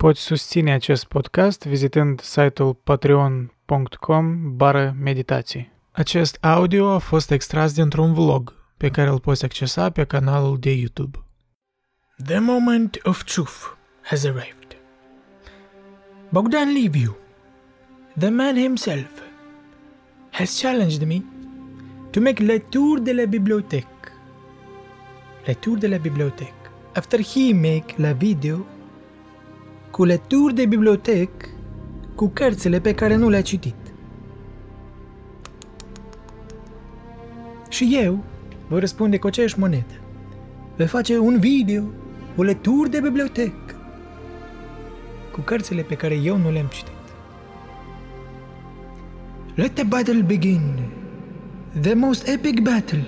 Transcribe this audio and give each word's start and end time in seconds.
Poți 0.00 0.20
susține 0.20 0.72
acest 0.72 1.04
podcast 1.04 1.66
vizitând 1.66 2.20
site-ul 2.20 2.74
patreon.com 2.74 4.56
bară 4.56 4.96
meditații. 5.00 5.72
Acest 5.90 6.38
audio 6.40 6.88
a 6.88 6.98
fost 6.98 7.30
extras 7.30 7.72
dintr-un 7.74 8.14
vlog 8.14 8.54
pe 8.76 8.88
care 8.88 9.10
îl 9.10 9.20
poți 9.20 9.44
accesa 9.44 9.90
pe 9.90 10.04
canalul 10.04 10.58
de 10.58 10.70
YouTube. 10.70 11.18
The 12.24 12.38
moment 12.38 13.00
of 13.02 13.24
truth 13.24 13.76
has 14.02 14.24
arrived. 14.24 14.76
Bogdan 16.28 16.72
Liviu, 16.72 17.16
the 18.18 18.28
man 18.28 18.56
himself, 18.56 19.10
has 20.30 20.58
challenged 20.58 21.06
me 21.06 21.22
to 22.10 22.20
make 22.20 22.42
le 22.42 22.58
tour 22.58 23.00
de 23.00 23.12
la 23.12 23.24
bibliothèque. 23.24 24.12
Le 25.46 25.54
tour 25.54 25.78
de 25.78 25.86
la 25.86 25.96
bibliothèque. 25.96 26.70
After 26.94 27.20
he 27.20 27.52
make 27.52 27.94
la 27.98 28.12
video 28.12 28.66
cu 29.90 30.04
le 30.04 30.16
tour 30.16 30.52
de 30.52 30.66
bibliotec 30.66 31.30
cu 32.14 32.28
cărțile 32.28 32.80
pe 32.80 32.94
care 32.94 33.16
nu 33.16 33.28
le-a 33.28 33.42
citit. 33.42 33.74
Și 37.68 37.98
eu 38.02 38.24
vă 38.68 38.78
răspunde 38.78 39.18
cu 39.18 39.26
aceeași 39.26 39.58
monedă. 39.58 39.94
Vă 40.76 40.86
face 40.86 41.18
un 41.18 41.38
video, 41.38 41.82
o 42.36 42.42
lectură 42.42 42.88
de 42.88 43.00
bibliotec 43.00 43.54
cu 45.32 45.40
cărțile 45.40 45.82
pe 45.82 45.94
care 45.94 46.14
eu 46.14 46.36
nu 46.36 46.50
le-am 46.50 46.66
citit. 46.66 46.92
Let 49.54 49.74
the 49.74 49.84
battle 49.84 50.22
begin. 50.22 50.88
The 51.80 51.94
most 51.94 52.28
epic 52.28 52.60
battle 52.60 53.06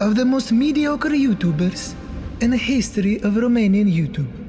of 0.00 0.14
the 0.14 0.24
most 0.24 0.50
mediocre 0.50 1.16
YouTubers 1.16 1.94
in 2.40 2.50
the 2.50 2.72
history 2.72 3.20
of 3.24 3.36
Romanian 3.36 3.86
YouTube. 3.86 4.41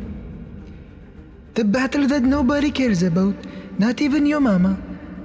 The 1.53 1.63
battle 1.63 2.07
that 2.07 2.23
nobody 2.23 2.71
cares 2.71 3.03
about, 3.03 3.35
not 3.77 4.01
even 4.01 4.25
your 4.25 4.39
mama, 4.39 4.77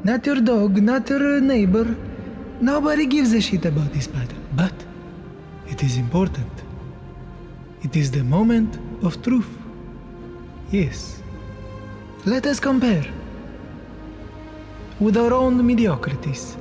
not 0.04 0.26
your 0.26 0.40
dog, 0.40 0.82
not 0.82 1.08
your 1.08 1.40
neighbor. 1.40 1.96
Nobody 2.60 3.06
gives 3.06 3.32
a 3.32 3.40
shit 3.40 3.64
about 3.64 3.92
this 3.92 4.06
battle. 4.06 4.38
But 4.54 4.74
it 5.68 5.82
is 5.82 5.96
important. 5.96 6.52
It 7.82 7.96
is 7.96 8.10
the 8.10 8.24
moment 8.24 8.78
of 9.02 9.22
truth. 9.22 9.48
Yes. 10.70 11.22
Let 12.24 12.44
us 12.46 12.60
compare 12.60 13.06
with 15.00 15.16
our 15.16 15.32
own 15.32 15.64
mediocrities. 15.64 16.56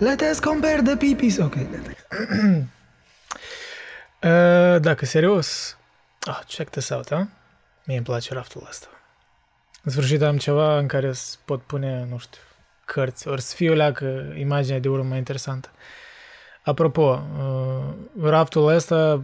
Let 0.00 0.20
us 0.22 0.40
compare 0.40 0.82
the 0.82 0.96
peepees. 0.96 1.38
Ok. 1.38 1.56
uh, 4.22 4.80
dacă 4.80 5.04
serios, 5.04 5.76
oh, 6.28 6.40
check 6.46 6.70
this 6.70 6.90
out, 6.90 7.08
huh? 7.08 7.26
Mie 7.84 7.96
îmi 7.96 8.04
place 8.04 8.34
raftul 8.34 8.66
ăsta. 8.68 8.95
În 9.86 9.92
sfârșit 9.92 10.22
am 10.22 10.36
ceva 10.36 10.78
în 10.78 10.86
care 10.86 11.12
să 11.12 11.36
pot 11.44 11.62
pune, 11.62 12.06
nu 12.10 12.18
știu, 12.18 12.40
cărți, 12.84 13.28
ori 13.28 13.40
să 13.40 13.54
fie 13.54 13.70
o 13.70 13.74
leacă 13.74 14.34
imaginea 14.36 14.78
de 14.78 14.88
urmă 14.88 15.08
mai 15.08 15.18
interesantă. 15.18 15.70
Apropo, 16.64 17.22
uh, 17.38 17.94
raftul 18.22 18.66
ăsta, 18.66 19.22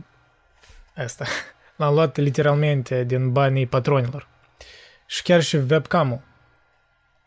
ăsta, 0.98 1.24
l-am 1.77 1.94
luat 1.94 2.16
literalmente 2.16 3.05
din 3.05 3.33
banii 3.33 3.66
patronilor. 3.66 4.28
Și 5.06 5.22
chiar 5.22 5.42
și 5.42 5.56
webcam-ul. 5.56 6.20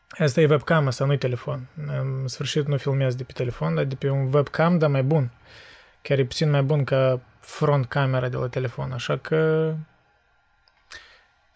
Asta 0.10 0.42
e 0.42 0.48
webcam, 0.50 0.88
asta 0.88 1.06
nu-i 1.06 1.18
telefon. 1.18 1.68
În 1.88 2.28
sfârșit 2.28 2.68
nu 2.68 2.78
filmez 2.78 3.16
de 3.16 3.24
pe 3.24 3.32
telefon, 3.32 3.76
dar 3.76 3.84
de 3.84 3.96
pe 3.96 4.10
un 4.10 4.34
webcam, 4.34 4.78
dar 4.78 4.90
mai 4.90 5.04
bun. 5.04 5.32
Chiar 6.02 6.20
e 6.20 6.26
puțin 6.26 6.50
mai 6.50 6.62
bun 6.62 6.84
ca 6.84 7.20
front 7.40 7.86
camera 7.86 8.30
de 8.30 8.38
la 8.38 8.48
telefon, 8.48 8.92
așa 8.92 9.18
că 9.18 9.74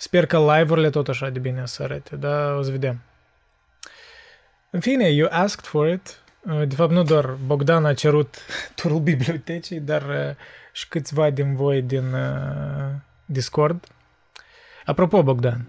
Sper 0.01 0.25
că 0.25 0.37
live-urile 0.37 0.89
tot 0.89 1.07
așa 1.07 1.29
de 1.29 1.39
bine 1.39 1.65
să 1.65 1.83
arate, 1.83 2.15
dar 2.15 2.55
o 2.55 2.61
să 2.61 2.71
vedem. 2.71 2.99
În 4.69 4.79
fine, 4.79 5.09
you 5.09 5.27
asked 5.31 5.65
for 5.65 5.87
it. 5.87 6.21
Uh, 6.45 6.67
de 6.67 6.75
fapt, 6.75 6.91
nu 6.91 7.03
doar 7.03 7.37
Bogdan 7.45 7.85
a 7.85 7.93
cerut 7.93 8.35
turul 8.75 8.99
bibliotecii, 8.99 9.79
dar 9.79 10.01
uh, 10.01 10.35
și 10.71 10.87
câțiva 10.87 11.29
din 11.29 11.55
voi 11.55 11.81
din 11.81 12.13
uh, 12.13 12.91
Discord. 13.25 13.87
Apropo, 14.85 15.23
Bogdan, 15.23 15.67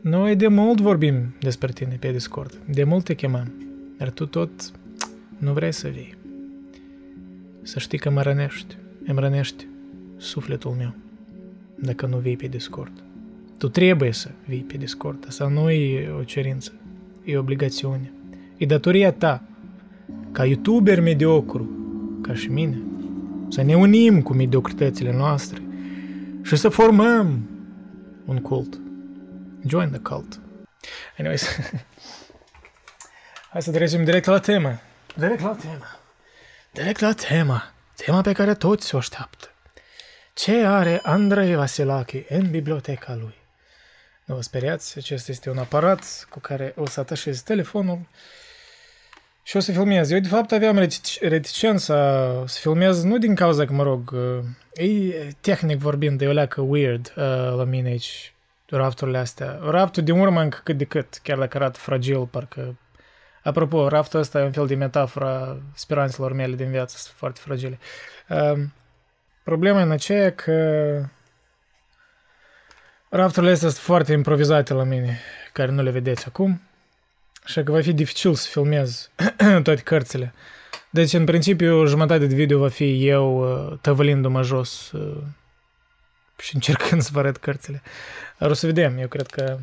noi 0.00 0.36
de 0.36 0.48
mult 0.48 0.80
vorbim 0.80 1.36
despre 1.40 1.72
tine 1.72 1.96
pe 2.00 2.10
Discord. 2.10 2.54
De 2.66 2.84
mult 2.84 3.04
te 3.04 3.14
chemăm. 3.14 3.52
Dar 3.98 4.10
tu 4.10 4.26
tot 4.26 4.50
nu 5.38 5.52
vrei 5.52 5.72
să 5.72 5.88
vii. 5.88 6.16
Să 7.62 7.78
știi 7.78 7.98
că 7.98 8.10
mă 8.10 8.22
rănești. 8.22 8.76
Îmi 9.06 9.20
rănești 9.20 9.66
sufletul 10.16 10.70
meu 10.70 10.94
dacă 11.74 12.06
nu 12.06 12.16
vii 12.16 12.36
pe 12.36 12.46
Discord. 12.46 12.92
Tu 13.60 13.68
trebuie 13.68 14.12
să 14.12 14.30
vii 14.46 14.62
pe 14.62 14.76
Discord. 14.76 15.24
Asta 15.28 15.48
nu 15.48 15.70
e 15.70 16.10
o 16.10 16.22
cerință, 16.22 16.72
e 17.24 17.36
o 17.36 17.40
obligațiune. 17.40 18.12
E 18.56 18.66
datoria 18.66 19.12
ta, 19.12 19.42
ca 20.32 20.44
youtuber 20.44 21.00
mediocru, 21.00 21.70
ca 22.22 22.34
și 22.34 22.48
mine, 22.48 22.82
să 23.48 23.62
ne 23.62 23.76
unim 23.76 24.22
cu 24.22 24.32
mediocritățile 24.32 25.12
noastre 25.12 25.62
și 26.42 26.56
să 26.56 26.68
formăm 26.68 27.48
un 28.24 28.40
cult. 28.40 28.80
Join 29.66 29.90
the 29.90 29.98
cult. 29.98 30.40
Anyways, 31.18 31.46
hai 33.52 33.62
să 33.62 33.70
trecem 33.70 34.04
direct 34.04 34.26
la 34.26 34.38
temă. 34.38 34.80
Direct 35.16 35.40
la 35.40 35.56
temă. 35.60 35.84
Direct 36.72 37.00
la 37.00 37.12
tema. 37.12 37.72
Tema 37.94 38.20
pe 38.20 38.32
care 38.32 38.54
toți 38.54 38.94
o 38.94 38.98
așteaptă. 38.98 39.46
Ce 40.34 40.66
are 40.66 41.00
Andrei 41.02 41.54
Vasilache 41.54 42.24
în 42.28 42.50
biblioteca 42.50 43.14
lui? 43.14 43.38
Nu 44.30 44.36
vă 44.36 44.42
speriați, 44.42 44.98
acesta 44.98 45.30
este 45.30 45.50
un 45.50 45.58
aparat 45.58 46.26
cu 46.28 46.38
care 46.40 46.72
o 46.76 46.86
să 46.86 47.00
atașez 47.00 47.40
telefonul 47.40 47.98
și 49.42 49.56
o 49.56 49.60
să 49.60 49.72
filmez. 49.72 50.10
Eu, 50.10 50.18
de 50.18 50.28
fapt, 50.28 50.52
aveam 50.52 50.88
reticența 51.20 51.94
să 52.46 52.58
filmez 52.60 53.02
nu 53.02 53.18
din 53.18 53.34
cauza 53.34 53.64
că, 53.64 53.72
mă 53.72 53.82
rog, 53.82 54.14
e 54.72 55.12
tehnic 55.40 55.78
vorbind, 55.78 56.20
e 56.20 56.26
o 56.26 56.32
leacă 56.32 56.60
weird 56.60 57.12
uh, 57.16 57.24
la 57.56 57.64
mine 57.64 57.88
aici, 57.88 58.34
rafturile 58.66 59.18
astea. 59.18 59.58
Raftul 59.62 60.02
din 60.02 60.20
urmă 60.20 60.40
încă 60.40 60.60
cât 60.64 60.76
de 60.76 60.84
cât, 60.84 61.20
chiar 61.22 61.38
dacă 61.38 61.56
arată 61.56 61.78
fragil, 61.78 62.26
parcă... 62.26 62.78
Apropo, 63.42 63.88
raftul 63.88 64.20
ăsta 64.20 64.40
e 64.40 64.44
un 64.44 64.52
fel 64.52 64.66
de 64.66 64.74
metafora 64.74 65.62
speranțelor 65.74 66.32
mele 66.32 66.54
din 66.54 66.70
viață, 66.70 66.96
sunt 66.98 67.16
foarte 67.16 67.40
fragile. 67.42 67.78
Uh, 68.28 68.62
problema 69.42 69.82
în 69.82 69.90
aceea 69.90 70.32
că 70.32 70.52
Rafturile 73.12 73.52
astea 73.52 73.68
sunt 73.68 73.80
foarte 73.82 74.12
improvizate 74.12 74.72
la 74.72 74.84
mine, 74.84 75.20
care 75.52 75.70
nu 75.70 75.82
le 75.82 75.90
vedeți 75.90 76.26
acum. 76.26 76.60
Așa 77.44 77.62
că 77.62 77.72
va 77.72 77.80
fi 77.80 77.92
dificil 77.92 78.34
să 78.34 78.48
filmez 78.48 79.10
toate 79.66 79.76
cărțile. 79.76 80.34
Deci, 80.90 81.12
în 81.12 81.24
principiu, 81.24 81.86
jumătate 81.86 82.26
de 82.26 82.34
video 82.34 82.58
va 82.58 82.68
fi 82.68 83.08
eu 83.08 83.38
uh, 83.40 83.78
tăvălindu-mă 83.80 84.42
jos 84.42 84.90
uh, 84.90 85.22
și 86.38 86.54
încercând 86.54 87.02
să 87.06 87.10
vă 87.12 87.18
arăt 87.18 87.36
cărțile. 87.36 87.82
Dar 88.38 88.50
o 88.50 88.54
să 88.54 88.66
vedem. 88.66 88.98
Eu 88.98 89.08
cred 89.08 89.26
că 89.26 89.58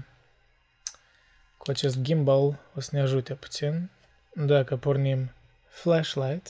cu 1.58 1.72
acest 1.72 2.02
gimbal 2.02 2.60
o 2.76 2.80
să 2.80 2.90
ne 2.92 3.02
ajute 3.02 3.34
puțin. 3.34 3.90
Dacă 4.34 4.76
pornim 4.76 5.32
flashlight. 5.68 6.50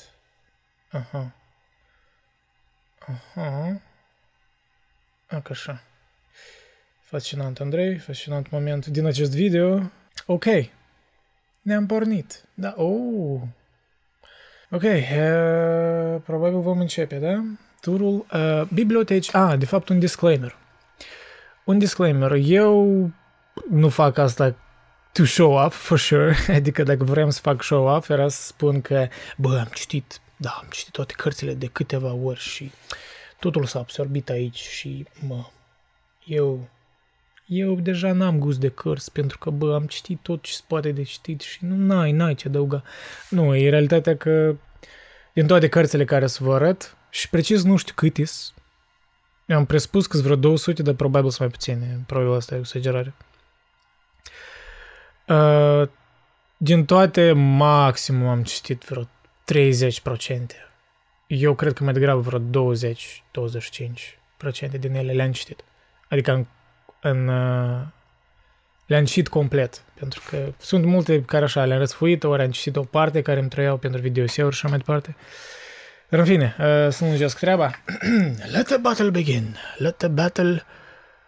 Aha. 0.91 1.35
Aha. 2.99 3.81
Așa. 5.27 5.41
așa. 5.49 5.81
Fascinant, 7.09 7.59
Andrei, 7.59 7.97
fascinant 7.97 8.49
moment 8.49 8.85
din 8.85 9.05
acest 9.05 9.31
video. 9.35 9.91
Ok, 10.25 10.45
ne-am 11.61 11.85
pornit. 11.85 12.43
Da, 12.53 12.73
oh. 12.77 13.41
Ok, 14.69 14.81
uh, 14.81 16.21
probabil 16.25 16.59
vom 16.59 16.79
începe, 16.79 17.15
da? 17.15 17.43
Turul 17.81 18.25
uh, 18.33 18.61
biblioteci. 18.73 19.33
Ah, 19.33 19.57
de 19.57 19.65
fapt 19.65 19.89
un 19.89 19.99
disclaimer. 19.99 20.55
Un 21.63 21.77
disclaimer. 21.77 22.31
Eu 22.31 23.09
nu 23.69 23.89
fac 23.89 24.17
asta 24.17 24.55
to 25.11 25.25
show 25.25 25.65
up, 25.65 25.71
for 25.71 25.99
sure. 25.99 26.35
Adică 26.57 26.83
dacă 26.83 27.03
vrem 27.03 27.29
să 27.29 27.39
fac 27.41 27.61
show 27.61 27.95
up, 27.95 28.09
era 28.09 28.27
să 28.27 28.41
spun 28.41 28.81
că, 28.81 29.07
bă, 29.37 29.57
am 29.57 29.69
citit, 29.73 30.19
da, 30.37 30.49
am 30.49 30.67
citit 30.71 30.91
toate 30.91 31.13
cărțile 31.17 31.53
de 31.53 31.67
câteva 31.67 32.13
ori 32.13 32.39
și 32.39 32.71
totul 33.39 33.65
s-a 33.65 33.79
absorbit 33.79 34.29
aici 34.29 34.59
și, 34.59 35.05
mă, 35.27 35.45
eu 36.25 36.69
eu 37.47 37.75
deja 37.75 38.11
n-am 38.11 38.39
gust 38.39 38.59
de 38.59 38.69
cărți 38.69 39.11
pentru 39.11 39.37
că, 39.37 39.49
bă, 39.49 39.73
am 39.73 39.85
citit 39.85 40.19
tot 40.21 40.43
ce 40.43 40.51
se 40.51 40.61
poate 40.67 40.91
de 40.91 41.03
citit 41.03 41.41
și 41.41 41.65
nu 41.65 41.75
n-ai, 41.75 42.11
n-ai 42.11 42.35
ce 42.35 42.47
adăuga. 42.47 42.83
Nu, 43.29 43.55
e 43.55 43.69
realitatea 43.69 44.17
că 44.17 44.55
din 45.33 45.47
toate 45.47 45.69
cărțile 45.69 46.05
care 46.05 46.27
să 46.27 46.43
vă 46.43 46.53
arăt, 46.53 46.97
și 47.09 47.29
precis 47.29 47.63
nu 47.63 47.75
știu 47.75 47.93
cât 47.95 48.17
is, 48.17 48.53
am 49.47 49.65
presupus 49.65 50.07
că 50.07 50.17
vreo 50.17 50.35
200, 50.35 50.81
dar 50.81 50.93
probabil 50.93 51.29
sunt 51.29 51.39
mai 51.39 51.49
puține. 51.49 51.99
Probabil 52.05 52.33
asta 52.33 52.53
e 52.53 52.57
o 52.57 52.59
exagerare. 52.59 53.13
Uh, 55.27 55.87
din 56.57 56.85
toate, 56.85 57.31
maximum 57.31 58.27
am 58.27 58.43
citit 58.43 58.83
vreo 58.83 59.03
30%. 59.03 59.07
Eu 61.27 61.55
cred 61.55 61.73
că 61.73 61.83
mai 61.83 61.93
degrabă 61.93 62.19
vreo 62.19 62.73
20-25% 62.73 62.79
din 64.79 64.95
ele 64.95 65.13
le-am 65.13 65.31
citit. 65.31 65.63
Adică 66.09 66.31
în 66.31 66.45
în, 67.01 67.27
uh, 67.27 67.81
le-am 68.85 69.05
citit 69.05 69.27
complet, 69.27 69.81
pentru 69.93 70.21
că 70.29 70.53
sunt 70.57 70.85
multe 70.85 71.21
care 71.21 71.43
așa 71.43 71.65
le-am 71.65 71.79
răsfuit, 71.79 72.23
ori 72.23 72.41
am 72.41 72.51
citit 72.51 72.75
o 72.75 72.83
parte 72.83 73.21
care 73.21 73.39
îmi 73.39 73.49
trăiau 73.49 73.77
pentru 73.77 74.01
videoseuri 74.01 74.55
și 74.55 74.59
așa 74.65 74.69
mai 74.69 74.77
departe. 74.77 75.15
Dar 76.09 76.19
în 76.19 76.25
fine, 76.25 76.55
uh, 76.59 76.65
să 76.91 76.97
nu 77.03 77.07
lungesc 77.07 77.39
treaba. 77.39 77.71
Let 78.53 78.65
the 78.65 78.77
battle 78.77 79.09
begin. 79.09 79.55
Let 79.77 79.97
the 79.97 80.07
battle 80.07 80.65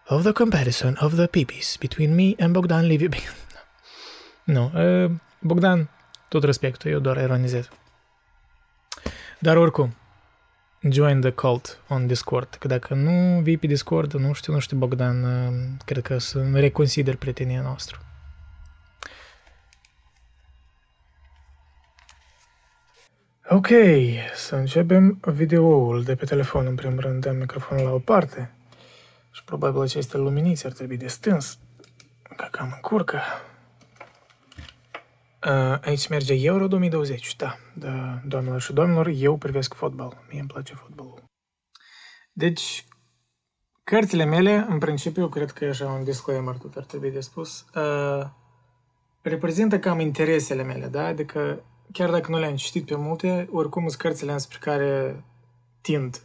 of 0.08 0.24
the 0.24 0.32
comparison 0.32 0.98
of 1.00 1.16
the 1.16 1.26
peepees 1.26 1.76
between 1.80 2.16
me 2.16 2.34
and 2.40 2.54
Bogdan 2.54 2.86
Liviu 2.86 3.08
begin. 3.08 3.34
nu, 4.56 4.72
uh, 4.76 5.12
Bogdan, 5.40 5.90
tot 6.28 6.44
respectul, 6.44 6.92
eu 6.92 7.00
doar 7.00 7.18
ironizez. 7.18 7.70
Dar 9.40 9.58
oricum, 9.58 9.96
join 10.82 11.22
the 11.22 11.32
cult 11.32 11.82
on 11.88 12.08
Discord, 12.08 12.56
că 12.60 12.68
dacă 12.68 12.94
nu 12.94 13.42
vii 13.42 13.58
pe 13.58 13.68
Discord, 13.68 14.14
nu 14.14 14.34
știu, 14.34 14.54
nu 14.54 14.60
știu, 14.60 14.78
Bogdan, 14.78 15.24
uh, 15.24 15.54
cred 15.86 16.04
că 16.04 16.18
să 16.18 16.50
reconsider 16.54 17.16
prietenia 17.16 17.62
noastră. 17.62 18.00
Ok, 23.50 23.68
să 24.36 24.56
începem 24.56 25.20
videoul 25.22 26.04
de 26.04 26.16
pe 26.16 26.26
telefon. 26.26 26.66
În 26.66 26.76
primul 26.76 27.00
rând 27.00 27.22
dăm 27.22 27.36
microfonul 27.36 27.84
la 27.84 27.92
o 27.92 28.00
parte 28.00 28.52
și 29.32 29.44
probabil 29.44 29.82
aceste 29.82 30.18
luminițe 30.18 30.68
ar 30.68 30.74
trebui 30.74 30.98
de 30.98 31.08
stâns, 31.08 31.58
ca 32.36 32.48
cam 32.52 32.72
încurcă. 32.76 33.16
Uh, 33.16 33.59
aici 35.82 36.08
merge 36.08 36.34
Euro 36.34 36.68
2020, 36.68 37.36
da, 37.36 37.56
da, 37.74 38.22
doamnelor 38.26 38.62
și 38.62 38.74
domnilor, 38.74 39.08
eu 39.08 39.38
privesc 39.38 39.74
fotbal, 39.74 40.26
mie 40.30 40.40
îmi 40.40 40.50
place 40.50 40.74
fotbalul. 40.74 41.24
Deci, 42.34 42.86
cărțile 43.84 44.24
mele, 44.24 44.66
în 44.70 44.78
principiu, 44.78 45.28
cred 45.28 45.52
că 45.52 45.66
e 45.66 45.70
așa 45.70 45.86
un 45.86 46.04
disclaimer 46.04 46.56
tot 46.56 46.76
ar 46.76 46.84
trebui 46.84 47.12
de 47.12 47.20
spus, 47.20 47.66
uh, 47.76 48.26
reprezintă 49.22 49.80
cam 49.80 50.00
interesele 50.00 50.64
mele, 50.64 50.88
da, 50.88 51.06
adică 51.06 51.64
chiar 51.92 52.10
dacă 52.10 52.32
nu 52.32 52.40
le-am 52.40 52.56
citit 52.56 52.86
pe 52.86 52.96
multe, 52.96 53.48
oricum 53.52 53.88
sunt 53.88 54.02
cărțile 54.02 54.38
spre 54.38 54.58
care 54.62 55.24
tind. 55.82 56.22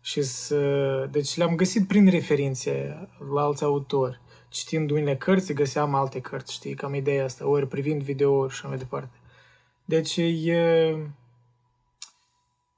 Și 0.00 0.22
să, 0.22 1.08
deci 1.10 1.36
le-am 1.36 1.56
găsit 1.56 1.86
prin 1.86 2.10
referințe 2.10 2.98
la 3.34 3.42
alți 3.42 3.64
autori. 3.64 4.20
Citind 4.54 4.90
unele 4.90 5.16
cărți, 5.16 5.52
găseam 5.52 5.94
alte 5.94 6.20
cărți, 6.20 6.52
știi, 6.52 6.74
cam 6.74 6.94
ideea 6.94 7.24
asta, 7.24 7.48
ori 7.48 7.68
privind 7.68 8.02
videouri 8.02 8.52
și 8.52 8.58
așa 8.58 8.68
mai 8.68 8.76
departe. 8.76 9.16
Deci 9.84 10.16
e... 10.16 10.96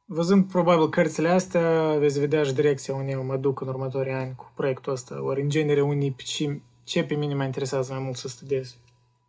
Văzând 0.04 0.48
probabil 0.48 0.88
cărțile 0.88 1.28
astea, 1.28 1.96
veți 1.98 2.18
vedea 2.18 2.42
și 2.42 2.54
direcția 2.54 2.94
unde 2.94 3.10
eu 3.10 3.24
mă 3.24 3.36
duc 3.36 3.60
în 3.60 3.68
următorii 3.68 4.12
ani 4.12 4.34
cu 4.34 4.52
proiectul 4.54 4.92
ăsta. 4.92 5.22
Ori, 5.22 5.40
în 5.40 5.48
genere, 5.48 5.80
unii 5.80 6.16
ce 6.84 7.04
pe 7.04 7.14
mine 7.14 7.34
mă 7.34 7.44
interesează 7.44 7.92
mai 7.92 8.02
mult 8.02 8.16
să 8.16 8.28
studiez. 8.28 8.76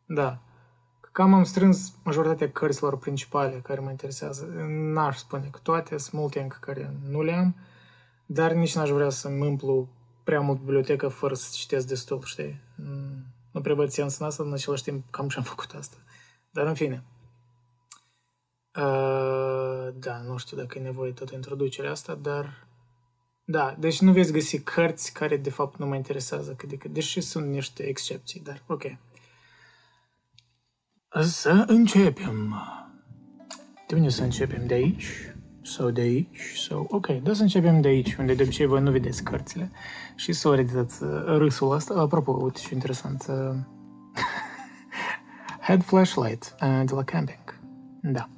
Da. 0.05 0.39
Cam 1.11 1.33
am 1.33 1.43
strâns 1.43 1.93
majoritatea 2.03 2.51
cărților 2.51 2.97
principale 2.97 3.61
care 3.63 3.79
mă 3.79 3.89
interesează. 3.89 4.45
N-aș 4.67 5.17
spune 5.17 5.47
că 5.51 5.59
toate, 5.63 5.97
sunt 5.97 6.21
multe 6.21 6.39
încă 6.39 6.57
care 6.59 6.93
nu 7.09 7.21
le 7.21 7.33
am, 7.33 7.55
dar 8.25 8.51
nici 8.51 8.75
n-aș 8.75 8.89
vrea 8.89 9.09
să-mi 9.09 9.47
împlu 9.47 9.87
prea 10.27 10.41
mult 10.41 10.59
bibliotecă 10.59 11.07
fără 11.07 11.33
să 11.33 11.49
citesc 11.53 11.87
destul, 11.87 12.21
știi? 12.23 12.59
Nu 13.51 13.61
prea 13.61 13.75
văd 13.75 13.89
sens 13.89 14.17
în 14.17 14.25
asta, 14.25 14.43
în 14.43 14.53
același 14.53 14.83
timp 14.83 15.05
cam 15.09 15.29
și-am 15.29 15.43
făcut 15.43 15.73
asta. 15.73 15.97
Dar 16.51 16.67
în 16.67 16.73
fine. 16.73 17.03
Uh, 18.75 19.87
da, 19.93 20.21
nu 20.21 20.37
știu 20.37 20.57
dacă 20.57 20.77
e 20.77 20.81
nevoie 20.81 21.11
tot 21.11 21.31
introducerea 21.31 21.91
asta, 21.91 22.15
dar 22.15 22.67
da, 23.43 23.75
deci 23.79 24.01
nu 24.01 24.11
veți 24.11 24.31
găsi 24.31 24.61
cărți 24.61 25.13
care 25.13 25.37
de 25.37 25.49
fapt 25.49 25.77
nu 25.77 25.85
mă 25.85 25.95
interesează 25.95 26.53
cât 26.53 26.69
de 26.69 26.77
cât, 26.77 26.93
deși 26.93 27.21
sunt 27.21 27.47
niște 27.47 27.83
excepții, 27.83 28.39
dar 28.39 28.63
ok. 28.65 28.83
Să 31.21 31.63
începem. 31.67 32.61
De 33.87 33.95
unde 33.95 34.09
să 34.09 34.23
începem? 34.23 34.65
De 34.65 34.73
aici? 34.73 35.35
Sau 35.67 35.89
de 35.89 36.01
aici? 36.01 36.53
Sau... 36.67 36.87
Ok, 36.89 37.07
da 37.07 37.33
să 37.33 37.41
începem 37.41 37.81
de 37.81 37.87
aici, 37.87 38.15
unde 38.15 38.33
de 38.33 38.43
obicei 38.43 38.65
voi 38.65 38.81
nu 38.81 38.91
vedeți 38.91 39.23
cărțile. 39.23 39.71
Și 40.15 40.33
să 40.33 40.47
ori 40.47 40.73
dați 40.73 41.03
uh, 41.03 41.23
râsul 41.25 41.71
ăsta. 41.71 41.93
Apropo, 41.93 42.31
uite 42.31 42.59
ce 42.59 42.73
interesant. 42.73 43.25
Uh, 43.29 43.55
head 45.67 45.83
flashlight 45.83 46.55
uh, 46.61 46.81
de 46.85 46.93
la 46.93 47.03
camping. 47.03 47.59
Da. 48.01 48.29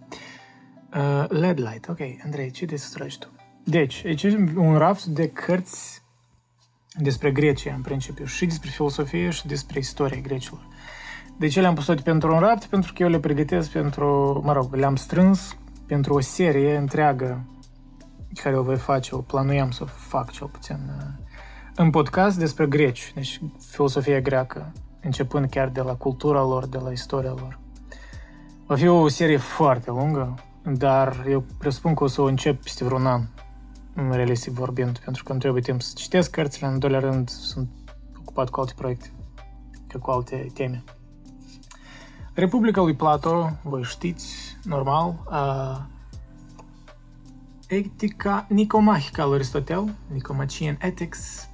LED 1.30 1.60
light. 1.60 1.88
Ok, 1.90 2.00
Andrei, 2.24 2.52
ce 2.52 2.66
de 2.66 2.82
tu? 3.20 3.28
Deci, 3.64 4.06
aici 4.06 4.24
e 4.24 4.54
un 4.56 4.78
raft 4.78 5.06
de 5.06 5.28
cărți 5.28 6.02
despre 6.94 7.32
Grecia, 7.32 7.74
în 7.74 7.82
principiu, 7.82 8.26
și 8.26 8.46
despre 8.46 8.70
filosofie 8.70 9.30
și 9.30 9.48
despre 9.48 9.80
istoria 9.80 10.22
grecilor. 10.22 10.68
De 11.38 11.48
ce 11.48 11.62
le-am 11.62 11.76
pus 11.76 11.86
toate 11.86 12.02
pentru 12.02 12.34
un 12.34 12.40
raft? 12.40 12.66
Pentru 12.66 12.94
că 12.94 13.04
eu 13.04 13.10
le 13.10 13.20
pregătesc 13.20 13.70
pentru, 13.70 14.42
mă 14.46 14.54
rog, 14.54 14.74
le-am 14.74 14.96
strâns 14.96 15.58
pentru 15.90 16.14
o 16.14 16.20
serie 16.20 16.78
întreagă 16.78 17.46
care 18.34 18.58
o 18.58 18.64
voi 18.64 18.78
face, 18.78 19.16
o 19.16 19.18
planuiam 19.18 19.72
să 19.72 19.84
fac 19.84 20.32
cel 20.32 20.48
puțin 20.48 20.78
uh, 20.98 21.04
în 21.76 21.90
podcast 21.90 22.38
despre 22.38 22.68
greci, 22.68 23.12
deci 23.16 23.42
filosofia 23.70 24.20
greacă, 24.20 24.72
începând 25.02 25.50
chiar 25.50 25.70
de 25.70 25.82
la 25.82 25.96
cultura 25.96 26.42
lor, 26.42 26.68
de 26.68 26.78
la 26.78 26.92
istoria 26.92 27.30
lor. 27.30 27.60
Va 28.66 28.76
fi 28.76 28.88
o 28.88 29.08
serie 29.08 29.38
foarte 29.38 29.92
lungă, 29.92 30.44
dar 30.64 31.26
eu 31.30 31.46
presupun 31.58 31.94
că 31.94 32.04
o 32.04 32.08
să 32.08 32.22
o 32.22 32.26
încep 32.26 32.62
peste 32.62 32.84
vreun 32.84 33.06
an, 33.06 33.22
realistic 34.12 34.54
vorbind, 34.54 34.98
pentru 34.98 35.24
că 35.24 35.34
nu 35.34 35.40
trebuie 35.40 35.62
timp 35.62 35.82
să 35.82 35.94
citesc 35.96 36.32
cărțile, 36.32 36.68
în 36.68 36.80
doilea 36.80 37.00
rând 37.00 37.30
sunt 37.30 37.70
ocupat 38.20 38.50
cu 38.50 38.60
alte 38.60 38.74
proiecte, 38.76 39.12
cu 40.02 40.12
alte 40.12 40.48
teme. 40.54 40.84
Republica 42.34 42.82
lui 42.82 42.96
Plato, 42.96 43.50
voi 43.64 43.84
știți, 43.84 44.49
normal, 44.70 45.24
uh, 45.32 45.78
Etica 47.68 48.46
Nicomahica 48.50 49.26
lui 49.26 49.34
Aristotel, 49.34 49.96
Nicomachean 50.08 50.78
Ethics, 50.80 51.50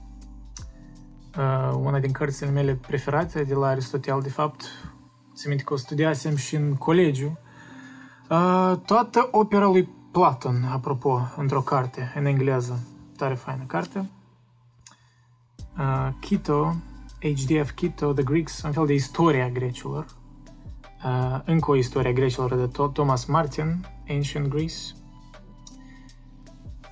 uh, 1.37 1.75
una 1.77 1.99
din 1.99 2.11
cărțile 2.11 2.49
mele 2.49 2.75
preferate 2.75 3.43
de 3.43 3.53
la 3.53 3.67
Aristotel, 3.67 4.19
de 4.21 4.29
fapt, 4.29 4.63
țin 5.35 5.49
minte 5.49 5.63
că 5.63 5.73
o 5.73 5.77
studiasem 5.77 6.35
și 6.35 6.55
în 6.55 6.75
colegiu, 6.75 7.37
uh, 8.29 8.73
toată 8.85 9.27
opera 9.31 9.65
lui 9.65 9.89
Platon, 10.11 10.63
apropo, 10.71 11.21
într-o 11.37 11.61
carte, 11.61 12.11
în 12.15 12.25
engleză, 12.25 12.79
tare 13.17 13.33
faină 13.33 13.63
carte. 13.63 14.09
Uh, 15.77 16.09
Kito, 16.19 16.75
HDF 17.19 17.71
Kito, 17.71 18.13
The 18.13 18.23
Greeks, 18.23 18.61
un 18.61 18.71
fel 18.71 18.85
de 18.85 18.93
istoria 18.93 19.49
grecilor, 19.49 20.05
Uh, 21.05 21.39
încă 21.45 21.71
o 21.71 21.75
istorie 21.75 22.09
a 22.09 22.13
grecilor 22.13 22.55
de 22.55 22.67
tot, 22.67 22.93
Thomas 22.93 23.25
Martin, 23.25 23.85
Ancient 24.09 24.47
Greece. 24.47 24.75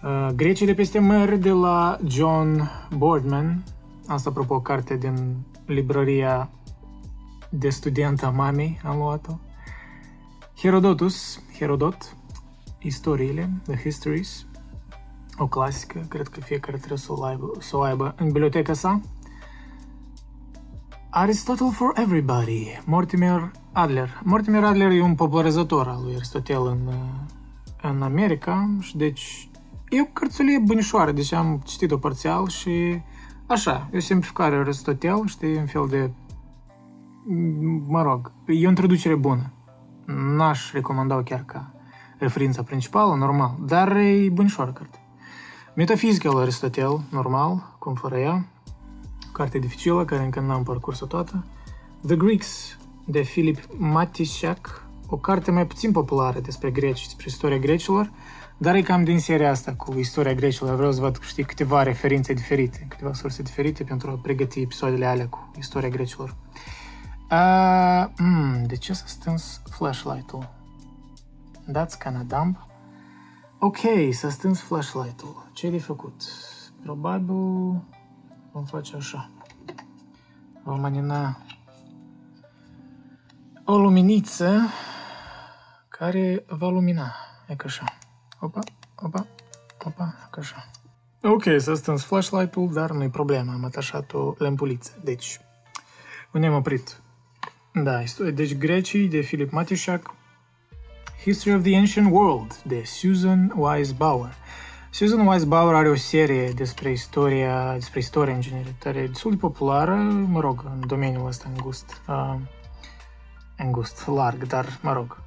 Uh, 0.04 0.30
Grecii 0.36 0.66
de 0.66 0.74
peste 0.74 1.00
mări 1.00 1.40
de 1.40 1.50
la 1.50 1.98
John 2.08 2.70
Boardman, 2.98 3.64
asta 4.08 4.30
apropo 4.30 4.54
o 4.54 4.62
carte 4.62 4.98
din 4.98 5.38
librăria 5.66 6.50
de 7.50 7.70
student 7.70 8.24
a 8.24 8.30
mamei, 8.30 8.80
am 8.84 8.98
luat-o. 8.98 9.40
Herodotus, 10.58 11.42
Herodot, 11.58 12.16
istoriile, 12.80 13.50
The 13.64 13.76
Histories, 13.76 14.46
o 15.38 15.48
clasică, 15.48 16.06
cred 16.10 16.28
că 16.28 16.40
fiecare 16.40 16.78
trebuie 16.78 16.98
să 16.98 17.14
o 17.14 17.24
aibă, 17.24 17.52
să 17.60 17.78
o 17.78 17.82
aibă 17.82 18.16
în 18.18 18.26
biblioteca 18.26 18.74
sa. 18.74 19.02
Aristotle 21.16 21.70
for 21.72 21.94
Everybody, 21.96 22.80
Mortimer 22.86 23.52
Adler. 23.72 24.22
Mortimer 24.24 24.64
Adler 24.64 24.92
e 24.92 25.02
un 25.02 25.16
popularizator 25.16 25.88
al 25.88 26.04
lui 26.04 26.16
Aristotel 26.16 26.66
în, 26.66 26.80
în 27.82 28.02
America 28.02 28.70
și 28.80 28.98
deci 28.98 29.50
e 29.90 30.02
o 30.02 30.06
cărțulie 30.06 30.60
bunișoară, 30.60 31.12
deci 31.12 31.32
am 31.32 31.62
citit-o 31.66 31.98
parțial 31.98 32.48
și 32.48 33.02
așa, 33.48 33.90
e 33.92 33.98
o 33.98 34.00
simplificare 34.00 34.56
Aristotel, 34.56 35.26
știi, 35.26 35.58
un 35.58 35.66
fel 35.66 35.88
de 35.90 36.12
mă 37.88 38.02
rog, 38.02 38.32
e 38.48 38.66
o 38.66 38.70
introducere 38.70 39.16
bună. 39.16 39.54
N-aș 40.06 40.72
recomanda-o 40.72 41.22
chiar 41.22 41.44
ca 41.46 41.74
referința 42.18 42.64
principală, 42.64 43.16
normal, 43.16 43.56
dar 43.60 43.96
e 43.96 44.30
bunișoară 44.32 44.72
carte. 44.72 44.98
Metafizica 45.76 46.32
lui 46.32 46.42
Aristotel, 46.42 47.02
normal, 47.10 47.76
cum 47.80 47.94
fără 47.94 48.18
ea, 48.18 48.46
carte 49.34 49.60
dificilă, 49.60 50.06
care 50.06 50.24
încă 50.24 50.40
n-am 50.40 50.64
parcurs-o 50.64 51.06
toată. 51.06 51.46
The 52.06 52.16
Greeks, 52.16 52.78
de 53.06 53.20
Philip 53.20 53.60
Matișak, 53.78 54.86
o 55.08 55.18
carte 55.18 55.52
mai 55.52 55.68
puțin 55.68 55.92
populară 55.92 56.40
despre 56.40 56.72
greci, 56.72 57.06
despre 57.06 57.26
istoria 57.28 57.58
grecilor, 57.58 58.12
dar 58.58 58.76
e 58.76 58.82
cam 58.82 59.04
din 59.04 59.20
seria 59.20 59.50
asta 59.50 59.74
cu 59.74 59.94
istoria 59.98 60.34
grecilor. 60.34 60.76
Vreau 60.76 60.92
să 60.92 61.02
văd, 61.02 61.20
știi, 61.22 61.44
câteva 61.44 61.84
referințe 61.84 62.34
diferite, 62.34 62.86
câteva 62.90 63.14
surse 63.14 63.42
diferite 63.42 63.84
pentru 63.84 64.10
a 64.10 64.20
pregăti 64.22 64.62
episoadele 64.62 65.06
alea 65.06 65.28
cu 65.28 65.52
istoria 65.58 65.90
grecilor. 65.90 66.36
Uh, 67.32 68.06
mm, 68.18 68.64
de 68.68 68.76
ce 68.76 68.94
s-a 68.94 69.06
stâns 69.06 69.62
flashlight-ul? 69.72 70.50
That's 71.72 71.98
kinda 72.04 72.26
dumb. 72.28 72.58
Ok, 73.60 73.78
s-a 74.12 74.30
stâns 74.30 74.60
flashlight-ul. 74.60 75.50
Ce 75.54 75.70
de 75.70 75.80
făcut? 75.80 76.22
Probabil 76.84 77.82
vom 78.54 78.66
face 78.66 78.96
așa. 78.96 79.30
Vom 80.64 80.84
anina 80.84 81.38
o 83.66 83.78
luminiță 83.78 84.70
care 85.88 86.44
va 86.48 86.70
lumina. 86.70 87.16
E 87.48 87.56
ca 87.56 87.64
așa. 87.66 87.86
Opa, 88.40 88.60
opa, 88.96 89.28
opa, 89.86 90.16
ca 90.32 90.40
așa. 90.40 90.70
Ok, 91.22 91.44
s-a 91.58 91.76
stâns 91.76 92.04
flashlight-ul, 92.04 92.74
dar 92.74 92.92
nu-i 92.92 93.10
problemă, 93.10 93.52
am 93.52 93.64
atașat 93.64 94.14
o 94.14 94.34
lampuliță. 94.38 94.92
Deci, 95.04 95.40
unde 96.32 96.48
am 96.48 96.54
oprit? 96.54 97.02
Da, 97.74 98.04
deci 98.34 98.56
Grecii 98.56 99.08
de 99.08 99.20
Philip 99.20 99.52
Matișac, 99.52 100.16
History 101.24 101.56
of 101.56 101.62
the 101.64 101.76
Ancient 101.76 102.12
World 102.12 102.62
de 102.66 102.84
Susan 102.84 103.54
Wise 103.56 103.94
Bauer. 103.98 104.36
Susan 104.94 105.26
Wise 105.28 105.46
Bauer 105.46 105.76
are 105.76 105.90
o 105.90 105.96
serie 105.96 106.50
despre 106.50 106.92
istoria, 106.92 107.74
despre 107.74 108.00
istoria 108.00 108.34
în 108.34 108.42
general, 108.42 108.74
destul 109.08 109.32
de 109.32 109.38
populară, 109.38 109.96
mă 110.28 110.40
rog, 110.40 110.64
în 110.66 110.88
domeniul 110.88 111.28
ăsta 111.28 111.46
îngust, 111.56 112.02
uh, 112.08 112.36
îngust, 113.58 114.08
larg, 114.08 114.48
dar 114.48 114.80
mă 114.82 114.94
rog. 114.94 115.18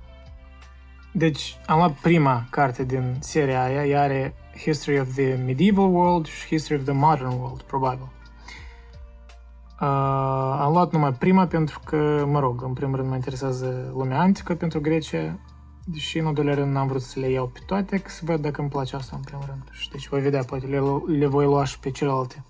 Deci 1.13 1.57
am 1.67 1.77
luat 1.77 1.93
prima 1.93 2.47
carte 2.51 2.85
din 2.85 3.17
seria 3.21 3.63
aia, 3.63 3.87
ea 3.87 4.03
are 4.03 4.35
History 4.63 5.01
of 5.01 5.15
the 5.15 5.35
Medieval 5.35 5.95
World 5.95 6.27
și 6.27 6.47
History 6.47 6.81
of 6.81 6.87
the 6.87 6.95
Modern 6.95 7.39
World, 7.41 7.63
probabil. 7.63 8.09
Uh, 9.81 9.89
am 10.61 10.73
luat 10.73 10.93
numai 10.93 11.13
prima 11.13 11.47
pentru 11.47 11.81
că, 11.85 12.25
mă 12.27 12.41
rog, 12.41 12.63
în 12.63 12.73
primul 12.73 12.97
rând 12.97 13.09
mă 13.09 13.15
interesează 13.15 13.93
lumea 13.97 14.21
antică 14.21 14.55
pentru 14.55 14.81
Grecia, 14.81 15.39
deși 15.89 16.19
în 16.19 16.27
al 16.27 16.35
doilea 16.35 16.55
rând 16.55 16.73
n-am 16.73 16.87
vrut 16.87 17.03
să 17.03 17.21
le 17.21 17.31
iau 17.31 17.47
pe 17.47 17.61
toate, 17.67 17.99
că 17.99 18.11
să 18.11 18.21
văd 18.25 18.41
dacă 18.41 18.61
îmi 18.61 18.71
place 18.71 18.97
asta 18.97 19.17
în 19.17 19.23
primul 19.23 19.45
rând. 19.47 19.63
Și 19.71 19.91
deci 19.91 20.09
voi 20.09 20.21
vedea, 20.21 20.45
poate 20.45 20.67
le, 20.67 20.81
le 21.19 21.27
voi 21.27 21.45
lua 21.45 21.65
și 21.65 21.79
pe 21.79 21.91
celelalte. 21.91 22.45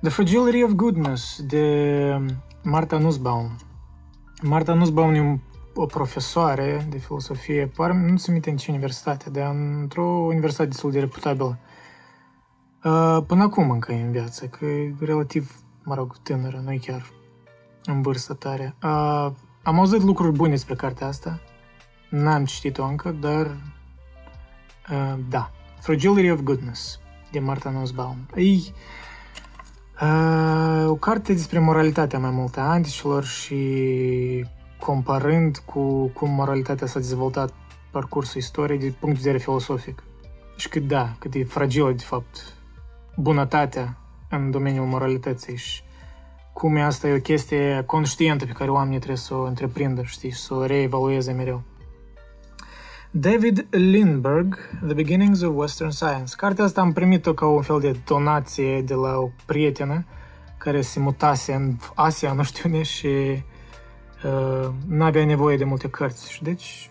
The 0.00 0.10
Fragility 0.10 0.62
of 0.62 0.70
Goodness 0.70 1.42
de 1.42 2.36
Marta 2.62 2.98
Nussbaum. 2.98 3.50
Marta 4.42 4.74
Nussbaum 4.74 5.14
e 5.14 5.40
o 5.74 5.86
profesoare 5.86 6.86
de 6.90 6.98
filosofie, 6.98 7.66
pare, 7.76 8.08
nu 8.10 8.16
se 8.16 8.30
minte 8.30 8.50
în 8.50 8.56
ce 8.56 8.70
universitate, 8.70 9.30
dar 9.30 9.54
într-o 9.54 10.06
universitate 10.06 10.68
destul 10.68 10.90
de 10.90 11.00
reputabilă. 11.00 11.58
Uh, 12.84 13.18
până 13.26 13.42
acum 13.42 13.70
încă 13.70 13.92
e 13.92 14.02
în 14.02 14.10
viață, 14.10 14.46
că 14.46 14.64
e 14.64 14.94
relativ, 15.00 15.62
mă 15.84 15.94
rog, 15.94 16.16
tânără, 16.22 16.62
nu 16.64 16.72
e 16.72 16.76
chiar 16.76 17.10
în 17.84 18.02
vârstă 18.02 18.34
tare. 18.34 18.74
Uh, 18.82 19.30
am 19.62 19.78
auzit 19.78 20.02
lucruri 20.02 20.36
bune 20.36 20.50
despre 20.50 20.74
cartea 20.74 21.06
asta, 21.06 21.40
N-am 22.12 22.44
citit-o 22.44 22.84
încă, 22.84 23.10
dar 23.20 23.46
uh, 24.90 25.14
da. 25.28 25.50
Fragility 25.80 26.30
of 26.30 26.40
Goodness 26.40 27.00
de 27.30 27.38
Marta 27.38 27.70
Nussbaum. 27.70 28.16
E 28.34 28.42
uh, 30.00 30.88
o 30.88 30.94
carte 30.94 31.32
despre 31.32 31.58
moralitatea 31.58 32.18
mai 32.18 32.30
mult 32.30 32.56
a 32.56 32.60
anticilor 32.60 33.24
și 33.24 34.46
comparând 34.80 35.62
cu 35.64 36.06
cum 36.06 36.30
moralitatea 36.30 36.86
s-a 36.86 36.98
dezvoltat 36.98 37.52
parcursul 37.90 38.40
istoriei 38.40 38.78
din 38.78 38.96
punct 39.00 39.14
de 39.14 39.22
vedere 39.22 39.42
filosofic. 39.42 40.02
Și 40.56 40.68
cât 40.68 40.86
da, 40.86 41.14
cât 41.18 41.34
e 41.34 41.44
fragilă 41.44 41.92
de 41.92 42.04
fapt 42.04 42.54
bunătatea 43.16 43.96
în 44.30 44.50
domeniul 44.50 44.86
moralității 44.86 45.56
și 45.56 45.82
cum 46.52 46.76
e 46.76 46.82
asta 46.82 47.08
e 47.08 47.16
o 47.16 47.20
chestie 47.20 47.82
conștientă 47.86 48.46
pe 48.46 48.52
care 48.52 48.70
oamenii 48.70 48.98
trebuie 48.98 49.18
să 49.18 49.34
o 49.34 49.42
întreprindă, 49.42 50.02
știi, 50.02 50.32
să 50.32 50.54
o 50.54 50.64
reevalueze 50.64 51.32
mereu. 51.32 51.62
David 53.14 53.66
Lindbergh, 53.70 54.56
The 54.86 54.94
Beginnings 54.94 55.42
of 55.42 55.54
Western 55.54 55.90
Science. 55.90 56.34
Cartea 56.36 56.64
asta 56.64 56.80
am 56.80 56.92
primit-o 56.92 57.34
ca 57.34 57.46
un 57.46 57.62
fel 57.62 57.80
de 57.80 57.96
donație 58.06 58.82
de 58.82 58.94
la 58.94 59.16
o 59.16 59.30
prietenă 59.46 60.04
care 60.58 60.80
se 60.80 61.00
mutase 61.00 61.52
în 61.52 61.76
Asia, 61.94 62.32
nu 62.32 62.42
știu 62.42 62.70
unde, 62.70 62.82
și 62.82 63.06
uh, 63.06 64.68
nu 64.86 65.04
avea 65.04 65.24
nevoie 65.24 65.56
de 65.56 65.64
multe 65.64 65.88
cărți. 65.88 66.32
Și 66.32 66.42
deci 66.42 66.90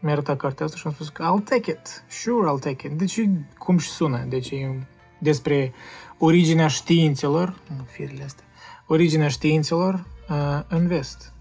mi-a 0.00 0.12
arătat 0.12 0.36
cartea 0.36 0.64
asta 0.64 0.76
și 0.76 0.86
am 0.86 0.92
spus 0.92 1.08
că 1.08 1.22
I'll 1.22 1.48
take 1.48 1.70
it, 1.70 2.04
sure 2.08 2.50
I'll 2.50 2.60
take 2.60 2.86
it. 2.86 2.92
Deci 2.92 3.20
cum 3.58 3.78
și 3.78 3.88
sună, 3.88 4.24
deci 4.28 4.50
e 4.50 4.86
despre 5.18 5.72
originea 6.18 6.66
științelor, 6.66 7.58
nu 7.76 7.84
firele 7.90 8.24
astea, 8.24 8.44
originea 8.86 9.28
științelor 9.28 9.94
uh, 10.28 10.60
în 10.68 10.86
vest 10.86 11.32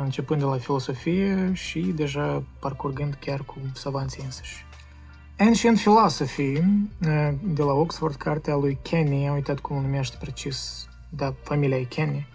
începând 0.00 0.40
de 0.40 0.46
la 0.46 0.56
filosofie 0.56 1.50
și 1.54 1.80
deja 1.80 2.42
parcurgând 2.60 3.14
chiar 3.20 3.42
cu 3.42 3.56
savanții 3.72 4.22
însăși. 4.24 4.66
Ancient 5.38 5.78
Philosophy, 5.78 6.62
de 7.40 7.62
la 7.62 7.72
Oxford, 7.72 8.14
cartea 8.14 8.54
lui 8.54 8.78
Kenny, 8.82 9.28
am 9.28 9.34
uitat 9.34 9.58
cum 9.58 9.76
o 9.76 9.80
numește 9.80 10.16
precis, 10.20 10.88
da, 11.08 11.34
familia 11.42 11.78
e 11.78 11.82
Kenny. 11.82 12.26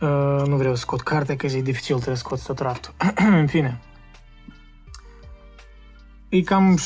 Uh, 0.00 0.42
nu 0.46 0.56
vreau 0.56 0.74
să 0.74 0.80
scot 0.80 1.00
cartea, 1.00 1.36
că 1.36 1.46
e 1.46 1.62
dificil, 1.62 1.94
trebuie 1.94 2.16
să 2.16 2.22
scot 2.22 2.44
tot 2.44 2.58
raftul. 2.58 2.94
În 3.40 3.46
fine. 3.46 3.80
E 6.28 6.40
cam 6.40 6.78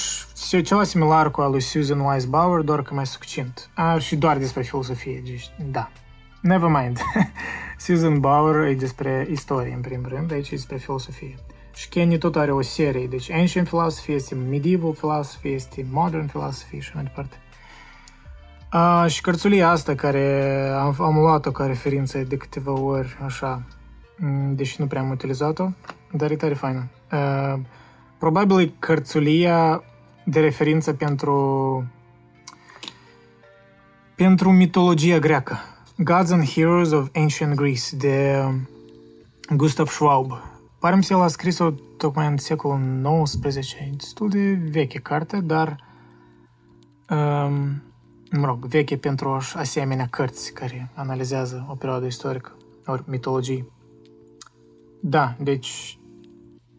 ceva 0.65 0.85
similar 0.85 1.31
cu 1.31 1.41
a 1.41 1.49
lui 1.49 1.61
Susan 1.61 2.01
Wise 2.01 2.27
Bauer, 2.27 2.61
doar 2.61 2.83
că 2.83 2.95
mai 2.95 3.07
succint. 3.07 3.71
A, 3.75 3.99
și 3.99 4.17
doar 4.17 4.39
despre 4.39 4.63
filosofie, 4.63 5.23
deci, 5.25 5.51
da. 5.71 5.91
Never 6.41 6.69
mind. 6.69 6.99
Susan 7.83 8.21
Bauer 8.21 8.69
e 8.69 8.75
despre 8.75 9.27
istorie, 9.31 9.75
în 9.75 9.81
primul 9.81 10.09
rând, 10.09 10.33
aici 10.33 10.51
e 10.51 10.55
despre 10.55 10.77
filosofie. 10.77 11.35
Și 11.75 11.89
Kenny 11.89 12.19
tot 12.19 12.37
are 12.37 12.53
o 12.53 12.61
serie, 12.61 13.07
deci 13.07 13.31
Ancient 13.31 13.67
Philosophy 13.67 14.13
este 14.13 14.35
Medieval 14.35 14.93
Philosophy, 14.93 15.49
este 15.49 15.87
Modern 15.91 16.27
Philosophy 16.27 16.79
și 16.79 16.91
mai 16.95 17.03
departe. 17.03 17.37
Uh, 18.73 19.11
și 19.11 19.21
cărțulia 19.21 19.71
asta 19.71 19.95
care 19.95 20.69
am, 20.79 20.95
am 20.99 21.15
luat-o 21.15 21.51
ca 21.51 21.67
referință 21.67 22.19
de 22.19 22.37
câteva 22.37 22.73
ori, 22.73 23.19
așa, 23.25 23.63
deși 24.51 24.81
nu 24.81 24.87
prea 24.87 25.01
am 25.01 25.11
utilizat-o, 25.11 25.69
dar 26.13 26.31
e 26.31 26.37
tare 26.37 26.55
faină. 26.55 26.89
Uh, 27.13 27.61
probabil 28.19 28.61
e 28.61 28.73
cărțulia 28.79 29.83
de 30.25 30.41
referință 30.41 30.93
pentru 30.93 31.85
pentru 34.15 34.53
mitologia 34.53 35.19
greacă. 35.19 35.72
Gods 35.97 36.31
and 36.31 36.45
Heroes 36.45 36.93
of 36.93 37.09
Ancient 37.15 37.55
Greece 37.55 37.97
de 37.97 38.43
um, 38.47 38.69
Gustav 39.57 39.89
Schwab. 39.89 40.43
Pare 40.79 40.97
mi 40.97 41.05
se 41.05 41.15
el 41.15 41.21
a 41.21 41.29
scris-o 41.29 41.71
tocmai 41.97 42.27
în 42.27 42.37
secolul 42.37 43.23
XIX, 43.23 43.73
e 43.73 43.91
destul 43.97 44.29
de 44.29 44.53
veche 44.71 44.99
carte, 44.99 45.41
dar 45.41 45.77
um, 47.11 47.83
mă 48.31 48.47
rog, 48.47 48.67
veche 48.67 48.97
pentru 48.97 49.41
asemenea 49.55 50.07
cărți 50.07 50.53
care 50.53 50.91
analizează 50.95 51.67
o 51.71 51.75
perioadă 51.75 52.07
istorică, 52.07 52.57
ori 52.87 53.03
mitologii. 53.07 53.73
Da, 55.01 55.37
deci 55.39 55.99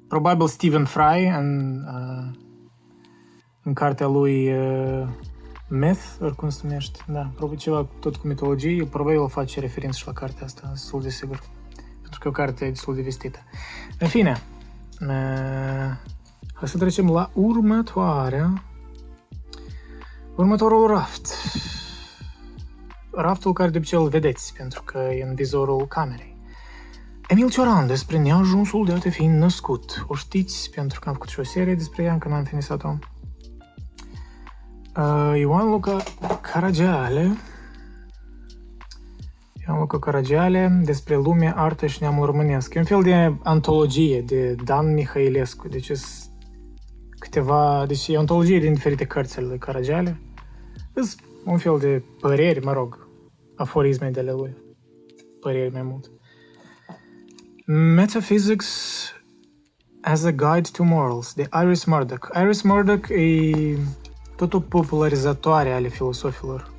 probabil 0.07 0.47
Stephen 0.47 0.85
Fry 0.85 1.33
în, 1.37 1.79
uh, 1.87 2.39
în 3.63 3.73
cartea 3.73 4.07
lui 4.07 4.53
uh, 4.53 5.07
Myth, 5.75 6.01
oricum 6.21 6.49
se 6.49 6.59
numește, 6.63 6.99
da, 7.07 7.31
probabil 7.35 7.57
ceva 7.57 7.87
tot 7.99 8.15
cu 8.15 8.27
mitologie, 8.27 8.85
probabil 8.85 9.19
o 9.19 9.27
face 9.27 9.59
referință 9.59 9.97
și 9.97 10.05
la 10.05 10.13
cartea 10.13 10.45
asta, 10.45 10.67
destul 10.71 11.01
de 11.01 11.09
sigur. 11.09 11.43
Pentru 12.01 12.19
că 12.19 12.27
e 12.27 12.29
o 12.29 12.31
carte 12.31 12.69
destul 12.69 12.95
de 12.95 13.01
vestită. 13.01 13.39
În 13.99 14.07
fine, 14.07 14.41
uh, 15.01 15.07
hai 16.53 16.67
să 16.67 16.77
trecem 16.77 17.09
la 17.09 17.29
următoarea. 17.33 18.63
Următorul 20.35 20.87
raft. 20.87 21.27
Raftul 23.11 23.53
care 23.53 23.69
de 23.69 23.77
obicei 23.77 23.99
îl 23.99 24.09
vedeți, 24.09 24.53
pentru 24.53 24.83
că 24.83 24.97
e 24.97 25.23
în 25.23 25.35
vizorul 25.35 25.87
camerei. 25.87 26.37
Emil 27.27 27.49
Cioran 27.49 27.87
despre 27.87 28.17
neajunsul 28.17 28.85
de 28.85 28.93
a 28.93 28.97
te 28.97 29.09
fi 29.09 29.25
născut. 29.25 30.05
O 30.07 30.15
știți 30.15 30.69
pentru 30.69 30.99
că 30.99 31.07
am 31.07 31.13
făcut 31.13 31.29
și 31.29 31.39
o 31.39 31.43
serie 31.43 31.75
despre 31.75 32.03
ea, 32.03 32.13
încă 32.13 32.27
n-am 32.27 32.43
finisat-o. 32.43 32.95
Uh, 34.95 35.39
Ioan 35.39 35.69
Luca 35.69 36.03
Caragiale 36.41 37.37
Ioan 39.65 39.79
Luca 39.79 39.99
Caragiale 39.99 40.81
despre 40.83 41.15
lume, 41.15 41.53
artă 41.55 41.85
și 41.85 42.01
neamul 42.01 42.25
românesc. 42.25 42.73
E 42.73 42.79
un 42.79 42.85
fel 42.85 43.01
de 43.01 43.35
antologie 43.43 44.21
de 44.21 44.55
Dan 44.63 44.93
Mihailescu. 44.93 45.67
Deci 45.67 45.91
câteva... 47.19 47.85
Deci 47.87 48.07
e 48.07 48.15
o 48.15 48.19
antologie 48.19 48.59
din 48.59 48.73
diferite 48.73 49.05
cărți 49.05 49.37
ale 49.37 49.47
lui 49.47 49.57
Caragiale. 49.57 50.19
Sunt 50.93 51.15
un 51.45 51.57
fel 51.57 51.77
de 51.79 52.03
păreri, 52.19 52.65
mă 52.65 52.73
rog, 52.73 53.07
aforisme 53.55 54.09
de 54.09 54.19
ale 54.19 54.31
lui. 54.31 54.55
Păreri 55.39 55.73
mai 55.73 55.81
mult. 55.81 56.11
Metaphysics 57.95 59.11
as 60.01 60.23
a 60.23 60.31
Guide 60.31 60.69
to 60.71 60.83
Morals, 60.83 61.33
de 61.33 61.49
Iris 61.63 61.83
Murdoch. 61.83 62.27
Iris 62.41 62.61
Murdoch 62.61 63.09
e 63.09 63.77
tot 64.47 64.53
o 64.53 64.59
popularizatoare 64.59 65.71
ale 65.71 65.87
filosofilor. 65.87 66.71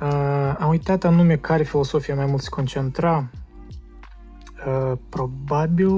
Uh, 0.00 0.54
am 0.58 0.68
uitat 0.68 1.04
anume 1.04 1.36
care 1.36 1.62
filosofie 1.62 2.14
mai 2.14 2.26
mult 2.26 2.42
se 2.42 2.48
concentra. 2.48 3.30
Uh, 4.66 4.98
probabil 5.08 5.90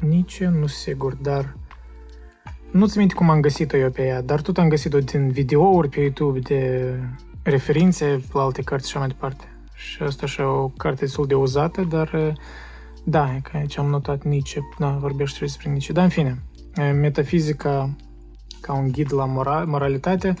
Nietzsche, 0.00 0.48
nu 0.48 0.66
sigur, 0.66 1.14
dar 1.14 1.56
nu-ți 2.70 2.98
minte 2.98 3.14
cum 3.14 3.30
am 3.30 3.40
găsit-o 3.40 3.76
eu 3.76 3.90
pe 3.90 4.02
ea, 4.06 4.22
dar 4.22 4.40
tot 4.40 4.58
am 4.58 4.68
găsit-o 4.68 4.98
din 4.98 5.30
videouri 5.30 5.88
pe 5.88 6.00
YouTube 6.00 6.38
de 6.38 6.94
referințe 7.42 8.24
la 8.32 8.42
alte 8.42 8.62
cărți 8.62 8.88
și 8.88 8.96
așa 8.96 9.06
mai 9.06 9.14
departe. 9.14 9.44
Și 9.74 10.02
asta 10.02 10.24
așa 10.24 10.48
o 10.48 10.68
carte 10.68 11.04
destul 11.04 11.26
de 11.26 11.34
uzată, 11.34 11.82
dar 11.82 12.34
Da, 13.04 13.34
e 13.34 13.40
că 13.40 13.56
aici 13.56 13.78
am 13.78 13.86
notat 13.86 14.22
Nietzsche, 14.22 14.60
da, 14.78 14.90
vorbește 14.90 15.38
despre 15.40 15.68
Nietzsche. 15.68 15.92
Dar, 15.92 16.04
în 16.04 16.10
fine, 16.10 16.42
metafizica 16.92 17.96
ca 18.66 18.72
un 18.72 18.90
ghid 18.90 19.12
la 19.12 19.24
moral, 19.24 19.66
moralitate 19.66 20.34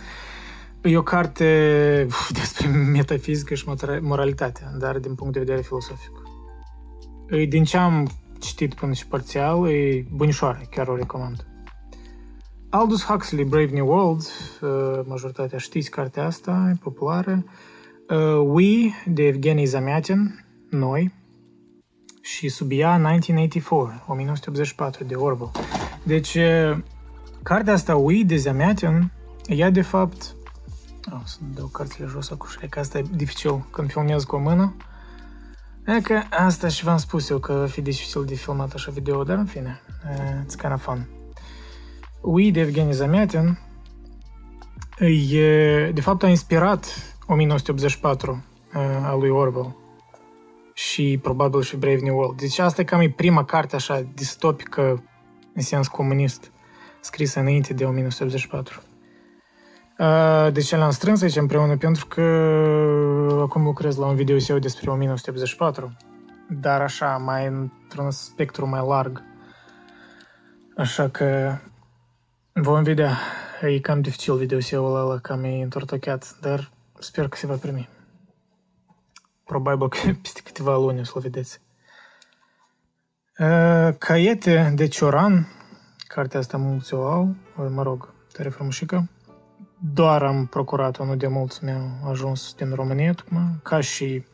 e 0.82 0.96
o 0.96 1.02
carte 1.02 2.04
uf, 2.06 2.30
despre 2.40 2.66
metafizică 2.68 3.54
și 3.54 3.64
moralitate, 4.00 4.74
dar 4.78 4.98
din 4.98 5.14
punct 5.14 5.32
de 5.32 5.38
vedere 5.38 5.60
filosofic. 5.60 6.12
E, 7.28 7.44
din 7.44 7.64
ce 7.64 7.76
am 7.76 8.10
citit 8.38 8.74
până 8.74 8.92
și 8.92 9.06
parțial, 9.06 9.68
e 9.70 10.06
bunișoară, 10.12 10.60
chiar 10.70 10.88
o 10.88 10.96
recomand. 10.96 11.46
Aldous 12.70 13.04
Huxley, 13.04 13.44
Brave 13.44 13.70
New 13.72 13.86
World, 13.86 14.22
uh, 14.60 15.00
majoritatea 15.06 15.58
știți 15.58 15.90
cartea 15.90 16.24
asta, 16.24 16.70
e 16.74 16.78
populară. 16.82 17.44
Uh, 18.08 18.46
We, 18.46 18.90
de 19.06 19.22
Evgeny 19.22 19.64
Zamyatin, 19.64 20.44
Noi, 20.70 21.12
și 22.20 22.48
sub 22.48 22.70
ea 22.72 22.94
1984, 22.94 24.04
1984, 24.06 25.04
de 25.04 25.14
Orwell. 25.14 25.50
Deci, 26.02 26.34
uh, 26.34 26.76
cartea 27.44 27.72
asta, 27.72 27.96
We, 27.96 28.22
de 28.22 28.36
Zamyatin, 28.36 29.12
ea 29.46 29.70
de 29.70 29.82
fapt... 29.82 30.34
Oh, 31.12 31.20
să 31.24 31.38
dau 31.54 31.66
cărțile 31.66 32.06
jos 32.06 32.30
acum, 32.30 32.48
că 32.68 32.78
asta 32.78 32.98
e 32.98 33.04
dificil 33.10 33.66
când 33.70 33.90
filmez 33.90 34.24
cu 34.24 34.36
o 34.36 34.38
mână. 34.38 34.76
E 35.86 36.00
că 36.00 36.22
asta 36.30 36.68
și 36.68 36.84
v-am 36.84 36.96
spus 36.96 37.28
eu 37.28 37.38
că 37.38 37.52
va 37.52 37.66
fi 37.66 37.80
dificil 37.80 38.24
de 38.24 38.34
filmat 38.34 38.72
așa 38.72 38.90
video, 38.90 39.22
dar 39.22 39.38
în 39.38 39.44
fine, 39.44 39.80
it's 40.44 40.60
kind 40.60 40.72
of 40.72 40.82
fun. 40.82 41.08
We 42.22 42.50
de 42.50 42.60
Evgeny 42.60 42.92
Zamyatin 42.92 43.58
e, 45.32 45.90
de 45.90 46.00
fapt 46.00 46.22
a 46.22 46.28
inspirat 46.28 46.86
1984 47.26 48.44
a 49.02 49.14
lui 49.14 49.28
Orwell 49.28 49.76
și 50.74 51.18
probabil 51.22 51.62
și 51.62 51.76
Brave 51.76 52.00
New 52.02 52.16
World. 52.16 52.38
Deci 52.38 52.58
asta 52.58 52.80
e 52.80 52.84
cam 52.84 53.00
e 53.00 53.10
prima 53.10 53.44
carte 53.44 53.76
așa 53.76 54.06
distopică 54.14 55.04
în 55.54 55.62
sens 55.62 55.88
comunist 55.88 56.52
scrisă 57.04 57.40
înainte 57.40 57.74
de 57.74 57.84
1984. 57.84 58.82
Deci 60.52 60.70
le-am 60.70 60.90
strâns 60.90 61.22
aici 61.22 61.36
împreună 61.36 61.76
pentru 61.76 62.06
că 62.06 62.20
acum 63.40 63.62
lucrez 63.62 63.96
la 63.96 64.06
un 64.06 64.14
video 64.14 64.38
seu 64.38 64.58
despre 64.58 64.90
1984, 64.90 65.96
dar 66.48 66.80
așa, 66.80 67.16
mai 67.16 67.46
într-un 67.46 68.10
spectru 68.10 68.68
mai 68.68 68.84
larg. 68.86 69.22
Așa 70.76 71.08
că 71.08 71.58
Vom 72.56 72.82
vedea. 72.82 73.18
E 73.60 73.78
cam 73.78 74.00
dificil 74.00 74.36
videoseul 74.36 74.96
ăla, 74.96 75.18
cam 75.18 75.44
e 75.44 75.62
întortocheat, 75.62 76.36
dar 76.40 76.70
sper 76.98 77.28
că 77.28 77.36
se 77.36 77.46
va 77.46 77.54
primi. 77.54 77.88
Probabil 79.44 79.88
că 79.88 79.98
peste 80.22 80.40
câteva 80.44 80.76
luni 80.76 81.00
o 81.00 81.04
să-l 81.04 81.20
vedeți. 81.22 81.60
Caiete 83.98 84.72
de 84.74 84.86
Cioran, 84.86 85.48
cartea 86.14 86.40
asta 86.40 86.56
mulți 86.56 86.94
o 86.94 87.06
au, 87.06 87.34
mă 87.74 87.82
rog, 87.82 88.14
tare 88.32 88.48
frumușică. 88.48 89.08
Doar 89.94 90.22
am 90.22 90.46
procurat-o, 90.46 91.04
nu 91.04 91.16
de 91.16 91.26
mult 91.26 91.60
mi-a 91.60 91.80
ajuns 92.10 92.54
din 92.56 92.72
România, 92.74 93.12
tocmai, 93.12 93.42
ca 93.62 93.80
și, 93.80 94.24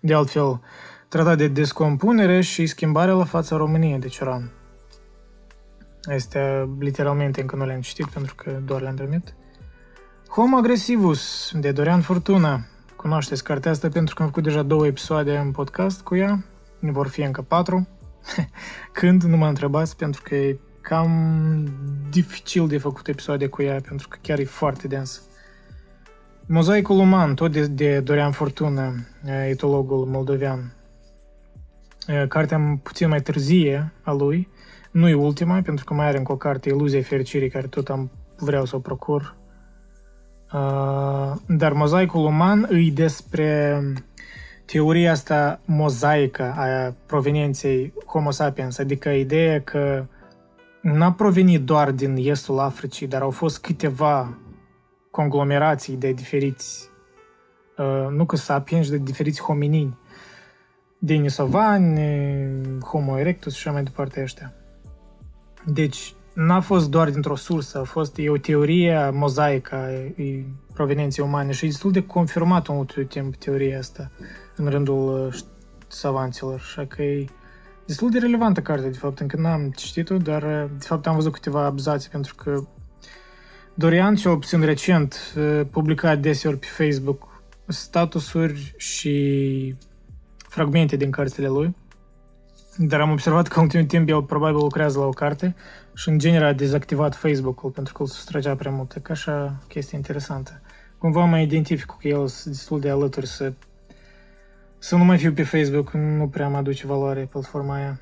de 0.00 0.14
altfel, 0.14 0.60
tratat 1.08 1.36
de 1.36 1.48
descompunere 1.48 2.40
și 2.40 2.66
schimbare 2.66 3.10
la 3.10 3.24
fața 3.24 3.56
României 3.56 3.98
de 3.98 4.08
Cioran. 4.08 4.50
Este 6.08 6.70
literalmente 6.78 7.40
încă 7.40 7.56
nu 7.56 7.66
le-am 7.66 7.80
citit 7.80 8.06
pentru 8.06 8.34
că 8.34 8.50
doar 8.64 8.80
le-am 8.80 8.94
primit. 8.94 9.34
Homo 10.28 10.56
Agresivus 10.56 11.50
de 11.54 11.72
Dorian 11.72 12.00
Fortuna. 12.00 12.60
Cunoașteți 12.96 13.44
cartea 13.44 13.70
asta 13.70 13.88
pentru 13.88 14.14
că 14.14 14.22
am 14.22 14.28
făcut 14.28 14.42
deja 14.42 14.62
două 14.62 14.86
episoade 14.86 15.36
în 15.36 15.50
podcast 15.50 16.00
cu 16.00 16.16
ea. 16.16 16.44
Vor 16.80 17.08
fi 17.08 17.22
încă 17.22 17.42
patru. 17.42 17.88
Când? 18.92 19.22
Nu 19.22 19.36
mă 19.36 19.46
întrebați 19.46 19.96
pentru 19.96 20.22
că 20.22 20.34
e 20.34 20.58
cam 20.80 21.68
dificil 22.10 22.68
de 22.68 22.78
făcut 22.78 23.08
episoade 23.08 23.46
cu 23.46 23.62
ea 23.62 23.80
pentru 23.88 24.08
că 24.08 24.18
chiar 24.22 24.38
e 24.38 24.44
foarte 24.44 24.86
dens. 24.86 25.22
Mozaicul 26.46 26.98
uman, 26.98 27.34
tot 27.34 27.52
de, 27.52 27.66
de 27.66 28.00
Dorian 28.00 28.32
Fortuna, 28.32 28.92
etologul 29.48 30.06
moldovean. 30.06 30.74
Cartea 32.28 32.78
puțin 32.82 33.08
mai 33.08 33.20
târzie 33.20 33.92
a 34.02 34.12
lui, 34.12 34.48
nu 34.90 35.08
e 35.08 35.14
ultima, 35.14 35.60
pentru 35.62 35.84
că 35.84 35.94
mai 35.94 36.06
are 36.06 36.18
încă 36.18 36.32
o 36.32 36.36
carte, 36.36 36.68
Iluzia 36.68 37.02
Fericirii, 37.02 37.50
care 37.50 37.66
tot 37.66 37.88
am 37.88 38.10
vreau 38.38 38.64
să 38.64 38.76
o 38.76 38.78
procur. 38.78 39.36
Uh, 40.52 41.32
dar 41.46 41.72
mozaicul 41.72 42.24
uman 42.24 42.68
e 42.70 42.90
despre 42.90 43.82
teoria 44.64 45.10
asta 45.10 45.60
mozaică 45.64 46.54
a 46.56 46.94
provenienței 47.06 47.92
Homo 48.06 48.30
sapiens, 48.30 48.78
adică 48.78 49.08
ideea 49.08 49.60
că 49.60 50.06
n-a 50.80 51.12
provenit 51.12 51.64
doar 51.64 51.90
din 51.90 52.16
estul 52.16 52.58
Africii, 52.58 53.06
dar 53.06 53.22
au 53.22 53.30
fost 53.30 53.60
câteva 53.60 54.38
conglomerații 55.10 55.96
de 55.96 56.12
diferiți, 56.12 56.90
uh, 57.76 58.06
nu 58.10 58.24
că 58.24 58.36
sapiens, 58.36 58.90
de 58.90 58.98
diferiți 58.98 59.40
hominini, 59.40 59.98
denisovani, 60.98 62.00
Homo 62.84 63.18
erectus 63.18 63.54
și 63.54 63.58
așa 63.58 63.72
mai 63.72 63.82
departe 63.82 64.22
ăștia. 64.22 64.52
Deci, 65.64 66.14
n-a 66.34 66.60
fost 66.60 66.90
doar 66.90 67.10
dintr-o 67.10 67.36
sursă, 67.36 67.78
a 67.78 67.84
fost 67.84 68.18
e 68.18 68.30
o 68.30 68.36
teorie 68.36 69.10
mozaică 69.12 69.74
a 69.74 69.88
provenienței 70.72 71.24
umane 71.24 71.52
și 71.52 71.64
e 71.64 71.68
destul 71.68 71.90
de 71.90 72.06
confirmat 72.06 72.68
în 72.68 72.76
ultimul 72.76 73.08
timp 73.08 73.36
teoria 73.36 73.78
asta 73.78 74.10
în 74.56 74.68
rândul 74.68 75.26
uh, 75.26 75.38
savanților, 75.88 76.54
așa 76.54 76.86
că 76.86 77.02
e 77.02 77.26
destul 77.86 78.10
de 78.10 78.18
relevantă 78.18 78.60
carte, 78.60 78.88
de 78.88 78.96
fapt, 78.96 79.18
încă 79.18 79.36
n-am 79.36 79.70
citit-o, 79.70 80.16
dar 80.16 80.42
uh, 80.42 80.70
de 80.78 80.84
fapt 80.86 81.06
am 81.06 81.14
văzut 81.14 81.32
câteva 81.32 81.64
abzațe 81.64 82.08
pentru 82.08 82.34
că 82.34 82.66
Dorian, 83.74 84.14
cel 84.14 84.36
puțin 84.36 84.60
recent, 84.60 85.34
uh, 85.36 85.60
publicat 85.70 86.18
deseori 86.18 86.58
pe 86.58 86.66
Facebook 86.66 87.42
statusuri 87.66 88.74
și 88.76 89.74
fragmente 90.48 90.96
din 90.96 91.10
cărțile 91.10 91.48
lui 91.48 91.74
dar 92.76 93.00
am 93.00 93.10
observat 93.10 93.48
că 93.48 93.58
în 93.58 93.64
ultimul 93.64 93.86
timp 93.86 94.08
el 94.08 94.22
probabil 94.22 94.56
lucrează 94.56 94.98
la 94.98 95.04
o 95.04 95.10
carte 95.10 95.54
și 95.94 96.08
în 96.08 96.18
genere 96.18 96.44
a 96.44 96.52
dezactivat 96.52 97.14
Facebook-ul 97.14 97.70
pentru 97.70 97.92
că 97.92 98.02
îl 98.02 98.08
sustragea 98.08 98.54
prea 98.54 98.70
mult. 98.70 98.94
E 98.96 99.00
ca 99.00 99.12
așa 99.12 99.62
chestie 99.68 99.96
interesantă. 99.96 100.60
Cumva 100.98 101.24
mă 101.24 101.40
identific 101.40 101.86
că 102.00 102.08
el 102.08 102.26
sunt 102.26 102.54
destul 102.54 102.80
de 102.80 102.90
alături 102.90 103.26
să 103.26 103.52
să 104.82 104.96
nu 104.96 105.04
mai 105.04 105.18
fiu 105.18 105.32
pe 105.32 105.42
Facebook, 105.42 105.90
nu 105.90 106.28
prea 106.28 106.48
mă 106.48 106.56
aduce 106.56 106.86
valoare 106.86 107.28
platforma 107.30 107.74
aia. 107.74 107.98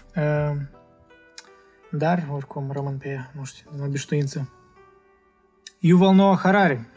Dar, 1.90 2.28
oricum, 2.32 2.70
rămân 2.72 2.96
pe 2.96 3.08
ea, 3.08 3.32
nu 3.36 3.44
știu, 3.44 3.70
în 3.76 3.84
obișnuință. 3.84 4.52
Yuval 5.78 6.14
Noah 6.14 6.38
Harari, 6.38 6.88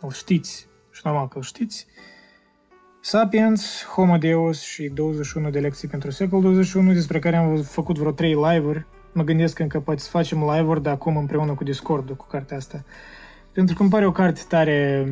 îl 0.00 0.10
știți, 0.10 0.68
și 0.90 1.00
normal 1.04 1.28
că 1.28 1.36
îl 1.36 1.42
știți, 1.42 1.86
Sapiens, 3.00 3.84
Homo 3.84 4.16
Deus 4.16 4.60
și 4.60 4.88
21 4.88 5.50
de 5.50 5.60
lecții 5.60 5.88
pentru 5.88 6.10
secol 6.10 6.40
21, 6.40 6.92
despre 6.92 7.18
care 7.18 7.36
am 7.36 7.62
făcut 7.62 7.98
vreo 7.98 8.12
3 8.12 8.34
live-uri. 8.34 8.86
Mă 9.12 9.22
gândesc 9.22 9.54
că 9.54 9.62
încă 9.62 9.80
poate 9.80 10.00
să 10.00 10.10
facem 10.10 10.38
live-uri 10.38 10.82
de 10.82 10.88
acum 10.88 11.16
împreună 11.16 11.54
cu 11.54 11.64
discord 11.64 12.10
cu 12.10 12.26
cartea 12.26 12.56
asta. 12.56 12.84
Pentru 13.52 13.74
că 13.74 13.82
îmi 13.82 13.90
pare 13.90 14.06
o 14.06 14.12
carte 14.12 14.40
tare 14.48 15.06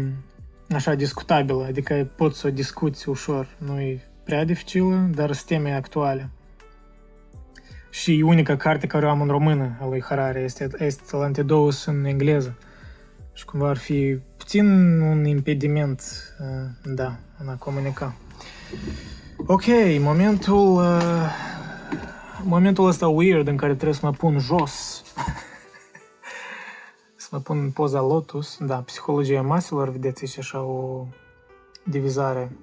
așa 0.75 0.95
discutabilă, 0.95 1.65
adică 1.65 2.11
poți 2.17 2.39
să 2.39 2.47
o 2.47 2.51
discuți 2.51 3.09
ușor. 3.09 3.49
Nu 3.59 3.81
e 3.81 4.01
prea 4.25 4.45
dificilă, 4.45 5.11
dar 5.15 5.33
sunt 5.33 5.47
teme 5.47 5.75
actuale. 5.75 6.31
Și 7.91 8.23
unica 8.27 8.57
carte 8.57 8.87
care 8.87 9.07
o 9.07 9.09
am 9.09 9.21
în 9.21 9.29
română 9.29 9.79
a 9.81 9.87
lui 9.87 10.03
Harare 10.03 10.41
este, 10.41 10.69
este 10.79 11.17
Antidous 11.17 11.85
în 11.85 12.05
engleză. 12.05 12.59
Și 13.33 13.45
cumva 13.45 13.69
ar 13.69 13.77
fi 13.77 14.19
puțin 14.37 14.67
un 15.01 15.25
impediment, 15.25 16.03
da, 16.85 17.17
în 17.39 17.49
a 17.49 17.55
comunica. 17.55 18.15
Ok, 19.47 19.65
momentul, 19.99 20.77
uh, 20.77 21.31
momentul 22.43 22.87
ăsta 22.87 23.09
weird 23.09 23.49
în 23.49 23.57
care 23.57 23.73
trebuie 23.73 23.95
să 23.95 24.07
mă 24.07 24.13
pun 24.13 24.39
jos. 24.39 25.03
să 27.33 27.39
mă 27.39 27.45
pun 27.45 27.59
în 27.59 27.71
poza 27.71 28.01
lotus. 28.01 28.59
Da, 28.61 28.77
psihologia 28.77 29.43
maselor, 29.43 29.89
vedeți 29.89 30.23
aici 30.25 30.39
așa 30.39 30.63
o 30.63 31.07
divizare. 31.85 32.57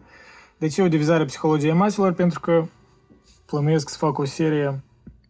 De 0.58 0.68
ce 0.68 0.82
o 0.82 0.88
divizare 0.88 1.26
psihologia 1.26 1.74
maselor? 1.74 2.14
Pentru 2.14 2.40
că 2.40 2.66
plănuiesc 3.46 3.90
să 3.90 3.98
fac 3.98 4.18
o 4.18 4.26
serie 4.26 4.84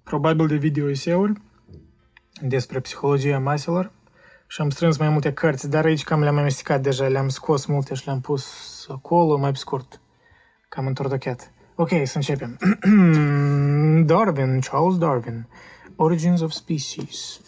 probabil 0.04 0.48
de 0.48 0.56
video-eseuri 0.56 1.34
despre 2.42 2.80
psihologia 2.80 3.40
maselor 3.40 3.92
și 4.48 4.62
am 4.62 4.70
strâns 4.70 4.98
mai 4.98 5.10
multe 5.10 5.34
cărți, 5.34 5.70
dar 5.70 5.86
aici 5.86 6.04
cam 6.04 6.22
le-am 6.22 6.38
amestecat 6.38 6.82
deja, 6.82 7.08
le-am 7.08 7.30
scos 7.30 7.66
multe 7.66 7.94
și 7.94 8.06
le-am 8.06 8.22
pus 8.22 8.46
acolo, 8.90 9.38
mai 9.38 9.52
pe 9.52 9.58
scurt, 9.58 10.02
cam 10.70 10.88
întortocheat. 10.88 11.52
Ok, 11.76 11.90
să 12.04 12.16
începem. 12.16 12.58
Darwin, 14.10 14.60
Charles 14.60 14.98
Darwin, 14.98 15.48
Origins 15.96 16.42
of 16.42 16.52
Species. 16.52 17.42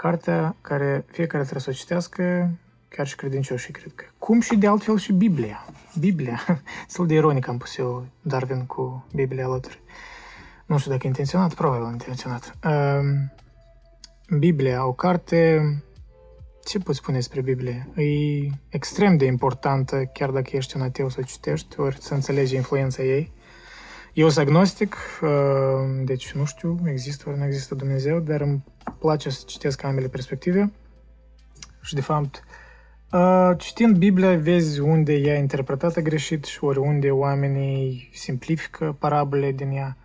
Cartea 0.00 0.56
care 0.60 1.04
fiecare 1.06 1.42
trebuie 1.42 1.62
să 1.62 1.70
o 1.70 1.72
citească, 1.72 2.50
chiar 2.88 3.06
și 3.06 3.16
credincioșii, 3.16 3.72
cred 3.72 3.92
că. 3.94 4.04
Cum 4.18 4.40
și 4.40 4.56
de 4.56 4.66
altfel 4.66 4.98
și 4.98 5.12
Biblia. 5.12 5.64
Biblia. 5.98 6.40
Sunt 6.88 7.08
de 7.08 7.14
ironic 7.14 7.48
am 7.48 7.58
pus 7.58 7.76
eu 7.76 8.06
Darwin 8.22 8.66
cu 8.66 9.06
Biblia 9.14 9.44
alături. 9.44 9.80
Nu 10.66 10.78
știu 10.78 10.90
dacă 10.90 11.06
intenționat, 11.06 11.54
probabil 11.54 11.92
intenționat. 11.92 12.58
Uh, 12.64 13.00
Biblia, 14.38 14.86
o 14.86 14.92
carte... 14.92 15.60
Ce 16.64 16.78
poți 16.78 16.98
spune 16.98 17.16
despre 17.16 17.40
Biblie? 17.40 17.88
E 17.96 18.04
extrem 18.68 19.16
de 19.16 19.24
importantă, 19.24 20.10
chiar 20.12 20.30
dacă 20.30 20.56
ești 20.56 20.76
un 20.76 20.82
ateu 20.82 21.08
să 21.08 21.16
o 21.20 21.24
citești, 21.24 21.80
ori 21.80 22.00
să 22.00 22.14
înțelegi 22.14 22.54
influența 22.54 23.02
ei. 23.02 23.32
Eu 24.18 24.28
sunt 24.28 24.46
agnostic, 24.46 24.96
uh, 25.22 25.28
deci 26.04 26.32
nu 26.32 26.44
știu, 26.44 26.78
există 26.84 27.28
ori 27.28 27.38
nu 27.38 27.44
există 27.44 27.74
Dumnezeu, 27.74 28.18
dar 28.18 28.40
îmi 28.40 28.64
place 28.98 29.30
să 29.30 29.42
citesc 29.46 29.82
ambele 29.82 30.08
perspective. 30.08 30.72
Și 31.80 31.94
de 31.94 32.00
fapt, 32.00 32.44
uh, 33.12 33.50
citind 33.58 33.96
Biblia, 33.96 34.36
vezi 34.36 34.80
unde 34.80 35.12
ea 35.12 35.34
e 35.34 35.38
interpretată 35.38 36.00
greșit 36.00 36.44
și 36.44 36.64
ori 36.64 36.78
unde 36.78 37.10
oamenii 37.10 38.10
simplifică 38.12 38.96
parabole 38.98 39.52
din 39.52 39.70
ea. 39.70 39.96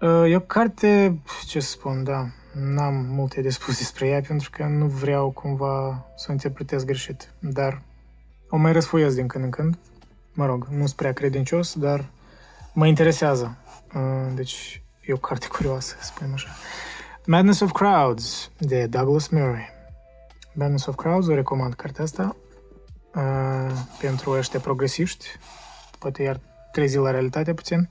Uh, 0.00 0.30
e 0.30 0.36
o 0.36 0.40
carte, 0.40 1.20
ce 1.46 1.60
să 1.60 1.70
spun, 1.70 2.04
da, 2.04 2.26
n-am 2.52 2.94
multe 2.94 3.40
de 3.40 3.50
spus 3.50 3.78
despre 3.78 4.06
ea 4.06 4.20
pentru 4.20 4.50
că 4.50 4.64
nu 4.64 4.86
vreau 4.86 5.30
cumva 5.30 6.06
să 6.16 6.26
o 6.28 6.32
interpretez 6.32 6.84
greșit, 6.84 7.32
dar 7.38 7.82
o 8.48 8.56
mai 8.56 8.72
răsfoiesc 8.72 9.14
din 9.14 9.26
când 9.26 9.44
în 9.44 9.50
când. 9.50 9.78
Mă 10.32 10.46
rog, 10.46 10.66
nu 10.70 10.84
sunt 10.84 10.96
prea 10.96 11.12
credincios, 11.12 11.74
dar 11.74 12.10
mă 12.72 12.86
interesează. 12.86 13.56
Uh, 13.94 14.32
deci 14.34 14.82
e 15.06 15.12
o 15.12 15.16
carte 15.16 15.46
curioasă, 15.46 15.96
să 15.98 16.04
spunem 16.04 16.32
așa. 16.32 16.48
Madness 17.26 17.60
of 17.60 17.72
Crowds, 17.72 18.50
de 18.58 18.86
Douglas 18.86 19.28
Murray. 19.28 19.68
Madness 20.52 20.86
of 20.86 20.94
Crowds, 20.94 21.26
o 21.26 21.34
recomand 21.34 21.74
cartea 21.74 22.04
asta 22.04 22.36
uh, 23.14 23.72
pentru 24.00 24.30
ăștia 24.30 24.60
progresiști, 24.60 25.26
poate 25.98 26.22
iar 26.22 26.40
trezi 26.72 26.96
la 26.96 27.10
realitate 27.10 27.54
puțin. 27.54 27.88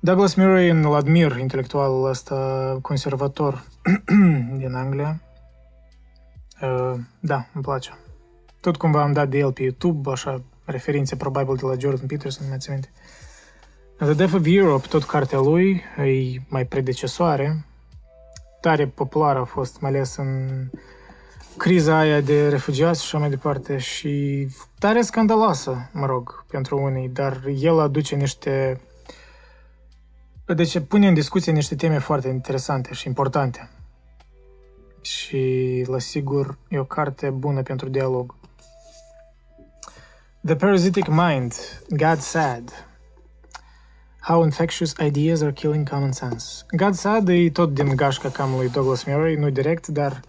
Douglas 0.00 0.34
Murray 0.34 0.68
îl 0.68 0.94
admir, 0.94 1.36
intelectualul 1.36 2.08
ăsta 2.08 2.78
conservator 2.82 3.64
din 4.62 4.74
Anglia. 4.74 5.20
Uh, 6.62 6.94
da, 7.20 7.46
îmi 7.54 7.62
place. 7.62 7.98
Tot 8.60 8.76
cumva 8.76 9.02
am 9.02 9.12
dat 9.12 9.28
de 9.28 9.38
el 9.38 9.52
pe 9.52 9.62
YouTube, 9.62 10.10
așa, 10.10 10.42
referințe 10.64 11.16
probabil 11.16 11.54
de 11.54 11.66
la 11.66 11.74
Jordan 11.78 12.06
Peterson, 12.06 12.48
mai 12.48 12.58
minte. 12.68 12.90
The 13.98 14.12
Death 14.12 14.34
of 14.34 14.42
Europe, 14.44 14.86
tot 14.88 15.04
cartea 15.04 15.38
lui, 15.38 15.82
e 15.96 16.40
mai 16.48 16.64
predecesoare. 16.64 17.64
Tare 18.60 18.86
populară 18.86 19.38
a 19.38 19.44
fost, 19.44 19.80
mai 19.80 19.90
ales 19.90 20.16
în 20.16 20.50
criza 21.56 21.98
aia 21.98 22.20
de 22.20 22.48
refugiați 22.48 23.00
și 23.00 23.06
așa 23.06 23.18
mai 23.18 23.30
departe 23.30 23.78
și 23.78 24.46
tare 24.78 25.02
scandaloasă, 25.02 25.90
mă 25.92 26.06
rog, 26.06 26.44
pentru 26.48 26.82
unii, 26.82 27.08
dar 27.08 27.42
el 27.60 27.80
aduce 27.80 28.14
niște 28.14 28.80
deci 30.46 30.80
pune 30.80 31.08
în 31.08 31.14
discuție 31.14 31.52
niște 31.52 31.74
teme 31.74 31.98
foarte 31.98 32.28
interesante 32.28 32.94
și 32.94 33.06
importante. 33.06 33.70
Și, 35.00 35.84
la 35.86 35.98
sigur, 35.98 36.58
e 36.68 36.78
o 36.78 36.84
carte 36.84 37.30
bună 37.30 37.62
pentru 37.62 37.88
dialog. 37.88 38.34
The 40.44 40.56
Parasitic 40.56 41.06
Mind, 41.06 41.54
God 41.88 42.18
Sad. 42.18 42.93
How 44.26 44.42
Infectious 44.42 44.92
Ideas 45.06 45.42
Are 45.42 45.52
Killing 45.52 45.88
Common 45.88 46.12
Sense. 46.12 46.64
God 46.76 46.94
Sad 46.94 47.28
e 47.28 47.50
tot 47.50 47.74
din 47.74 47.96
gașca 47.96 48.28
cam 48.28 48.50
lui 48.56 48.68
Douglas 48.68 49.04
Murray, 49.04 49.34
nu 49.34 49.50
direct, 49.50 49.86
dar 49.86 50.20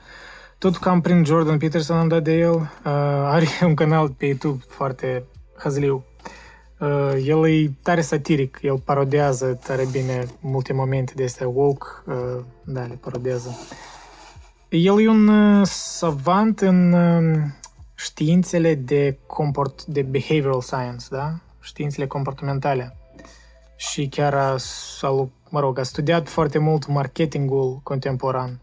tot 0.58 0.78
cam 0.78 1.02
prin 1.02 1.26
Jordan 1.26 1.58
Peterson 1.58 1.98
am 1.98 2.08
dat 2.08 2.24
de 2.24 2.32
el. 2.32 2.54
Uh, 2.54 2.68
are 2.84 3.46
un 3.66 3.74
canal 3.74 4.10
pe 4.10 4.26
YouTube 4.26 4.64
foarte 4.68 5.24
hazliu 5.58 6.06
Uh, 6.80 7.24
el 7.26 7.46
e 7.46 7.72
tare 7.82 8.02
satiric, 8.02 8.60
el 8.62 8.80
parodează 8.80 9.60
tare 9.64 9.86
bine 9.92 10.26
multe 10.40 10.74
momente 10.74 11.14
de 11.16 11.24
astea 11.24 11.48
woke, 11.48 11.86
uh, 12.06 12.44
da, 12.64 12.86
le 12.86 12.98
parodează. 13.02 13.56
El 14.70 15.02
e 15.02 15.08
un 15.08 15.28
uh, 15.28 15.66
savant 15.66 16.62
în 16.62 16.94
uh, 16.94 17.44
științele 17.94 18.74
de, 18.74 19.18
comport, 19.28 19.86
de 19.86 20.02
behavioral 20.02 20.62
science, 20.62 21.06
da? 21.10 21.40
Științele 21.60 22.08
comportamentale. 22.08 22.96
Și 23.76 24.08
chiar 24.08 24.34
a, 24.34 24.56
a, 25.02 25.30
mă 25.50 25.60
rog, 25.60 25.80
a 25.80 25.84
studiat 25.84 26.28
foarte 26.28 26.58
mult 26.58 26.88
marketingul 26.88 27.80
contemporan. 27.84 28.62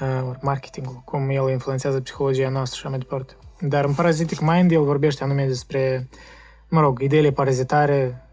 Uh, 0.00 0.30
marketingul, 0.40 1.02
cum 1.04 1.30
el 1.30 1.50
influențează 1.50 2.00
psihologia 2.00 2.48
noastră 2.48 2.76
și 2.78 2.80
așa 2.80 2.88
mai 2.88 2.98
departe. 2.98 3.36
Dar 3.60 3.84
în 3.84 3.94
Parasitic 3.94 4.40
Mind 4.40 4.70
el 4.70 4.82
vorbește 4.82 5.24
anume 5.24 5.46
despre 5.46 6.08
uh, 6.10 6.18
mă 6.70 6.80
rog, 6.80 7.00
ideile 7.00 7.30
parazitare, 7.30 8.24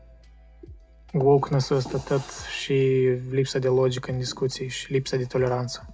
wokeness-ul 1.13 1.75
ăsta 1.75 1.97
tot 1.97 2.23
și 2.59 2.73
lipsa 3.29 3.59
de 3.59 3.67
logică 3.67 4.11
în 4.11 4.17
discuții 4.17 4.67
și 4.67 4.91
lipsa 4.91 5.17
de 5.17 5.23
toleranță. 5.23 5.91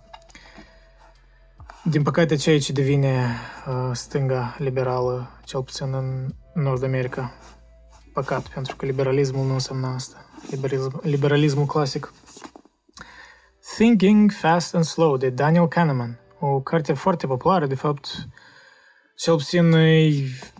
Din 1.84 2.04
păcate, 2.04 2.36
ceea 2.36 2.60
ce 2.60 2.71
devine 2.71 3.28
uh, 3.67 3.89
stânga 3.93 4.56
liberală, 4.58 5.39
cel 5.45 5.63
puțin 5.63 5.93
în 5.93 6.34
Nord 6.63 6.84
America, 6.84 7.34
păcat, 8.13 8.47
pentru 8.47 8.76
că 8.76 8.86
liberalismul 8.86 9.45
nu 9.45 9.54
înseamnă 9.54 9.88
asta. 9.88 10.26
Liberalism, 10.49 10.99
liberalismul 11.04 11.65
clasic. 11.65 12.13
Thinking 13.76 14.32
Fast 14.32 14.76
and 14.76 14.84
Slow, 14.84 15.17
de 15.17 15.30
Daniel 15.30 15.67
Kahneman. 15.67 16.19
O 16.39 16.60
carte 16.60 16.93
foarte 16.93 17.28
populară, 17.28 17.65
de 17.65 17.76
fapt, 17.76 18.28
cel 19.15 19.36
puțin 19.36 19.76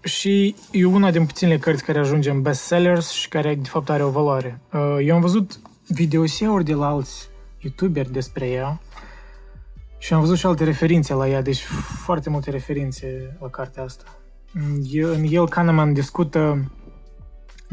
și 0.04 0.56
e 0.72 0.86
una 0.86 1.12
din 1.12 1.26
puținele 1.26 1.58
cărți 1.58 1.84
care 1.84 2.00
ajunge 2.00 2.30
în 2.30 2.42
bestsellers 2.42 3.10
și 3.10 3.30
care 3.30 3.56
de 3.56 3.70
fapt 3.70 3.90
are 3.90 4.04
o 4.04 4.10
valoare. 4.10 4.62
Uh, 4.74 4.98
eu 5.02 5.16
am 5.16 5.22
văzut 5.22 5.60
videoseuri 5.88 6.64
de 6.64 6.74
la 6.74 6.88
alți 6.88 7.30
youtuberi 7.60 8.12
despre 8.12 8.50
ea 8.50 8.82
și 9.98 10.14
am 10.14 10.20
văzut 10.20 10.38
și 10.38 10.46
alte 10.46 10.64
referințe 10.64 11.14
la 11.14 11.28
ea, 11.28 11.42
deci 11.42 11.64
foarte 12.04 12.30
multe 12.30 12.52
referințe 12.52 13.38
la 13.42 13.50
cartea 13.50 13.84
asta. 13.84 14.04
În 15.14 15.24
el 15.30 15.48
Kahneman 15.48 15.94
discută 15.94 16.72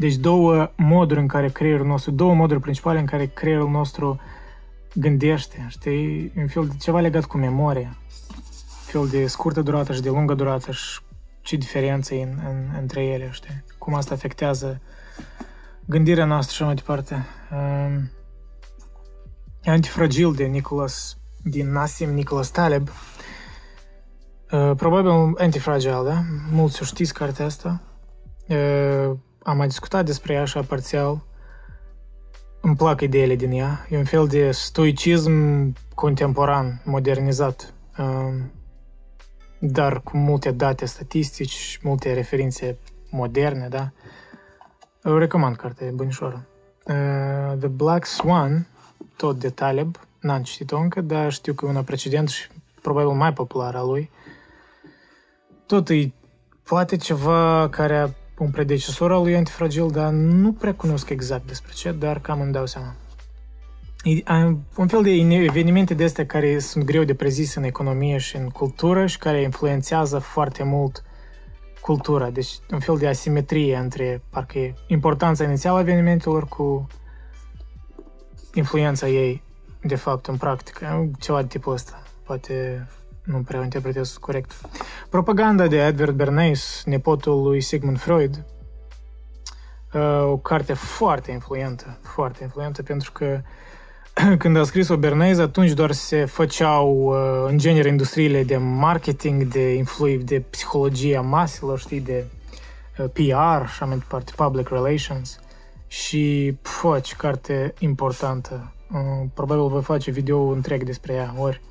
deci 0.01 0.15
două 0.15 0.71
moduri 0.75 1.19
în 1.19 1.27
care 1.27 1.49
creierul 1.49 1.85
nostru, 1.85 2.11
două 2.11 2.33
moduri 2.33 2.59
principale 2.59 2.99
în 2.99 3.05
care 3.05 3.25
creierul 3.25 3.69
nostru 3.69 4.19
gândește, 4.93 5.65
știi? 5.69 6.31
Un 6.35 6.47
fel 6.47 6.67
de 6.67 6.75
ceva 6.79 6.99
legat 6.99 7.25
cu 7.25 7.37
memoria 7.37 7.95
fel 8.91 9.07
de 9.07 9.27
scurtă 9.27 9.61
durată 9.61 9.93
și 9.93 10.01
de 10.01 10.09
lungă 10.09 10.33
durată 10.33 10.71
și 10.71 10.99
ce 11.41 11.55
diferență 11.55 12.13
în, 12.13 12.39
în, 12.49 12.69
între 12.79 13.03
ele, 13.03 13.29
știi? 13.31 13.63
Cum 13.77 13.93
asta 13.93 14.13
afectează 14.13 14.81
gândirea 15.85 16.25
noastră 16.25 16.55
și 16.55 16.63
mai 16.63 16.75
departe. 16.75 17.25
Um, 17.51 18.11
Antifragil 19.65 20.33
de 20.33 20.43
Nicholas, 20.43 21.17
din 21.43 21.71
Nassim 21.71 22.09
Nicholas 22.09 22.49
Taleb. 22.49 22.87
Uh, 24.51 24.71
probabil 24.75 25.35
Antifragile, 25.37 26.01
da? 26.05 26.21
Mulți 26.51 26.81
o 26.81 26.85
știți 26.85 27.13
cartea 27.13 27.45
asta. 27.45 27.81
Uh, 28.47 29.17
am 29.43 29.57
mai 29.57 29.67
discutat 29.67 30.05
despre 30.05 30.33
ea 30.33 30.41
așa 30.41 30.61
parțial. 30.61 31.21
Îmi 32.61 32.75
plac 32.75 33.01
ideile 33.01 33.35
din 33.35 33.51
ea. 33.51 33.85
E 33.89 33.97
un 33.97 34.03
fel 34.03 34.27
de 34.27 34.51
stoicism 34.51 35.31
contemporan, 35.95 36.81
modernizat. 36.85 37.73
Uh, 37.97 38.43
dar 39.59 40.01
cu 40.01 40.17
multe 40.17 40.51
date 40.51 40.85
statistici, 40.85 41.79
multe 41.81 42.13
referințe 42.13 42.77
moderne, 43.09 43.67
da? 43.67 43.91
Eu 45.03 45.17
recomand 45.17 45.55
cartea, 45.55 45.87
e 45.87 45.91
bunișoară. 45.91 46.45
Uh, 46.85 47.57
The 47.59 47.67
Black 47.67 48.05
Swan, 48.05 48.67
tot 49.17 49.39
de 49.39 49.49
Taleb, 49.49 49.95
n-am 50.19 50.43
citit-o 50.43 50.77
încă, 50.77 51.01
dar 51.01 51.31
știu 51.31 51.53
că 51.53 51.65
e 51.65 51.69
una 51.69 51.83
precedent 51.83 52.29
și 52.29 52.47
probabil 52.81 53.11
mai 53.11 53.33
populară 53.33 53.77
a 53.77 53.83
lui. 53.83 54.09
Tot 55.65 55.89
e 55.89 56.11
poate 56.63 56.95
ceva 56.95 57.69
care 57.69 57.97
a 57.97 58.09
un 58.43 58.51
predecesor 58.51 59.11
al 59.11 59.21
lui 59.21 59.35
Antifragil, 59.35 59.87
dar 59.87 60.11
nu 60.11 60.53
prea 60.53 60.73
cunosc 60.73 61.09
exact 61.09 61.47
despre 61.47 61.71
ce, 61.73 61.91
dar 61.91 62.19
cam 62.19 62.41
îmi 62.41 62.51
dau 62.51 62.65
seama 62.65 62.95
un 64.75 64.87
fel 64.87 65.01
de 65.03 65.11
evenimente 65.43 65.93
de 65.93 66.03
astea 66.03 66.25
care 66.25 66.59
sunt 66.59 66.83
greu 66.83 67.03
de 67.03 67.13
prezis 67.13 67.55
în 67.55 67.63
economie 67.63 68.17
și 68.17 68.35
în 68.35 68.49
cultură 68.49 69.05
și 69.05 69.17
care 69.17 69.41
influențează 69.41 70.19
foarte 70.19 70.63
mult 70.63 71.03
cultura. 71.81 72.29
Deci 72.29 72.59
un 72.71 72.79
fel 72.79 72.97
de 72.97 73.07
asimetrie 73.07 73.75
între 73.75 74.21
parcă 74.29 74.73
importanța 74.87 75.43
inițială 75.43 75.77
a 75.77 75.81
evenimentelor 75.81 76.47
cu 76.47 76.87
influența 78.53 79.07
ei 79.07 79.43
de 79.81 79.95
fapt 79.95 80.27
în 80.27 80.37
practică. 80.37 81.09
Ceva 81.19 81.41
de 81.41 81.47
tipul 81.47 81.73
ăsta. 81.73 82.03
Poate 82.23 82.87
nu 83.23 83.41
prea 83.41 83.59
o 83.59 83.63
interpretez 83.63 84.17
corect. 84.17 84.51
Propaganda 85.09 85.67
de 85.67 85.85
Edward 85.85 86.15
Bernays, 86.15 86.83
nepotul 86.85 87.43
lui 87.43 87.61
Sigmund 87.61 87.99
Freud, 87.99 88.45
uh, 89.93 90.23
o 90.23 90.37
carte 90.37 90.73
foarte 90.73 91.31
influentă, 91.31 91.99
foarte 92.01 92.43
influentă 92.43 92.83
pentru 92.83 93.11
că 93.11 93.41
când 94.37 94.57
a 94.57 94.63
scris-o 94.63 94.97
Bernays, 94.97 95.37
atunci 95.37 95.71
doar 95.71 95.91
se 95.91 96.25
făceau, 96.25 97.03
uh, 97.03 97.49
în 97.49 97.57
genere, 97.57 97.87
industriile 97.87 98.43
de 98.43 98.57
marketing, 98.57 99.43
de 99.43 99.73
influi, 99.73 100.17
de 100.17 100.39
psihologia 100.49 101.21
maselor, 101.21 101.79
știi, 101.79 101.99
de 101.99 102.25
uh, 102.97 103.05
PR 103.13 103.65
și 103.65 103.71
așa 103.71 103.85
mai 103.85 103.97
departe, 103.97 104.31
public 104.35 104.69
relations. 104.69 105.39
și, 105.87 106.57
pă, 106.81 106.99
ce 106.99 107.15
carte 107.15 107.73
importantă. 107.79 108.73
Uh, 108.91 109.27
probabil 109.33 109.67
voi 109.67 109.81
face 109.81 110.11
video 110.11 110.39
întreg 110.39 110.83
despre 110.83 111.13
ea, 111.13 111.33
ori 111.37 111.61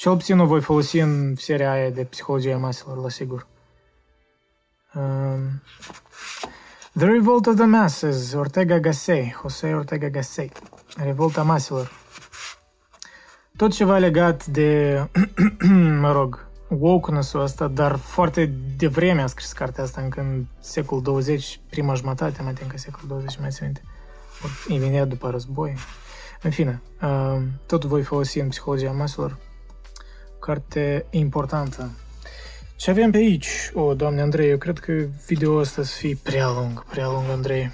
cel 0.00 0.16
puțin 0.16 0.38
o 0.38 0.46
voi 0.46 0.60
folosi 0.60 0.98
în 0.98 1.34
seria 1.36 1.72
aia 1.72 1.90
de 1.90 2.04
psihologia 2.04 2.56
maselor, 2.56 2.96
la 2.96 3.08
sigur. 3.08 3.46
Um, 4.94 5.62
the 6.96 7.06
Revolt 7.06 7.46
of 7.46 7.54
the 7.54 7.64
Masses, 7.64 8.32
Ortega 8.32 8.78
Gasset, 8.78 9.32
Jose 9.40 9.74
Ortega 9.74 10.08
Gasset, 10.08 10.62
Revolta 10.96 11.42
maselor. 11.42 11.92
Tot 13.56 13.72
ceva 13.72 13.98
legat 13.98 14.46
de, 14.46 15.00
mă 16.00 16.12
rog, 16.12 16.46
wokeness-ul 16.68 17.40
ăsta, 17.40 17.68
dar 17.68 17.96
foarte 17.96 18.52
devreme 18.76 19.22
a 19.22 19.26
scris 19.26 19.52
cartea 19.52 19.84
asta, 19.84 20.00
încă 20.00 20.20
în 20.20 20.44
secolul 20.60 21.02
20, 21.02 21.60
prima 21.70 21.94
jumătate, 21.94 22.42
mai 22.42 22.52
că 22.52 22.78
secolul 22.78 23.08
20, 23.08 23.38
mai 23.38 23.50
țin 23.50 23.64
minte. 23.64 23.82
Imediat 24.68 25.08
după 25.08 25.30
război. 25.30 25.74
În 26.42 26.50
fine, 26.50 26.82
uh, 27.02 27.42
tot 27.66 27.84
voi 27.84 28.02
folosi 28.02 28.38
în 28.38 28.48
psihologia 28.48 28.90
maselor. 28.90 29.48
Carte 30.50 31.06
importantă. 31.10 31.90
Ce 32.76 32.90
avem 32.90 33.10
pe 33.10 33.16
aici? 33.16 33.70
O, 33.74 33.94
doamne 33.94 34.20
Andrei, 34.20 34.50
eu 34.50 34.58
cred 34.58 34.78
că 34.78 34.92
video 35.26 35.54
ăsta 35.54 35.82
să 35.82 35.96
fie 35.96 36.18
prea 36.22 36.48
lung, 36.48 36.84
prea 36.84 37.06
lung, 37.06 37.24
Andrei. 37.30 37.70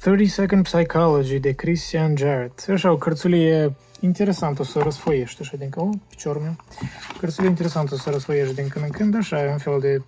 30 0.00 0.30
Second 0.30 0.62
Psychology 0.62 1.38
de 1.38 1.52
Christian 1.52 2.16
Jarrett. 2.16 2.64
Așa, 2.68 2.90
o 2.90 2.96
cărțulie 2.96 3.74
interesantă 4.00 4.62
să 4.62 4.78
o 4.78 4.82
răsfoiești, 4.82 5.40
așa, 5.40 5.56
din 5.56 5.68
că, 5.68 5.80
o, 5.80 5.88
piciorul 6.08 6.42
meu. 6.42 6.56
Cărțulie 7.20 7.50
interesantă 7.50 7.96
să 7.96 8.08
o 8.08 8.12
răsfoiești 8.12 8.54
din 8.54 8.68
când 8.68 8.84
în 8.84 8.90
când, 8.90 9.16
așa, 9.16 9.38
un 9.38 9.58
fel 9.58 9.80
de, 9.80 10.02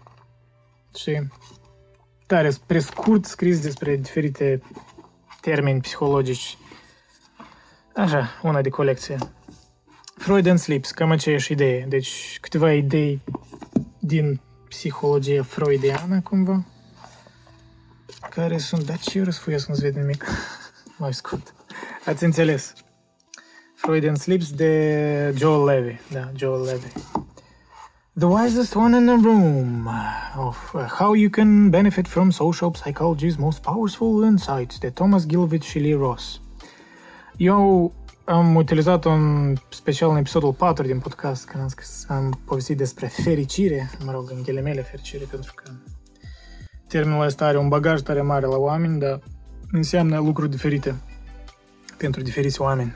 știi, 0.94 1.33
tare, 2.27 2.51
spre 2.51 2.79
scurt 2.79 3.24
scris 3.24 3.61
despre 3.61 3.96
diferite 3.96 4.62
termeni 5.40 5.81
psihologici. 5.81 6.59
Așa, 7.94 8.29
una 8.42 8.61
de 8.61 8.68
colecție. 8.68 9.18
Freud 10.18 10.46
and 10.46 10.59
Sleeps, 10.59 10.90
cam 10.90 11.11
aceeași 11.11 11.52
idee. 11.52 11.87
Deci, 11.88 12.38
câteva 12.40 12.72
idei 12.72 13.22
din 13.98 14.40
psihologia 14.68 15.42
freudiană, 15.42 16.20
cumva, 16.20 16.64
care 18.31 18.59
sunt... 18.59 18.87
Dar 18.87 18.98
ce 18.98 19.18
eu 19.18 19.24
răsfoiesc, 19.24 19.68
nu-ți 19.68 19.81
vede 19.81 20.00
nimic. 20.00 20.24
Mai 20.98 21.14
scurt. 21.14 21.54
Ați 22.04 22.24
înțeles. 22.24 22.72
Freud 23.74 24.07
and 24.07 24.16
Sleeps 24.16 24.52
de 24.52 25.35
Joel 25.37 25.64
Levy. 25.64 26.00
Da, 26.12 26.31
Joel 26.35 26.62
Levy. 26.62 26.92
The 28.18 28.26
wisest 28.26 28.74
one 28.74 28.96
in 28.96 29.07
the 29.07 29.16
room 29.22 29.88
of 30.37 30.72
uh, 30.74 30.81
how 30.81 31.14
you 31.14 31.31
can 31.31 31.70
benefit 31.70 32.09
from 32.09 32.31
social 32.31 32.72
psychology's 32.72 33.37
most 33.38 33.62
powerful 33.62 34.24
insights 34.24 34.78
de 34.78 34.90
Thomas 34.90 35.26
Gilvich 35.26 35.66
și 35.66 35.78
Lee 35.78 35.94
Ross. 35.94 36.40
Eu 37.37 37.92
am 38.28 38.54
utilizat 38.54 39.04
un 39.04 39.54
special 39.68 40.10
în 40.10 40.16
episodul 40.16 40.52
4 40.52 40.86
din 40.86 40.98
podcast 40.98 41.46
când 41.46 41.62
am, 41.62 41.68
scris, 41.68 42.04
am 42.08 42.40
povestit 42.44 42.76
despre 42.76 43.06
fericire, 43.06 43.90
mă 44.04 44.12
rog, 44.12 44.30
în 44.30 44.42
ghilimele 44.42 44.82
fericire, 44.82 45.24
pentru 45.30 45.52
că 45.54 45.70
termenul 46.88 47.24
ăsta 47.24 47.46
are 47.46 47.58
un 47.58 47.68
bagaj 47.68 48.00
tare 48.00 48.22
mare 48.22 48.46
la 48.46 48.56
oameni, 48.56 48.98
dar 48.98 49.20
înseamnă 49.70 50.18
lucruri 50.18 50.50
diferite 50.50 50.94
pentru 51.98 52.22
diferiți 52.22 52.60
oameni. 52.60 52.92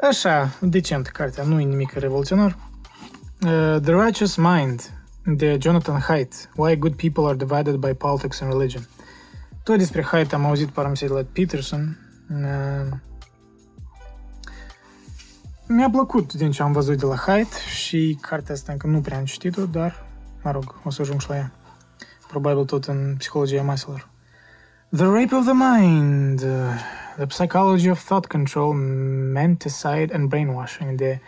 Așa, 0.00 0.58
decent 0.60 1.06
cartea, 1.06 1.44
nu 1.44 1.60
e 1.60 1.64
nimic 1.64 1.92
revoluționar. 1.92 2.56
Uh, 3.44 3.76
The 3.82 4.02
Righteous 4.04 4.36
Mind 4.36 5.04
de 5.24 5.56
Jonathan 5.60 6.00
Haidt, 6.00 6.50
Why 6.56 6.76
Good 6.76 6.94
People 6.94 7.24
Are 7.24 7.36
Divided 7.36 7.74
by 7.74 7.94
Politics 7.94 8.40
and 8.40 8.52
Religion. 8.52 8.82
Tot 9.62 9.78
despre 9.78 10.02
Haidt 10.02 10.32
am 10.32 10.44
auzit 10.44 10.68
parmese 10.68 11.06
de 11.06 11.12
la 11.12 11.22
Peterson. 11.32 11.98
Uh, 12.30 12.96
mi-a 15.66 15.90
plăcut 15.90 16.32
din 16.32 16.50
ce 16.50 16.62
am 16.62 16.72
văzut 16.72 16.98
de 16.98 17.06
la 17.06 17.16
Haidt 17.16 17.52
și 17.52 18.18
cartea 18.20 18.54
asta 18.54 18.72
încă 18.72 18.86
nu 18.86 19.00
prea 19.00 19.18
am 19.18 19.24
citit-o, 19.24 19.66
dar, 19.66 20.06
mă 20.42 20.50
rog, 20.50 20.80
o 20.84 20.90
să 20.90 21.02
ajung 21.02 21.20
și 21.20 21.28
la 21.28 21.36
ea. 21.36 21.52
Probabil 22.28 22.64
tot 22.64 22.84
în 22.84 23.14
psihologia 23.18 23.62
maselor. 23.62 24.10
The 24.96 25.04
Rape 25.04 25.34
of 25.34 25.44
the 25.44 25.54
Mind, 25.54 26.42
uh, 26.42 26.48
The 27.16 27.26
Psychology 27.26 27.90
of 27.90 28.04
Thought 28.04 28.26
Control, 28.26 28.74
Menticide 29.32 30.08
and 30.12 30.28
Brainwashing 30.28 30.98
de 30.98 31.20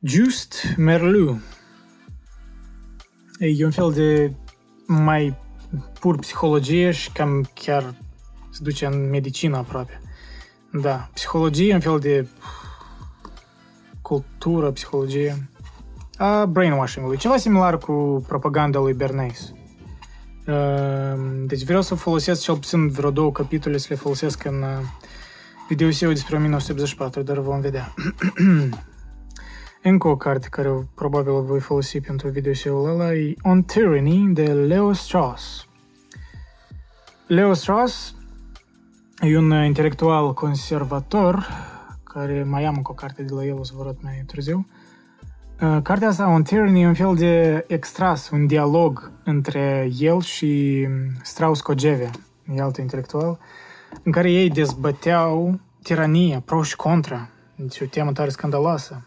Just 0.00 0.74
Merlu. 0.76 1.40
E 3.38 3.64
un 3.64 3.70
fel 3.70 3.92
de 3.92 4.32
mai 4.86 5.36
pur 6.00 6.18
psihologie 6.18 6.90
și 6.90 7.12
cam 7.12 7.50
chiar 7.54 7.94
se 8.50 8.60
duce 8.62 8.86
în 8.86 9.08
medicină 9.08 9.56
aproape. 9.56 10.00
Da, 10.72 11.10
psihologie, 11.14 11.74
un 11.74 11.80
fel 11.80 11.98
de 11.98 12.28
cultură, 14.08 14.70
psihologie 14.70 15.48
a 16.16 16.46
brainwashing-ului. 16.46 17.16
Ceva 17.16 17.36
similar 17.36 17.78
cu 17.78 18.24
propaganda 18.28 18.78
lui 18.78 18.92
Bernays. 18.92 19.52
Ehm, 20.46 21.46
deci 21.46 21.64
vreau 21.64 21.82
să 21.82 21.94
folosesc 21.94 22.42
cel 22.42 22.54
puțin 22.54 22.88
vreo 22.88 23.10
două 23.10 23.32
capitole 23.32 23.76
să 23.76 23.86
le 23.90 23.94
folosesc 23.94 24.44
în 24.44 24.62
uh, 24.62 24.68
videoseul 25.68 26.12
despre 26.12 26.36
1984, 26.36 27.22
dar 27.22 27.38
vom 27.38 27.60
vedea. 27.60 27.94
Încă 29.82 30.08
o 30.08 30.16
carte 30.16 30.48
care 30.50 30.88
probabil 30.94 31.32
o 31.32 31.42
voi 31.42 31.60
folosi 31.60 32.00
pentru 32.00 32.28
videoseul 32.28 32.88
ăla 32.88 33.14
e 33.14 33.34
On 33.42 33.62
Tyranny 33.62 34.32
de 34.32 34.52
Leo 34.52 34.92
Strauss. 34.92 35.66
Leo 37.26 37.52
Strauss 37.52 38.14
e 39.20 39.38
un 39.38 39.64
intelectual 39.64 40.34
conservator 40.34 41.46
care 42.18 42.42
mai 42.42 42.64
am 42.64 42.76
încă 42.76 42.90
o 42.90 42.94
carte 42.94 43.22
de 43.22 43.34
la 43.34 43.44
el, 43.44 43.58
o 43.58 43.64
să 43.64 43.72
vă 43.76 43.82
arăt 43.82 44.02
mai 44.02 44.22
târziu. 44.26 44.66
Uh, 45.60 45.78
cartea 45.82 46.08
asta, 46.08 46.28
On 46.28 46.42
Tyranny, 46.42 46.82
e 46.82 46.86
un 46.86 46.94
fel 46.94 47.14
de 47.14 47.64
extras, 47.68 48.30
un 48.30 48.46
dialog 48.46 49.10
între 49.24 49.90
el 49.98 50.20
și 50.20 50.86
Strauss 51.22 51.60
Kojevia, 51.60 52.10
e 52.54 52.60
alt 52.60 52.76
intelectual, 52.76 53.38
în 54.02 54.12
care 54.12 54.30
ei 54.30 54.50
dezbăteau 54.50 55.60
tirania, 55.82 56.40
pro 56.40 56.62
și 56.62 56.76
contra. 56.76 57.28
Deci 57.56 57.80
o 57.80 57.84
temă 57.84 58.12
tare 58.12 58.30
scandaloasă. 58.30 59.02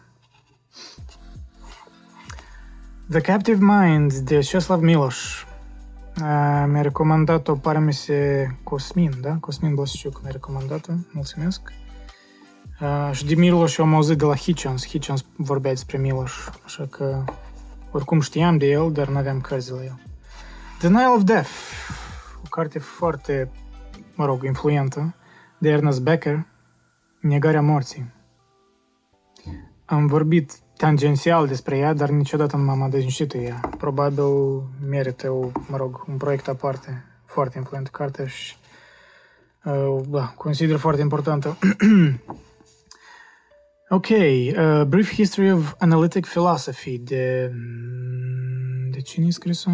The 3.10 3.20
Captive 3.20 3.58
Mind 3.60 4.12
de 4.12 4.40
Czeslaw 4.40 4.80
Miloš. 4.80 5.46
Uh, 6.20 6.64
mi-a 6.66 6.80
recomandat-o, 6.80 7.54
pare 7.54 7.80
mi 7.80 7.92
se 7.92 8.48
Cosmin, 8.62 9.12
da? 9.20 9.36
Cosmin 9.40 9.74
Blăsciuc 9.74 10.20
mi-a 10.22 10.30
recomandat-o, 10.30 10.92
mulțumesc. 11.12 11.72
Uh, 12.82 13.10
și 13.12 13.26
de 13.26 13.34
Miloș 13.34 13.78
am 13.78 13.94
auzit 13.94 14.18
de 14.18 14.24
la 14.24 14.36
Hitchens. 14.36 14.86
Hitchens 14.86 15.24
vorbea 15.36 15.70
despre 15.70 15.98
Miloș, 15.98 16.32
așa 16.64 16.86
că 16.90 17.24
oricum 17.90 18.20
știam 18.20 18.56
de 18.56 18.66
el, 18.66 18.92
dar 18.92 19.08
n-aveam 19.08 19.40
cărți 19.40 19.68
de 19.68 19.74
la 19.74 19.84
el. 19.84 20.00
Denial 20.80 21.14
of 21.14 21.22
Death, 21.22 21.50
o 22.44 22.48
carte 22.48 22.78
foarte, 22.78 23.50
mă 24.14 24.24
rog, 24.24 24.44
influentă, 24.44 25.14
de 25.58 25.68
Ernest 25.68 26.00
Becker, 26.00 26.46
Negarea 27.20 27.62
morții. 27.62 28.12
Am 29.84 30.06
vorbit 30.06 30.52
tangențial 30.76 31.46
despre 31.46 31.78
ea, 31.78 31.92
dar 31.92 32.08
niciodată 32.08 32.56
nu 32.56 32.62
m-am 32.62 32.82
adâncit 32.82 33.34
ea. 33.34 33.60
Probabil 33.78 34.62
merită, 34.88 35.30
o, 35.30 35.50
mă 35.68 35.76
rog, 35.76 36.04
un 36.08 36.16
proiect 36.16 36.48
aparte. 36.48 37.04
Foarte 37.24 37.58
influentă 37.58 37.90
carte 37.92 38.26
și 38.26 38.56
uh, 39.64 40.00
da, 40.08 40.32
consider 40.36 40.76
foarte 40.76 41.00
importantă. 41.00 41.58
Ok, 43.94 44.08
uh, 44.08 44.84
Brief 44.86 45.12
History 45.12 45.52
of 45.52 45.74
Analytic 45.78 46.26
Philosophy 46.26 46.98
de... 46.98 47.50
Mm, 47.54 48.90
de 48.90 49.00
cine 49.00 49.26
e 49.26 49.30
scris-o? 49.30 49.70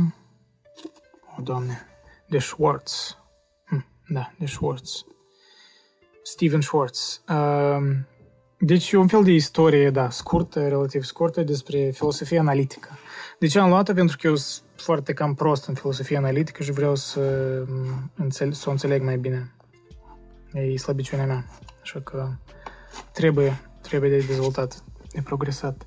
O, 1.38 1.42
doamne, 1.42 1.87
de 2.28 2.38
Schwartz. 2.38 3.18
Hm, 3.64 3.85
da, 4.09 4.33
de 4.38 4.46
Schwartz. 4.46 5.04
Steven 6.22 6.61
Schwartz. 6.61 7.22
Uh, 7.28 7.96
deci 8.59 8.92
un 8.92 9.07
fel 9.07 9.22
de 9.22 9.31
istorie, 9.31 9.90
da, 9.90 10.11
scurtă, 10.11 10.68
relativ 10.68 11.02
scurtă, 11.02 11.42
despre 11.42 11.90
filosofie 11.90 12.38
analitică. 12.38 12.88
De 13.38 13.46
ce 13.46 13.59
am 13.59 13.68
luat-o? 13.68 13.92
Pentru 13.92 14.16
că 14.20 14.26
eu 14.26 14.37
sunt 14.37 14.64
foarte 14.76 15.12
cam 15.12 15.35
prost 15.35 15.66
în 15.66 15.74
filosofie 15.74 16.16
analitică 16.16 16.62
și 16.62 16.72
vreau 16.72 16.94
să, 16.94 17.20
mm, 17.68 18.11
înțeleg, 18.16 18.54
să 18.54 18.68
o 18.68 18.70
înțeleg 18.70 19.02
mai 19.02 19.16
bine. 19.16 19.54
E 20.52 20.76
slăbiciunea 20.76 21.26
mea. 21.26 21.44
Așa 21.83 22.00
că 22.00 22.28
trebuie 23.12 23.68
trebuie 23.88 24.11
de 24.11 24.24
dezvoltat, 24.27 24.85
de 25.12 25.20
progresat. 25.22 25.87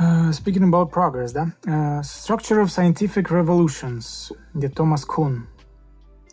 Uh, 0.00 0.30
speaking 0.30 0.64
about 0.74 0.90
progress, 0.90 1.32
da? 1.32 1.46
Uh, 1.66 1.98
Structure 2.02 2.60
of 2.60 2.68
Scientific 2.68 3.28
Revolutions, 3.28 4.30
de 4.52 4.68
Thomas 4.68 5.04
Kuhn. 5.04 5.48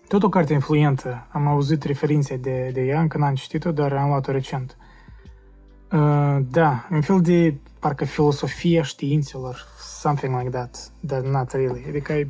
Tot 0.07 0.23
o 0.23 0.29
carte 0.29 0.53
influentă. 0.53 1.27
Am 1.31 1.47
auzit 1.47 1.83
referințe 1.83 2.37
de, 2.37 2.69
de 2.73 2.81
ea, 2.81 3.01
încă 3.01 3.17
n-am 3.17 3.35
citit-o, 3.35 3.71
dar 3.71 3.93
am 3.93 4.07
luat-o 4.07 4.31
recent. 4.31 4.77
Uh, 5.91 6.37
da, 6.51 6.87
un 6.91 7.01
fel 7.01 7.21
de 7.21 7.57
parcă 7.79 8.05
filosofia 8.05 8.83
științelor, 8.83 9.65
something 9.79 10.37
like 10.37 10.49
that, 10.49 10.91
dar 10.99 11.21
not 11.21 11.51
really. 11.51 11.85
Adică 11.87 12.13
e 12.13 12.27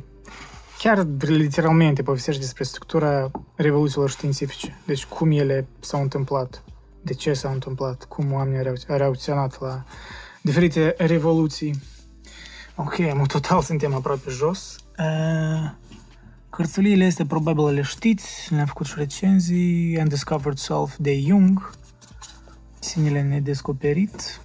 chiar 0.78 1.06
literalmente 1.18 2.02
povestește 2.02 2.40
despre 2.40 2.64
structura 2.64 3.30
revoluțiilor 3.54 4.10
științifice. 4.10 4.78
Deci 4.86 5.06
cum 5.06 5.30
ele 5.30 5.66
s-au 5.80 6.00
întâmplat, 6.00 6.64
de 7.08 7.14
ce 7.14 7.32
s-au 7.32 7.52
întâmplat, 7.52 8.04
cum 8.04 8.32
oamenii 8.32 8.68
au 8.88 8.96
reacționat 8.96 9.60
la 9.60 9.84
diferite 10.42 10.94
revoluții. 10.98 11.80
Ok, 12.74 12.98
am 12.98 13.24
total 13.26 13.62
suntem 13.62 13.94
aproape 13.94 14.30
jos. 14.30 14.76
Uh, 14.98 15.70
cărțuliile 16.50 17.04
este 17.04 17.26
probabil 17.26 17.64
le 17.64 17.82
știți, 17.82 18.54
le-am 18.54 18.66
făcut 18.66 18.86
și 18.86 18.94
recenzii, 18.96 19.98
Undiscovered 19.98 20.58
Self 20.58 20.96
de 20.98 21.20
Jung, 21.20 21.70
Sinele 22.78 23.22
nedescoperit. 23.22 24.40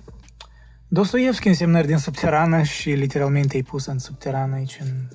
Dostoevski 0.87 1.47
însemnări 1.47 1.87
din 1.87 1.97
subterană 1.97 2.63
și 2.63 2.89
literalmente 2.89 3.57
e 3.57 3.61
pus 3.61 3.85
în 3.85 3.99
subterană 3.99 4.55
aici 4.55 4.79
în 4.81 5.07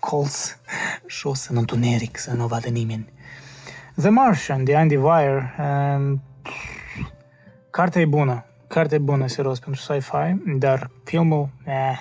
colț, 0.00 0.56
jos 1.20 1.46
în 1.46 1.56
întuneric, 1.56 2.18
să 2.18 2.32
nu 2.32 2.46
vadă 2.46 2.68
nimeni. 2.68 3.12
The 3.96 4.08
Martian, 4.08 4.64
de 4.64 4.76
Andy 4.76 4.96
Weir, 4.96 5.54
um, 5.58 6.22
cartea 7.76 8.00
e 8.00 8.04
bună, 8.04 8.44
cartea 8.66 8.96
e 8.96 9.00
bună, 9.00 9.26
serios, 9.26 9.58
pentru 9.58 9.80
sci-fi, 9.80 10.58
dar 10.58 10.90
filmul, 11.04 11.48
eh, 11.64 11.98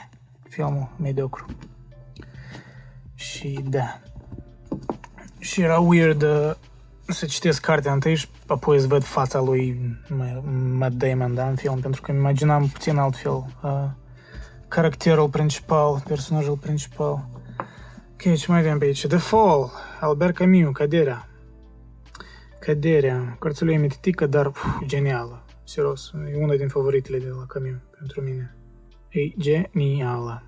filmul 0.49 0.89
mediocru. 1.01 1.45
Și 3.15 3.59
da. 3.69 3.99
Și 5.39 5.61
era 5.61 5.79
weird 5.79 6.21
uh, 6.21 6.51
să 7.07 7.25
citesc 7.25 7.61
cartea 7.61 7.91
întâi 7.91 8.15
și 8.15 8.27
apoi 8.47 8.79
să 8.79 8.87
văd 8.87 9.03
fața 9.03 9.39
lui 9.39 9.79
Matt 10.77 10.93
Damon, 10.93 11.33
da, 11.33 11.47
în 11.47 11.55
film, 11.55 11.79
pentru 11.79 12.01
că 12.01 12.11
îmi 12.11 12.19
imaginam 12.19 12.67
puțin 12.67 12.97
altfel 12.97 13.45
uh, 13.61 13.85
caracterul 14.67 15.29
principal, 15.29 16.03
personajul 16.07 16.57
principal. 16.57 17.27
Ok, 18.11 18.35
ce 18.35 18.45
mai 18.47 18.59
avem 18.59 18.77
pe 18.77 18.85
aici? 18.85 19.07
The 19.07 19.17
Fall, 19.17 19.71
Albert 19.99 20.35
Camus, 20.35 20.73
Căderea. 20.73 21.27
Căderea, 22.59 23.35
cărțulie 23.39 23.77
mititică, 23.77 24.25
dar 24.25 24.45
uf, 24.45 24.65
genială. 24.85 25.42
Serios, 25.73 26.11
e 26.31 26.35
una 26.37 26.55
din 26.55 26.67
favoritele 26.67 27.19
de 27.19 27.29
la 27.29 27.45
Camus 27.45 27.81
pentru 27.97 28.21
mine. 28.21 28.55
E 29.09 29.27
genială. 29.37 30.43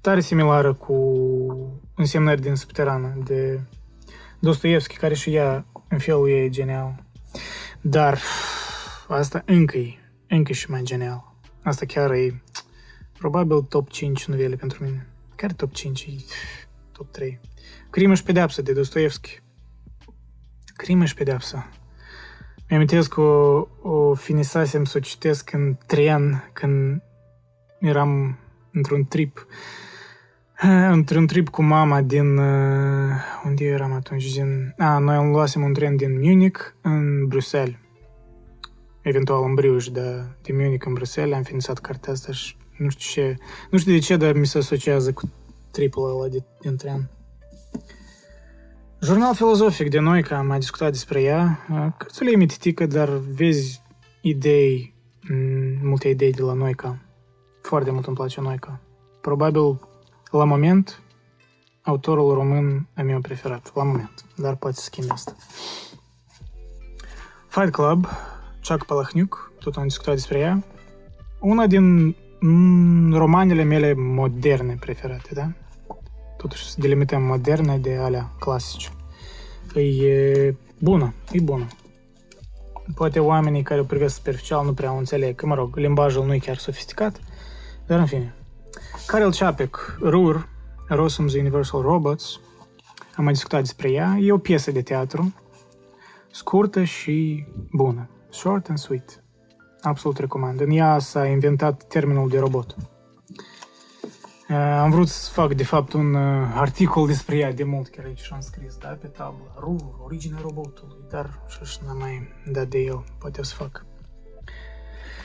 Tare 0.00 0.20
similară 0.20 0.74
cu 0.74 0.94
însemnări 1.94 2.40
din 2.40 2.54
subterană 2.54 3.22
de 3.24 3.60
Dostoevski, 4.40 4.96
care 4.96 5.14
și 5.14 5.34
ea, 5.34 5.66
în 5.88 5.98
felul 5.98 6.28
ei, 6.28 6.44
e 6.44 6.48
genial. 6.48 7.04
Dar 7.80 8.18
asta 9.08 9.42
încă 9.46 9.76
e, 9.76 9.94
încă 10.28 10.52
și 10.52 10.70
mai 10.70 10.82
genial. 10.82 11.34
Asta 11.62 11.86
chiar 11.86 12.10
e 12.10 12.42
probabil 13.18 13.62
top 13.62 13.90
5 13.90 14.26
novele 14.26 14.56
pentru 14.56 14.84
mine. 14.84 15.08
Care 15.36 15.52
top 15.52 15.72
5? 15.72 16.02
E 16.02 16.14
top 16.92 17.12
3. 17.12 17.40
Crimă 17.90 18.14
și 18.14 18.22
pedeapsă 18.22 18.62
de 18.62 18.72
Dostoevski. 18.72 19.40
Crimă 20.76 21.04
și 21.04 21.14
pedeapsă. 21.14 21.68
Mi-amintesc 22.68 23.12
că 23.12 23.20
o, 23.20 23.68
o 23.82 24.14
finisasem 24.14 24.84
să 24.84 24.94
o 24.96 25.00
citesc 25.00 25.52
în 25.52 25.76
tren 25.86 26.50
când 26.52 27.02
eram 27.78 28.38
într-un 28.72 29.04
trip 29.04 29.46
într-un 30.90 31.26
trip 31.26 31.48
cu 31.48 31.62
mama 31.62 32.02
din... 32.02 32.36
Uh, 32.36 33.12
unde 33.44 33.64
eram 33.64 33.92
atunci? 33.92 34.32
Din, 34.32 34.74
a, 34.78 34.98
noi 34.98 35.14
am 35.14 35.30
luasem 35.30 35.62
un 35.62 35.72
tren 35.72 35.96
din 35.96 36.20
Munich 36.20 36.60
în 36.82 37.26
Bruxelles. 37.26 37.74
Eventual 39.02 39.44
în 39.44 39.54
Bruges, 39.54 39.92
dar 39.92 40.36
din 40.42 40.56
Munich 40.56 40.86
în 40.86 40.92
Bruxelles 40.92 41.36
am 41.36 41.42
finisat 41.42 41.78
cartea 41.78 42.12
asta 42.12 42.32
și 42.32 42.56
nu 42.78 42.88
știu 42.88 43.22
ce... 43.22 43.36
Nu 43.70 43.78
știu 43.78 43.92
de 43.92 43.98
ce, 43.98 44.16
dar 44.16 44.32
mi 44.32 44.46
se 44.46 44.58
asociază 44.58 45.12
cu 45.12 45.32
tripul 45.70 46.10
ăla 46.10 46.28
de, 46.28 46.44
din 46.60 46.76
tren. 46.76 47.10
Jurnal 49.00 49.34
filozofic 49.34 49.90
de 49.90 49.98
noi, 49.98 50.22
că 50.22 50.34
am 50.34 50.46
mai 50.46 50.58
discutat 50.58 50.90
despre 50.90 51.22
ea. 51.22 51.66
Cărțulie 51.96 52.36
mititică, 52.36 52.86
dar 52.86 53.08
vezi 53.08 53.82
idei, 54.20 54.94
multe 55.82 56.08
idei 56.08 56.32
de 56.32 56.42
la 56.42 56.52
Noica. 56.52 56.98
Foarte 57.62 57.90
mult 57.90 58.06
îmi 58.06 58.16
place 58.16 58.40
Noica. 58.40 58.80
Probabil 59.20 59.80
la 60.30 60.44
moment, 60.44 61.02
autorul 61.82 62.34
român 62.34 62.88
e 62.96 63.02
meu 63.02 63.20
preferat. 63.20 63.72
La 63.74 63.82
moment. 63.82 64.24
Dar 64.36 64.56
poate 64.56 64.76
să 64.76 64.82
schimbe 64.82 65.12
asta. 65.12 65.34
Fight 67.48 67.70
Club, 67.70 68.06
Chuck 68.68 68.84
Palahniuk, 68.84 69.52
tot 69.58 69.76
am 69.76 69.82
discutat 69.82 70.14
despre 70.14 70.38
ea. 70.38 70.64
Una 71.40 71.66
din 71.66 72.16
romanele 73.12 73.62
mele 73.62 73.94
moderne 73.94 74.76
preferate, 74.80 75.28
da? 75.34 75.52
Totuși 76.44 76.70
să 76.70 76.80
delimităm 76.80 77.22
moderne 77.22 77.78
de 77.78 77.96
alea 77.96 78.30
clasice. 78.38 78.88
E 79.74 80.54
bună, 80.78 81.14
e 81.32 81.40
bună. 81.40 81.66
Poate 82.94 83.20
oamenii 83.20 83.62
care 83.62 83.80
o 83.80 83.84
privesc 83.84 84.14
superficial 84.14 84.64
nu 84.64 84.74
prea 84.74 84.92
o 84.92 84.96
înțeleg, 84.96 85.34
că, 85.34 85.46
mă 85.46 85.54
rog, 85.54 85.76
limbajul 85.76 86.24
nu 86.24 86.34
e 86.34 86.38
chiar 86.38 86.56
sofisticat, 86.56 87.20
dar 87.86 87.98
în 87.98 88.06
fine, 88.06 88.34
Karel 89.06 89.32
Čapek, 89.32 89.98
RUR, 90.00 90.48
Rossum's 90.90 91.38
Universal 91.38 91.80
Robots, 91.80 92.40
am 93.16 93.24
mai 93.24 93.32
discutat 93.32 93.60
despre 93.60 93.90
ea, 93.90 94.16
e 94.20 94.32
o 94.32 94.38
piesă 94.38 94.70
de 94.70 94.82
teatru, 94.82 95.34
scurtă 96.30 96.82
și 96.82 97.46
bună, 97.72 98.08
short 98.30 98.68
and 98.68 98.78
sweet. 98.78 99.22
Absolut 99.80 100.18
recomand. 100.18 100.60
În 100.60 100.70
ea 100.70 100.98
s-a 100.98 101.26
inventat 101.26 101.84
termenul 101.88 102.28
de 102.28 102.38
robot. 102.38 102.76
Uh, 104.48 104.56
am 104.56 104.90
vrut 104.90 105.08
să 105.08 105.30
fac, 105.32 105.54
de 105.54 105.64
fapt, 105.64 105.92
un 105.92 106.14
uh, 106.14 106.52
articol 106.54 107.06
despre 107.06 107.36
ea 107.36 107.52
de 107.52 107.64
mult, 107.64 107.88
chiar 107.88 108.04
aici 108.04 108.20
și 108.20 108.32
am 108.32 108.40
scris, 108.40 108.76
da, 108.76 108.88
pe 108.88 109.06
tablă, 109.06 109.54
RUR, 109.58 109.94
originea 110.04 110.38
robotului, 110.42 111.04
dar 111.10 111.40
și 111.48 111.78
n-am 111.86 111.98
mai 111.98 112.28
dat 112.52 112.68
de 112.68 112.78
el, 112.78 113.04
poate 113.18 113.40
o 113.40 113.42
să 113.42 113.54
fac. 113.54 113.84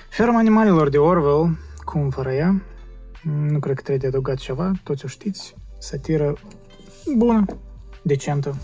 Ferma 0.09 0.37
animalelor 0.37 0.89
de 0.89 0.97
Orwell, 0.97 1.57
cum 1.83 2.09
fără 2.09 2.31
ea, 2.31 2.61
nu 3.23 3.59
cred 3.59 3.75
că 3.75 3.81
trebuie 3.81 3.97
de 3.97 4.07
adăugat 4.07 4.37
ceva, 4.37 4.71
toți 4.83 5.05
o 5.05 5.07
știți. 5.07 5.55
Satiră 5.77 6.33
bună, 7.17 7.45
decentă. 8.01 8.55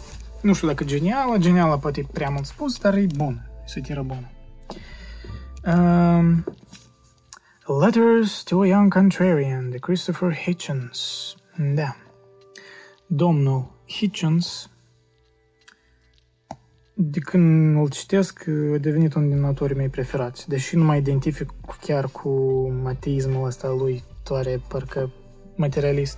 Nu 0.42 0.54
știu 0.54 0.68
dacă 0.68 0.84
genială, 0.84 1.38
genială 1.38 1.78
poate 1.78 2.00
e 2.00 2.06
prea 2.12 2.30
mult 2.30 2.46
spus, 2.46 2.80
dar 2.80 2.94
e 2.94 3.06
bună, 3.16 3.50
e 3.66 3.68
satiră 3.68 4.02
bună. 4.02 4.30
Um, 5.76 6.44
Letters 7.68 8.44
to 8.44 8.62
a 8.62 8.68
Young 8.68 8.92
Contrarian 8.92 9.70
de 9.70 9.80
Christopher 9.80 10.34
Hitchens. 10.34 11.36
Da. 11.74 11.96
Domnul 13.08 13.82
Hitchens, 13.88 14.70
de 16.94 17.20
când 17.20 17.78
îl 17.78 17.90
citesc, 17.90 18.44
a 18.74 18.78
devenit 18.78 19.14
unul 19.14 19.30
din 19.30 19.44
autorii 19.44 19.76
mei 19.76 19.90
preferați, 19.90 20.48
deși 20.48 20.76
nu 20.76 20.84
mai 20.84 20.98
identific 20.98 21.50
chiar 21.82 22.08
cu 22.08 22.30
mateismul 22.84 23.46
ăsta 23.46 23.70
lui 23.70 24.04
viitoare, 24.14 24.62
parcă 24.68 25.12
materialist. 25.56 26.18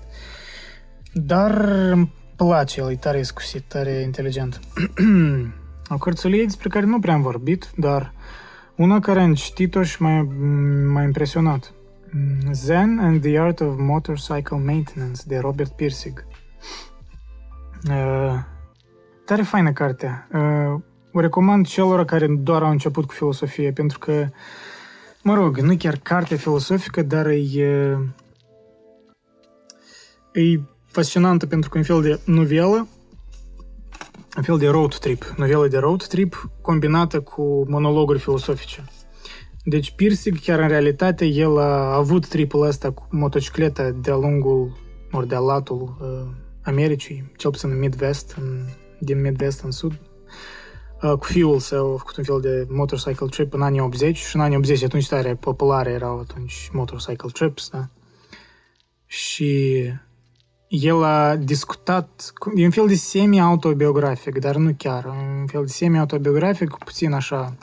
Dar 1.13 1.61
îmi 1.91 2.13
place, 2.35 2.81
el 2.81 2.91
e 2.91 2.95
tare 2.95 3.19
iscusit, 3.19 3.63
tare 3.67 3.91
inteligent. 3.91 4.59
o 5.89 5.97
cărțulie 5.97 6.43
despre 6.43 6.69
care 6.69 6.85
nu 6.85 6.99
prea 6.99 7.13
am 7.13 7.21
vorbit, 7.21 7.71
dar 7.75 8.13
una 8.77 8.99
care 8.99 9.19
am 9.19 9.33
citit-o 9.33 9.83
și 9.83 10.01
m-a, 10.01 10.27
m-a 10.91 11.01
impresionat. 11.01 11.73
Zen 12.51 12.99
and 12.99 13.21
the 13.21 13.39
Art 13.39 13.59
of 13.59 13.75
Motorcycle 13.77 14.57
Maintenance 14.57 15.21
de 15.25 15.37
Robert 15.37 15.71
Pirsig. 15.71 16.25
Uh, 17.89 18.39
tare 19.25 19.41
faină 19.41 19.71
carte. 19.71 20.27
Uh, 20.33 20.81
o 21.11 21.19
recomand 21.19 21.67
celor 21.67 22.05
care 22.05 22.27
doar 22.27 22.63
au 22.63 22.71
început 22.71 23.05
cu 23.05 23.13
filosofie, 23.13 23.71
pentru 23.71 23.99
că 23.99 24.11
uh, 24.11 24.27
Mă 25.27 25.33
rog, 25.33 25.57
nu 25.57 25.77
chiar 25.77 25.95
carte 26.03 26.35
filosofică, 26.35 27.01
dar 27.01 27.25
e, 27.25 27.97
e 30.33 30.59
fascinantă 30.85 31.45
pentru 31.45 31.69
că 31.69 31.77
e 31.77 31.79
un 31.79 31.85
fel 31.85 32.01
de 32.01 32.31
novelă, 32.31 32.87
un 34.37 34.43
fel 34.43 34.57
de 34.57 34.67
road 34.67 34.97
trip, 34.97 35.33
novelă 35.37 35.67
de 35.67 35.77
road 35.77 36.03
trip 36.03 36.49
combinată 36.61 37.21
cu 37.21 37.65
monologuri 37.69 38.19
filosofice. 38.19 38.83
Deci 39.63 39.91
Pirsig, 39.91 40.39
chiar 40.39 40.59
în 40.59 40.67
realitate, 40.67 41.25
el 41.25 41.57
a 41.57 41.95
avut 41.95 42.27
tripul 42.27 42.61
ăsta 42.61 42.91
cu 42.91 43.07
motocicleta 43.11 43.91
de-a 43.91 44.15
lungul, 44.15 44.77
ori 45.11 45.27
de-a 45.27 45.39
latul 45.39 45.97
uh, 46.01 46.07
Americii, 46.63 47.31
cel 47.37 47.51
puțin 47.51 47.69
în 47.69 47.79
Midwest, 47.79 48.35
în, 48.39 48.65
din 48.99 49.21
Midwest 49.21 49.63
în 49.63 49.71
sud, 49.71 49.99
Uh, 51.01 51.11
cu 51.11 51.25
fiul 51.25 51.59
său 51.59 51.93
a 51.93 51.97
făcut 51.97 52.17
un 52.17 52.23
fel 52.23 52.39
de 52.39 52.67
motorcycle 52.69 53.27
trip 53.27 53.53
în 53.53 53.61
anii 53.61 53.79
80 53.79 54.17
și 54.17 54.35
în 54.35 54.41
anii 54.41 54.57
80 54.57 54.83
atunci 54.83 55.07
tare 55.07 55.35
populare 55.35 55.91
erau 55.91 56.19
atunci 56.19 56.69
motorcycle 56.71 57.29
trips, 57.33 57.69
da? 57.69 57.87
Și 59.05 59.83
el 60.67 61.03
a 61.03 61.35
discutat, 61.35 62.33
e 62.55 62.65
un 62.65 62.71
fel 62.71 62.87
de 62.87 62.95
semi-autobiografic, 62.95 64.39
dar 64.39 64.55
nu 64.55 64.73
chiar, 64.77 65.05
un 65.05 65.45
fel 65.47 65.61
de 65.61 65.71
semi-autobiografic, 65.71 66.75
puțin 66.85 67.11
așa, 67.13 67.57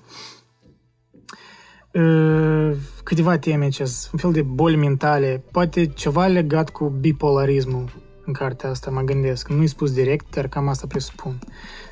uh, 1.92 2.72
câteva 3.02 3.38
teme, 3.38 3.68
ce 3.68 3.82
un 4.12 4.18
fel 4.18 4.32
de 4.32 4.42
boli 4.42 4.76
mentale, 4.76 5.44
poate 5.50 5.86
ceva 5.86 6.26
legat 6.26 6.70
cu 6.70 6.88
bipolarismul 6.88 8.02
în 8.26 8.32
cartea 8.32 8.70
asta, 8.70 8.90
mă 8.90 9.00
gândesc. 9.00 9.48
Nu-i 9.48 9.66
spus 9.66 9.92
direct, 9.92 10.34
dar 10.34 10.48
cam 10.48 10.68
asta 10.68 10.86
presupun. 10.86 11.38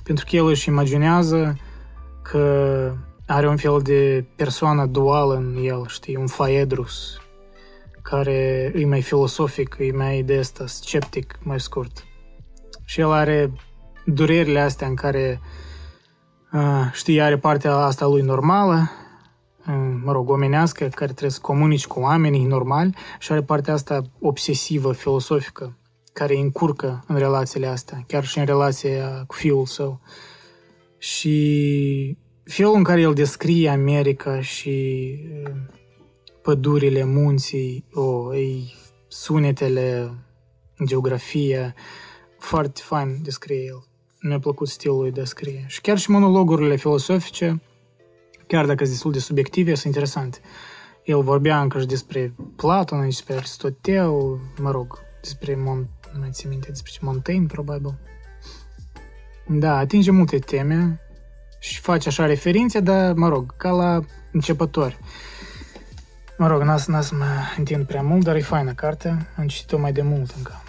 Pentru 0.03 0.25
că 0.29 0.37
el 0.37 0.47
își 0.47 0.69
imaginează 0.69 1.57
că 2.23 2.95
are 3.27 3.49
un 3.49 3.57
fel 3.57 3.81
de 3.83 4.25
persoană 4.37 4.87
duală 4.87 5.35
în 5.35 5.57
el, 5.63 5.85
știi, 5.87 6.17
un 6.17 6.27
faedrus, 6.27 7.21
care 8.03 8.73
e 8.75 8.87
mai 8.87 9.03
filosofic, 9.03 9.77
e 9.79 9.93
mai 9.93 10.23
de 10.23 10.39
asta, 10.39 10.67
sceptic, 10.67 11.39
mai 11.43 11.61
scurt. 11.61 12.05
Și 12.85 13.01
el 13.01 13.11
are 13.11 13.53
durerile 14.05 14.61
astea 14.61 14.87
în 14.87 14.95
care, 14.95 15.41
uh, 16.53 16.91
știi, 16.93 17.21
are 17.21 17.39
partea 17.39 17.75
asta 17.75 18.07
lui 18.07 18.23
normală, 18.23 18.91
mă 20.05 20.13
rog, 20.13 20.31
omenească, 20.31 20.85
care 20.85 21.11
trebuie 21.11 21.31
să 21.31 21.41
comunici 21.41 21.87
cu 21.87 22.01
oamenii 22.01 22.45
normali 22.45 22.95
și 23.19 23.33
are 23.33 23.43
partea 23.43 23.75
asta 23.75 24.03
obsesivă, 24.21 24.93
filosofică, 24.93 25.77
care 26.13 26.35
îi 26.35 26.41
încurcă 26.41 27.05
în 27.07 27.17
relațiile 27.17 27.67
astea, 27.67 28.05
chiar 28.07 28.25
și 28.25 28.39
în 28.39 28.45
relația 28.45 29.25
cu 29.27 29.35
fiul 29.35 29.67
său. 29.67 30.01
Și 30.99 32.19
felul 32.45 32.75
în 32.75 32.83
care 32.83 33.01
el 33.01 33.13
descrie 33.13 33.69
America 33.69 34.41
și 34.41 35.19
pădurile, 36.43 37.05
munții, 37.05 37.85
o, 37.93 38.35
ei, 38.35 38.75
sunetele, 39.09 40.15
geografia, 40.85 41.75
foarte 42.39 42.81
fain 42.85 43.19
descrie 43.23 43.65
el. 43.65 43.85
Mi-a 44.21 44.39
plăcut 44.39 44.69
stilul 44.69 45.01
lui 45.01 45.11
de 45.11 45.25
scrie. 45.25 45.65
Și 45.67 45.81
chiar 45.81 45.99
și 45.99 46.11
monologurile 46.11 46.77
filosofice, 46.77 47.63
chiar 48.47 48.67
dacă 48.67 48.79
sunt 48.79 48.91
destul 48.91 49.13
de 49.13 49.19
subiective, 49.19 49.75
sunt 49.75 49.85
interesante. 49.85 50.39
El 51.05 51.23
vorbea 51.23 51.61
încă 51.61 51.81
și 51.81 51.87
despre 51.87 52.35
Platon, 52.57 53.05
despre 53.05 53.35
Aristotel, 53.35 54.11
mă 54.59 54.71
rog, 54.71 54.99
despre, 55.21 55.55
Mon- 55.55 56.13
nu 56.13 56.19
mai 56.19 56.29
țin 56.31 56.49
minte, 56.49 56.69
despre 56.69 56.93
Montaigne, 57.01 57.47
probabil. 57.47 57.99
Da, 59.47 59.77
atinge 59.77 60.11
multe 60.11 60.39
teme 60.39 61.01
și 61.59 61.81
face 61.81 62.09
așa 62.09 62.27
referințe, 62.27 62.81
dar, 62.81 63.15
mă 63.15 63.29
rog, 63.29 63.57
ca 63.57 63.71
la 63.71 64.01
începători. 64.33 64.99
Mă 66.43 66.49
rog, 66.49 66.63
n-a, 66.63 66.79
n-a 66.87 67.01
să 67.01 67.15
mă 67.15 67.25
întind 67.57 67.87
prea 67.87 68.03
mult, 68.03 68.25
dar 68.25 68.37
e 68.37 68.41
faină 68.41 68.73
carte. 68.73 69.29
Am 69.37 69.47
citit-o 69.47 69.79
mai 69.79 69.93
de 69.93 70.03
mult 70.03 70.35
încă. 70.37 70.63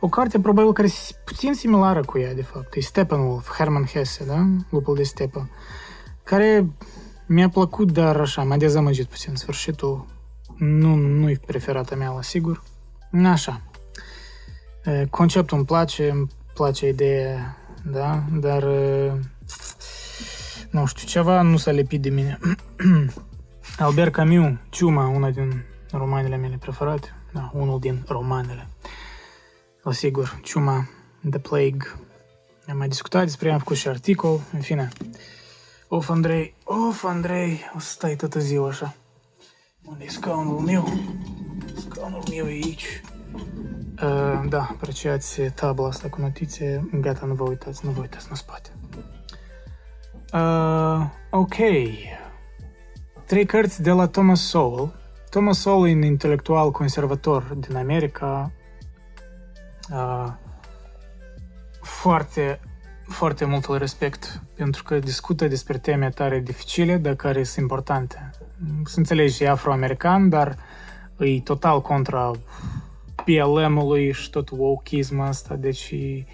O 0.00 0.08
carte 0.08 0.40
probabil 0.40 0.72
care 0.72 0.88
e 0.88 1.16
puțin 1.24 1.54
similară 1.54 2.00
cu 2.00 2.18
ea, 2.18 2.34
de 2.34 2.42
fapt. 2.42 2.74
E 2.74 2.80
Steppenwolf, 2.80 3.50
Hermann 3.50 3.86
Hesse, 3.86 4.24
da? 4.24 4.46
Lupul 4.70 4.94
de 4.94 5.02
stepă. 5.02 5.50
Care 6.22 6.66
mi-a 7.26 7.48
plăcut, 7.48 7.92
dar 7.92 8.16
așa, 8.16 8.42
m-a 8.42 8.56
dezamăgit 8.56 9.06
puțin 9.06 9.30
în 9.30 9.36
sfârșitul. 9.36 10.06
Nu, 10.56 10.94
nu-i 10.94 11.38
preferata 11.46 11.94
mea, 11.94 12.10
la 12.10 12.22
sigur. 12.22 12.62
Așa. 13.24 13.60
Conceptul 15.10 15.56
îmi 15.56 15.66
place, 15.66 16.10
îmi 16.10 16.28
place 16.54 16.88
ideea, 16.88 17.56
da? 17.90 18.22
Dar 18.32 18.64
nu 20.70 20.86
știu, 20.86 21.06
ceva 21.06 21.42
nu 21.42 21.56
s-a 21.56 21.70
lipit 21.70 22.02
de 22.02 22.08
mine. 22.08 22.38
Albert 23.78 24.12
Camus, 24.12 24.58
Ciuma, 24.70 25.06
una 25.08 25.30
din 25.30 25.64
romanele 25.90 26.36
mele 26.36 26.56
preferate. 26.56 27.14
Da, 27.32 27.50
unul 27.54 27.78
din 27.78 28.04
romanele. 28.08 28.68
La 29.82 29.92
sigur, 29.92 30.40
Ciuma, 30.42 30.88
The 31.30 31.38
Plague. 31.38 31.94
Am 32.68 32.76
mai 32.76 32.88
discutat 32.88 33.24
despre 33.24 33.46
ea, 33.48 33.52
am 33.52 33.58
făcut 33.58 33.76
și 33.76 33.88
articol, 33.88 34.40
în 34.52 34.60
fine. 34.60 34.88
Of, 35.88 36.08
Andrei, 36.08 36.54
of, 36.64 37.04
Andrei, 37.04 37.60
o 37.74 37.78
să 37.78 37.90
stai 37.90 38.16
toată 38.16 38.38
ziua 38.38 38.68
așa. 38.68 38.94
Unde 39.84 40.04
e 40.04 40.08
scaunul 40.08 40.58
meu? 40.58 40.88
Scaunul 41.74 42.22
meu 42.30 42.46
e 42.46 42.50
aici. 42.50 43.00
Uh, 44.02 44.48
da, 44.48 44.68
apreciați 44.70 45.40
tabla 45.42 45.86
asta 45.86 46.08
cu 46.08 46.20
notițe. 46.20 46.88
Gata, 47.00 47.26
nu 47.26 47.34
vă 47.34 47.44
uitați, 47.48 47.84
nu 47.84 47.90
vă 47.90 48.00
uitați 48.00 48.26
în 48.28 48.34
spate. 48.36 48.70
Uh, 50.32 51.06
ok. 51.30 51.56
Trei 53.26 53.46
cărți 53.46 53.82
de 53.82 53.90
la 53.90 54.06
Thomas 54.06 54.40
Sowell. 54.40 54.94
Thomas 55.30 55.58
Sowell 55.58 55.90
e 55.90 55.94
un 55.94 56.02
intelectual 56.02 56.70
conservator 56.70 57.42
din 57.42 57.76
America. 57.76 58.52
Uh, 59.90 60.32
foarte, 61.82 62.60
foarte 63.06 63.44
mult 63.44 63.64
îl 63.64 63.78
respect 63.78 64.42
pentru 64.54 64.82
că 64.82 64.98
discută 64.98 65.48
despre 65.48 65.78
teme 65.78 66.10
tare 66.10 66.40
dificile, 66.40 66.96
dar 66.96 67.14
care 67.14 67.42
sunt 67.42 67.58
importante. 67.58 68.30
Să 68.84 68.98
înțelegi, 68.98 69.42
e 69.42 69.48
afroamerican, 69.48 70.28
dar 70.28 70.56
e 71.18 71.40
total 71.40 71.82
contra 71.82 72.30
BLM-ului 73.24 74.12
și 74.12 74.30
tot 74.30 74.48
wokeism 74.50 75.18
ăsta, 75.18 75.54
deci 75.54 75.90
e, 75.90 76.24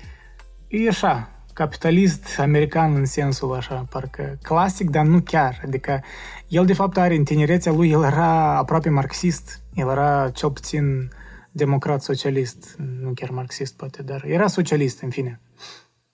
e 0.69 0.89
așa, 0.89 1.31
capitalist 1.53 2.39
american 2.39 2.95
în 2.95 3.05
sensul 3.05 3.55
așa, 3.55 3.87
parcă 3.91 4.39
clasic, 4.43 4.91
dar 4.91 5.05
nu 5.05 5.21
chiar. 5.21 5.61
Adică 5.65 6.03
el 6.49 6.67
de 6.67 6.73
fapt 6.73 6.97
are 6.97 7.15
în 7.15 7.25
tinerețea 7.25 7.73
lui, 7.73 7.91
el 7.91 8.03
era 8.03 8.57
aproape 8.57 8.89
marxist, 8.89 9.63
el 9.75 9.89
era 9.89 10.31
cel 10.31 10.51
puțin 10.51 11.11
democrat 11.51 12.03
socialist, 12.03 12.77
nu 13.01 13.13
chiar 13.15 13.31
marxist 13.31 13.77
poate, 13.77 14.03
dar 14.03 14.25
era 14.25 14.47
socialist 14.47 15.03
în 15.03 15.11
fine. 15.11 15.41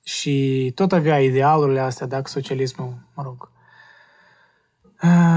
Și 0.02 0.72
tot 0.74 0.92
avea 0.92 1.20
idealurile 1.20 1.80
astea, 1.80 2.06
dacă 2.06 2.28
socialismul, 2.28 2.98
mă 3.14 3.22
rog. 3.22 3.50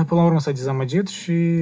Până 0.08 0.22
la 0.22 0.24
urmă 0.24 0.40
s-a 0.40 0.52
dezamăgit 0.52 1.08
și 1.08 1.60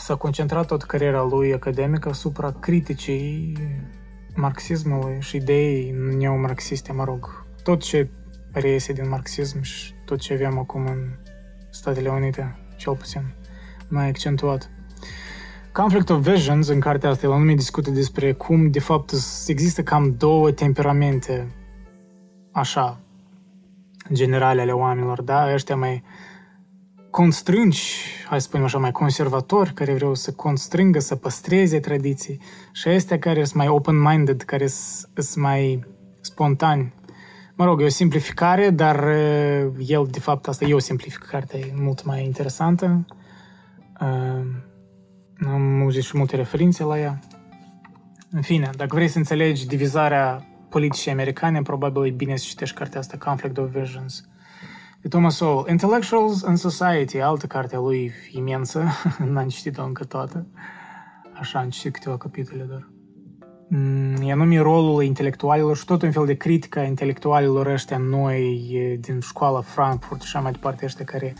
s-a 0.00 0.14
concentrat 0.14 0.66
tot 0.66 0.82
cariera 0.82 1.22
lui 1.22 1.52
academică 1.52 2.08
asupra 2.08 2.52
criticii 2.52 3.56
marxismului 4.38 5.16
și 5.20 5.36
ideii 5.36 5.90
neomarxiste, 6.16 6.92
mă 6.92 7.04
rog. 7.04 7.44
Tot 7.62 7.82
ce 7.82 8.08
reiese 8.52 8.92
din 8.92 9.08
marxism 9.08 9.62
și 9.62 9.92
tot 10.04 10.18
ce 10.18 10.32
avem 10.32 10.58
acum 10.58 10.86
în 10.86 10.98
Statele 11.70 12.08
Unite, 12.08 12.56
cel 12.76 12.96
puțin, 12.96 13.22
mai 13.88 14.08
accentuat. 14.08 14.70
Conflict 15.72 16.10
of 16.10 16.28
Visions, 16.28 16.68
în 16.68 16.80
cartea 16.80 17.10
asta, 17.10 17.26
el 17.26 17.32
anume 17.32 17.54
discută 17.54 17.90
despre 17.90 18.32
cum, 18.32 18.70
de 18.70 18.80
fapt, 18.80 19.12
există 19.46 19.82
cam 19.82 20.14
două 20.16 20.50
temperamente, 20.50 21.54
așa, 22.52 23.00
generale 24.12 24.60
ale 24.60 24.72
oamenilor, 24.72 25.22
da? 25.22 25.52
Ăștia 25.52 25.76
mai 25.76 26.02
constrângi, 27.10 27.92
hai 28.28 28.40
să 28.40 28.46
spunem 28.46 28.66
așa, 28.66 28.78
mai 28.78 28.92
conservatori, 28.92 29.72
care 29.72 29.94
vreau 29.94 30.14
să 30.14 30.32
constrângă, 30.32 30.98
să 30.98 31.16
păstreze 31.16 31.80
tradiții 31.80 32.40
și 32.72 32.88
ăstea 32.88 33.18
care 33.18 33.44
sunt 33.44 33.56
mai 33.56 33.68
open-minded, 33.68 34.42
care 34.42 34.66
sunt 34.66 35.34
mai 35.34 35.86
spontani. 36.20 36.94
Mă 37.56 37.64
rog, 37.64 37.80
e 37.80 37.84
o 37.84 37.88
simplificare, 37.88 38.70
dar 38.70 39.08
el, 39.78 40.06
de 40.10 40.20
fapt, 40.20 40.48
asta 40.48 40.64
e 40.64 40.74
o 40.74 40.78
simplificare, 40.78 41.46
e 41.52 41.72
mult 41.74 42.04
mai 42.04 42.24
interesantă. 42.24 43.06
Am 45.46 45.80
auzit 45.80 46.02
și 46.02 46.16
multe 46.16 46.36
referințe 46.36 46.84
la 46.84 46.98
ea. 46.98 47.20
În 48.30 48.42
fine, 48.42 48.70
dacă 48.76 48.94
vrei 48.94 49.08
să 49.08 49.18
înțelegi 49.18 49.66
divizarea 49.66 50.46
politicii 50.68 51.10
americane, 51.10 51.62
probabil 51.62 52.06
e 52.06 52.10
bine 52.10 52.36
să 52.36 52.44
citești 52.48 52.76
cartea 52.76 53.00
asta, 53.00 53.16
Conflict 53.18 53.58
of 53.58 53.70
Visions 53.70 54.28
de 55.00 55.08
Thomas 55.08 55.36
Sowell. 55.36 55.68
Intellectuals 55.68 56.42
and 56.42 56.58
Society, 56.58 57.20
altă 57.20 57.46
carte 57.46 57.76
a 57.76 57.78
lui 57.78 58.12
imensă, 58.30 58.84
n-am 59.32 59.48
citit-o 59.48 59.84
încă 59.84 60.04
toată. 60.04 60.46
Așa, 61.40 61.58
am 61.58 61.68
citit 61.68 61.92
câteva 61.92 62.16
capitole 62.16 62.62
doar. 62.62 62.88
Mm, 63.68 64.22
e 64.22 64.32
anume 64.32 64.58
rolul 64.58 65.02
intelectualilor 65.02 65.76
și 65.76 65.84
tot 65.84 66.02
un 66.02 66.12
fel 66.12 66.26
de 66.26 66.34
critică 66.34 66.78
a 66.78 66.82
intelectualilor 66.82 67.66
ăștia 67.66 67.98
noi 67.98 68.98
din 69.00 69.20
școala 69.20 69.60
Frankfurt 69.60 70.20
și 70.20 70.26
așa 70.26 70.40
mai 70.40 70.52
departe, 70.52 70.84
ăștia 70.84 71.04
care 71.04 71.34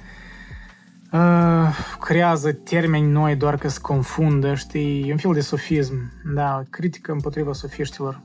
uh, 1.12 1.68
creează 2.00 2.52
termeni 2.52 3.10
noi 3.10 3.36
doar 3.36 3.56
că 3.56 3.68
se 3.68 3.80
confundă, 3.80 4.54
știi, 4.54 5.08
e 5.08 5.12
un 5.12 5.18
fel 5.18 5.32
de 5.32 5.40
sofism, 5.40 5.94
da, 6.34 6.62
critică 6.70 7.12
împotriva 7.12 7.52
sofiștilor 7.52 8.20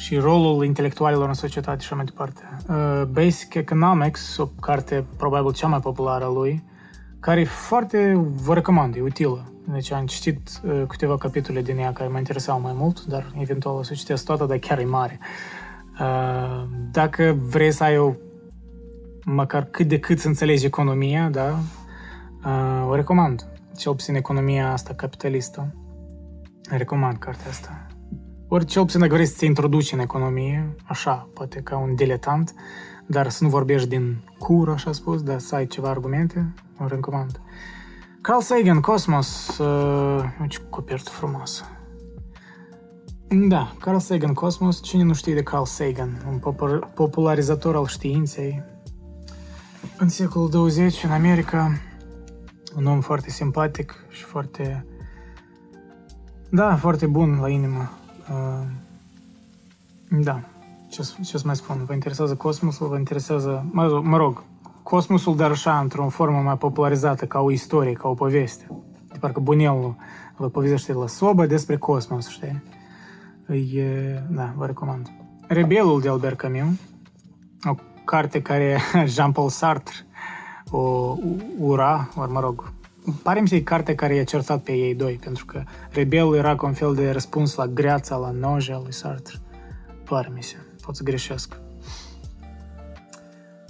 și 0.00 0.16
rolul 0.16 0.64
intelectualilor 0.64 1.28
în 1.28 1.34
societate 1.34 1.80
și 1.80 1.84
așa 1.84 1.94
mai 1.94 2.04
departe. 2.04 2.42
Uh, 2.68 3.02
Basic 3.12 3.54
Economics, 3.54 4.36
o 4.36 4.46
carte 4.46 5.06
probabil 5.16 5.52
cea 5.52 5.66
mai 5.66 5.80
populară 5.80 6.24
a 6.24 6.28
lui, 6.28 6.64
care 7.20 7.40
e 7.40 7.44
foarte, 7.44 8.20
vă 8.34 8.54
recomand, 8.54 8.96
e 8.96 9.00
utilă. 9.00 9.52
Deci 9.72 9.92
am 9.92 10.06
citit 10.06 10.50
uh, 10.64 10.82
câteva 10.88 11.16
capitole 11.16 11.62
din 11.62 11.78
ea 11.78 11.92
care 11.92 12.08
mă 12.08 12.18
interesau 12.18 12.60
mai 12.60 12.72
mult, 12.76 13.04
dar 13.04 13.32
eventual 13.38 13.76
o 13.76 13.82
să 13.82 13.94
citesc 13.94 14.24
toată, 14.24 14.44
dar 14.44 14.58
chiar 14.58 14.78
e 14.78 14.84
mare. 14.84 15.18
Uh, 16.00 16.62
dacă 16.90 17.38
vrei 17.40 17.72
să 17.72 17.84
ai 17.84 17.98
o, 17.98 18.12
măcar 19.24 19.64
cât 19.64 19.88
de 19.88 19.98
cât 19.98 20.18
să 20.18 20.28
înțelegi 20.28 20.66
economia, 20.66 21.28
da, 21.28 21.58
uh, 22.44 22.88
o 22.88 22.94
recomand. 22.94 23.48
Cel 23.76 23.94
puțin 23.94 24.14
economia 24.14 24.72
asta 24.72 24.94
capitalistă. 24.94 25.74
Recomand 26.68 27.16
cartea 27.16 27.50
asta. 27.50 27.89
Ori 28.52 28.64
cel 28.64 28.82
puțin 28.82 29.00
dacă 29.00 29.12
vrei 29.12 29.26
să 29.26 29.36
te 29.38 29.44
introduci 29.44 29.92
în 29.92 29.98
economie, 29.98 30.74
așa, 30.84 31.28
poate 31.34 31.60
ca 31.60 31.78
un 31.78 31.94
diletant, 31.94 32.54
dar 33.06 33.28
să 33.28 33.44
nu 33.44 33.50
vorbești 33.50 33.88
din 33.88 34.22
cur, 34.38 34.68
așa 34.68 34.92
spus, 34.92 35.22
dar 35.22 35.38
să 35.38 35.54
ai 35.54 35.66
ceva 35.66 35.88
argumente, 35.88 36.54
o 36.78 36.86
recomand. 36.86 37.40
Carl 38.20 38.40
Sagan, 38.40 38.80
Cosmos, 38.80 39.58
uh, 39.58 40.24
ce 40.48 40.58
copertă 40.70 41.10
frumoasă. 41.10 41.64
Da, 43.48 43.72
Carl 43.80 43.98
Sagan, 43.98 44.32
Cosmos. 44.32 44.82
Cine 44.82 45.02
nu 45.02 45.14
știe 45.14 45.34
de 45.34 45.42
Carl 45.42 45.64
Sagan? 45.64 46.24
Un 46.28 46.54
popularizator 46.94 47.76
al 47.76 47.86
științei. 47.86 48.62
În 49.98 50.08
secolul 50.08 50.50
20, 50.50 51.04
în 51.04 51.10
America, 51.10 51.72
un 52.76 52.86
om 52.86 53.00
foarte 53.00 53.30
simpatic 53.30 54.04
și 54.08 54.24
foarte... 54.24 54.86
Da, 56.48 56.76
foarte 56.76 57.06
bun 57.06 57.38
la 57.40 57.48
inimă. 57.48 57.90
Uh, 58.30 58.66
da, 60.22 60.40
ce, 60.88 61.02
ce 61.24 61.38
să 61.38 61.42
mai 61.44 61.56
spun? 61.56 61.84
Vă 61.84 61.92
interesează 61.92 62.34
cosmosul? 62.34 62.88
Vă 62.88 62.98
interesează... 62.98 63.66
Mă, 63.70 64.00
mă 64.02 64.16
rog, 64.16 64.42
cosmosul, 64.82 65.36
dar 65.36 65.50
așa, 65.50 65.78
într-o 65.78 66.08
formă 66.08 66.38
mai 66.38 66.56
popularizată, 66.56 67.26
ca 67.26 67.40
o 67.40 67.50
istorie, 67.50 67.92
ca 67.92 68.08
o 68.08 68.14
poveste. 68.14 68.66
De 69.12 69.18
parcă 69.18 69.40
bunelul 69.40 69.96
vă 70.36 70.48
povestește 70.48 70.92
la 70.92 71.06
sobă 71.06 71.46
despre 71.46 71.76
cosmos, 71.76 72.28
știi? 72.28 72.62
Îi, 73.46 73.82
da, 74.28 74.52
vă 74.56 74.66
recomand. 74.66 75.10
Rebelul 75.46 76.00
de 76.00 76.08
Albert 76.08 76.36
Camus, 76.36 76.78
o 77.64 77.74
carte 78.04 78.42
care 78.42 78.80
Jean-Paul 79.14 79.48
Sartre 79.48 79.94
o 80.70 81.16
ura, 81.58 82.08
ori 82.16 82.30
mă 82.30 82.40
rog, 82.40 82.72
pare 83.22 83.40
mi 83.40 83.48
se 83.48 83.62
carte 83.62 83.94
care 83.94 84.14
i-a 84.14 84.24
certat 84.24 84.62
pe 84.62 84.72
ei 84.72 84.94
doi, 84.94 85.18
pentru 85.24 85.44
că 85.44 85.62
Rebelul 85.90 86.36
era 86.36 86.56
ca 86.56 86.66
un 86.66 86.72
fel 86.72 86.94
de 86.94 87.10
răspuns 87.10 87.54
la 87.54 87.66
greața, 87.66 88.16
la 88.16 88.30
noja 88.30 88.80
lui 88.82 88.92
Sartre. 88.92 89.36
Pare 90.04 90.30
mi 90.34 90.42
se, 90.42 90.56
pot 90.84 90.96
să 90.96 91.02
greșesc. 91.02 91.56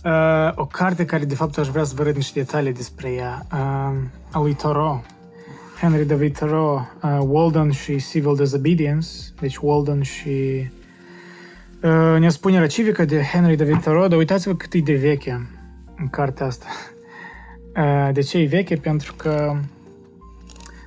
Uh, 0.05 0.53
o 0.55 0.67
carte 0.67 1.05
care 1.05 1.25
de 1.25 1.35
fapt 1.35 1.59
aș 1.59 1.69
vrea 1.69 1.85
să 1.85 1.95
vă 1.97 2.03
arăt 2.03 2.15
niște 2.15 2.41
detalii 2.41 2.73
despre 2.73 3.13
ea, 3.13 3.47
uh, 3.53 3.59
a 4.31 4.41
lui 4.41 4.55
Thoreau, 4.55 5.05
Henry 5.81 6.05
David 6.05 6.35
Thoreau, 6.35 6.87
uh, 7.03 7.19
Walden 7.27 7.71
și 7.71 7.97
Civil 7.97 8.35
Disobedience, 8.37 9.09
deci 9.41 9.57
Walden 9.57 10.03
și 10.03 10.71
uh, 11.83 12.17
ne 12.19 12.29
spune 12.29 12.67
civică 12.67 13.05
de 13.05 13.23
Henry 13.23 13.57
David 13.57 13.81
Thoreau, 13.81 14.09
dar 14.09 14.19
uitați-vă 14.19 14.55
cât 14.55 14.73
e 14.73 14.79
de 14.79 14.95
veche 14.95 15.49
în 15.97 16.09
cartea 16.09 16.47
asta. 16.47 16.67
Uh, 17.77 18.13
de 18.13 18.21
ce 18.21 18.39
e 18.39 18.47
veche? 18.47 18.77
Pentru 18.77 19.15
că 19.15 19.57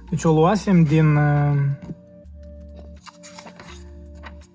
deci 0.10 0.24
o 0.24 0.32
luasem 0.32 0.84
din 0.84 1.16
uh, 1.16 1.56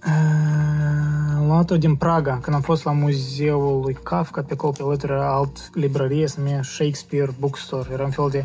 uh, 0.07 1.47
luat-o 1.47 1.77
din 1.77 1.97
Praga, 1.97 2.39
când 2.43 2.57
am 2.57 2.63
fost 2.63 2.85
la 2.85 2.93
muzeul 2.93 3.81
lui 3.81 3.99
Kafka, 4.03 4.43
pe 4.43 4.53
acolo 4.53 4.73
pe 4.73 4.83
lătură 4.83 5.23
alt 5.23 5.75
librărie, 5.75 6.27
se 6.27 6.41
numea 6.41 6.63
Shakespeare 6.63 7.35
Bookstore. 7.39 7.89
Era 7.93 8.05
un 8.05 8.11
fel 8.11 8.29
de 8.31 8.45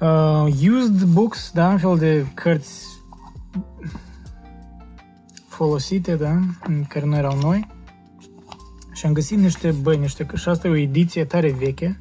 Uh, 0.00 0.46
used 0.50 1.02
books, 1.04 1.50
da, 1.54 1.68
un 1.68 1.78
fel 1.78 1.98
de 1.98 2.26
cărți 2.34 2.86
folosite, 5.48 6.14
da, 6.16 6.38
care 6.88 7.04
nu 7.04 7.16
erau 7.16 7.38
noi. 7.38 7.66
Și 8.92 9.06
am 9.06 9.12
găsit 9.12 9.38
niște, 9.38 9.70
băi, 9.70 9.96
niște, 9.96 10.26
și 10.34 10.48
asta 10.48 10.68
e 10.68 10.70
o 10.70 10.76
ediție 10.76 11.24
tare 11.24 11.50
veche 11.50 12.00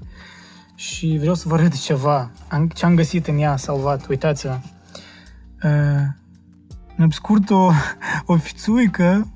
și 0.75 1.17
vreau 1.19 1.33
să 1.33 1.47
vă 1.47 1.55
arăt 1.55 1.79
ceva. 1.79 2.31
Am, 2.47 2.67
ce 2.67 2.85
am 2.85 2.95
găsit 2.95 3.27
în 3.27 3.37
ea 3.37 3.55
salvat, 3.55 4.07
uitați-vă. 4.07 4.59
Uh, 5.63 6.07
în 6.97 7.09
scurt, 7.09 7.49
o, 7.49 7.71
o 8.25 8.37
fițuică 8.37 9.33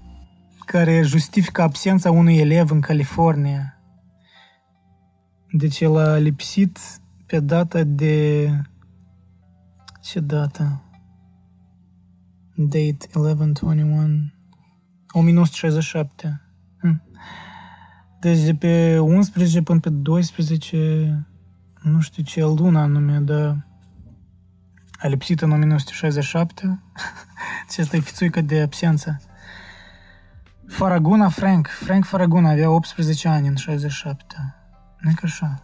care 0.66 1.02
justifică 1.02 1.62
absența 1.62 2.12
unui 2.12 2.38
elev 2.38 2.72
în 2.72 2.82
California. 2.82 3.82
Deci 5.52 5.80
el 5.80 5.98
a 5.98 6.18
lipsit 6.18 6.80
pe 7.26 7.40
data 7.40 7.84
de... 7.84 8.50
Ce 10.02 10.20
dată? 10.20 10.82
Date 12.56 13.08
11-21... 13.08 14.36
1967. 15.12 16.47
Hm. 18.18 18.28
Deci 18.28 18.40
de 18.40 18.56
pe 18.56 19.00
11 19.00 19.62
până 19.62 19.80
pe 19.80 19.90
12, 19.90 21.26
nu 21.82 22.02
știu 22.02 22.24
ce 22.24 22.42
luna 22.42 22.82
anume, 22.82 23.20
dar 23.20 23.68
a 25.00 25.08
lipsit 25.08 25.42
în 25.42 25.52
1967. 25.52 26.80
Ce 27.70 27.82
asta 27.82 27.96
e 27.96 28.00
fițuică 28.00 28.42
de 28.42 28.62
absență. 28.62 29.22
Faraguna 30.68 31.30
Frank. 31.30 31.68
Frank 31.68 32.06
Faraguna 32.06 32.50
avea 32.50 32.70
18 32.70 33.28
ani 33.28 33.48
în 33.48 33.56
67. 33.56 34.56
Nu 35.00 35.10
e 35.10 35.14
ca 35.14 35.22
așa. 35.24 35.64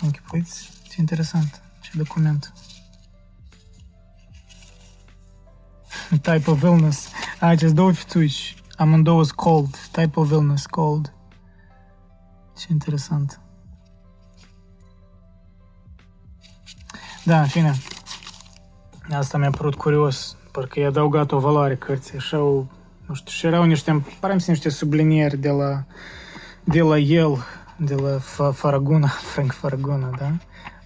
Închipuiți? 0.00 0.70
Ce 0.88 0.94
interesant. 0.98 1.62
Ce 1.80 1.90
document. 1.94 2.52
Type 6.22 6.50
of 6.50 6.62
illness. 6.62 7.08
Acest 7.40 7.74
două 7.74 7.92
fițuici. 7.92 8.56
Amândouă 8.76 9.24
sunt 9.24 9.36
cold. 9.36 9.76
Type 9.90 10.20
of 10.20 10.30
illness, 10.30 10.66
cold. 10.66 11.12
Ce 12.58 12.66
interesant. 12.70 13.40
Da, 17.24 17.40
în 17.40 17.46
fine. 17.46 17.74
Asta 19.12 19.38
mi-a 19.38 19.50
părut 19.50 19.74
curios. 19.74 20.36
Parcă 20.52 20.80
i-a 20.80 20.86
adăugat 20.86 21.32
o 21.32 21.38
valoare 21.38 21.76
cărții. 21.76 22.16
Așa 22.16 22.40
o, 22.40 22.64
nu 23.06 23.14
știu, 23.14 23.30
și 23.30 23.46
erau 23.46 23.64
niște, 23.64 24.04
pare 24.20 24.36
niște 24.46 24.68
sublinieri 24.68 25.36
de 25.36 25.50
la, 25.50 25.84
de 26.64 26.80
la 26.80 26.98
el, 26.98 27.44
de 27.76 27.94
la 27.94 28.18
Faraguna, 28.52 29.08
Frank 29.32 29.52
Faraguna, 29.52 30.10
da? 30.18 30.32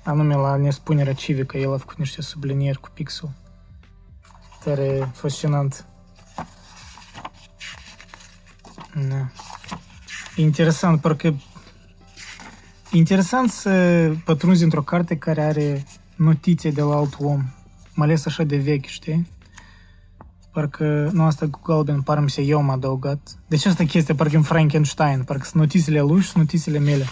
anume 0.04 0.34
la 0.34 0.56
nespunerea 0.56 1.12
civică, 1.12 1.58
el 1.58 1.72
a 1.74 1.76
făcut 1.76 1.98
niște 1.98 2.22
sublinieri 2.22 2.80
cu 2.80 2.88
pixul. 2.94 3.30
Tare 4.64 5.10
fascinant. 5.12 5.86
Da. 9.08 9.28
Interesant, 10.36 11.00
parcă 11.00 11.34
interesant 12.92 13.50
să 13.50 14.12
pătrunzi 14.24 14.62
într-o 14.62 14.82
carte 14.82 15.16
care 15.16 15.42
are 15.42 15.84
notițe 16.16 16.70
de 16.70 16.82
la 16.82 16.94
alt 16.94 17.16
om, 17.18 17.42
mai 17.94 18.06
ales 18.06 18.26
așa 18.26 18.42
de 18.42 18.56
vechi, 18.56 18.84
știi? 18.84 19.28
Parcă, 20.52 21.10
nu 21.12 21.22
asta 21.22 21.48
cu 21.48 21.60
galben, 21.64 22.00
parcă 22.02 22.22
mi 22.22 22.30
se 22.30 22.42
eu 22.42 22.58
am 22.58 22.70
adăugat. 22.70 23.38
Deci 23.46 23.64
asta 23.64 23.84
chestia, 23.84 24.14
parcă 24.14 24.36
în 24.36 24.42
Frankenstein, 24.42 25.22
parcă 25.22 25.44
sunt 25.44 25.62
notițele 25.62 26.00
lui 26.00 26.20
și 26.20 26.28
sunt 26.28 26.42
notițele 26.42 26.78
mele 26.78 27.04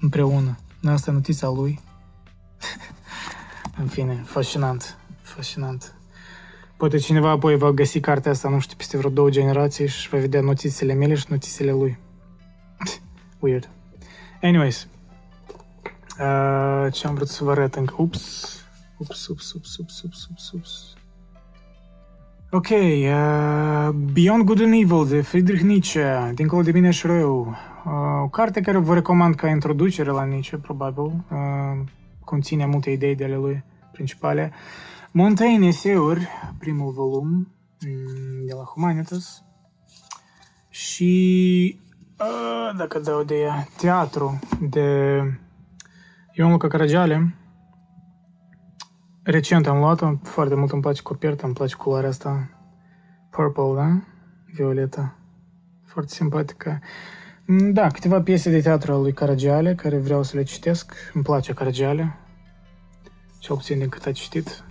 împreună. 0.00 0.58
Asta 0.84 1.10
e 1.10 1.14
notița 1.14 1.48
lui. 1.48 1.80
În 3.80 3.86
fine, 3.86 4.22
fascinant, 4.26 4.98
fascinant. 5.22 5.94
Poate 6.76 6.96
cineva 6.96 7.30
apoi 7.30 7.56
va 7.56 7.70
găsi 7.70 8.00
cartea 8.00 8.30
asta, 8.30 8.48
nu 8.48 8.60
știu, 8.60 8.76
peste 8.76 8.96
vreo 8.96 9.10
două 9.10 9.30
generații 9.30 9.88
și 9.88 10.08
va 10.08 10.18
vedea 10.18 10.40
notițele 10.40 10.92
mele 10.92 11.14
și 11.14 11.26
notițele 11.28 11.70
lui. 11.70 11.98
Weird. 13.40 13.75
Anyways. 14.42 14.88
Uh, 16.20 16.92
ce 16.92 17.06
am 17.06 17.14
vrut 17.14 17.28
să 17.28 17.44
vă 17.44 17.50
arăt 17.50 17.74
încă? 17.74 17.94
Ups. 17.98 18.60
Ups, 18.96 19.26
ups, 19.26 19.52
ups, 19.52 19.76
ups, 19.76 20.02
ups, 20.02 20.26
ups, 20.30 20.50
ups. 20.50 20.96
Ok, 22.50 22.68
uh, 22.70 23.88
Beyond 24.12 24.44
Good 24.44 24.60
and 24.60 24.72
Evil 24.72 25.06
de 25.08 25.20
Friedrich 25.20 25.62
Nietzsche, 25.62 26.32
Dincolo 26.34 26.62
de 26.62 26.70
bine 26.70 26.90
și 26.90 27.06
rău. 27.06 27.46
Uh, 27.84 28.22
o 28.22 28.28
carte 28.28 28.60
care 28.60 28.78
vă 28.78 28.94
recomand 28.94 29.34
ca 29.34 29.48
introducere 29.48 30.10
la 30.10 30.24
Nietzsche, 30.24 30.56
probabil. 30.56 31.02
Uh, 31.02 31.86
conține 32.24 32.66
multe 32.66 32.90
idei 32.90 33.14
de 33.14 33.24
ale 33.24 33.36
lui 33.36 33.64
principale. 33.92 34.52
Montaigne 35.10 35.66
Eseuri, 35.66 36.28
primul 36.58 36.92
volum 36.92 37.28
mm, 37.28 38.46
de 38.46 38.52
la 38.54 38.62
Humanitas. 38.62 39.42
Și, 40.68 41.80
dacă 42.76 42.98
dau 42.98 43.22
de 43.22 43.34
ea, 43.34 43.68
teatru 43.76 44.38
de 44.60 44.90
Ion 46.32 46.50
Luca 46.50 46.68
Caragiale. 46.68 47.34
Recent 49.22 49.66
am 49.66 49.78
luat-o, 49.78 50.12
foarte 50.22 50.54
mult 50.54 50.72
îmi 50.72 50.82
place 50.82 51.02
coperta, 51.02 51.46
îmi 51.46 51.54
place 51.54 51.74
culoarea 51.74 52.08
asta 52.08 52.48
purple, 53.30 53.74
da? 53.74 54.00
Violeta. 54.52 55.16
Foarte 55.84 56.14
simpatică. 56.14 56.80
Mm, 57.46 57.72
da, 57.72 57.86
câteva 57.88 58.22
piese 58.22 58.50
de 58.50 58.60
teatru 58.60 58.92
al 58.92 59.00
lui 59.00 59.12
Caragiale, 59.12 59.74
care 59.74 59.98
vreau 59.98 60.22
să 60.22 60.36
le 60.36 60.42
citesc. 60.42 60.94
Îmi 61.12 61.24
place 61.24 61.52
Caragiale. 61.52 62.16
Cel 63.38 63.56
puțin 63.56 63.78
din 63.78 63.88
cât 63.88 64.06
a 64.06 64.12
citit. 64.12 64.64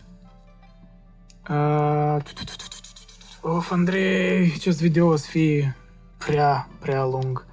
Of, 3.41 3.71
Andrei, 3.71 4.53
acest 4.55 4.81
video 4.81 5.07
o 5.07 5.15
să 5.15 5.27
fie 5.29 5.75
prea, 6.25 6.67
prea 6.79 7.03
lung. 7.03 7.45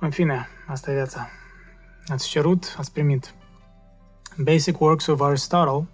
În 0.00 0.10
fine, 0.10 0.48
asta 0.66 0.90
e 0.90 0.94
viața. 0.94 1.28
Ați 2.06 2.28
cerut, 2.28 2.74
ați 2.78 2.92
primit. 2.92 3.34
Basic 4.36 4.80
Works 4.80 5.06
of 5.06 5.20
Aristotle. 5.20 5.88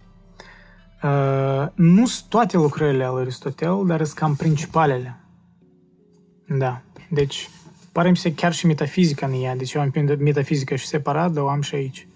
Uh, 1.03 1.67
nu 1.75 2.07
sunt 2.07 2.29
toate 2.29 2.57
lucrările 2.57 3.05
ale 3.05 3.21
Aristotel, 3.21 3.83
dar 3.87 4.05
sunt 4.05 4.19
cam 4.19 4.35
principalele. 4.35 5.21
Da. 6.49 6.81
Deci, 7.11 7.51
pare 7.93 8.11
mi 8.11 8.17
se 8.17 8.35
chiar 8.35 8.53
și 8.53 8.67
metafizica 8.67 9.27
în 9.27 9.43
ea. 9.43 9.57
Deci 9.57 9.73
eu 9.73 9.81
am 9.81 9.93
metafizică 10.19 10.75
și 10.75 10.87
separat, 10.87 11.33
dar 11.33 11.43
o 11.43 11.49
am 11.49 11.61
și 11.61 11.75
aici. 11.75 12.07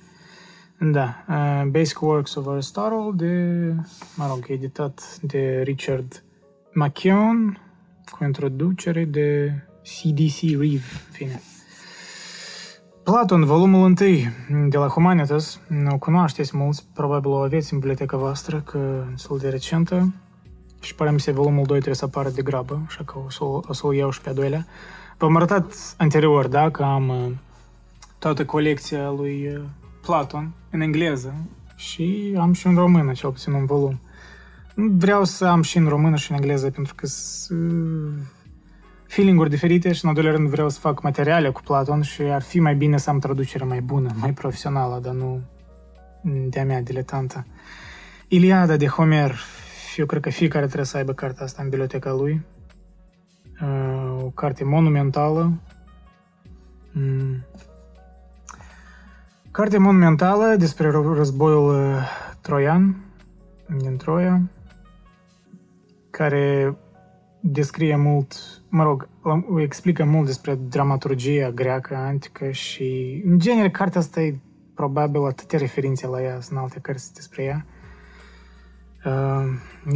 Da, 0.79 1.25
uh, 1.29 1.69
Basic 1.71 2.01
Works 2.01 2.35
of 2.35 2.47
Aristotle 2.47 3.11
de, 3.15 3.75
mă 4.17 4.27
rog, 4.27 4.45
editat 4.49 5.19
de 5.21 5.63
Richard 5.65 6.23
McKeown 6.73 7.61
cu 8.13 8.25
introducere 8.25 9.05
de 9.05 9.53
CDC 9.83 10.41
Reeve, 10.59 10.83
fine. 11.11 11.41
Platon, 13.03 13.45
volumul 13.45 13.81
1 13.81 14.69
de 14.69 14.77
la 14.77 14.89
Humanitas, 14.89 15.61
o 15.91 15.99
cunoașteți 15.99 16.57
mulți, 16.57 16.87
probabil 16.95 17.31
o 17.31 17.35
aveți 17.35 17.73
în 17.73 17.79
biblioteca 17.79 18.17
voastră, 18.17 18.61
că 18.61 19.05
sunt 19.15 19.41
de 19.41 19.49
recentă. 19.49 20.15
Și 20.81 20.95
pare 20.95 21.11
mi 21.11 21.21
se 21.21 21.33
volumul 21.33 21.65
2 21.65 21.67
trebuie 21.67 21.95
să 21.95 22.05
apară 22.05 22.29
de 22.29 22.43
grabă, 22.43 22.83
așa 22.87 23.05
că 23.05 23.19
o 23.27 23.31
să, 23.31 23.45
o 23.45 23.73
să-l 23.73 23.95
iau 23.95 24.11
și 24.11 24.21
pe 24.21 24.29
a 24.29 24.33
doilea. 24.33 24.67
V-am 25.19 25.37
arătat 25.37 25.95
anterior, 25.97 26.47
da, 26.47 26.71
că 26.71 26.83
am 26.83 27.09
uh, 27.09 27.33
toată 28.19 28.45
colecția 28.45 29.11
lui 29.11 29.49
uh, 29.57 29.63
Platon 30.03 30.53
în 30.71 30.81
engleză 30.81 31.35
și 31.77 32.35
am 32.39 32.53
și 32.53 32.67
în 32.67 32.75
română, 32.75 33.13
cel 33.13 33.31
puțin 33.31 33.53
un 33.53 33.65
volum. 33.65 34.01
Vreau 34.75 35.25
să 35.25 35.45
am 35.45 35.63
și 35.63 35.77
în 35.77 35.89
română 35.89 36.17
și 36.17 36.31
în 36.31 36.37
engleză, 36.37 36.71
pentru 36.71 36.95
că 36.95 37.07
sunt 37.07 37.73
uh, 37.73 38.13
feeling-uri 39.07 39.51
diferite 39.51 39.93
și, 39.93 40.01
în 40.03 40.09
al 40.09 40.15
doilea 40.15 40.33
rând, 40.33 40.49
vreau 40.49 40.69
să 40.69 40.79
fac 40.81 41.03
materiale 41.03 41.51
cu 41.51 41.61
Platon 41.63 42.03
și 42.03 42.23
ar 42.23 42.43
fi 42.43 42.61
mai 42.61 42.75
bine 42.75 42.97
să 42.97 43.11
am 43.11 43.19
traducere 43.19 43.65
mai 43.65 43.81
bună, 43.81 44.11
mai 44.15 44.33
profesională, 44.33 45.01
dar 45.03 45.13
nu 45.13 45.41
de-a 46.23 46.65
mea 46.65 46.83
diletantă. 46.83 47.47
Iliada 48.29 48.77
de 48.77 48.87
Homer, 48.87 49.39
eu 49.97 50.07
cred 50.07 50.23
că 50.23 50.31
fiecare 50.31 50.65
trebuie 50.65 50.87
să 50.87 50.97
aibă 50.97 51.13
cartea 51.13 51.45
asta 51.45 51.63
în 51.63 51.69
biblioteca 51.69 52.13
lui. 52.13 52.43
Uh, 53.63 54.23
o 54.23 54.31
carte 54.35 54.65
monumentală. 54.65 55.53
Mm. 56.93 57.45
Carte 59.51 59.79
monumentală 59.79 60.55
despre 60.59 60.91
războiul 60.91 61.75
uh, 61.75 62.09
troian 62.41 62.97
din 63.79 63.97
Troia, 63.97 64.41
care 66.13 66.77
descrie 67.41 67.97
mult, 67.97 68.35
mă 68.69 68.83
rog, 68.83 69.09
explică 69.59 70.05
mult 70.05 70.27
despre 70.27 70.55
dramaturgia 70.55 71.51
greacă 71.51 71.97
antică 71.97 72.51
și, 72.51 73.23
în 73.27 73.39
genere, 73.39 73.71
cartea 73.71 74.01
asta 74.01 74.21
e 74.21 74.39
probabil 74.75 75.25
atâtea 75.25 75.59
referințe 75.59 76.07
la 76.07 76.23
ea, 76.23 76.41
sunt 76.41 76.59
alte 76.59 76.79
cărți 76.79 77.15
despre 77.15 77.43
ea. 77.43 77.67
Uh, 79.05 79.45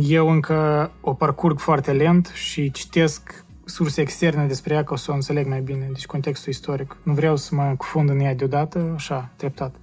eu 0.00 0.30
încă 0.30 0.90
o 1.00 1.14
parcurg 1.14 1.58
foarte 1.58 1.92
lent 1.92 2.26
și 2.26 2.70
citesc 2.70 3.44
surse 3.64 4.00
externe 4.00 4.46
despre 4.46 4.74
ea 4.74 4.84
ca 4.84 4.92
o 4.92 4.96
să 4.96 5.10
o 5.10 5.14
înțeleg 5.14 5.46
mai 5.46 5.60
bine, 5.60 5.86
deci 5.92 6.06
contextul 6.06 6.52
istoric. 6.52 6.96
Nu 7.02 7.12
vreau 7.12 7.36
să 7.36 7.54
mă 7.54 7.74
cufund 7.76 8.08
în 8.08 8.20
ea 8.20 8.34
deodată, 8.34 8.92
așa, 8.94 9.32
treptat. 9.36 9.74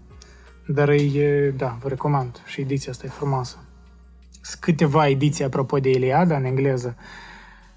Dar 0.68 0.90
e, 0.90 1.54
da, 1.58 1.78
vă 1.82 1.88
recomand 1.88 2.42
și 2.46 2.62
ediția 2.62 2.92
asta 2.92 3.06
e 3.06 3.10
frumoasă. 3.10 3.63
Sunt 4.44 4.62
câteva 4.62 5.08
ediții 5.08 5.44
apropo 5.44 5.80
de 5.80 5.90
Iliada 5.90 6.38
în 6.38 6.44
engleză 6.44 6.96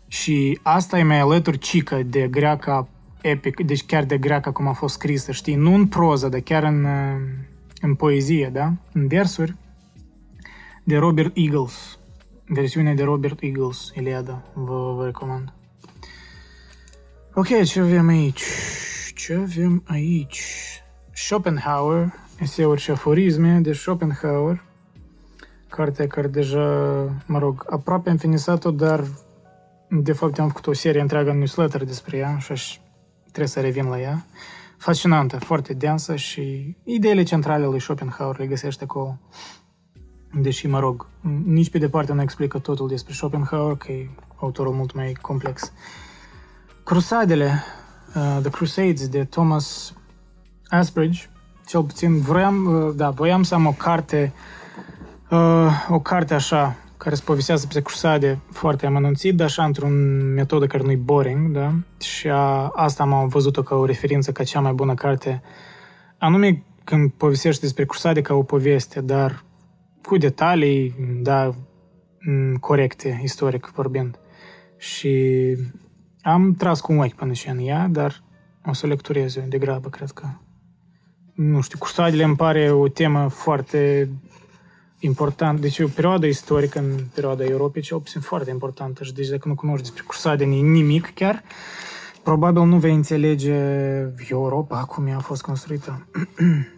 și 0.06 0.58
asta 0.62 0.98
e 0.98 1.02
mai 1.02 1.20
alături 1.20 1.58
cică 1.58 2.02
de 2.02 2.28
greaca 2.28 2.88
epic, 3.20 3.60
deci 3.60 3.86
chiar 3.86 4.04
de 4.04 4.18
greaca 4.18 4.52
cum 4.52 4.66
a 4.66 4.72
fost 4.72 4.94
scrisă, 4.94 5.32
știi, 5.32 5.54
nu 5.54 5.74
în 5.74 5.86
proză, 5.86 6.28
dar 6.28 6.40
chiar 6.40 6.62
în, 6.62 6.86
în 7.80 7.94
poezie, 7.94 8.50
da? 8.52 8.72
În 8.92 9.06
versuri, 9.06 9.54
de 10.84 10.96
Robert 10.96 11.36
Eagles. 11.36 11.98
Versiunea 12.48 12.94
de 12.94 13.02
Robert 13.02 13.42
Eagles, 13.42 13.90
Iliada, 13.94 14.42
vă, 14.54 14.92
vă 14.96 15.04
recomand. 15.04 15.52
Ok, 17.34 17.62
ce 17.64 17.80
avem 17.80 18.08
aici? 18.08 18.42
Ce 19.14 19.34
avem 19.34 19.82
aici? 19.86 20.42
Schopenhauer, 21.12 22.12
eseuri 22.40 22.80
și 22.80 22.90
aforisme 22.90 23.58
de 23.58 23.72
Schopenhauer, 23.72 24.64
cartea 25.76 26.06
care 26.06 26.26
deja, 26.26 26.68
mă 27.26 27.38
rog, 27.38 27.64
aproape 27.70 28.10
am 28.10 28.16
finisat-o, 28.16 28.70
dar 28.70 29.04
de 29.88 30.12
fapt 30.12 30.38
am 30.38 30.48
făcut 30.48 30.66
o 30.66 30.72
serie 30.72 31.00
întreagă 31.00 31.30
în 31.30 31.36
newsletter 31.36 31.84
despre 31.84 32.16
ea 32.16 32.38
și 32.38 32.80
trebuie 33.22 33.46
să 33.46 33.60
revin 33.60 33.86
la 33.86 34.00
ea. 34.00 34.26
Fascinantă, 34.76 35.38
foarte 35.38 35.72
densă 35.72 36.16
și 36.16 36.76
ideile 36.84 37.22
centrale 37.22 37.66
lui 37.66 37.80
Schopenhauer 37.80 38.38
le 38.38 38.46
găsește 38.46 38.84
acolo. 38.84 39.18
Deși, 40.40 40.66
mă 40.66 40.78
rog, 40.78 41.06
nici 41.44 41.70
pe 41.70 41.78
departe 41.78 42.12
nu 42.12 42.22
explică 42.22 42.58
totul 42.58 42.88
despre 42.88 43.12
Schopenhauer, 43.12 43.76
că 43.76 43.92
e 43.92 44.10
autorul 44.36 44.72
mult 44.72 44.94
mai 44.94 45.12
complex. 45.20 45.72
Crusadele, 46.84 47.62
uh, 48.14 48.38
The 48.40 48.50
Crusades 48.50 49.08
de 49.08 49.24
Thomas 49.24 49.94
Asbridge, 50.68 51.20
cel 51.66 51.82
puțin 51.82 52.20
vroiam, 52.20 52.64
uh, 52.66 52.94
da, 52.94 53.10
voiam 53.10 53.42
să 53.42 53.54
am 53.54 53.66
o 53.66 53.72
carte, 53.72 54.32
uh, 54.34 54.65
o 55.88 56.00
carte 56.00 56.34
așa, 56.34 56.76
care 56.96 57.14
se 57.14 57.22
povestează 57.24 57.64
despre 57.64 57.82
crusade 57.82 58.38
foarte 58.50 58.86
amănunțit, 58.86 59.36
dar 59.36 59.46
așa 59.46 59.64
într-un 59.64 59.94
metodă 60.34 60.66
care 60.66 60.82
nu-i 60.82 60.96
boring, 60.96 61.50
da? 61.50 61.72
Și 62.00 62.28
a, 62.28 62.70
asta 62.74 63.02
am 63.02 63.28
văzut-o 63.28 63.62
ca 63.62 63.74
o 63.74 63.84
referință, 63.84 64.32
ca 64.32 64.44
cea 64.44 64.60
mai 64.60 64.72
bună 64.72 64.94
carte, 64.94 65.42
anume 66.18 66.62
când 66.84 67.10
povestește 67.10 67.60
despre 67.60 67.84
crusade 67.84 68.22
ca 68.22 68.34
o 68.34 68.42
poveste, 68.42 69.00
dar 69.00 69.44
cu 70.02 70.16
detalii, 70.16 70.94
da, 71.22 71.54
corecte, 72.60 73.20
istoric 73.22 73.70
vorbind. 73.74 74.18
Și 74.78 75.56
am 76.22 76.54
tras 76.54 76.80
cu 76.80 76.92
un 76.92 76.98
ochi 76.98 77.14
până 77.14 77.32
și 77.32 77.48
în 77.48 77.58
ea, 77.58 77.88
dar 77.90 78.22
o 78.64 78.72
să 78.72 78.86
lecturez 78.86 79.36
eu 79.36 79.44
de 79.48 79.58
grabă, 79.58 79.88
cred 79.88 80.10
că. 80.10 80.26
Nu 81.34 81.60
știu, 81.60 81.78
crusadele 81.78 82.22
îmi 82.22 82.36
pare 82.36 82.70
o 82.70 82.88
temă 82.88 83.28
foarte 83.28 84.10
important. 84.98 85.60
Deci 85.60 85.78
e 85.78 85.84
o 85.84 85.88
perioadă 85.88 86.26
istorică 86.26 86.78
în 86.78 86.92
perioada 87.14 87.44
Europei, 87.44 87.82
cel 87.82 87.98
puțin 87.98 88.20
foarte 88.20 88.50
importantă. 88.50 89.04
Și 89.04 89.12
deci 89.12 89.28
dacă 89.28 89.48
nu 89.48 89.54
cunoști 89.54 89.82
despre 89.82 90.04
crusade 90.06 90.44
nimic 90.44 91.14
chiar, 91.14 91.42
probabil 92.22 92.62
nu 92.62 92.78
vei 92.78 92.94
înțelege 92.94 93.54
Europa 94.28 94.84
cum 94.84 95.06
ea 95.06 95.16
a 95.16 95.20
fost 95.20 95.42
construită. 95.42 96.06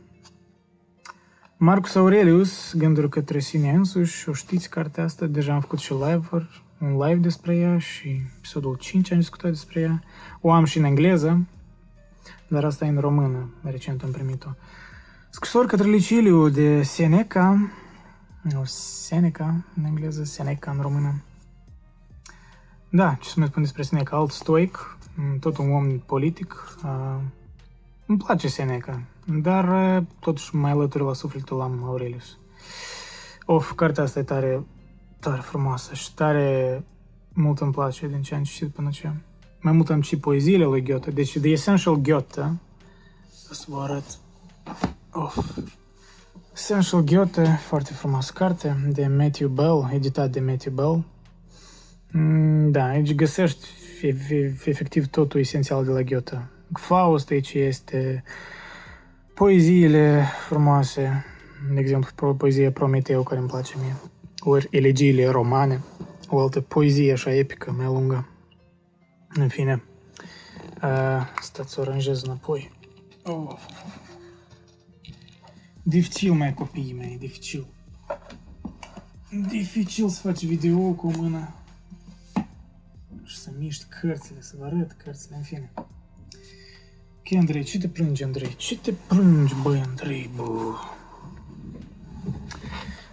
Marcus 1.56 1.94
Aurelius, 1.94 2.74
Gânduri 2.76 3.08
către 3.08 3.38
sine 3.38 3.70
însuși, 3.70 4.28
o 4.28 4.32
știți 4.32 4.70
cartea 4.70 5.04
asta, 5.04 5.26
deja 5.26 5.52
am 5.52 5.60
făcut 5.60 5.78
și 5.78 5.92
live 5.92 6.48
un 6.80 6.98
live 6.98 7.20
despre 7.20 7.56
ea 7.56 7.78
și 7.78 8.20
episodul 8.36 8.76
5 8.80 9.12
am 9.12 9.18
discutat 9.18 9.50
despre 9.50 9.80
ea. 9.80 10.02
O 10.40 10.52
am 10.52 10.64
și 10.64 10.78
în 10.78 10.84
engleză, 10.84 11.46
dar 12.48 12.64
asta 12.64 12.84
e 12.84 12.88
în 12.88 12.98
română, 12.98 13.50
recent 13.62 14.02
am 14.02 14.10
primit-o. 14.10 14.48
Scrisori 15.30 15.66
către 15.66 15.88
Liciliu 15.88 16.48
de 16.48 16.82
Seneca, 16.82 17.70
o 18.57 18.64
Seneca 18.64 19.64
în 19.76 19.84
engleză, 19.84 20.24
Seneca 20.24 20.70
în 20.70 20.80
română. 20.80 21.22
Da, 22.91 23.14
ce 23.14 23.28
să 23.28 23.34
mai 23.36 23.49
spun 23.49 23.62
despre 23.62 23.82
Seneca, 23.82 24.16
alt 24.16 24.30
stoic, 24.30 24.99
tot 25.41 25.57
un 25.57 25.72
om 25.72 25.99
politic. 25.99 26.76
Uh, 26.84 27.20
îmi 28.07 28.18
place 28.18 28.49
Seneca, 28.49 29.03
dar 29.26 29.97
uh, 29.97 30.07
totuși 30.20 30.55
mai 30.55 30.70
alături 30.70 31.05
la 31.05 31.12
sufletul 31.12 31.61
am 31.61 31.84
Aurelius. 31.84 32.39
Of, 33.45 33.72
cartea 33.72 34.03
asta 34.03 34.18
e 34.18 34.22
tare, 34.22 34.66
tare 35.18 35.41
frumoasă 35.41 35.95
și 35.95 36.14
tare 36.14 36.84
mult 37.32 37.59
îmi 37.61 37.72
place 37.72 38.09
din 38.09 38.22
ce 38.22 38.34
am 38.34 38.43
citit 38.43 38.68
până 38.68 38.91
ce. 38.91 39.12
Mai 39.61 39.72
mult 39.72 39.91
am 39.91 40.01
citit 40.01 40.20
poeziile 40.20 40.64
lui 40.64 40.82
Goethe, 40.82 41.11
deci 41.11 41.39
The 41.39 41.51
Essential 41.51 41.97
Goethe, 41.97 42.61
să 43.51 43.64
vă 43.68 43.80
arăt. 43.80 44.18
Of, 45.12 45.59
Essential 46.59 47.02
Goethe, 47.02 47.44
foarte 47.44 47.92
frumos 47.92 48.30
carte, 48.30 48.76
de 48.92 49.06
Matthew 49.06 49.48
Bell, 49.48 49.90
editat 49.92 50.30
de 50.30 50.40
Matthew 50.40 50.72
Bell. 50.72 51.04
Mm, 52.12 52.70
da, 52.70 52.84
aici 52.84 53.14
găsești 53.14 53.66
efectiv 54.64 55.06
totul 55.06 55.40
esențial 55.40 55.84
de 55.84 55.90
la 55.90 56.02
Goethe. 56.02 56.48
Faust 56.72 57.30
aici 57.30 57.52
este 57.52 58.22
poeziile 59.34 60.24
frumoase, 60.46 61.24
de 61.74 61.80
exemplu, 61.80 62.34
poezia 62.34 62.72
Prometeu, 62.72 63.22
care 63.22 63.40
îmi 63.40 63.48
place 63.48 63.74
mie, 63.80 63.96
ori 64.40 64.68
elegiile 64.70 65.26
romane, 65.26 65.80
o 66.28 66.40
altă 66.40 66.61
poezie 66.61 67.12
așa 67.12 67.34
epică, 67.34 67.74
mai 67.76 67.86
lungă. 67.86 68.28
În 69.28 69.48
fine, 69.48 69.82
uh, 70.82 71.26
stați 71.40 71.72
să 71.72 71.80
o 71.80 71.82
aranjez 71.82 72.22
înapoi. 72.22 72.70
Oh. 73.24 73.59
Dificil, 75.89 76.32
mai 76.32 76.55
copiii 76.55 76.95
mei, 76.99 77.16
dificil. 77.18 77.66
Dificil 79.49 80.09
să 80.09 80.20
faci 80.20 80.45
video 80.45 80.78
cu 80.78 81.07
o 81.07 81.11
mână 81.16 81.55
și 83.24 83.39
să 83.39 83.51
miști 83.59 83.84
cărțile, 84.01 84.41
să 84.41 84.55
vă 84.59 84.64
arăt 84.64 84.97
cărțile, 85.05 85.36
în 85.36 85.43
fine. 85.43 85.72
Ok, 87.18 87.39
Andrei, 87.39 87.62
ce 87.62 87.78
te 87.78 87.89
plângi, 87.89 88.24
Andrei? 88.24 88.55
Ce 88.57 88.78
te 88.78 88.93
plângi, 88.93 89.55
băi, 89.62 89.82
Andrei, 89.86 90.30
bă? 90.36 90.45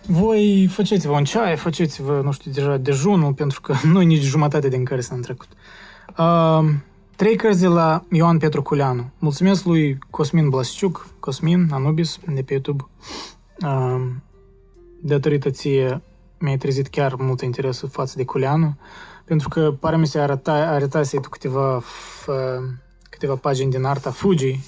Voi 0.08 0.68
faceți-vă 0.68 1.14
un 1.14 1.24
ceai, 1.24 1.58
faceți-vă, 1.58 2.22
nu 2.24 2.32
știu, 2.32 2.52
deja 2.52 2.78
dejunul, 2.78 3.34
pentru 3.34 3.62
că 3.62 3.76
nu 3.94 4.00
nici 4.00 4.24
jumătate 4.24 4.70
din 4.70 4.84
care 4.86 5.02
s-a 5.02 5.16
trecut. 5.16 5.48
Uh, 6.18 6.74
Trei 7.16 7.36
cărți 7.36 7.60
de 7.60 7.68
la 7.68 8.04
Ioan 8.12 8.38
Petru 8.38 8.62
Culeanu. 8.62 9.10
Mulțumesc 9.20 9.66
lui 9.66 9.98
Cosmin 10.10 10.50
Blasciuc, 10.50 11.08
Cosmin, 11.20 11.68
Anubis, 11.72 12.20
de 12.34 12.42
pe 12.42 12.54
YouTube. 12.54 12.86
Uh, 13.62 14.06
datorită 15.02 15.50
ție 15.50 16.02
mi-ai 16.40 16.58
trezit 16.58 16.88
chiar 16.88 17.16
mult 17.16 17.42
interes 17.42 17.84
față 17.92 18.14
de 18.18 18.26
Culeanu, 18.26 18.76
pentru 19.26 19.50
că 19.50 19.72
pare 19.80 19.98
mi 19.98 20.08
se 20.08 20.20
arăta, 20.20 20.54
arătase 20.54 21.20
tu 21.20 21.30
câteva, 21.30 21.80
f, 21.80 22.30
câteva 23.10 23.36
pagini 23.36 23.72
din 23.72 23.84
arta 23.84 24.12
Fuji 24.12 24.60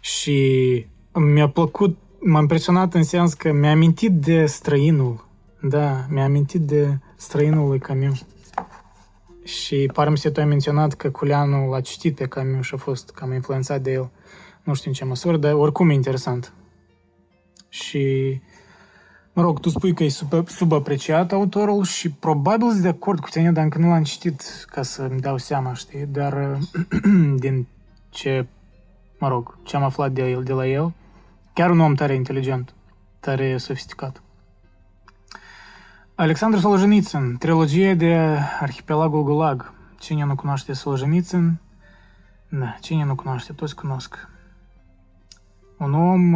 și 0.00 0.86
mi-a 1.12 1.48
plăcut, 1.48 1.98
m-a 2.18 2.40
impresionat 2.40 2.94
în 2.94 3.02
sens 3.02 3.34
că 3.34 3.52
mi-a 3.52 3.70
amintit 3.70 4.12
de 4.12 4.46
străinul. 4.46 5.28
Da, 5.62 6.06
mi-a 6.08 6.24
amintit 6.24 6.60
de 6.60 6.98
străinul 7.16 7.68
lui 7.68 7.78
Camus. 7.78 8.24
Și 9.50 9.90
pare 9.92 10.10
mi 10.10 10.18
se 10.18 10.30
tu 10.30 10.40
ai 10.40 10.46
menționat 10.46 10.92
că 10.92 11.10
Culeanu 11.10 11.70
l-a 11.70 11.80
citit 11.80 12.16
pe 12.16 12.26
Camus 12.26 12.66
și 12.66 12.74
a 12.74 12.76
fost 12.76 13.10
cam 13.10 13.32
influențat 13.32 13.80
de 13.80 13.92
el. 13.92 14.10
Nu 14.62 14.74
știu 14.74 14.90
în 14.90 14.96
ce 14.96 15.04
măsură, 15.04 15.36
dar 15.36 15.52
oricum 15.52 15.90
e 15.90 15.94
interesant. 15.94 16.52
Și 17.68 18.40
Mă 19.32 19.42
rog, 19.42 19.60
tu 19.60 19.68
spui 19.68 19.94
că 19.94 20.04
e 20.04 20.08
sub, 20.08 20.48
subapreciat 20.48 21.32
autorul 21.32 21.84
și 21.84 22.10
probabil 22.10 22.68
sunt 22.68 22.82
de 22.82 22.88
acord 22.88 23.20
cu 23.20 23.28
tine, 23.28 23.52
dar 23.52 23.64
încă 23.64 23.78
nu 23.78 23.88
l-am 23.88 24.02
citit 24.02 24.64
ca 24.66 24.82
să-mi 24.82 25.20
dau 25.20 25.38
seama, 25.38 25.74
știi? 25.74 26.06
Dar 26.06 26.58
din 27.44 27.66
ce, 28.08 28.46
mă 29.18 29.28
rog, 29.28 29.58
ce 29.62 29.76
am 29.76 29.82
aflat 29.82 30.12
de, 30.12 30.30
el, 30.30 30.42
de 30.42 30.52
la 30.52 30.66
el, 30.66 30.92
chiar 31.52 31.70
un 31.70 31.80
om 31.80 31.94
tare 31.94 32.14
inteligent, 32.14 32.74
tare 33.20 33.56
sofisticat. 33.56 34.22
Alexandru 36.20 36.60
Solzhenitsyn, 36.60 37.36
trilogie 37.38 37.94
de 37.94 38.38
Arhipelagul 38.60 39.22
Gulag. 39.22 39.72
Cine 39.98 40.24
nu 40.24 40.34
cunoaște 40.34 40.72
Solzhenitsyn? 40.72 41.60
Da, 42.48 42.76
cine 42.80 43.04
nu 43.04 43.14
cunoaște, 43.14 43.52
toți 43.52 43.74
cunosc. 43.74 44.28
Un 45.78 45.94
om 45.94 46.34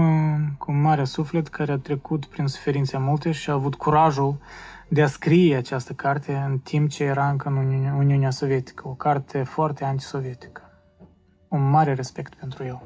cu 0.58 0.72
mare 0.72 1.04
suflet 1.04 1.48
care 1.48 1.72
a 1.72 1.78
trecut 1.78 2.24
prin 2.24 2.46
suferințe 2.46 2.98
multe 2.98 3.32
și 3.32 3.50
a 3.50 3.52
avut 3.52 3.74
curajul 3.74 4.38
de 4.88 5.02
a 5.02 5.06
scrie 5.06 5.56
această 5.56 5.92
carte 5.92 6.34
în 6.34 6.58
timp 6.58 6.88
ce 6.90 7.04
era 7.04 7.28
încă 7.28 7.48
în 7.48 7.56
Uniunea, 7.56 7.94
Uniunea 7.94 8.30
Sovietică. 8.30 8.88
O 8.88 8.94
carte 8.94 9.42
foarte 9.42 9.84
antisovietică. 9.84 10.62
Un 11.48 11.70
mare 11.70 11.94
respect 11.94 12.34
pentru 12.34 12.64
el. 12.64 12.82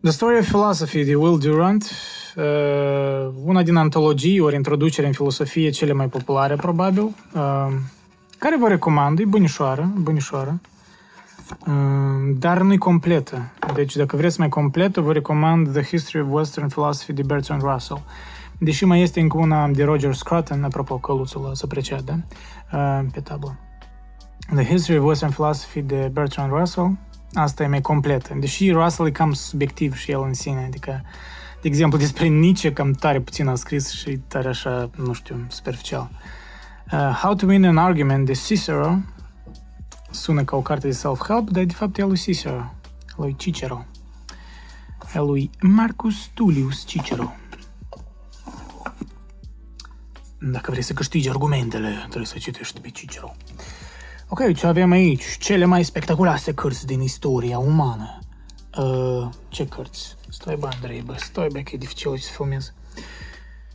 The 0.00 0.10
Story 0.10 0.38
of 0.38 0.46
Philosophy 0.46 1.04
de 1.04 1.14
Will 1.14 1.38
Durant, 1.38 1.90
uh, 2.36 3.32
una 3.44 3.62
din 3.62 3.76
antologii 3.76 4.40
ori 4.40 4.54
introducere 4.54 5.06
în 5.06 5.12
filosofie 5.12 5.70
cele 5.70 5.92
mai 5.92 6.08
populare, 6.08 6.56
probabil, 6.56 7.02
uh, 7.02 7.66
care 8.38 8.56
vă 8.58 8.68
recomand, 8.68 9.18
e 9.18 9.24
bunișoară, 9.24 9.92
bunișoară. 9.96 10.60
Dar 12.38 12.62
nu-i 12.62 12.78
completă. 12.78 13.52
Deci, 13.74 13.96
dacă 13.96 14.16
vreți 14.16 14.38
mai 14.38 14.48
completă, 14.48 15.00
vă 15.00 15.12
recomand 15.12 15.72
The 15.72 15.82
History 15.82 16.24
of 16.24 16.30
Western 16.32 16.68
Philosophy 16.68 17.12
de 17.12 17.22
Bertrand 17.22 17.62
Russell. 17.62 18.02
Deși 18.58 18.84
mai 18.84 19.02
este 19.02 19.20
încă 19.20 19.38
una 19.38 19.68
de 19.68 19.84
Roger 19.84 20.14
Scruton, 20.14 20.64
apropo, 20.64 20.98
căluțul 20.98 21.50
să 21.52 21.62
apreciat, 21.64 22.02
da? 22.02 22.14
Pe 23.12 23.20
tablă. 23.20 23.58
The 24.54 24.64
History 24.64 24.98
of 24.98 25.06
Western 25.06 25.32
Philosophy 25.32 25.82
de 25.82 26.10
Bertrand 26.12 26.52
Russell, 26.52 26.96
asta 27.32 27.62
e 27.62 27.66
mai 27.66 27.80
completă. 27.80 28.34
Deși 28.40 28.70
Russell 28.70 29.08
e 29.08 29.10
cam 29.10 29.32
subiectiv 29.32 29.96
și 29.96 30.10
el 30.10 30.22
în 30.22 30.34
sine, 30.34 30.64
adică, 30.64 31.02
de 31.62 31.68
exemplu, 31.68 31.98
despre 32.06 32.26
Nietzsche 32.26 32.72
cam 32.72 32.92
tare 32.92 33.20
puțin 33.20 33.46
a 33.46 33.54
scris 33.54 33.90
și 33.90 34.20
tare 34.28 34.48
așa, 34.48 34.90
nu 34.96 35.12
știu, 35.12 35.46
superficial. 35.48 36.10
Uh, 36.92 37.18
How 37.22 37.34
to 37.34 37.46
Win 37.46 37.64
an 37.64 37.76
Argument 37.78 38.26
de 38.26 38.32
Cicero, 38.32 38.98
sună 40.10 40.44
ca 40.44 40.56
o 40.56 40.62
carte 40.62 40.86
de 40.86 40.92
self-help, 40.92 41.50
dar 41.50 41.64
de 41.64 41.72
fapt 41.72 41.98
e 41.98 42.02
a 42.02 42.06
lui 42.06 42.16
Cicero, 42.16 42.74
lui 43.16 43.36
Cicero, 43.36 43.86
a 45.14 45.20
lui 45.20 45.50
Marcus 45.60 46.26
Tullius 46.34 46.84
Cicero. 46.84 47.32
Dacă 50.40 50.70
vrei 50.70 50.82
să 50.82 50.92
câștigi 50.92 51.28
argumentele, 51.28 51.96
trebuie 51.98 52.26
să 52.26 52.38
citești 52.38 52.80
pe 52.80 52.88
Cicero. 52.88 53.34
Ok, 54.30 54.54
ce 54.54 54.66
avem 54.66 54.90
aici? 54.90 55.24
Cele 55.38 55.64
mai 55.64 55.82
spectaculoase 55.82 56.54
cărți 56.54 56.86
din 56.86 57.00
istoria 57.00 57.58
umană. 57.58 58.18
Uh, 58.78 59.28
ce 59.48 59.66
cărți? 59.66 60.16
Stai 60.28 60.56
bă, 60.58 60.68
Andrei, 60.74 61.02
bă, 61.06 61.14
stai 61.16 61.48
bă, 61.52 61.58
că 61.58 61.70
e 61.72 61.76
dificil 61.76 62.16
să 62.16 62.30
filmez. 62.32 62.74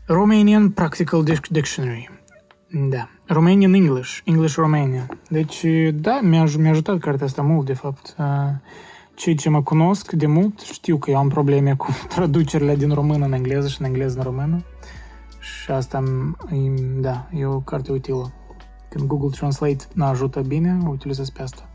Romanian 0.06 0.70
Practical 0.70 1.24
Dictionary. 1.50 2.10
Da. 2.90 3.10
Romanian 3.26 3.74
English, 3.74 4.20
English 4.24 4.56
Romania. 4.56 5.08
Deci, 5.30 5.66
da, 5.94 6.20
mi-a, 6.22 6.46
mi-a 6.58 6.72
ajutat 6.72 7.00
cartea 7.00 7.26
asta 7.26 7.42
mult, 7.42 7.66
de 7.66 7.74
fapt. 7.74 8.16
Cei 9.16 9.36
ce 9.36 9.50
mă 9.50 9.64
cunosc 9.64 10.12
de 10.12 10.26
mult 10.26 10.60
știu 10.60 10.98
că 10.98 11.12
eu 11.12 11.18
am 11.18 11.30
probleme 11.30 11.76
cu 11.76 11.88
traducerile 12.14 12.76
din 12.76 12.94
română 12.94 13.26
în 13.26 13.34
engleză 13.34 13.68
și 13.68 13.78
în 13.80 13.86
engleză 13.86 14.18
în 14.18 14.24
română. 14.24 14.64
Și 15.40 15.72
asta, 15.72 16.04
da, 17.00 17.28
e 17.32 17.46
o 17.46 17.60
carte 17.60 17.92
utilă. 17.92 18.32
Când 18.94 19.08
Google 19.08 19.30
Translate 19.30 19.86
ne 19.94 20.06
ajută 20.06 20.42
bine, 20.42 20.78
o 20.86 20.90
utilizez 20.90 21.30
pe 21.30 21.42
asta. 21.42 21.70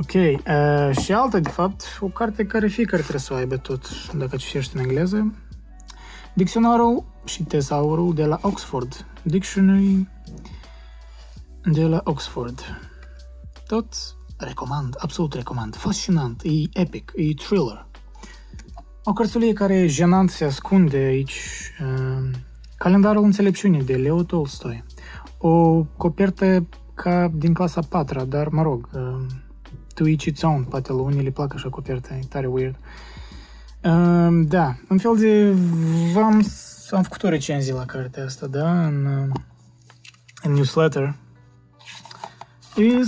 Ok, 0.00 0.12
uh, 0.12 0.96
și 1.02 1.12
alta, 1.12 1.38
de 1.38 1.48
fapt, 1.48 1.98
o 2.00 2.06
carte 2.06 2.46
care 2.46 2.68
fiecare 2.68 3.02
trebuie 3.02 3.20
să 3.20 3.32
o 3.32 3.36
aibă 3.36 3.56
tot, 3.56 4.12
dacă 4.12 4.36
citești 4.36 4.76
în 4.76 4.82
engleză. 4.82 5.34
Dicționarul 6.34 7.04
și 7.24 7.42
tezaurul 7.42 8.14
de 8.14 8.24
la 8.24 8.38
Oxford. 8.42 9.06
Dictionary 9.22 10.08
de 11.64 11.82
la 11.82 12.00
Oxford. 12.04 12.60
Tot 13.66 13.94
recomand, 14.36 14.94
absolut 14.98 15.32
recomand. 15.32 15.76
Fascinant, 15.76 16.42
e 16.44 16.80
epic, 16.80 17.12
e 17.16 17.34
thriller. 17.34 17.86
O 19.04 19.12
cărțulie 19.12 19.52
care 19.52 19.86
jenant 19.86 20.30
se 20.30 20.44
ascunde 20.44 20.96
aici. 20.96 21.40
Uh, 21.80 22.30
calendarul 22.78 23.24
înțelepciunii 23.24 23.84
de 23.84 23.96
Leo 23.96 24.22
Tolstoi. 24.22 24.84
O 25.38 25.82
copertă 25.96 26.66
ca 26.94 27.30
din 27.34 27.54
clasa 27.54 27.80
4 27.88 28.24
dar 28.24 28.48
mă 28.48 28.62
rog, 28.62 28.88
uh, 28.92 29.26
to 29.94 30.08
each 30.08 30.24
its 30.24 30.42
own, 30.42 30.64
poate 30.64 30.92
la 30.92 31.00
unii 31.00 31.22
le 31.22 31.30
plac 31.30 31.54
așa 31.54 31.68
coperta, 31.68 32.14
e 32.14 32.20
tare 32.28 32.46
weird. 32.46 32.76
Uh, 33.84 34.46
da, 34.48 34.76
un 34.88 34.98
fel 34.98 35.16
de... 35.16 35.54
V-am 36.12 36.42
am 36.90 37.02
făcut 37.02 37.22
o 37.22 37.28
recenzie 37.28 37.72
la 37.72 37.84
cartea 37.84 38.24
asta, 38.24 38.46
da, 38.46 38.86
în, 38.86 39.30
în 40.42 40.52
newsletter. 40.52 41.14
E 42.76 43.00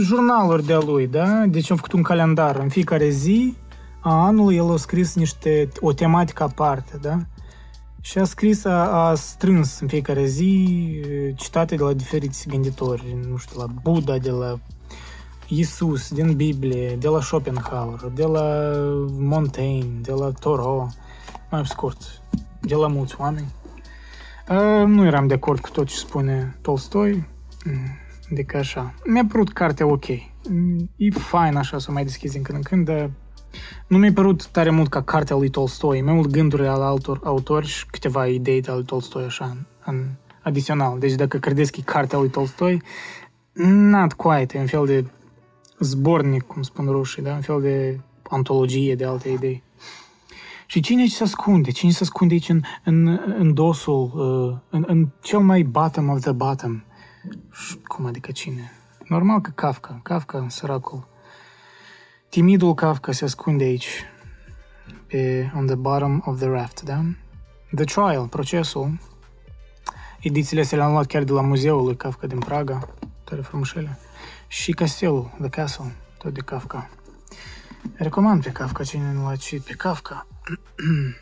jurnaluri 0.00 0.66
de-a 0.66 0.78
lui, 0.78 1.06
da? 1.06 1.46
Deci 1.46 1.70
am 1.70 1.76
făcut 1.76 1.92
un 1.92 2.02
calendar. 2.02 2.56
În 2.56 2.68
fiecare 2.68 3.08
zi 3.08 3.56
a 4.00 4.24
anului 4.24 4.56
el 4.56 4.72
a 4.72 4.76
scris 4.76 5.14
niște, 5.14 5.68
o 5.80 5.92
tematică 5.92 6.42
aparte, 6.42 6.98
da? 7.00 7.18
Și 8.06 8.18
a 8.18 8.24
scris, 8.24 8.64
a, 8.64 9.08
a 9.08 9.14
strâns 9.14 9.80
în 9.80 9.88
fiecare 9.88 10.24
zi 10.24 10.88
citate 11.36 11.76
de 11.76 11.82
la 11.82 11.92
diferiți 11.92 12.48
gânditori, 12.48 13.18
nu 13.28 13.36
știu, 13.36 13.58
la 13.60 13.66
Buddha, 13.82 14.18
de 14.18 14.30
la 14.30 14.58
Isus 15.48 16.12
din 16.12 16.36
Biblie, 16.36 16.96
de 16.96 17.08
la 17.08 17.20
Schopenhauer, 17.20 18.10
de 18.14 18.24
la 18.24 18.72
Montaigne, 19.18 20.00
de 20.00 20.12
la 20.12 20.30
Thoreau, 20.30 20.90
mai 21.50 21.66
scurt, 21.66 22.22
de 22.60 22.74
la 22.74 22.86
mulți 22.86 23.14
oameni. 23.18 23.54
Nu 24.86 25.04
eram 25.04 25.26
de 25.26 25.34
acord 25.34 25.60
cu 25.60 25.70
tot 25.70 25.86
ce 25.86 25.96
spune 25.96 26.58
Tolstoi, 26.60 27.28
adică 28.30 28.56
așa. 28.56 28.94
Mi-a 29.04 29.26
părut 29.28 29.52
cartea 29.52 29.86
ok. 29.86 30.08
E 30.96 31.10
fain 31.10 31.56
așa 31.56 31.78
să 31.78 31.92
mai 31.92 32.04
deschizi 32.04 32.32
din 32.32 32.42
când 32.42 32.56
în 32.58 32.62
când, 32.62 32.84
dar 32.84 33.10
nu 33.86 33.98
mi-a 33.98 34.12
părut 34.12 34.46
tare 34.46 34.70
mult 34.70 34.88
ca 34.88 35.02
cartea 35.02 35.36
lui 35.36 35.48
Tolstoi, 35.48 36.00
mai 36.00 36.14
mult 36.14 36.30
gândurile 36.30 36.68
ale 36.68 36.84
altor 36.84 37.20
autori 37.24 37.66
și 37.66 37.86
câteva 37.86 38.26
idei 38.26 38.60
de 38.60 38.70
al 38.70 38.82
Tolstoi 38.82 39.24
așa 39.24 39.44
în, 39.44 39.58
în 39.84 40.04
adițional. 40.42 40.98
Deci 40.98 41.12
dacă 41.12 41.38
credeți 41.38 41.72
că 41.72 41.78
e 41.80 41.84
cartea 41.84 42.18
lui 42.18 42.28
Tolstoi, 42.28 42.82
not 43.52 44.12
quite, 44.12 44.56
e 44.56 44.60
un 44.60 44.66
fel 44.66 44.86
de 44.86 45.04
zbornic, 45.78 46.42
cum 46.42 46.62
spun 46.62 46.86
rușii, 46.86 47.22
da? 47.22 47.32
un 47.32 47.40
fel 47.40 47.60
de 47.60 48.00
antologie 48.22 48.94
de 48.94 49.04
alte 49.04 49.28
idei. 49.28 49.62
Și 50.66 50.80
cine 50.80 51.06
se 51.06 51.22
ascunde? 51.22 51.70
Cine 51.70 51.90
se 51.90 52.02
ascunde 52.02 52.34
aici 52.34 52.48
în, 52.48 52.62
în, 52.84 53.20
în 53.38 53.54
dosul, 53.54 54.10
uh, 54.14 54.58
în, 54.70 54.84
în 54.86 55.08
cel 55.20 55.38
mai 55.38 55.62
bottom 55.62 56.08
of 56.08 56.20
the 56.20 56.32
bottom? 56.32 56.82
Cum 57.84 58.06
adică 58.06 58.32
cine? 58.32 58.72
Normal 59.08 59.40
că 59.40 59.50
Kafka. 59.54 60.00
Kafka, 60.02 60.46
săracul. 60.48 61.08
Timidul 62.28 62.74
Kafka 62.74 63.12
se 63.12 63.24
ascunde 63.24 63.64
aici, 63.64 64.04
pe 65.06 65.50
on 65.56 65.66
the 65.66 65.74
bottom 65.74 66.22
of 66.24 66.38
the 66.38 66.48
raft, 66.48 66.82
da? 66.82 67.00
The 67.74 67.84
Trial, 67.84 68.26
procesul. 68.26 68.98
Edițiile 70.20 70.62
se 70.62 70.76
le-am 70.76 70.90
luat 70.90 71.06
chiar 71.06 71.22
de 71.22 71.32
la 71.32 71.40
muzeul 71.40 71.84
lui 71.84 71.96
Kafka 71.96 72.26
din 72.26 72.38
Praga, 72.38 72.88
tare 73.24 73.40
frumușele. 73.40 73.98
Și 74.48 74.72
castelul, 74.72 75.30
The 75.40 75.48
Castle, 75.48 75.94
tot 76.18 76.34
de 76.34 76.40
Kafka. 76.40 76.90
Recomand 77.94 78.42
pe 78.42 78.50
Kafka, 78.50 78.84
cine 78.84 79.12
nu 79.12 79.28
l-a 79.28 79.36
citit 79.36 79.66
pe 79.66 79.72
Kafka. 79.72 80.26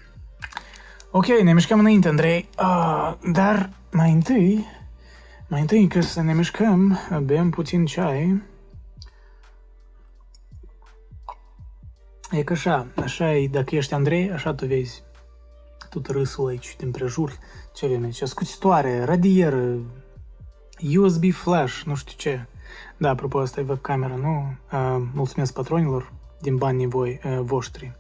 ok, 1.10 1.26
ne 1.26 1.52
mișcăm 1.52 1.78
înainte, 1.78 2.08
Andrei. 2.08 2.48
Uh, 2.58 3.14
dar 3.32 3.70
mai 3.90 4.12
întâi, 4.12 4.66
Mai 5.48 5.60
întâi 5.60 5.86
că 5.86 6.00
să 6.00 6.22
ne 6.22 6.34
mișcăm, 6.34 6.98
bem 7.22 7.50
puțin 7.50 7.84
ceai. 7.84 8.42
E 12.30 12.42
că 12.42 12.52
așa, 12.52 12.86
așa 12.96 13.36
e, 13.36 13.48
dacă 13.48 13.74
ești 13.74 13.94
Andrei, 13.94 14.30
așa 14.30 14.54
tu 14.54 14.66
vezi 14.66 15.02
tot 15.90 16.06
râsul 16.06 16.48
aici 16.48 16.76
din 16.78 16.90
prejur. 16.90 17.38
Ce 17.74 17.84
avem 17.84 18.04
aici? 18.04 18.22
Scuțitoare, 18.22 19.04
radieră, 19.04 19.78
USB 20.96 21.32
flash, 21.32 21.82
nu 21.82 21.94
știu 21.94 22.14
ce. 22.16 22.46
Da, 22.96 23.08
apropo, 23.08 23.38
asta 23.38 23.60
e 23.60 23.64
webcamera, 23.68 24.14
nu? 24.14 24.56
Uh, 24.72 25.02
mulțumesc 25.14 25.52
patronilor 25.52 26.12
din 26.40 26.56
banii 26.56 26.86
voi, 26.86 27.20
uh, 27.24 27.38
voștri. 27.40 27.92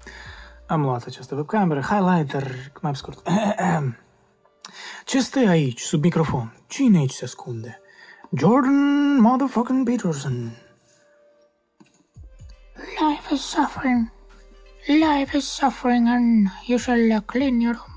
Am 0.66 0.80
luat 0.82 1.04
această 1.06 1.34
webcameră, 1.34 1.80
highlighter, 1.80 2.50
mai 2.80 2.90
pe 2.90 2.96
scurt. 2.96 3.28
Ce 5.04 5.20
stai 5.20 5.46
aici, 5.46 5.80
sub 5.80 6.02
microfon? 6.02 6.56
Cine 6.66 6.98
aici 6.98 7.12
se 7.12 7.24
ascunde? 7.24 7.80
Jordan 8.36 9.20
motherfucking 9.20 9.88
Peterson. 9.88 10.63
Life 12.84 13.34
is 13.34 13.40
suffering. 13.40 14.12
Life 14.88 15.36
is 15.36 15.46
suffering 15.46 16.08
and 16.08 16.48
you 16.66 16.78
shall 16.78 17.20
clean 17.20 17.60
your 17.60 17.74
room. 17.74 17.94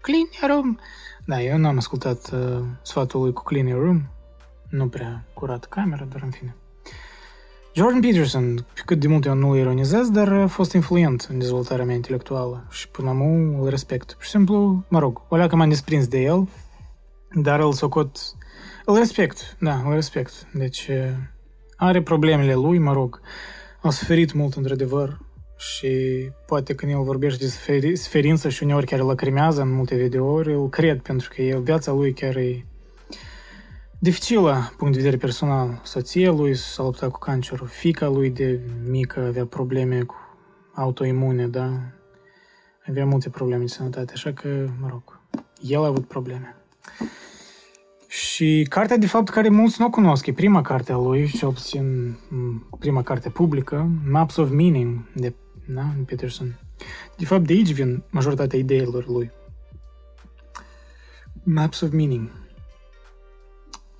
Clean 0.00 0.28
your 0.40 0.50
room. 0.50 0.78
Da, 1.24 1.42
eu 1.42 1.58
n-am 1.58 1.76
ascultat 1.76 2.30
uh, 2.32 2.64
sfatul 2.82 3.20
lui 3.20 3.32
cu 3.32 3.42
Clean 3.42 3.66
Your 3.66 3.82
Room. 3.84 4.08
Nu 4.70 4.88
prea 4.88 5.24
curat 5.34 5.64
camera, 5.64 6.04
dar 6.04 6.20
în 6.22 6.30
fine. 6.30 6.56
Jordan 7.74 8.00
Peterson, 8.00 8.66
cât 8.84 9.00
de 9.00 9.08
mult 9.08 9.24
eu 9.24 9.34
nu-l 9.34 9.56
ironizez, 9.56 10.10
dar 10.10 10.32
a 10.32 10.46
fost 10.46 10.72
influent 10.72 11.26
în 11.30 11.38
dezvoltarea 11.38 11.84
mea 11.84 11.94
intelectuală 11.94 12.66
și 12.70 12.88
până 12.88 13.08
acum 13.08 13.60
îl 13.60 13.68
respect. 13.68 14.12
Pur 14.12 14.22
și 14.22 14.30
simplu, 14.30 14.84
mă 14.88 14.98
rog, 14.98 15.22
o 15.28 15.36
leacă 15.36 15.56
m-am 15.56 15.68
desprins 15.68 16.06
de 16.06 16.18
el, 16.20 16.48
dar 17.34 17.60
îl 17.60 17.72
socot... 17.72 18.16
Îl 18.84 18.96
respect, 18.96 19.56
da, 19.60 19.74
îl 19.84 19.94
respect. 19.94 20.46
Deci 20.52 20.90
are 21.76 22.02
problemele 22.02 22.54
lui, 22.54 22.78
mă 22.78 22.92
rog. 22.92 23.20
A 23.88 23.90
suferit 23.90 24.32
mult, 24.32 24.54
într-adevăr, 24.54 25.18
și 25.56 25.88
poate 26.46 26.74
când 26.74 26.92
el 26.92 27.02
vorbește 27.02 27.44
de 27.80 27.94
suferință 27.94 28.48
și 28.48 28.62
uneori 28.62 28.86
chiar 28.86 29.00
lacrimează 29.00 29.62
în 29.62 29.72
multe 29.72 29.94
videouri, 29.96 30.54
îl 30.54 30.68
cred, 30.68 31.00
pentru 31.00 31.28
că 31.34 31.42
el, 31.42 31.62
viața 31.62 31.92
lui 31.92 32.12
chiar 32.12 32.36
e 32.36 32.66
dificilă, 33.98 34.72
punct 34.76 34.92
de 34.92 34.98
vedere 34.98 35.16
personal. 35.16 35.80
Soția 35.84 36.30
lui 36.30 36.54
s-a 36.54 36.82
luptat 36.82 37.10
cu 37.10 37.18
cancerul, 37.18 37.66
fica 37.66 38.08
lui 38.08 38.30
de 38.30 38.60
mică 38.84 39.20
avea 39.20 39.46
probleme 39.46 40.02
cu 40.02 40.16
autoimune, 40.74 41.46
da? 41.46 41.70
Avea 42.88 43.06
multe 43.06 43.30
probleme 43.30 43.62
de 43.62 43.68
sănătate, 43.68 44.12
așa 44.12 44.32
că, 44.32 44.68
mă 44.80 44.88
rog, 44.90 45.20
el 45.60 45.82
a 45.82 45.86
avut 45.86 46.08
probleme. 46.08 46.56
Și 48.08 48.66
cartea, 48.68 48.96
de 48.96 49.06
fapt, 49.06 49.28
care 49.28 49.48
mulți 49.48 49.80
nu 49.80 49.86
o 49.86 49.90
cunosc, 49.90 50.26
e 50.26 50.32
prima 50.32 50.60
carte 50.60 50.92
a 50.92 50.96
lui, 50.96 51.28
cel 51.28 51.52
puțin 51.52 52.16
prima 52.78 53.02
carte 53.02 53.30
publică, 53.30 53.90
Maps 54.10 54.36
of 54.36 54.50
Meaning, 54.50 55.04
de 55.14 55.34
da, 55.66 55.94
Peterson. 56.06 56.58
De 57.16 57.24
fapt, 57.24 57.46
de 57.46 57.52
aici 57.52 57.72
vin 57.72 58.02
majoritatea 58.10 58.58
ideilor 58.58 59.06
lui. 59.06 59.30
Maps 61.42 61.80
of 61.80 61.90
Meaning. 61.90 62.30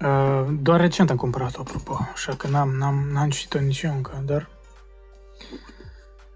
Uh, 0.00 0.46
doar 0.61 0.80
recent 0.80 1.11
am 1.11 1.16
cumpărat-o, 1.16 1.61
apropo, 1.61 1.98
așa 2.12 2.34
că 2.34 2.48
n-am, 2.48 2.68
n-am, 2.68 3.09
n-am 3.12 3.30
citit-o 3.30 3.59
nici 3.59 3.82
eu 3.82 3.94
încă, 3.94 4.22
dar... 4.26 4.48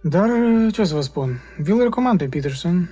Dar, 0.04 0.30
ce 0.72 0.84
să 0.84 0.94
vă 0.94 1.00
spun, 1.00 1.40
vi-l 1.58 1.82
recomand 1.82 2.18
pe 2.18 2.28
Peterson, 2.28 2.88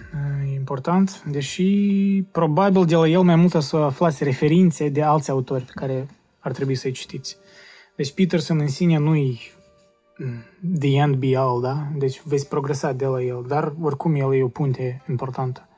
e 0.51 0.55
important, 0.55 1.23
deși 1.23 2.23
probabil 2.33 2.85
de 2.85 2.97
la 2.97 3.09
el 3.09 3.23
mai 3.23 3.37
mult 3.37 3.53
să 3.63 3.77
aflați 3.77 4.25
referințe 4.25 4.89
de 4.89 5.03
alți 5.03 5.31
autori 5.31 5.65
pe 5.65 5.73
care 5.75 6.07
ar 6.39 6.53
trebui 6.53 6.75
să-i 6.75 6.93
citiți. 6.93 7.37
Deci 7.97 8.13
Peterson 8.13 8.59
în 8.59 8.69
sine 8.69 8.99
nu-i 8.99 9.41
the 10.79 10.97
end 10.97 11.15
be 11.15 11.37
all, 11.37 11.61
da? 11.61 11.87
Deci 11.97 12.23
veți 12.25 12.49
progresa 12.49 12.93
de 12.93 13.07
la 13.07 13.23
el, 13.23 13.45
dar 13.49 13.75
oricum 13.81 14.15
el 14.15 14.35
e 14.35 14.43
o 14.43 14.49
punte 14.49 15.03
importantă. 15.09 15.69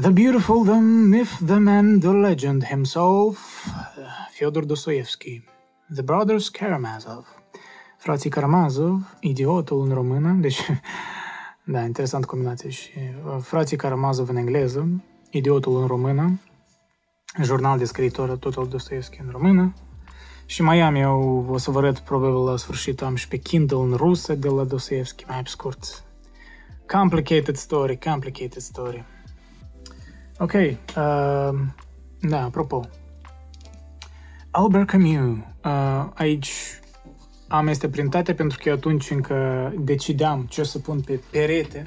The 0.00 0.10
Beautiful, 0.10 0.64
The 0.64 0.80
Myth, 0.80 1.32
The 1.46 1.58
Man, 1.58 1.98
The 1.98 2.10
Legend 2.10 2.64
himself, 2.64 3.66
Fyodor 4.30 4.64
Dostoevsky, 4.64 5.44
The 5.94 6.02
Brothers 6.02 6.48
Karamazov, 6.48 7.35
frații 8.06 8.30
Karamazov, 8.30 9.16
idiotul 9.20 9.82
în 9.82 9.94
română, 9.94 10.32
deci, 10.32 10.60
da, 11.72 11.80
interesant 11.80 12.24
combinație 12.24 12.70
și 12.70 12.90
uh, 12.96 13.36
frații 13.40 13.76
Karamazov 13.76 14.28
în 14.28 14.36
engleză, 14.36 14.88
idiotul 15.30 15.80
în 15.80 15.86
română, 15.86 16.40
jurnal 17.42 17.78
de 17.78 17.84
scriitor 17.84 18.36
tot 18.36 18.56
al 18.56 18.66
Dostoevsky 18.66 19.20
în 19.20 19.28
română, 19.30 19.74
și 20.44 20.62
mai 20.62 20.80
am 20.80 20.94
eu, 20.94 21.46
o 21.50 21.58
să 21.58 21.70
vă 21.70 21.78
arăt 21.78 21.98
probabil 21.98 22.44
la 22.44 22.56
sfârșit, 22.56 23.02
am 23.02 23.14
și 23.14 23.28
pe 23.28 23.36
Kindle 23.36 23.78
în 23.78 23.92
rusă 23.92 24.34
de 24.34 24.48
la 24.48 24.64
Dostoevsky, 24.64 25.24
mai 25.28 25.42
pe 25.42 25.48
scurt. 25.48 26.04
Complicated 26.86 27.56
story, 27.56 27.98
complicated 27.98 28.62
story. 28.62 29.04
Ok, 30.38 30.52
uh, 30.52 30.78
da, 32.20 32.42
apropo. 32.44 32.80
Albert 34.50 34.86
Camus, 34.86 35.38
uh, 35.64 36.06
aici 36.14 36.80
am 37.48 37.66
este 37.66 37.88
printate 37.88 38.34
pentru 38.34 38.58
că 38.62 38.70
atunci 38.70 39.10
încă 39.10 39.72
decideam 39.78 40.46
ce 40.48 40.62
să 40.62 40.78
pun 40.78 41.00
pe 41.00 41.20
perete, 41.30 41.86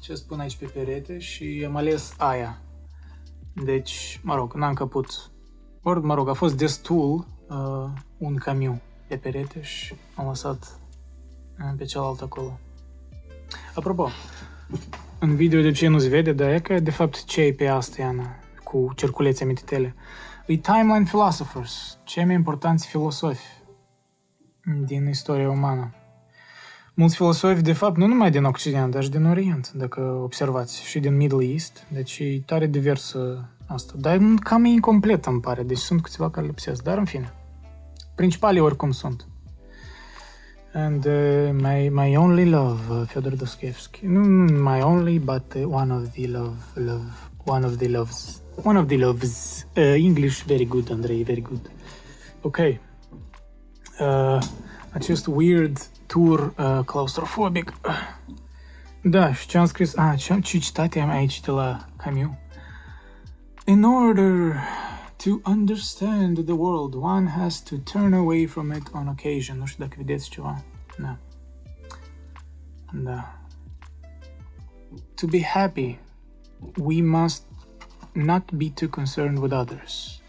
ce 0.00 0.14
să 0.14 0.22
pun 0.28 0.40
aici 0.40 0.56
pe 0.56 0.64
perete 0.64 1.18
și 1.18 1.64
am 1.66 1.76
ales 1.76 2.14
aia. 2.18 2.60
Deci, 3.64 4.20
mă 4.22 4.34
rog, 4.34 4.54
n-am 4.54 4.74
caput. 4.74 5.30
Ori, 5.82 6.02
mă 6.02 6.14
rog, 6.14 6.28
a 6.28 6.32
fost 6.32 6.56
destul 6.56 7.26
uh, 7.48 7.90
un 8.18 8.34
camiu 8.34 8.80
pe 9.08 9.16
perete 9.16 9.62
și 9.62 9.94
am 10.14 10.26
lăsat 10.26 10.80
uh, 11.58 11.72
pe 11.76 11.84
celălalt 11.84 12.20
acolo. 12.20 12.58
Apropo, 13.74 14.08
în 15.18 15.36
video 15.36 15.60
de 15.60 15.70
ce 15.70 15.88
nu 15.88 15.98
se 15.98 16.08
vede, 16.08 16.32
dar 16.32 16.52
e 16.52 16.60
că 16.60 16.80
de 16.80 16.90
fapt 16.90 17.24
ce 17.24 17.40
e 17.40 17.52
pe 17.52 17.66
asta, 17.66 18.02
Iana, 18.02 18.36
cu 18.64 18.92
cerculețe 18.96 19.44
mititele. 19.44 19.94
E 20.46 20.56
Timeline 20.56 21.04
Philosophers, 21.04 21.98
cei 22.04 22.24
mai 22.24 22.34
importanți 22.34 22.86
filosofi 22.86 23.61
din 24.86 25.08
istoria 25.08 25.50
umană. 25.50 25.94
Mulți 26.94 27.16
filosofi, 27.16 27.62
de 27.62 27.72
fapt, 27.72 27.96
nu 27.96 28.06
numai 28.06 28.30
din 28.30 28.44
Occident, 28.44 28.92
dar 28.92 29.02
și 29.02 29.10
din 29.10 29.24
Orient, 29.24 29.72
dacă 29.72 30.00
observați, 30.00 30.82
și 30.84 31.00
din 31.00 31.16
Middle 31.16 31.44
East, 31.44 31.86
deci 31.88 32.18
e 32.18 32.42
tare 32.46 32.66
diversă 32.66 33.48
asta. 33.66 33.92
Dar 33.96 34.18
cam 34.40 34.64
e 34.64 34.68
incomplet, 34.68 35.26
îmi 35.26 35.40
pare, 35.40 35.62
deci 35.62 35.78
sunt 35.78 36.02
câțiva 36.02 36.30
care 36.30 36.46
lipsesc, 36.46 36.82
dar 36.82 36.98
în 36.98 37.04
fine. 37.04 37.32
Principalii 38.14 38.60
oricum 38.60 38.90
sunt. 38.90 39.26
And 40.74 41.06
uh, 41.06 41.50
my 41.52 41.88
my 41.88 42.16
only 42.16 42.48
love, 42.48 42.80
uh, 42.90 43.02
Fyodor 43.06 43.34
Dostoevsky. 43.34 44.06
No, 44.06 44.20
my 44.72 44.80
only, 44.80 45.18
but 45.18 45.54
uh, 45.54 45.64
one 45.64 45.92
of 45.92 46.10
the 46.12 46.26
love, 46.26 46.56
love, 46.74 47.12
one 47.44 47.66
of 47.66 47.76
the 47.76 47.88
loves, 47.88 48.42
one 48.62 48.78
of 48.78 48.86
the 48.86 48.96
loves. 48.96 49.66
Uh, 49.76 49.94
English 49.96 50.42
very 50.44 50.64
good, 50.64 50.90
Andrei, 50.90 51.22
very 51.22 51.40
good. 51.40 51.70
Ok. 52.40 52.58
Э, 54.02 54.38
Acest 54.92 55.26
weird 55.26 55.78
tour 56.06 56.54
claustrophobic. 56.86 57.72
Da, 59.02 59.32
și 59.32 59.46
ce 59.46 59.58
am 59.58 59.66
scris, 59.66 59.96
a, 59.96 60.14
ce, 60.14 60.40
ce 60.40 60.58
citate 60.58 61.00
am 61.00 61.08
aici 61.08 61.40
de 61.40 61.50
la 61.50 61.86
Camus. 61.96 62.30
In 63.64 63.84
order 63.84 64.60
to 65.16 65.40
understand 65.44 66.44
the 66.44 66.52
world, 66.52 66.94
one 66.94 67.28
has 67.28 67.62
to 67.62 67.76
turn 67.76 68.12
away 68.12 68.46
from 68.46 68.70
it 68.72 68.90
on 68.92 69.06
occasion. 69.06 69.58
Nu 69.58 69.64
știu 69.64 69.84
dacă 69.84 69.94
vedeți 69.98 70.28
ceva. 70.28 70.62
Da. 70.98 71.16
Da. 72.92 73.38
To 75.14 75.26
be 75.26 75.42
happy, 75.42 75.98
we 76.76 77.02
must 77.02 77.42
not 78.12 78.52
be 78.52 78.70
too 78.70 78.88
concerned 78.88 79.38
with 79.38 79.52
others. 79.52 80.21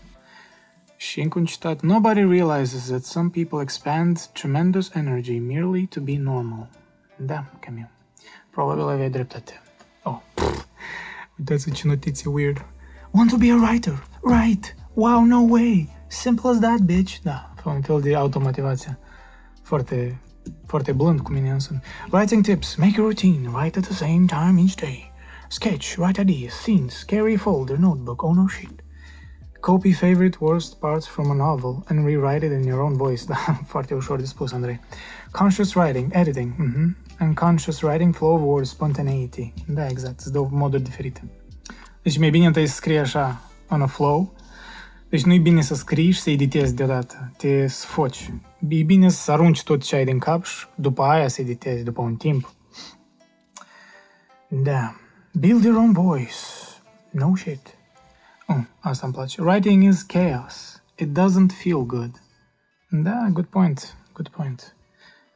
Și 1.10 1.22
încă 1.22 1.40
un 1.40 1.46
citat. 1.46 1.82
Nobody 1.82 2.22
realizes 2.22 2.88
that 2.88 3.04
some 3.04 3.30
people 3.30 3.62
expand 3.62 4.26
tremendous 4.26 4.90
energy 4.94 5.40
merely 5.40 5.86
to 5.86 6.02
be 6.02 6.18
normal. 6.18 6.70
Da, 7.18 7.46
Camille. 7.60 7.92
Probabil 8.50 8.84
aveai 8.84 9.10
dreptate. 9.10 9.62
Oh, 10.04 10.20
uitați 11.38 11.72
ce 11.72 11.88
notiție 11.88 12.30
weird. 12.30 12.66
Want 13.12 13.30
to 13.30 13.38
be 13.38 13.52
a 13.52 13.56
writer? 13.56 14.08
Write! 14.22 14.76
Wow, 14.94 15.24
no 15.24 15.40
way! 15.50 15.90
Simple 16.08 16.50
as 16.50 16.60
that, 16.60 16.80
bitch! 16.80 17.20
Da, 17.22 17.54
un 17.66 17.82
fel 17.82 18.02
de 18.02 18.16
automotivație. 18.16 18.98
Foarte, 19.62 20.20
foarte 20.66 20.92
blând 20.92 21.20
cu 21.20 21.32
mine 21.32 21.52
însă. 21.52 21.82
Writing 22.12 22.44
tips. 22.44 22.76
Make 22.76 22.96
a 22.98 23.02
routine. 23.02 23.50
Write 23.54 23.78
at 23.78 23.86
the 23.86 23.94
same 23.94 24.26
time 24.26 24.60
each 24.60 24.76
day. 24.76 25.12
Sketch. 25.50 25.96
Write 25.98 26.22
ideas. 26.22 26.54
Scenes. 26.54 26.94
Scary 26.94 27.36
folder. 27.36 27.78
Notebook. 27.78 28.22
Oh 28.22 28.36
no 28.36 28.48
shit. 28.48 28.83
Copy 29.64 29.94
favorite 29.94 30.42
worst 30.42 30.80
parts 30.80 31.08
from 31.08 31.32
a 31.32 31.34
novel 31.34 31.84
and 31.88 32.06
rewrite 32.06 32.46
it 32.46 32.52
in 32.52 32.64
your 32.64 32.82
own 32.82 32.98
voice. 32.98 33.24
Da, 33.28 33.60
foarte 33.66 33.94
ușor 33.94 34.20
de 34.20 34.26
spus, 34.26 34.52
Andrei. 34.52 34.80
Conscious 35.32 35.74
writing. 35.74 36.08
Editing. 36.12 36.54
Mm-hmm. 36.56 37.22
Unconscious 37.22 37.82
writing. 37.82 38.16
Flow 38.16 38.34
of 38.34 38.42
words. 38.42 38.70
Spontaneity. 38.70 39.54
Da, 39.68 39.88
exact. 39.88 40.20
Sunt 40.20 40.34
două 40.34 40.50
moduri 40.52 40.84
diferite. 40.84 41.24
Deci 42.02 42.18
mai 42.18 42.30
bine 42.30 42.46
întâi 42.46 42.68
să 42.68 42.76
scrie 42.76 43.00
așa, 43.00 43.42
on 43.70 43.82
a 43.82 43.86
flow, 43.86 44.34
Deci 45.10 45.24
nu 45.24 45.34
e 45.34 45.40
bine 45.40 45.62
să 45.62 45.76
scrii 45.76 46.12
și 46.12 46.22
să 46.22 46.30
editezi 46.30 46.76
deodată, 46.76 47.32
te 47.38 47.68
sfoci. 47.68 48.34
E 48.68 48.84
bine 48.84 49.10
să 49.10 49.32
arunci 49.32 49.64
tot 49.64 49.84
ce 49.84 49.96
ai 49.96 50.06
din 50.06 50.20
cap 50.20 50.44
și 50.44 50.66
după 50.76 51.04
aia 51.04 51.28
să 51.28 51.42
editezi, 51.42 51.84
după 51.84 52.02
un 52.02 52.16
timp. 52.16 52.54
Da. 54.48 54.96
Build 55.32 55.64
your 55.64 55.78
own 55.78 55.92
voice. 55.92 56.36
No 57.10 57.36
shit. 57.36 57.78
Oh, 58.54 58.64
asta 58.80 59.06
îmi 59.06 59.16
place. 59.16 59.42
Writing 59.42 59.84
is 59.84 60.02
chaos. 60.02 60.84
It 60.96 61.08
doesn't 61.08 61.52
feel 61.62 61.86
good. 61.86 62.22
Da, 62.90 63.28
good 63.32 63.46
point. 63.46 63.98
Good 64.14 64.28
point. 64.28 64.76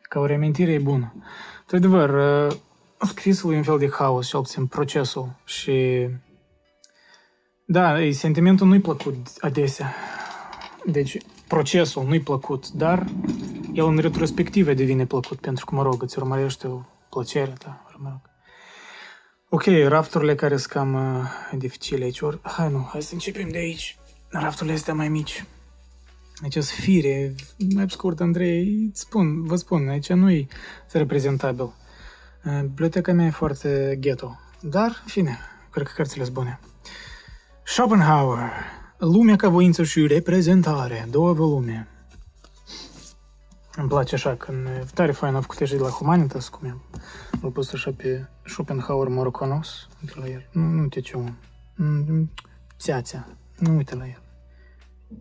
Ca 0.01 0.19
o 0.19 0.25
reamintire 0.25 0.71
e 0.71 0.79
bună. 0.79 1.13
Într-adevăr, 1.59 2.09
uh, 2.49 2.57
scrisul 3.07 3.53
e 3.53 3.57
un 3.57 3.63
fel 3.63 3.77
de 3.77 3.89
haos, 3.89 4.27
cel 4.27 4.39
puțin 4.39 4.65
procesul. 4.65 5.35
Și 5.45 6.07
da, 7.65 7.95
sentimentul 8.11 8.67
nu-i 8.67 8.79
plăcut 8.79 9.27
adesea. 9.39 9.93
Deci, 10.85 11.17
procesul 11.47 12.03
nu-i 12.03 12.19
plăcut, 12.19 12.69
dar 12.69 13.05
el 13.73 13.85
în 13.85 13.97
retrospectivă 13.97 14.73
devine 14.73 15.05
plăcut, 15.05 15.39
pentru 15.39 15.65
că, 15.65 15.75
mă 15.75 15.81
rog, 15.81 16.01
îți 16.01 16.19
urmărește 16.19 16.67
o 16.67 16.81
plăcere 17.09 17.53
ta, 17.57 17.85
mă 17.97 18.09
rog. 18.09 18.21
Ok, 19.49 19.63
rafturile 19.87 20.35
care 20.35 20.57
sunt 20.57 20.71
cam 20.71 20.93
uh, 20.93 21.57
dificile 21.57 22.03
aici. 22.03 22.21
Or, 22.21 22.39
hai 22.41 22.71
nu, 22.71 22.87
hai 22.91 23.01
să 23.01 23.13
începem 23.13 23.49
de 23.49 23.57
aici. 23.57 23.97
Rafturile 24.29 24.75
astea 24.75 24.93
mai 24.93 25.09
mici. 25.09 25.45
Aici 26.43 26.53
sunt 26.53 26.63
fire. 26.63 27.35
Mai 27.75 27.85
scurt, 27.89 28.19
Andrei, 28.19 28.87
îți 28.91 29.01
spun, 29.01 29.43
vă 29.43 29.55
spun, 29.55 29.87
aici 29.89 30.09
nu 30.09 30.31
e 30.31 30.47
reprezentabil. 30.91 31.73
Uh, 32.45 32.61
biblioteca 32.61 33.13
mea 33.13 33.25
e 33.25 33.29
foarte 33.29 33.97
ghetto. 33.99 34.39
Dar, 34.61 35.01
în 35.03 35.07
fine, 35.07 35.37
cred 35.71 35.85
că 35.87 35.91
cărțile 35.95 36.23
sunt 36.23 36.35
bune. 36.35 36.59
Schopenhauer, 37.63 38.51
Lumea 38.97 39.35
ca 39.35 39.49
voință 39.49 39.83
și 39.83 40.07
reprezentare, 40.07 41.07
două 41.09 41.33
volume. 41.33 41.87
Îmi 43.79 43.87
place 43.87 44.15
așa, 44.15 44.35
când 44.35 44.65
e 44.65 44.85
tare 44.93 45.11
fain 45.11 45.35
a 45.35 45.41
făcut 45.41 45.69
de 45.69 45.77
la 45.77 45.89
Humanitas, 45.89 46.49
cum 46.49 46.67
e. 46.67 46.77
L-a 47.41 47.49
pus 47.49 47.73
așa 47.73 47.93
pe 47.97 48.27
Schopenhauer 48.45 49.07
morocanos, 49.07 49.87
uite 50.01 50.19
la 50.19 50.27
el. 50.27 50.49
Nu, 50.51 50.61
nu 50.61 50.81
uite 50.81 50.99
ce 50.99 51.17
om. 51.17 51.35
Țeațea, 52.79 53.27
nu 53.57 53.75
uite 53.75 53.95
la 53.95 54.05
el. 54.05 54.21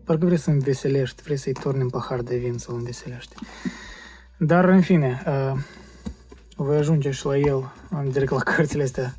Parcă 0.03 0.25
vrei 0.25 0.37
să 0.37 0.49
înveselești, 0.49 1.21
vrei 1.21 1.37
să-i 1.37 1.53
torni 1.53 1.81
în 1.81 1.89
pahar 1.89 2.21
de 2.21 2.37
vin 2.37 2.57
să-l 2.57 2.75
înveselești. 2.75 3.35
Dar, 4.37 4.65
în 4.65 4.81
fine, 4.81 5.23
uh, 5.27 5.59
voi 6.55 6.77
ajunge 6.77 7.11
și 7.11 7.25
la 7.25 7.37
el, 7.37 7.73
direct 8.11 8.31
la 8.31 8.39
cărțile 8.55 8.83
astea 8.83 9.15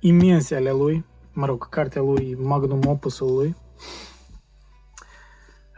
imense 0.00 0.54
ale 0.54 0.70
lui, 0.70 1.04
mă 1.32 1.46
rog, 1.46 1.68
cartea 1.68 2.02
lui, 2.02 2.36
magnum 2.40 2.80
opusul 2.86 3.34
lui. 3.34 3.56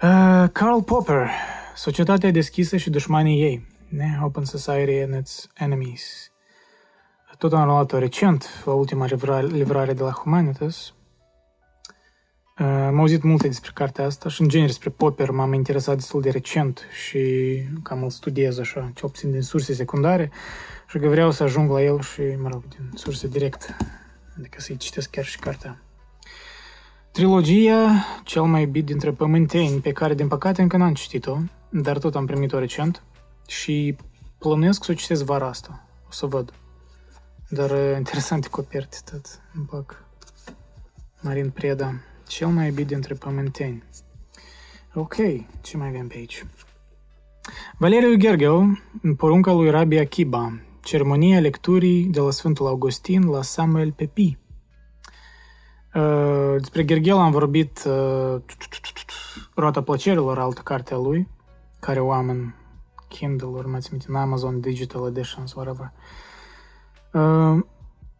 Uh, 0.03 0.49
Karl 0.53 0.79
Popper, 0.79 1.31
Societatea 1.81 2.31
deschisă 2.31 2.77
și 2.77 2.91
dușmanii 2.91 3.43
ei, 3.43 3.67
ne? 3.89 4.19
Open 4.23 4.45
Society 4.45 5.03
and 5.03 5.15
its 5.15 5.49
Enemies. 5.55 6.33
Tot 7.39 7.53
am 7.53 7.67
luat-o 7.67 7.99
recent, 7.99 8.63
la 8.65 8.73
ultima 8.73 9.07
livrare 9.47 9.93
de 9.93 10.03
la 10.03 10.11
Humanitas. 10.11 10.95
Uh, 12.59 12.67
am 12.67 12.99
auzit 12.99 13.23
multe 13.23 13.47
despre 13.47 13.71
cartea 13.75 14.05
asta 14.05 14.29
și, 14.29 14.41
în 14.41 14.49
genere, 14.49 14.69
despre 14.69 14.91
Popper 14.91 15.31
m-am 15.31 15.53
interesat 15.53 15.95
destul 15.95 16.21
de 16.21 16.31
recent 16.31 16.83
și 17.05 17.21
cam 17.83 18.03
îl 18.03 18.11
studiez 18.11 18.59
așa, 18.59 18.93
ce 18.95 19.07
obțin 19.07 19.31
din 19.31 19.43
surse 19.43 19.73
secundare 19.73 20.31
și 20.89 20.99
că 20.99 21.09
vreau 21.09 21.31
să 21.31 21.43
ajung 21.43 21.71
la 21.71 21.83
el 21.83 22.01
și, 22.01 22.21
mă 22.21 22.49
rog, 22.49 22.63
din 22.69 22.91
surse 22.95 23.29
directe 23.29 23.77
adică 24.39 24.61
să-i 24.61 24.77
citesc 24.77 25.11
chiar 25.11 25.25
și 25.25 25.39
cartea. 25.39 25.83
Trilogia 27.13 28.05
cel 28.25 28.43
mai 28.43 28.63
iubit 28.63 28.85
dintre 28.85 29.11
pământeni, 29.11 29.81
pe 29.81 29.93
care 29.93 30.15
din 30.15 30.29
păcate 30.29 30.63
încă 30.63 30.77
n-am 30.77 30.95
citit-o, 30.95 31.37
dar 31.71 31.99
tot 31.99 32.15
am 32.15 32.27
primit-o 32.27 32.59
recent 32.59 33.03
și 33.47 33.97
plănuiesc 34.39 34.85
să 34.85 34.93
o 34.93 34.95
citesc 34.95 35.25
vara 35.25 35.47
asta. 35.47 35.87
O 36.09 36.13
să 36.13 36.27
văd. 36.27 36.53
Dar 37.49 37.71
uh, 37.71 37.95
interesante 37.97 38.49
coperte 38.49 38.97
tot. 39.11 39.41
Îmi 39.55 39.65
plac. 39.65 40.05
Marin 41.21 41.51
Preda. 41.51 41.93
Cel 42.27 42.49
mai 42.49 42.67
iubit 42.67 42.87
dintre 42.87 43.15
pământeni. 43.15 43.83
Ok, 44.95 45.15
ce 45.61 45.77
mai 45.77 45.89
avem 45.89 46.07
pe 46.07 46.17
aici? 46.17 46.47
Valeriu 47.79 48.17
Gergel, 48.17 48.83
porunca 49.17 49.53
lui 49.53 49.71
Rabbi 49.71 49.99
Akiba, 49.99 50.61
Ceremonia 50.83 51.41
lecturii 51.41 52.05
de 52.05 52.21
la 52.21 52.31
Sfântul 52.31 52.67
Augustin 52.67 53.29
la 53.29 53.43
Samuel 53.43 53.93
Pepi. 53.93 54.39
Uh, 55.95 56.55
despre 56.59 56.85
Gerghel 56.85 57.17
am 57.17 57.31
vorbit 57.31 57.85
uh, 57.87 58.41
Roata 59.55 59.83
plăcerilor, 59.83 60.39
altă 60.39 60.61
carte 60.61 60.95
a 60.95 60.97
lui, 60.97 61.29
care 61.81 62.01
o 62.01 62.13
am 62.13 62.29
în 62.29 62.53
Kindle, 63.09 63.47
urmați 63.47 63.91
în 64.07 64.15
Amazon 64.15 64.61
Digital 64.61 65.07
Editions, 65.07 65.55
whatever. 65.55 65.93
Uh, 67.13 67.65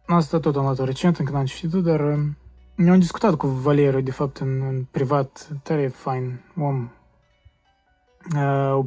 asta 0.05 0.39
tot 0.39 0.55
am 0.55 0.63
luat 0.63 0.83
recent, 0.83 1.17
încă 1.17 1.31
n-am 1.31 1.45
citit 1.45 1.83
dar 1.83 2.19
ne-am 2.75 2.99
discutat 2.99 3.35
cu 3.35 3.47
Valeriu, 3.47 4.01
de 4.01 4.11
fapt, 4.11 4.37
în, 4.37 4.61
în 4.61 4.85
privat, 4.91 5.47
tare 5.63 5.87
fain 5.87 6.41
om, 6.57 6.89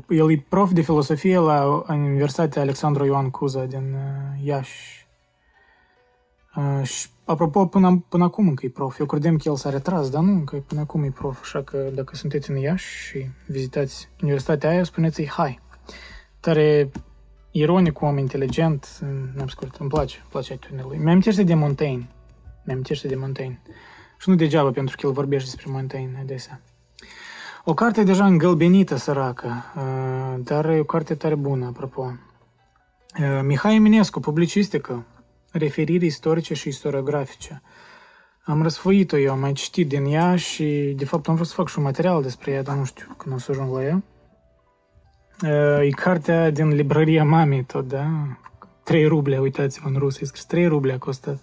el 0.08 0.30
e 0.30 0.46
prof 0.48 0.72
de 0.72 0.80
filosofie 0.80 1.38
la 1.38 1.84
Universitatea 1.88 2.62
Alexandru 2.62 3.04
Ioan 3.04 3.30
Cuza 3.30 3.64
din 3.64 3.96
Iași. 4.42 5.03
Și 6.82 7.08
apropo, 7.24 7.66
până, 7.66 8.04
până 8.08 8.24
acum 8.24 8.48
încă 8.48 8.66
e 8.66 8.68
prof. 8.68 8.98
Eu 8.98 9.06
credeam 9.06 9.36
că 9.36 9.48
el 9.48 9.56
s-a 9.56 9.70
retras, 9.70 10.10
dar 10.10 10.22
nu, 10.22 10.32
încă 10.32 10.56
până 10.56 10.80
acum 10.80 11.02
e 11.02 11.10
prof. 11.10 11.40
Așa 11.40 11.62
că 11.62 11.90
dacă 11.94 12.16
sunteți 12.16 12.50
în 12.50 12.56
Iași 12.56 13.06
și 13.06 13.26
vizitați 13.46 14.08
universitatea 14.22 14.70
aia, 14.70 14.84
spuneți-i 14.84 15.28
hai. 15.28 15.60
Tare 16.40 16.90
ironic, 17.50 18.00
om 18.00 18.18
inteligent, 18.18 18.98
n-am 19.34 19.46
scurt, 19.46 19.76
îmi 19.76 19.88
place, 19.88 20.16
îmi 20.20 20.28
place 20.30 20.52
atitudinea 20.52 20.84
lui. 20.88 20.98
Mi-am 20.98 21.20
de 21.44 21.54
Montaigne. 21.54 22.08
Mi-am 22.64 22.82
de 23.02 23.14
Montaigne. 23.14 23.60
Și 24.18 24.28
nu 24.28 24.34
degeaba, 24.34 24.70
pentru 24.70 24.96
că 24.96 25.06
el 25.06 25.12
vorbește 25.12 25.50
despre 25.50 25.72
Montaigne 25.72 26.18
adesea. 26.20 26.60
O 27.64 27.74
carte 27.74 28.02
deja 28.02 28.26
îngălbenită, 28.26 28.96
săracă, 28.96 29.64
uh, 29.76 30.44
dar 30.44 30.64
e 30.64 30.78
o 30.78 30.84
carte 30.84 31.14
tare 31.14 31.34
bună, 31.34 31.66
apropo. 31.66 32.02
Uh, 33.20 33.40
Mihai 33.42 33.74
Eminescu, 33.74 34.20
publicistică, 34.20 35.06
referiri 35.58 36.06
istorice 36.06 36.54
și 36.54 36.68
istoriografice. 36.68 37.62
Am 38.44 38.62
răsfoit-o 38.62 39.18
eu, 39.18 39.32
am 39.32 39.38
mai 39.38 39.52
citit 39.52 39.88
din 39.88 40.04
ea 40.04 40.36
și, 40.36 40.94
de 40.96 41.04
fapt, 41.04 41.28
am 41.28 41.34
vrut 41.34 41.46
să 41.46 41.54
fac 41.54 41.68
și 41.68 41.78
un 41.78 41.84
material 41.84 42.22
despre 42.22 42.50
ea, 42.50 42.62
dar 42.62 42.76
nu 42.76 42.84
știu 42.84 43.14
când 43.16 43.34
o 43.34 43.38
să 43.38 43.50
ajung 43.50 43.74
la 43.74 43.84
ea. 43.84 44.02
Uh, 45.42 45.86
e 45.86 45.90
cartea 45.90 46.50
din 46.50 46.68
librăria 46.68 47.24
mamei 47.24 47.64
tot, 47.64 47.88
da? 47.88 48.06
3 48.82 49.06
ruble, 49.06 49.38
uitați-vă 49.38 49.88
în 49.88 49.96
rusă, 49.98 50.18
e 50.22 50.26
scris 50.26 50.44
3 50.44 50.66
ruble 50.66 50.92
a 50.92 50.98
costat. 50.98 51.42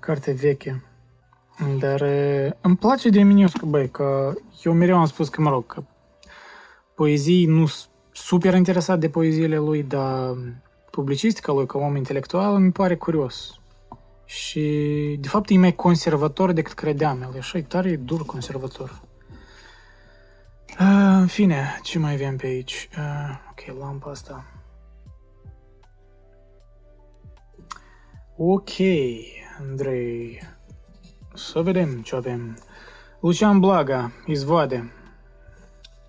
Carte 0.00 0.32
veche. 0.32 0.82
Dar 1.78 2.02
îmi 2.60 2.76
place 2.76 3.08
de 3.08 3.18
Eminescu, 3.18 3.66
băi, 3.66 3.90
că 3.90 4.34
eu 4.64 4.72
mereu 4.72 4.98
am 4.98 5.06
spus 5.06 5.28
că, 5.28 5.40
mă 5.40 5.50
rog, 5.50 5.66
că 5.66 5.82
poezii 6.94 7.46
nu 7.46 7.66
super 8.12 8.54
interesat 8.54 8.98
de 8.98 9.08
poeziile 9.08 9.56
lui, 9.56 9.82
dar 9.82 10.36
publicistica 10.90 11.52
lui 11.52 11.66
ca 11.66 11.78
om 11.78 11.96
intelectual 11.96 12.58
mi 12.58 12.72
pare 12.72 12.96
curios. 12.96 13.60
Și, 14.24 14.60
de 15.20 15.28
fapt, 15.28 15.50
e 15.50 15.58
mai 15.58 15.74
conservator 15.74 16.52
decât 16.52 16.72
credeam. 16.72 17.22
El 17.22 17.34
e 17.34 17.38
așa, 17.38 17.58
e 17.58 17.62
tare 17.62 17.96
dur 17.96 18.26
conservator. 18.26 19.00
Uh, 20.80 21.16
în 21.20 21.26
fine, 21.26 21.80
ce 21.82 21.98
mai 21.98 22.12
avem 22.12 22.36
pe 22.36 22.46
aici? 22.46 22.88
Uh, 22.98 23.38
ok, 23.50 23.78
lampa 23.78 24.10
asta. 24.10 24.44
Ok, 28.36 28.70
Andrei. 29.60 30.40
Să 31.34 31.60
vedem 31.60 32.02
ce 32.02 32.16
avem. 32.16 32.58
Lucian 33.20 33.60
Blaga, 33.60 34.12
izvoade. 34.26 34.92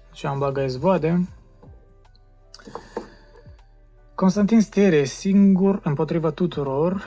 Lucian 0.10 0.38
Blaga, 0.38 0.64
izvoade. 0.64 1.28
Constantin 4.20 4.61
Stere, 4.61 5.03
singur 5.03 5.80
împotriva 5.84 6.32
tuturor. 6.32 7.03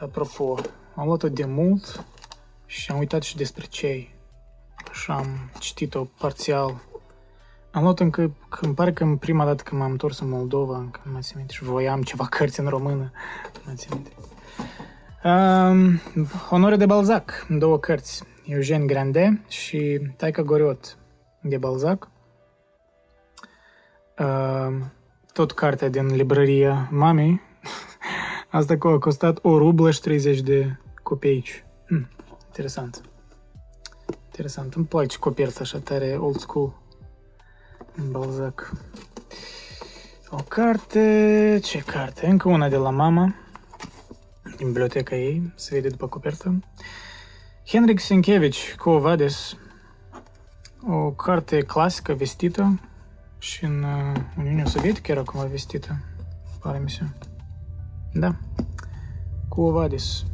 Apropo, 0.00 0.54
am 0.94 1.06
luat-o 1.06 1.28
de 1.28 1.44
mult 1.44 2.06
și 2.66 2.90
am 2.90 2.98
uitat 2.98 3.22
și 3.22 3.36
despre 3.36 3.66
cei. 3.66 4.14
Și 4.92 5.10
am 5.10 5.50
citit-o 5.58 6.04
parțial. 6.04 6.82
Am 7.70 7.82
luat 7.82 8.00
încă, 8.00 8.36
că 8.48 8.64
îmi 8.64 8.74
pare 8.74 8.92
că 8.92 9.04
în 9.04 9.16
prima 9.16 9.44
dată 9.44 9.62
când 9.62 9.80
m-am 9.80 9.90
întors 9.90 10.20
în 10.20 10.28
Moldova, 10.28 10.76
încă 10.76 11.00
nu 11.04 11.12
mai 11.12 11.20
țin 11.20 11.34
minte, 11.36 11.52
și 11.52 11.64
voiam 11.64 12.02
ceva 12.02 12.26
cărți 12.36 12.60
în 12.60 12.66
română, 12.66 13.12
nu 13.54 13.60
mai 13.64 13.74
țin 13.74 13.90
minte. 13.94 14.12
Um, 15.24 16.00
Onore 16.50 16.76
de 16.76 16.86
Balzac, 16.86 17.46
două 17.48 17.78
cărți, 17.78 18.24
Eugen 18.44 18.86
Grande 18.86 19.44
și 19.48 20.00
Taica 20.16 20.42
Goriot 20.42 20.98
de 21.40 21.56
Balzac. 21.56 22.10
Um, 24.18 24.95
tot 25.36 25.52
cartea 25.52 25.88
din 25.88 26.06
librăria 26.06 26.88
mamei. 26.90 27.40
Asta 28.48 28.76
a 28.80 28.98
costat 28.98 29.38
o 29.42 29.58
rublă 29.58 29.90
și 29.90 30.00
30 30.00 30.40
de 30.40 30.76
copeici. 31.02 31.64
Hmm, 31.86 32.08
interesant. 32.46 33.00
Interesant. 34.24 34.74
Îmi 34.74 34.86
place 34.86 35.18
coperta 35.18 35.58
așa 35.60 35.78
tare 35.78 36.16
old 36.18 36.38
school. 36.38 36.82
În 37.94 38.10
Balzac. 38.10 38.72
O 40.30 40.36
carte... 40.48 41.58
Ce 41.62 41.78
carte? 41.78 42.26
Încă 42.26 42.48
una 42.48 42.68
de 42.68 42.76
la 42.76 42.90
mama. 42.90 43.34
Din 44.56 44.66
biblioteca 44.66 45.16
ei. 45.16 45.52
Se 45.54 45.74
vede 45.74 45.88
după 45.88 46.08
copertă. 46.08 46.58
Henrik 47.66 48.00
Sienkiewicz, 48.00 48.56
Quo 48.78 48.98
Vadis. 48.98 49.56
O 50.86 51.10
carte 51.10 51.60
clasică 51.60 52.12
vestită 52.12 52.80
și 53.46 53.64
în 53.64 53.82
uh, 53.82 54.20
Uniunea 54.38 54.64
Sovietică 54.64 55.10
era 55.10 55.22
cumva 55.22 55.46
vestită. 55.46 55.98
Pare 56.60 56.78
mi 56.78 56.90
se. 56.90 57.02
Da. 58.12 58.36
Quo 59.48 59.70
Vadis. 59.70 60.24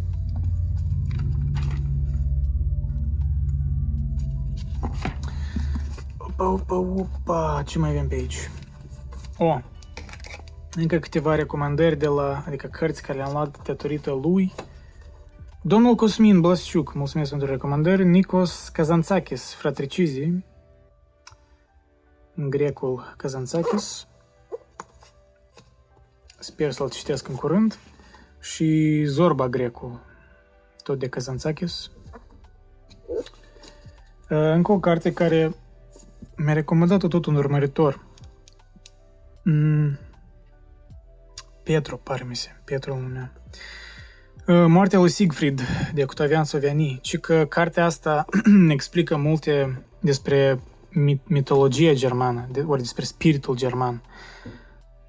Opa, 6.16 6.48
opa, 6.48 6.76
opa, 6.76 7.62
ce 7.66 7.78
mai 7.78 7.90
avem 7.90 8.08
pe 8.08 8.14
aici? 8.14 8.50
O, 9.38 9.58
încă 10.74 10.98
câteva 10.98 11.34
recomandări 11.34 11.98
de 11.98 12.06
la, 12.06 12.44
adică 12.46 12.66
cărți 12.66 13.02
care 13.02 13.18
le-am 13.18 13.32
luat 13.32 13.62
datorită 13.62 14.10
lui. 14.22 14.52
Domnul 15.62 15.94
Cosmin 15.94 16.40
Blasciuc, 16.40 16.94
mulțumesc 16.94 17.30
pentru 17.30 17.48
recomandări. 17.48 18.04
Nikos 18.04 18.68
Kazantzakis, 18.68 19.54
Fratricizii, 19.54 20.24
în 20.24 20.42
grecul 22.35 23.14
Kazantzakis. 23.16 24.07
Sper 26.39 26.70
să-l 26.70 26.91
citesc 26.91 27.28
în 27.28 27.35
curând. 27.35 27.78
Și 28.41 29.03
Zorba 29.05 29.49
grecul, 29.49 30.01
tot 30.83 30.99
de 30.99 31.09
Kazantzakis. 31.09 31.91
Încă 34.28 34.72
o 34.72 34.80
carte 34.80 35.12
care 35.12 35.55
mi-a 36.37 36.53
recomandat-o 36.53 37.09
tot 37.09 37.26
un 37.26 37.35
urmăritor. 37.35 38.05
Mm. 39.43 39.99
Petru, 41.62 41.97
pare 41.97 42.24
mi 42.24 42.37
se, 42.37 42.49
Petru 42.64 42.97
numea. 42.97 43.33
Moartea 44.47 44.99
lui 44.99 45.09
Siegfried 45.09 45.61
de 45.95 46.03
Octavian 46.03 46.45
Soviani, 46.45 46.99
ci 47.03 47.18
că 47.18 47.45
cartea 47.45 47.85
asta 47.85 48.24
ne 48.45 48.72
explică 48.78 49.16
multe 49.16 49.85
despre 50.01 50.61
mitologia 51.24 51.93
germană, 51.93 52.49
de, 52.51 52.61
ori 52.61 52.80
despre 52.80 53.05
spiritul 53.05 53.57
german. 53.57 54.03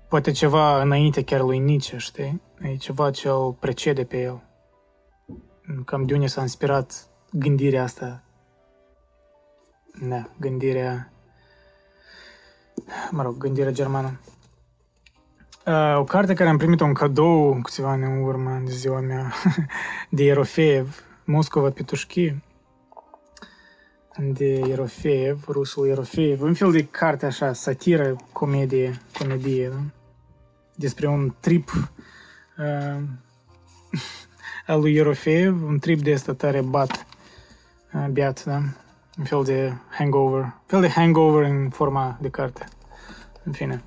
Poate 0.09 0.31
ceva 0.31 0.81
înainte 0.81 1.23
chiar 1.23 1.41
lui 1.41 1.59
Nietzsche, 1.59 1.97
știi? 1.97 2.41
E 2.61 2.75
ceva 2.75 3.11
ce 3.11 3.27
îl 3.27 3.57
precede 3.59 4.03
pe 4.03 4.21
el. 4.21 4.43
Cam 5.85 6.05
de 6.05 6.13
unde 6.13 6.27
s-a 6.27 6.41
inspirat 6.41 7.07
gândirea 7.31 7.83
asta. 7.83 8.23
Da, 10.01 10.29
gândirea... 10.39 11.11
Mă 13.11 13.21
rog, 13.21 13.37
gândirea 13.37 13.71
germană. 13.71 14.19
Uh, 15.65 15.97
o 15.97 16.03
carte 16.03 16.33
care 16.33 16.49
am 16.49 16.57
primit-o 16.57 16.85
în 16.85 16.93
cadou 16.93 17.59
câțiva 17.63 17.89
ani 17.89 18.03
în 18.03 18.23
urmă, 18.23 18.61
de 18.65 18.71
ziua 18.71 18.99
mea, 18.99 19.33
de 20.09 20.23
Erofeev, 20.23 21.03
Moscova 21.25 21.69
Petușchi, 21.69 22.35
de 24.17 24.59
Erofeev, 24.69 25.43
rusul 25.47 25.87
Erofeev, 25.87 26.41
un 26.41 26.53
fel 26.53 26.71
de 26.71 26.85
carte 26.85 27.25
așa, 27.25 27.53
satiră, 27.53 28.15
comedie, 28.31 29.01
comedie, 29.17 29.67
da? 29.67 29.79
despre 30.75 31.07
un 31.07 31.33
trip 31.39 31.69
uh, 32.57 33.03
al 34.67 34.79
lui 34.79 34.95
Erofeev, 34.95 35.63
un 35.63 35.79
trip 35.79 36.01
de 36.01 36.13
asta 36.13 36.33
tare 36.33 36.61
bat, 36.61 37.05
uh, 37.93 38.07
beat, 38.11 38.43
da? 38.43 38.61
un 39.17 39.23
fel 39.23 39.43
de 39.43 39.73
hangover, 39.89 40.41
un 40.41 40.53
fel 40.65 40.81
de 40.81 40.89
hangover 40.89 41.43
în 41.43 41.69
forma 41.69 42.17
de 42.21 42.29
carte. 42.29 42.67
În 43.43 43.51
fine. 43.51 43.83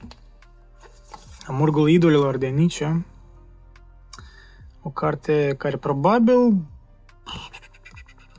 Amurgul 1.47 1.89
idolilor 1.89 2.37
de 2.37 2.47
Nietzsche, 2.47 3.05
o 4.83 4.91
carte 4.91 5.55
care 5.59 5.77
probabil 5.77 6.55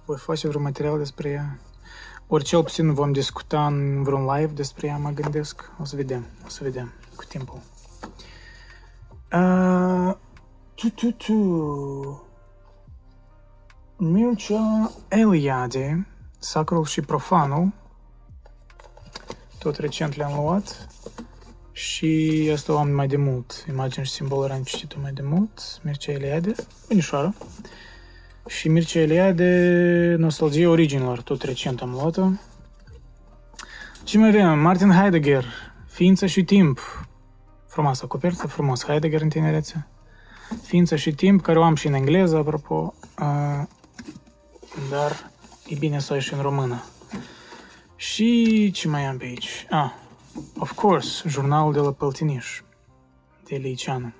voi 0.06 0.18
face 0.18 0.48
vreun 0.48 0.64
material 0.64 0.98
despre 0.98 1.30
ea. 1.30 1.60
Ori 2.30 2.43
cel 2.43 2.63
puțin 2.63 2.93
vom 2.93 3.11
discuta 3.11 3.65
în 3.65 4.03
vreun 4.03 4.25
live 4.36 4.51
despre 4.53 4.88
ea, 4.88 4.97
mă 4.97 5.09
gândesc. 5.09 5.71
O 5.82 5.86
să 5.86 5.95
vedem, 5.95 6.25
o 6.45 6.49
să 6.49 6.59
vedem 6.63 6.93
cu 7.15 7.23
timpul. 7.23 7.59
Uh, 9.34 10.15
tu, 10.75 10.89
tu, 10.89 11.11
tu. 11.11 12.21
Mircea 13.97 14.91
Eliade, 15.07 16.07
Sacrul 16.39 16.86
și 16.86 17.01
Profanul, 17.01 17.73
tot 19.59 19.75
recent 19.75 20.15
le-am 20.15 20.39
luat. 20.39 20.88
Și 21.71 22.49
asta 22.53 22.73
o 22.73 22.78
am 22.78 22.89
mai 22.89 23.07
de 23.07 23.17
mult. 23.17 23.65
Imagine 23.69 24.05
și 24.05 24.11
simbolul 24.11 24.51
am 24.51 24.63
citit 24.63 25.01
mai 25.01 25.11
de 25.11 25.21
mult. 25.21 25.80
Mircea 25.84 26.11
Eliade, 26.11 26.55
bunișoară. 26.88 27.34
Și 28.48 28.70
Mircea 28.70 29.00
Eliade, 29.00 30.16
Nostalgie 30.18 30.68
Originilor, 30.68 31.22
tot 31.22 31.41
recent 31.41 31.82
am 31.82 31.91
luat-o. 31.91 32.28
Ce 34.04 34.18
mai 34.18 34.28
avem? 34.28 34.60
Martin 34.60 34.91
Heidegger, 34.91 35.45
Ființă 35.88 36.26
și 36.26 36.43
Timp. 36.43 36.80
Frumoasă 37.68 38.06
copertă, 38.06 38.48
frumos 38.48 38.86
Heidegger 38.86 39.22
în 39.22 39.30
tinerețe. 39.30 39.88
Ființă 40.64 40.95
și 40.95 41.12
Timp, 41.12 41.41
care 41.41 41.60
o 41.60 41.64
am 41.64 41.76
și 41.76 41.88
în 41.88 41.93
engleză, 41.93 42.38
apropo. 42.38 42.93
Uh, 43.20 43.64
dar 44.89 45.32
e 45.68 45.76
bine 45.80 46.00
să 46.00 46.08
o 46.12 46.14
ai 46.16 46.22
și 46.22 46.34
în 46.34 46.41
română. 46.41 46.84
Și 47.95 48.72
ce 48.72 48.88
mai 48.88 49.06
am 49.06 49.18
pe 49.18 49.26
aici? 49.26 49.66
Ah, 49.70 49.91
Of 50.60 50.72
course, 50.72 51.30
jurnalul 51.30 51.74
de 51.74 51.80
la 51.80 51.91
Păltiniș, 51.91 52.62
de 53.43 53.56
Liceanu. 53.56 54.14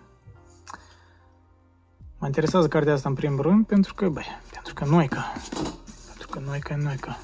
Mă 2.20 2.26
interesează 2.26 2.68
cartea 2.68 2.93
asta 2.93 3.09
în 3.09 3.15
primul 3.15 3.41
rând 3.41 3.65
pentru 3.65 3.93
că, 3.93 4.09
băi, 4.09 4.26
pentru 4.51 4.74
că 4.74 4.86
Noica. 4.86 5.34
Pentru 6.07 6.28
că 6.28 6.39
Noica 6.39 6.74
e 6.74 6.78
Noica. 6.78 7.20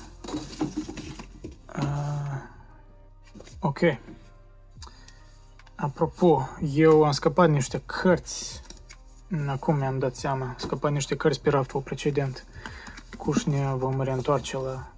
Uh, 1.78 2.38
ok. 3.60 3.80
Apropo, 5.76 6.50
eu 6.74 7.04
am 7.04 7.12
scăpat 7.12 7.50
niște 7.50 7.82
cărți. 7.86 8.62
Acum 9.48 9.76
mi-am 9.76 10.00
dat 10.00 10.16
seama. 10.16 10.46
Am 10.46 10.56
scăpat 10.58 10.92
niște 10.92 11.16
cărți 11.16 11.42
pe 11.42 11.50
raftul 11.50 11.82
precedent. 11.82 12.46
Cușne 13.18 13.74
vom 13.76 14.02
reîntoarce 14.02 14.58
la, 14.58 14.92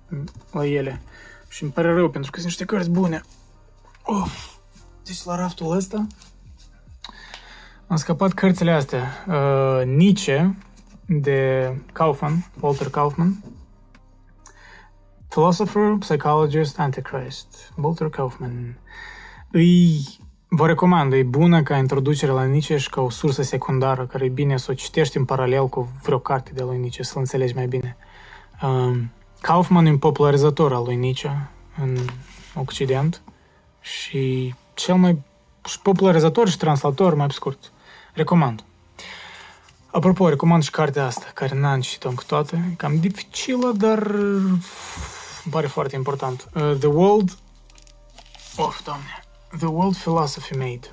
la 0.52 0.66
ele. 0.66 1.02
Și 1.48 1.64
îmi 1.64 1.72
pare 1.72 1.93
rău 1.93 2.10
pentru 2.10 2.32
că 2.32 2.38
sunt 2.39 2.50
niște 2.50 2.66
cărți 2.66 2.89
bune. 2.89 3.22
Of, 4.04 4.55
deci 5.04 5.24
la 5.24 5.36
raftul 5.36 5.72
ăsta 5.72 6.08
am 7.87 7.95
scăpat 7.95 8.33
cărțile 8.33 8.71
astea. 8.71 9.03
Uh, 9.28 9.86
Nietzsche, 9.86 10.55
de 11.05 11.71
Kaufman, 11.93 12.45
Walter 12.59 12.89
Kaufman. 12.89 13.43
Philosopher, 15.28 15.95
Psychologist, 15.99 16.79
Antichrist, 16.79 17.74
Walter 17.75 18.09
Kaufman. 18.09 18.78
Îi 19.51 20.05
vă 20.47 20.67
recomand, 20.67 21.13
e 21.13 21.24
bună 21.24 21.63
ca 21.63 21.78
introducere 21.78 22.32
la 22.32 22.43
Nietzsche 22.43 22.78
și 22.78 22.89
ca 22.89 23.01
o 23.01 23.09
sursă 23.09 23.41
secundară, 23.41 24.05
care 24.05 24.25
e 24.25 24.29
bine 24.29 24.57
să 24.57 24.71
o 24.71 24.74
citești 24.74 25.17
în 25.17 25.25
paralel 25.25 25.67
cu 25.67 25.91
vreo 26.03 26.20
carte 26.20 26.51
de 26.53 26.63
lui 26.63 26.78
Nietzsche, 26.78 27.03
să-l 27.03 27.20
înțelegi 27.20 27.55
mai 27.55 27.67
bine. 27.67 27.97
Uh, 28.62 28.97
Kaufman 29.41 29.86
e 29.86 29.89
un 29.89 29.97
popularizator 29.97 30.74
al 30.74 30.83
lui 30.83 30.95
Nietzsche 30.95 31.49
în 31.82 31.97
Occident 32.55 33.21
și 33.82 34.53
cel 34.74 34.95
mai 34.95 35.21
și 35.66 35.82
popularizator 35.82 36.49
și 36.49 36.57
translator 36.57 37.16
mai 37.16 37.32
scurt. 37.32 37.71
Recomand. 38.16 38.63
Apropo, 39.92 40.29
recomand 40.29 40.63
și 40.63 40.70
cartea 40.70 41.05
asta, 41.05 41.32
care 41.33 41.55
n-am 41.55 41.82
citit-o 41.82 42.09
încă 42.09 42.24
toată. 42.28 42.55
E 42.55 42.74
cam 42.78 43.00
dificilă, 43.00 43.71
dar 43.78 43.97
îmi 43.97 44.62
pare 45.50 45.67
foarte 45.67 45.96
important. 45.96 46.50
Uh, 46.54 46.75
The 46.79 46.87
World... 46.87 47.37
Of, 48.55 48.83
doamne. 48.83 49.24
The 49.58 49.66
World 49.66 49.96
Philosophy 49.96 50.58
Made. 50.58 50.89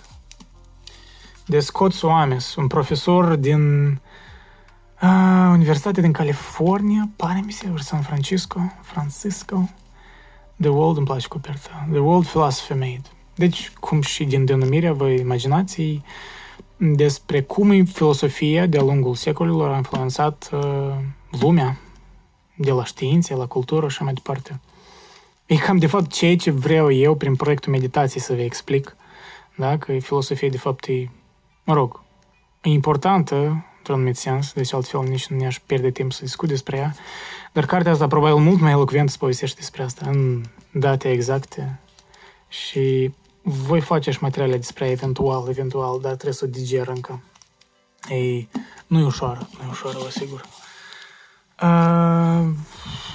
De 1.47 1.61
Scott 1.61 1.95
Soames, 1.95 2.55
un 2.55 2.67
profesor 2.67 3.35
din 3.35 3.89
uh, 5.03 5.49
Universitatea 5.51 6.03
din 6.03 6.13
California, 6.13 7.09
pare 7.17 7.43
mi 7.45 7.53
se, 7.53 7.73
San 7.79 8.03
Francisco, 8.03 8.73
Francisco. 8.83 9.71
The 10.61 10.71
World 10.71 10.97
îmi 10.97 11.07
place 11.07 11.29
coperta. 11.29 11.87
The 11.91 12.01
World 12.01 12.27
Philosophy 12.27 12.73
Made. 12.73 13.03
Deci, 13.35 13.73
cum 13.81 14.01
și 14.01 14.25
din 14.25 14.45
denumirea, 14.45 14.93
vă 14.93 15.09
imaginați 15.09 16.01
despre 16.85 17.43
cum 17.43 17.85
filosofia 17.85 18.67
de-a 18.67 18.83
lungul 18.83 19.15
secolilor 19.15 19.71
a 19.71 19.77
influențat 19.77 20.51
uh, 20.53 20.95
lumea, 21.41 21.79
de 22.57 22.71
la 22.71 22.85
științe, 22.85 23.35
la 23.35 23.47
cultură 23.47 23.89
și 23.89 24.03
mai 24.03 24.13
departe. 24.13 24.61
E 25.47 25.57
cam, 25.57 25.77
de 25.79 25.87
fapt, 25.87 26.13
ceea 26.13 26.37
ce 26.37 26.51
vreau 26.51 26.91
eu 26.91 27.15
prin 27.15 27.37
proiectul 27.37 27.73
meditației 27.73 28.23
să 28.23 28.35
vă 28.35 28.41
explic, 28.41 28.97
da? 29.57 29.79
că 29.79 29.99
filosofia, 29.99 30.49
de 30.49 30.57
fapt, 30.57 30.87
e, 30.87 31.11
mă 31.65 31.75
rog, 31.75 32.03
e 32.63 32.69
importantă, 32.69 33.37
într-un 33.77 33.95
anumit 33.95 34.17
sens, 34.17 34.53
deci 34.53 34.73
altfel 34.73 35.03
nici 35.03 35.27
nu 35.27 35.37
ne-aș 35.37 35.59
pierde 35.67 35.91
timp 35.91 36.13
să 36.13 36.25
discut 36.25 36.49
despre 36.49 36.77
ea. 36.77 36.95
Dar 37.53 37.67
cartea 37.67 37.93
asta 37.93 38.07
probabil 38.07 38.37
mult 38.37 38.61
mai 38.61 38.71
elocvent 38.71 39.11
să 39.11 39.17
povestește 39.19 39.57
despre 39.59 39.83
asta, 39.83 40.07
în 40.09 40.43
date 40.73 41.11
exacte. 41.11 41.81
Și 42.49 43.13
voi 43.43 43.81
face 43.81 44.11
și 44.11 44.19
materiale 44.21 44.57
despre 44.57 44.85
ea 44.85 44.91
eventual, 44.91 45.49
eventual, 45.49 46.01
dar 46.01 46.13
trebuie 46.13 46.35
să 46.35 46.45
o 46.45 46.49
diger 46.49 46.89
încă. 46.89 47.23
Ei, 48.09 48.49
nu 48.87 48.99
e 48.99 49.05
ușoară, 49.05 49.49
nu 49.59 49.65
e 49.65 49.71
ușoară, 49.71 49.99
vă 49.99 50.07
asigur. 50.07 50.45
Uh, 51.63 52.49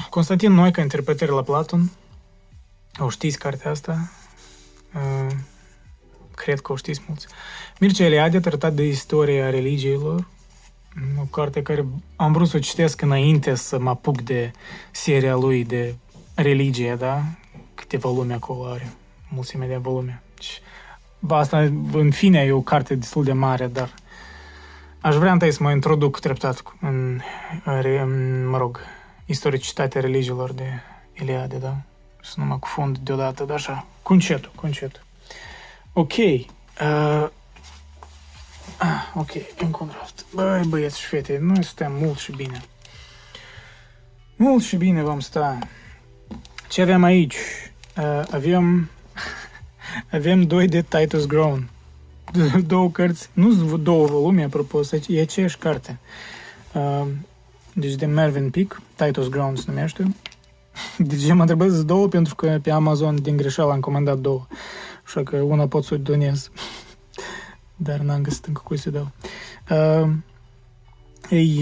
Constantin 0.09 0.53
Noica, 0.53 0.81
interpretări 0.81 1.31
la 1.31 1.41
Platon. 1.41 1.91
O 2.99 3.09
știți 3.09 3.37
cartea 3.37 3.71
asta? 3.71 4.11
Uh, 4.95 5.35
cred 6.35 6.59
că 6.59 6.71
o 6.71 6.75
știți 6.75 7.01
mulți. 7.07 7.27
Mircea 7.79 8.05
Eliade, 8.05 8.39
tratat 8.39 8.73
de 8.73 8.83
istoria 8.83 9.49
religiilor. 9.49 10.27
O 11.19 11.23
carte 11.23 11.61
care 11.61 11.85
am 12.15 12.31
vrut 12.31 12.47
să 12.47 12.57
o 12.57 12.59
citesc 12.59 13.01
înainte 13.01 13.55
să 13.55 13.79
mă 13.79 13.89
apuc 13.89 14.21
de 14.21 14.51
seria 14.91 15.35
lui 15.35 15.63
de 15.63 15.95
religie, 16.35 16.95
da? 16.95 17.23
Câte 17.75 17.97
volume 17.97 18.33
acolo 18.33 18.65
are, 18.65 18.93
mulțime 19.29 19.65
de 19.65 19.75
volume. 19.75 20.21
Deci, 20.33 20.61
asta, 21.29 21.57
în 21.91 22.11
fine, 22.11 22.39
e 22.39 22.51
o 22.51 22.61
carte 22.61 22.95
destul 22.95 23.23
de 23.23 23.33
mare, 23.33 23.67
dar 23.67 23.93
aș 25.01 25.15
vrea 25.15 25.31
întâi 25.31 25.51
să 25.51 25.63
mă 25.63 25.71
introduc 25.71 26.19
treptat 26.19 26.63
în, 26.81 27.21
în 27.63 28.47
mă 28.49 28.57
rog, 28.57 28.79
istoricitatea 29.25 30.01
religiilor 30.01 30.51
de 30.51 30.69
Eliade, 31.13 31.57
da? 31.57 31.75
Să 32.21 32.33
nu 32.35 32.45
mă 32.45 32.57
cufund 32.57 32.97
deodată, 32.97 33.43
dar 33.43 33.55
așa, 33.55 33.85
cu 34.01 34.13
încetul, 34.13 34.51
cu 34.55 34.65
încetul. 34.65 35.01
Ok. 35.93 36.17
Uh, 36.17 37.27
ah, 38.77 39.11
ok, 39.13 39.31
încă 39.57 39.77
un 39.81 39.87
draft. 39.87 40.25
Băi, 40.33 40.65
băieți 40.67 40.99
și 40.99 41.05
fete, 41.05 41.37
noi 41.41 41.63
stăm 41.63 41.91
mult 41.91 42.17
și 42.17 42.31
bine. 42.31 42.61
Mult 44.35 44.63
și 44.63 44.75
bine 44.75 45.01
vom 45.01 45.19
sta. 45.19 45.59
Ce 46.69 46.81
avem 46.81 47.03
aici? 47.03 47.35
Uh, 47.97 48.21
avem... 48.31 48.89
avem 50.11 50.43
doi 50.43 50.67
de 50.67 50.81
Titus 50.81 51.25
Grown. 51.25 51.69
două 52.67 52.89
cărți, 52.89 53.29
nu 53.33 53.77
două 53.77 54.05
volume, 54.05 54.43
apropo, 54.43 54.79
e 55.07 55.21
aceeași 55.21 55.57
carte. 55.57 55.99
Uh, 56.73 57.07
deci 57.73 57.95
de 57.95 58.05
Mervyn 58.05 58.49
Peak, 58.49 58.81
Titus 58.95 59.29
Grown 59.29 59.55
se 59.55 59.63
numește. 59.67 60.15
De 60.97 61.17
ce 61.17 61.33
mă 61.33 61.41
întrebați 61.41 61.85
două? 61.85 62.07
Pentru 62.07 62.35
că 62.35 62.59
pe 62.61 62.71
Amazon 62.71 63.21
din 63.21 63.37
greșeală 63.37 63.71
am 63.71 63.79
comandat 63.79 64.17
două. 64.17 64.47
Așa 65.05 65.23
că 65.23 65.35
una 65.35 65.67
pot 65.67 65.83
să 65.83 65.93
o 65.93 65.97
donez. 65.97 66.51
Dar 67.75 67.99
n-am 67.99 68.21
găsit 68.21 68.45
încă 68.45 68.61
cui 68.63 68.77
să 68.77 68.89
dau. 68.89 69.11
Uh, 69.69 70.09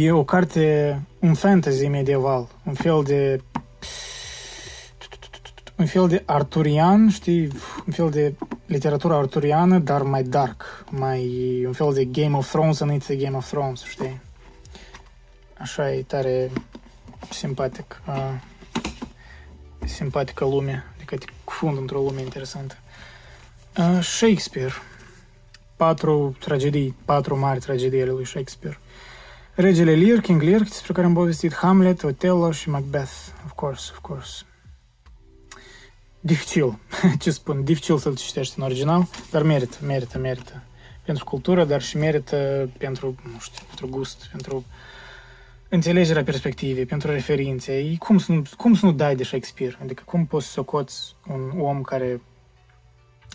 e 0.03 0.11
o 0.11 0.23
carte, 0.23 1.01
un 1.19 1.33
fantasy 1.33 1.87
medieval, 1.87 2.47
un 2.63 2.73
fel 2.73 3.03
de 3.03 3.41
un 5.75 5.85
fel 5.85 6.07
de 6.07 6.23
arturian, 6.25 7.09
știi, 7.09 7.41
un 7.85 7.93
fel 7.93 8.09
de 8.09 8.33
literatură 8.65 9.13
arturiană, 9.13 9.79
dar 9.79 10.01
mai 10.01 10.23
dark, 10.23 10.85
mai 10.89 11.63
un 11.65 11.73
fel 11.73 11.93
de 11.93 12.05
Game 12.05 12.37
of 12.37 12.49
Thrones 12.49 12.79
înainte 12.79 13.15
de 13.15 13.23
Game 13.23 13.37
of 13.37 13.49
Thrones, 13.49 13.83
știi? 13.83 14.21
Așa 15.57 15.91
e 15.91 16.01
tare 16.01 16.51
simpatic. 17.29 18.01
Uh, 18.07 18.33
simpatică 19.85 20.45
lume, 20.45 20.83
adică 20.95 21.15
te 21.15 21.25
cufund 21.43 21.77
într-o 21.77 21.99
lume 21.99 22.21
interesantă. 22.21 22.75
Uh, 23.77 23.99
Shakespeare. 24.01 24.73
Patru 25.75 26.35
tragedii, 26.39 26.95
patru 27.05 27.37
mari 27.39 27.59
tragedii 27.59 28.01
ale 28.01 28.11
lui 28.11 28.25
Shakespeare. 28.25 28.79
Regele 29.53 29.95
Lear, 29.95 30.19
King 30.19 30.41
Lear, 30.41 30.61
despre 30.61 30.93
care 30.93 31.05
am 31.05 31.13
povestit, 31.13 31.53
Hamlet, 31.53 32.03
Othello 32.03 32.51
și 32.51 32.69
Macbeth, 32.69 33.11
of 33.45 33.51
course, 33.55 33.89
of 33.91 33.99
course. 33.99 34.45
Dificil, 36.25 36.77
ce 37.19 37.31
spun, 37.31 37.63
dificil 37.63 37.97
să-l 37.97 38.15
citești 38.15 38.53
în 38.57 38.63
original, 38.63 39.07
dar 39.31 39.43
merită, 39.43 39.77
merită, 39.85 40.17
merită. 40.17 40.63
Pentru 41.03 41.23
cultură, 41.23 41.65
dar 41.65 41.81
și 41.81 41.97
merită 41.97 42.69
pentru, 42.77 43.15
nu 43.31 43.39
știu, 43.39 43.65
pentru 43.67 43.87
gust, 43.87 44.27
pentru 44.31 44.65
înțelegerea 45.69 46.23
perspectivei, 46.23 46.85
pentru 46.85 47.11
referințe. 47.11 47.95
Cum 47.97 48.17
să, 48.17 48.31
nu, 48.31 48.41
cum 48.57 48.75
să 48.75 48.85
nu 48.85 48.91
dai 48.91 49.15
de 49.15 49.23
Shakespeare? 49.23 49.77
Adică 49.81 50.03
cum 50.05 50.25
poți 50.25 50.47
să 50.47 50.61
coți 50.61 51.15
un 51.27 51.59
om 51.59 51.81
care 51.81 52.21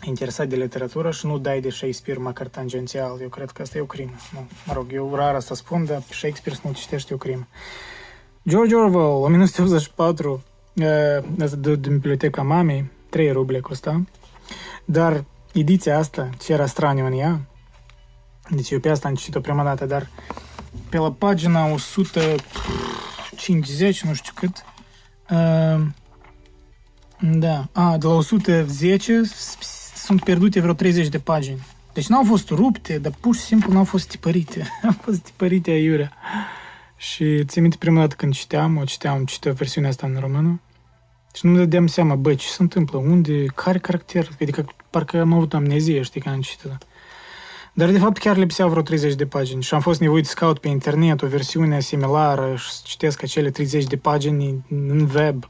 interesat 0.05 0.47
de 0.47 0.55
literatură 0.55 1.11
și 1.11 1.25
nu 1.25 1.37
dai 1.37 1.61
de 1.61 1.69
Shakespeare 1.69 2.19
măcar 2.19 2.47
tangențial. 2.47 3.21
Eu 3.21 3.29
cred 3.29 3.51
că 3.51 3.61
asta 3.61 3.77
e 3.77 3.81
o 3.81 3.85
crimă. 3.85 4.13
Nu, 4.33 4.47
mă 4.65 4.73
rog, 4.73 4.85
eu 4.93 5.15
rar 5.15 5.35
asta 5.35 5.55
spun, 5.55 5.85
dar 5.85 6.01
Shakespeare 6.09 6.59
să 6.61 6.67
nu 6.67 6.73
citești 6.73 7.11
e 7.11 7.15
o 7.15 7.17
crimă. 7.17 7.47
George 8.47 8.75
Orwell, 8.75 9.23
1984, 9.23 10.43
asta 11.41 11.55
de, 11.55 11.75
din 11.75 11.91
biblioteca 11.91 12.41
mamei, 12.41 12.91
3 13.09 13.31
ruble 13.31 13.59
costa, 13.59 14.03
dar 14.85 15.23
ediția 15.53 15.97
asta, 15.97 16.29
ce 16.43 16.53
era 16.53 16.65
straniu 16.65 17.05
în 17.05 17.13
ea, 17.13 17.39
deci 18.49 18.69
eu 18.69 18.79
pe 18.79 18.89
asta 18.89 19.07
am 19.07 19.15
citit-o 19.15 19.39
prima 19.39 19.63
dată, 19.63 19.85
dar 19.85 20.09
pe 20.89 20.97
la 20.97 21.11
pagina 21.11 21.65
150, 21.65 24.03
nu 24.03 24.13
știu 24.13 24.33
cât, 24.35 24.65
uh, 25.29 25.81
da, 27.21 27.67
a, 27.71 27.97
de 27.97 28.07
la 28.07 28.13
110 28.13 29.21
sunt 29.95 30.23
pierdute 30.23 30.59
vreo 30.59 30.73
30 30.73 31.07
de 31.07 31.19
pagini. 31.19 31.65
Deci 31.93 32.07
n-au 32.07 32.23
fost 32.23 32.49
rupte, 32.49 32.97
dar 32.97 33.11
pur 33.19 33.35
și 33.35 33.41
simplu 33.41 33.73
n-au 33.73 33.83
fost 33.83 34.07
tipărite. 34.07 34.67
Au 34.83 34.95
fost 35.01 35.19
tipărite 35.19 35.71
aiurea. 35.71 36.11
Și 37.01 37.45
ți 37.45 37.59
minte 37.59 37.75
prima 37.79 37.99
dată 37.99 38.15
când 38.15 38.33
citeam, 38.33 38.77
o 38.77 38.83
citeam, 38.83 39.25
citeam 39.25 39.55
versiunea 39.55 39.89
asta 39.89 40.07
în 40.07 40.17
română, 40.19 40.61
și 41.33 41.45
nu-mi 41.45 41.57
dădeam 41.57 41.87
seama, 41.87 42.15
bă, 42.15 42.33
ce 42.33 42.47
se 42.47 42.61
întâmplă, 42.61 42.97
unde, 42.97 43.45
care 43.45 43.79
caracter, 43.79 44.29
adică 44.41 44.65
parcă 44.89 45.19
am 45.19 45.33
avut 45.33 45.53
amnezie, 45.53 46.01
știi, 46.01 46.21
că 46.21 46.29
am 46.29 46.41
citit 46.41 46.77
Dar 47.73 47.89
de 47.89 47.97
fapt 47.97 48.17
chiar 48.17 48.37
lipseau 48.37 48.69
vreo 48.69 48.81
30 48.81 49.13
de 49.13 49.25
pagini 49.25 49.63
și 49.63 49.73
am 49.73 49.79
fost 49.79 49.99
nevoit 49.99 50.25
să 50.25 50.33
caut 50.33 50.59
pe 50.59 50.67
internet 50.67 51.21
o 51.21 51.27
versiune 51.27 51.79
similară 51.79 52.55
și 52.55 52.71
să 52.71 52.81
citesc 52.83 53.23
acele 53.23 53.49
30 53.49 53.83
de 53.83 53.97
pagini 53.97 54.65
în 54.69 55.09
web 55.15 55.47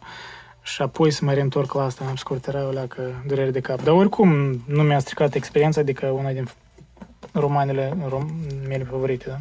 și 0.62 0.82
apoi 0.82 1.12
să 1.12 1.26
mă 1.26 1.34
reîntorc 1.34 1.74
la 1.74 1.84
asta, 1.84 2.06
am 2.06 2.16
scurt, 2.16 2.48
era 2.48 2.68
o 2.68 2.72
leacă 2.72 3.24
durere 3.28 3.52
de 3.52 3.60
cap. 3.60 3.82
Dar 3.84 3.94
oricum 3.94 4.30
nu 4.66 4.82
mi-a 4.84 5.00
stricat 5.00 5.36
experiența, 5.36 5.82
adică 5.82 6.06
una 6.06 6.32
din 6.32 6.50
romanele 7.32 7.90
rom- 7.90 8.68
mele 8.68 8.84
favorite, 8.84 9.26
da? 9.28 9.40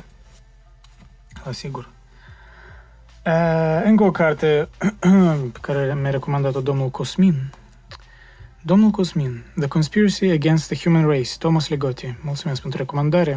La 1.44 1.52
sigur. 1.52 1.98
Uh, 3.26 3.82
încă 3.84 4.02
o 4.02 4.10
carte 4.10 4.68
pe 5.52 5.58
care 5.60 5.94
mi-a 6.00 6.10
recomandat-o 6.10 6.60
domnul 6.60 6.88
Cosmin. 6.88 7.52
Domnul 8.62 8.90
Cosmin, 8.90 9.44
The 9.58 9.68
Conspiracy 9.68 10.30
Against 10.30 10.68
the 10.68 10.82
Human 10.82 11.06
Race, 11.06 11.30
Thomas 11.38 11.68
Ligotti. 11.68 12.16
Mulțumesc 12.22 12.60
pentru 12.60 12.78
recomandare. 12.78 13.30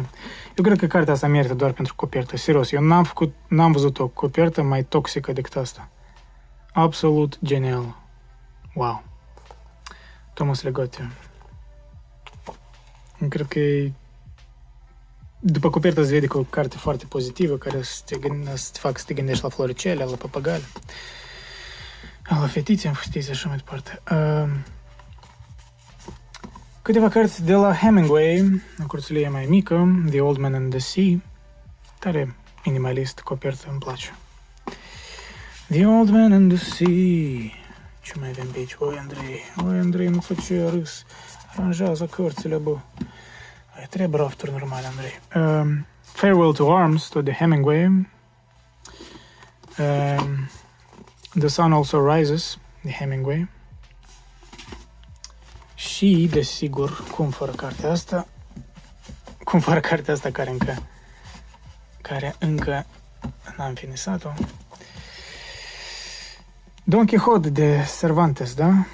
Eu 0.56 0.64
cred 0.64 0.78
că 0.78 0.86
cartea 0.86 1.12
asta 1.12 1.26
merită 1.26 1.54
doar 1.54 1.72
pentru 1.72 1.94
copertă. 1.94 2.36
Serios, 2.36 2.72
eu 2.72 2.82
n-am, 2.82 3.04
făcut, 3.04 3.34
n-am 3.48 3.72
văzut 3.72 3.98
o 3.98 4.06
copertă 4.06 4.62
mai 4.62 4.82
toxică 4.82 5.32
decât 5.32 5.56
asta. 5.56 5.88
Absolut 6.72 7.38
genial. 7.44 7.96
Wow. 8.74 9.02
Thomas 10.34 10.62
Ligotti. 10.62 11.08
Cred 13.28 13.46
că 13.46 13.58
e 13.58 13.92
după 15.46 15.70
copertă 15.70 16.02
se 16.02 16.10
vede 16.10 16.26
că 16.26 16.38
o 16.38 16.42
carte 16.42 16.76
foarte 16.76 17.04
pozitivă 17.08 17.56
care 17.56 17.82
să 17.82 18.02
te, 18.04 18.16
gând, 18.16 18.54
să 18.54 18.68
te 18.72 18.78
facă 18.78 18.98
să 18.98 19.04
te 19.06 19.14
gândești 19.14 19.42
la 19.42 19.48
floricele, 19.48 20.04
la 20.04 20.16
papagale, 20.16 20.62
la 22.28 22.46
fetițe, 22.46 22.88
în 22.88 22.94
fustițe 22.94 23.24
și 23.24 23.30
așa 23.30 23.48
mai 23.48 23.56
departe. 23.56 24.02
Uh, 24.10 24.50
câteva 26.82 27.08
cărți 27.08 27.44
de 27.44 27.54
la 27.54 27.74
Hemingway, 27.74 28.62
o 28.82 28.86
curțulie 28.86 29.28
mai 29.28 29.46
mică, 29.48 30.04
The 30.10 30.20
Old 30.20 30.36
Man 30.36 30.54
and 30.54 30.70
the 30.70 30.78
Sea, 30.78 31.22
tare 31.98 32.34
minimalist, 32.64 33.20
copertă, 33.20 33.66
îmi 33.70 33.78
place. 33.78 34.14
The 35.68 35.86
Old 35.86 36.08
Man 36.08 36.32
and 36.32 36.52
the 36.52 36.64
Sea. 36.64 37.50
Ce 38.00 38.12
mai 38.18 38.28
avem 38.28 38.46
pe 38.46 38.58
aici? 38.58 38.76
Oi, 38.78 38.96
Andrei, 38.98 39.40
oi, 39.64 39.78
Andrei, 39.78 40.08
nu 40.08 40.20
face 40.20 40.68
râs. 40.68 41.04
Aranjează 41.56 42.04
cărțile, 42.04 42.56
bă. 42.56 42.76
Ai 43.76 43.86
trebuie 43.90 44.20
rafturi 44.20 44.50
normale, 44.50 44.86
Andrei. 44.86 45.20
Um, 45.34 45.86
Farewell 46.00 46.52
to 46.52 46.76
Arms, 46.76 47.08
tot 47.08 47.24
de 47.24 47.32
Hemingway. 47.32 47.84
Um, 49.78 50.48
the 51.38 51.48
Sun 51.48 51.72
Also 51.72 52.14
Rises, 52.14 52.58
de 52.82 52.90
Hemingway. 52.90 53.48
Și, 55.74 56.28
desigur, 56.30 57.04
cum 57.16 57.30
fără 57.30 57.52
cartea 57.52 57.90
asta, 57.90 58.26
cum 59.44 59.60
fără 59.60 59.80
cartea 59.80 60.14
asta 60.14 60.30
care 60.30 60.50
încă, 60.50 60.82
care 62.00 62.34
încă 62.38 62.86
n-am 63.56 63.74
finisat-o. 63.74 64.32
Don 66.84 67.06
Quixote 67.06 67.50
de 67.50 67.86
Cervantes, 68.00 68.54
da? 68.54 68.86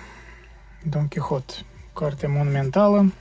Don 0.82 1.09
Quixote, 1.09 1.55
carte 1.94 2.27
monumentală, 2.27 3.12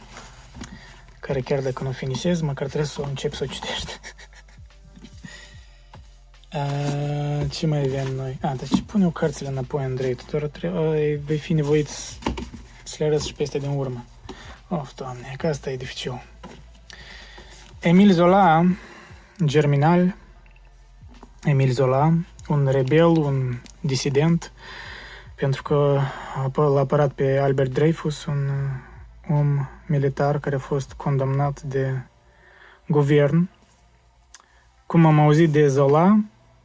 care 1.29 1.41
chiar 1.41 1.59
dacă 1.59 1.83
nu 1.83 1.91
finisez, 1.91 2.41
măcar 2.41 2.67
trebuie 2.67 2.89
să 2.89 3.01
o 3.01 3.07
încep 3.07 3.33
să 3.33 3.43
o 3.43 3.53
citești. 3.53 3.99
Uh, 6.53 7.45
ce 7.49 7.67
mai 7.67 7.79
avem 7.79 8.15
noi? 8.15 8.37
A, 8.41 8.53
deci 8.53 8.81
pune 8.85 9.05
o 9.05 9.09
cărțile 9.09 9.49
înapoi, 9.49 9.83
Andrei. 9.83 10.15
Tu 10.15 10.23
doar 10.29 10.43
trebuie, 10.43 11.15
vei 11.15 11.37
fi 11.37 11.53
nevoit 11.53 11.87
să 12.83 12.95
le 12.97 13.05
arăți 13.05 13.27
și 13.27 13.33
pe 13.33 13.43
astea 13.43 13.59
din 13.59 13.69
urmă. 13.69 14.05
Of, 14.67 14.93
doamne, 14.93 15.33
că 15.37 15.47
asta 15.47 15.69
e 15.69 15.75
dificil. 15.75 16.21
Emil 17.79 18.11
Zola, 18.11 18.65
germinal. 19.45 20.15
Emil 21.43 21.71
Zola, 21.71 22.13
un 22.47 22.67
rebel, 22.71 23.05
un 23.05 23.61
disident, 23.79 24.51
pentru 25.35 25.61
că 25.61 26.01
l-a 26.55 26.79
apărat 26.79 27.11
pe 27.11 27.37
Albert 27.37 27.73
Dreyfus, 27.73 28.25
un 28.25 28.49
om 29.27 29.67
militar 29.89 30.39
care 30.39 30.55
a 30.55 30.59
fost 30.59 30.93
condamnat 30.93 31.61
de 31.61 32.01
guvern. 32.87 33.49
Cum 34.85 35.05
am 35.05 35.19
auzit 35.19 35.51
de 35.51 35.67
Zola, 35.67 36.19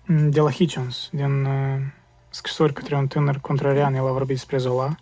de 0.06 0.40
la 0.40 0.51
Hitchens, 0.51 1.09
din 1.12 1.44
uh, 1.44 1.80
scrisori 2.28 2.72
către 2.72 2.96
un 2.96 3.06
tânăr 3.06 3.38
contrarian, 3.40 3.94
el 3.94 4.06
a 4.06 4.12
vorbit 4.12 4.36
despre 4.36 4.56
Zola. 4.56 4.96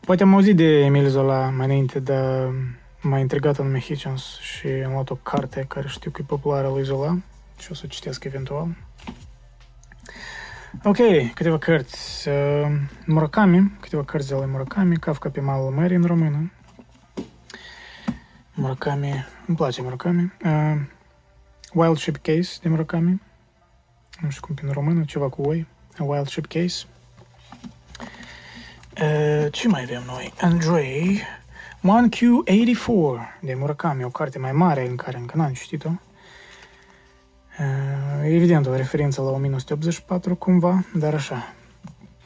Poate 0.00 0.22
am 0.22 0.34
auzit 0.34 0.56
de 0.56 0.84
Emil 0.84 1.08
Zola 1.08 1.50
mai 1.50 1.66
înainte, 1.66 2.00
dar 2.00 2.52
m-a 3.00 3.18
intrigat 3.18 3.58
anume 3.58 3.80
Hitchens 3.80 4.38
și 4.38 4.66
am 4.66 4.92
luat 4.92 5.10
o 5.10 5.14
carte 5.14 5.64
care 5.68 5.88
știu 5.88 6.10
că 6.10 6.20
e 6.22 6.24
populară 6.28 6.68
lui 6.68 6.82
Zola 6.82 7.18
și 7.58 7.68
o 7.70 7.74
să 7.74 7.82
o 7.84 7.88
citesc 7.88 8.24
eventual. 8.24 8.68
Ok, 10.84 10.96
câteva 11.34 11.58
cărți. 11.58 12.28
Uh, 12.28 12.66
Murakami, 13.06 13.72
câteva 13.80 14.04
cărți 14.04 14.28
de 14.28 14.34
la 14.34 14.46
Murakami, 14.46 14.96
Kafka 14.96 15.28
pe 15.28 15.40
malul 15.40 15.70
mării 15.70 15.96
în 15.96 16.04
română. 16.04 16.52
Murakami, 18.54 19.26
îmi 19.46 19.56
place 19.56 19.82
Murakami. 19.82 20.32
Uh, 20.44 20.80
Wild 21.72 21.96
Ship 21.98 22.16
Case 22.16 22.58
de 22.62 22.68
Murakami. 22.68 23.22
Nu 24.20 24.30
știu 24.30 24.46
cum 24.46 24.56
în 24.62 24.72
română, 24.72 25.04
ceva 25.04 25.28
cu 25.28 25.42
oi. 25.42 25.66
A 25.98 26.02
Wild 26.02 26.28
Ship 26.28 26.46
Case. 26.46 26.84
Uh, 29.02 29.52
ce 29.52 29.68
mai 29.68 29.82
avem 29.82 30.02
noi? 30.06 30.32
Andrei 30.40 31.22
1Q84 31.78 33.40
de 33.40 33.54
Murakami, 33.54 34.04
o 34.04 34.08
carte 34.08 34.38
mai 34.38 34.52
mare 34.52 34.88
în 34.88 34.96
care 34.96 35.18
încă 35.18 35.36
n-am 35.36 35.52
citit-o. 35.52 35.88
Uh, 37.58 38.24
evident, 38.24 38.66
o 38.66 38.76
referință 38.76 39.20
la 39.20 39.30
1984 39.30 40.34
cumva, 40.34 40.84
dar 40.94 41.14
așa, 41.14 41.54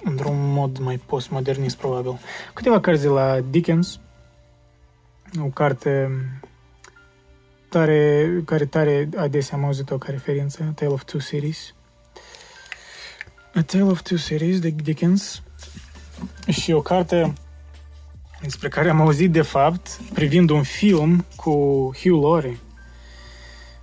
într-un 0.05 0.53
mod 0.53 0.79
mai 0.79 0.97
postmodernist 1.07 1.77
probabil. 1.77 2.19
Câteva 2.55 2.81
cărți 2.81 3.03
de 3.03 3.09
la 3.09 3.41
Dickens, 3.41 4.01
o 5.41 5.47
carte 5.47 6.11
tare, 7.69 8.31
care 8.45 8.65
tare 8.65 9.09
adesea 9.17 9.59
am 9.59 9.65
auzit-o 9.65 9.99
ca 9.99 10.11
referință, 10.11 10.67
A 10.69 10.73
Tale 10.73 10.93
of 10.93 11.05
Two 11.05 11.21
Cities. 11.21 11.75
A 13.55 13.63
Tale 13.63 13.83
of 13.83 14.03
Two 14.03 14.17
Cities 14.17 14.59
de 14.59 14.69
Dickens 14.69 15.43
și 16.49 16.73
o 16.73 16.81
carte 16.81 17.33
despre 18.41 18.69
care 18.69 18.89
am 18.89 19.01
auzit 19.01 19.33
de 19.33 19.43
fapt 19.43 20.01
privind 20.15 20.51
un 20.51 20.63
film 20.63 21.25
cu 21.37 21.51
Hugh 22.03 22.23
Laurie. 22.23 22.59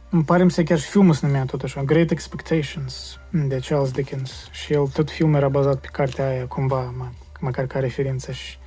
Îmi 0.09 0.23
pare 0.23 0.49
să 0.49 0.63
chiar 0.63 0.79
și 0.79 0.89
filmul 0.89 1.13
se 1.13 1.25
numea 1.25 1.45
tot 1.45 1.61
așa, 1.61 1.83
Great 1.83 2.11
Expectations, 2.11 3.19
de 3.29 3.59
Charles 3.67 3.91
Dickens. 3.91 4.49
Și 4.51 4.73
el, 4.73 4.87
tot 4.87 5.11
filmul 5.11 5.35
era 5.35 5.49
bazat 5.49 5.79
pe 5.79 5.87
cartea 5.91 6.27
aia, 6.27 6.45
cumva, 6.45 6.93
măcar 7.39 7.65
ca 7.65 7.79
referință 7.79 8.31
și 8.31 8.57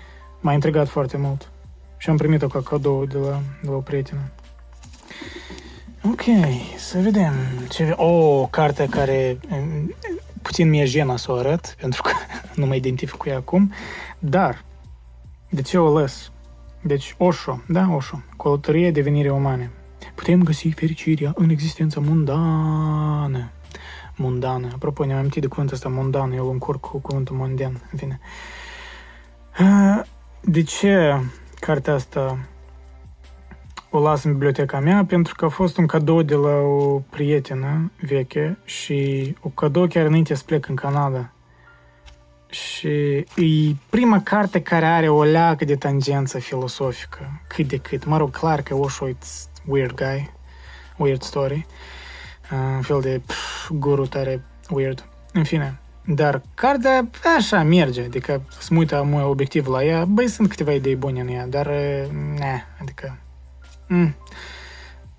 m-a 0.40 0.52
intrigat 0.52 0.88
foarte 0.88 1.16
mult. 1.16 1.50
Și 2.06 2.12
am 2.12 2.18
primit-o 2.18 2.46
ca 2.46 2.60
cadou 2.60 3.04
de 3.04 3.18
la, 3.18 3.42
de 3.62 3.68
la 3.68 3.76
o 3.76 3.80
prietenă. 3.80 4.20
Ok, 6.02 6.22
să 6.76 6.98
vedem 6.98 7.32
ce... 7.68 7.92
O, 7.96 8.04
oh, 8.04 8.48
carte 8.50 8.86
care 8.90 9.38
puțin 10.42 10.68
mi-e 10.68 10.84
jena 10.84 11.16
să 11.16 11.32
o 11.32 11.34
arăt, 11.34 11.76
pentru 11.80 12.02
că 12.02 12.10
nu 12.54 12.66
mă 12.66 12.74
identific 12.74 13.16
cu 13.16 13.28
ea 13.28 13.36
acum, 13.36 13.72
dar 14.18 14.64
de 15.50 15.62
ce 15.62 15.78
o 15.78 15.96
ales? 15.96 16.30
Deci 16.82 17.14
Osho, 17.18 17.60
da, 17.68 17.88
Osho, 17.94 18.22
călătorie 18.36 18.90
devenirii 18.90 19.30
umane. 19.30 19.70
Putem 20.14 20.42
găsi 20.42 20.68
fericirea 20.68 21.32
în 21.34 21.50
existența 21.50 22.00
mundană. 22.00 23.50
Mundană. 24.16 24.68
Apropo, 24.74 25.04
ne-am 25.04 25.18
amintit 25.18 25.40
de 25.40 25.48
cuvântul 25.48 25.74
ăsta 25.74 25.88
mundană, 25.88 26.34
eu 26.34 26.44
îl 26.44 26.52
încurc 26.52 26.80
cu 26.80 26.98
cuvântul 26.98 27.36
mondan, 27.36 27.80
în 27.92 27.98
fine. 27.98 28.20
De 30.40 30.62
ce 30.62 31.20
cartea 31.60 31.94
asta 31.94 32.38
o 33.90 34.00
las 34.00 34.24
în 34.24 34.32
biblioteca 34.32 34.80
mea? 34.80 35.04
Pentru 35.04 35.34
că 35.34 35.44
a 35.44 35.48
fost 35.48 35.76
un 35.76 35.86
cadou 35.86 36.22
de 36.22 36.34
la 36.34 36.56
o 36.56 36.98
prietenă 36.98 37.92
veche 38.00 38.58
și 38.64 39.34
o 39.40 39.48
cadou 39.48 39.86
chiar 39.86 40.06
înainte 40.06 40.34
să 40.34 40.42
plec 40.46 40.68
în 40.68 40.74
Canada. 40.74 41.30
Și 42.50 42.88
e 43.36 43.74
prima 43.90 44.22
carte 44.22 44.62
care 44.62 44.86
are 44.86 45.08
o 45.08 45.22
leacă 45.22 45.64
de 45.64 45.76
tangență 45.76 46.38
filosofică, 46.38 47.42
cât 47.48 47.68
de 47.68 47.76
cât. 47.76 48.04
Mă 48.04 48.16
rog, 48.16 48.30
clar 48.30 48.62
că 48.62 48.74
Osho 48.74 49.08
e 49.08 49.16
weird 49.66 49.94
guy, 49.94 50.30
weird 50.96 51.22
story, 51.22 51.66
un 52.76 52.82
fel 52.82 53.00
de 53.00 53.20
pf, 53.26 53.70
guru 53.70 54.06
tare 54.06 54.44
weird. 54.70 55.08
În 55.32 55.44
fine, 55.44 55.80
dar 56.06 56.42
cartea 56.54 57.08
așa 57.36 57.62
merge, 57.62 58.02
adică 58.02 58.42
să 58.58 58.68
mă 58.70 58.78
uită 58.78 59.02
mai 59.10 59.22
obiectiv 59.22 59.66
la 59.66 59.84
ea, 59.84 60.04
băi, 60.04 60.28
sunt 60.28 60.48
câteva 60.48 60.72
idei 60.72 60.96
bune 60.96 61.20
în 61.20 61.28
ea, 61.28 61.46
dar 61.46 61.66
ne, 62.38 62.62
adică 62.80 63.18
mm, 63.86 64.14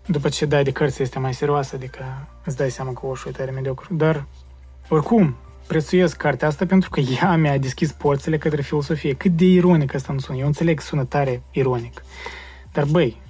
după 0.06 0.30
ce 0.30 0.46
dai 0.46 0.64
de 0.64 0.72
cărți 0.72 1.02
este 1.02 1.20
mai 1.20 1.34
serioasă, 1.34 1.76
adică 1.76 2.28
îți 2.44 2.58
dai 2.58 2.70
seama 2.70 2.94
că 2.94 3.06
Osho 3.06 3.30
e 3.30 3.32
tare 3.32 3.52
mediocru. 3.52 3.96
Dar, 3.96 4.26
oricum, 4.90 5.36
prețuiesc 5.68 6.18
cartea 6.18 6.48
asta 6.48 6.66
pentru 6.66 6.90
că 6.90 7.00
ea 7.00 7.36
mi-a 7.36 7.58
deschis 7.58 7.92
porțile 7.92 8.38
către 8.38 8.62
filosofie. 8.62 9.14
Cât 9.14 9.32
de 9.32 9.46
ironic 9.46 9.94
asta 9.94 10.14
nu 10.14 10.20
sună. 10.20 10.38
Eu 10.38 10.46
înțeleg 10.46 10.78
că 10.78 10.84
sună 10.84 11.06
tare 11.06 11.42
ironic. 11.52 12.04
Dar 12.72 12.86
băi, 12.86 13.22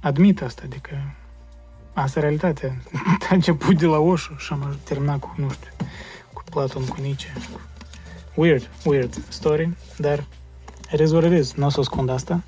admit 0.00 0.42
asta, 0.42 0.62
adică 0.64 1.14
asta 1.92 2.18
e 2.18 2.22
realitatea. 2.22 2.76
A 3.30 3.34
început 3.34 3.78
de 3.78 3.86
la 3.86 3.98
Osho 3.98 4.34
și 4.36 4.52
am 4.52 4.78
terminat 4.84 5.18
cu, 5.18 5.34
nu 5.36 5.50
știu, 5.50 5.70
cu 5.78 5.84
Platon, 6.54 6.86
cu 6.86 7.00
Nietzsche. 7.00 7.32
Weird, 8.34 8.70
weird 8.84 9.14
story, 9.28 9.76
dar 9.98 10.24
it 10.92 11.00
is 11.00 11.10
what 11.10 11.24
it 11.24 11.38
is. 11.38 11.52
Nu 11.52 11.66
o 11.66 11.68
să 11.68 11.80
ascund 11.80 12.08
asta. 12.08 12.42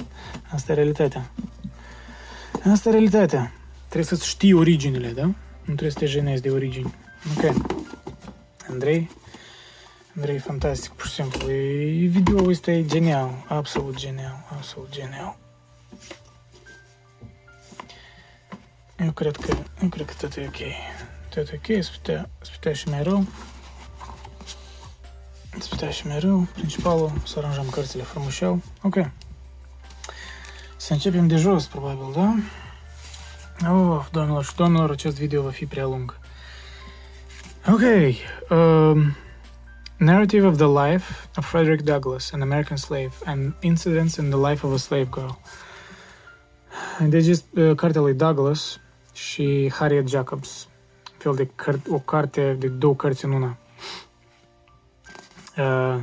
Asta 0.52 0.72
e 0.72 0.74
realitatea. 0.74 1.30
Asta 2.70 2.88
e 2.88 2.92
realitatea. 2.92 3.52
Trebuie 3.88 4.18
să 4.18 4.24
știi 4.24 4.52
originile, 4.52 5.08
da? 5.08 5.24
Nu 5.24 5.34
trebuie 5.64 5.90
să 5.90 5.98
te 5.98 6.06
jenezi 6.06 6.42
de 6.42 6.50
origini. 6.50 6.94
Ok. 7.36 7.54
Andrei, 8.70 9.10
Andrei, 10.16 10.38
fantastic, 10.38 10.90
pur 10.90 11.06
și 11.06 11.12
simplu. 11.12 11.50
E, 11.50 12.06
videoul 12.06 12.48
ăsta 12.48 12.70
e 12.70 12.84
genial, 12.84 13.44
absolut 13.48 13.96
genial, 13.96 14.46
absolut 14.56 14.90
genial. 14.90 15.36
Eu 18.98 19.12
cred 19.12 19.36
că, 19.36 19.56
eu 19.82 19.88
cred 19.88 20.06
că 20.06 20.12
tot 20.20 20.36
e 20.36 20.44
ok. 20.46 20.60
Tot 21.28 21.48
e 21.48 21.60
ok, 21.62 21.82
să 21.84 21.90
putea, 21.92 22.28
să 22.42 22.50
putea 22.52 22.72
și 22.72 22.88
mai 22.88 23.02
rău. 23.02 23.26
Să 25.58 25.66
putea 25.70 25.90
și 25.90 26.06
mai 26.06 26.18
rău. 26.18 26.46
Principalul, 26.52 27.12
să 27.24 27.38
aranjăm 27.38 27.68
cărțile 27.70 28.02
frumușel. 28.02 28.62
Ok. 28.82 28.94
Să 30.76 30.92
începem 30.92 31.26
de 31.26 31.36
jos, 31.36 31.66
probabil, 31.66 32.12
da? 32.14 32.34
Oh, 33.72 34.06
doamnelor 34.10 34.44
și 34.44 34.54
doamnelor, 34.54 34.90
acest 34.90 35.16
video 35.16 35.42
va 35.42 35.50
fi 35.50 35.66
prea 35.66 35.84
lung. 35.84 36.18
Ok. 37.68 37.80
Um, 38.50 39.16
Narrative 39.96 40.46
of 40.46 40.56
the 40.56 40.66
Life 40.66 41.12
of 41.36 41.48
Frederick 41.48 41.82
Douglass, 41.84 42.32
an 42.32 42.40
American 42.40 42.76
Slave, 42.76 43.12
and 43.24 43.54
Incidents 43.60 44.16
in 44.16 44.30
the 44.30 44.50
Life 44.50 44.66
of 44.66 44.72
a 44.72 44.76
Slave 44.76 45.08
Girl. 45.10 45.30
Deci 47.08 47.26
este 47.26 47.60
uh, 47.60 47.76
cartea 47.76 48.00
lui 48.00 48.14
Douglas 48.14 48.80
și 49.12 49.72
Harriet 49.74 50.08
Jacobs. 50.08 50.68
Fel 51.18 51.34
de 51.34 51.46
căr- 51.46 51.90
o 51.90 51.98
carte 51.98 52.56
de 52.58 52.68
două 52.68 52.94
cărți 52.94 53.24
în 53.24 53.32
una. 53.32 53.56
Uh, 55.56 55.98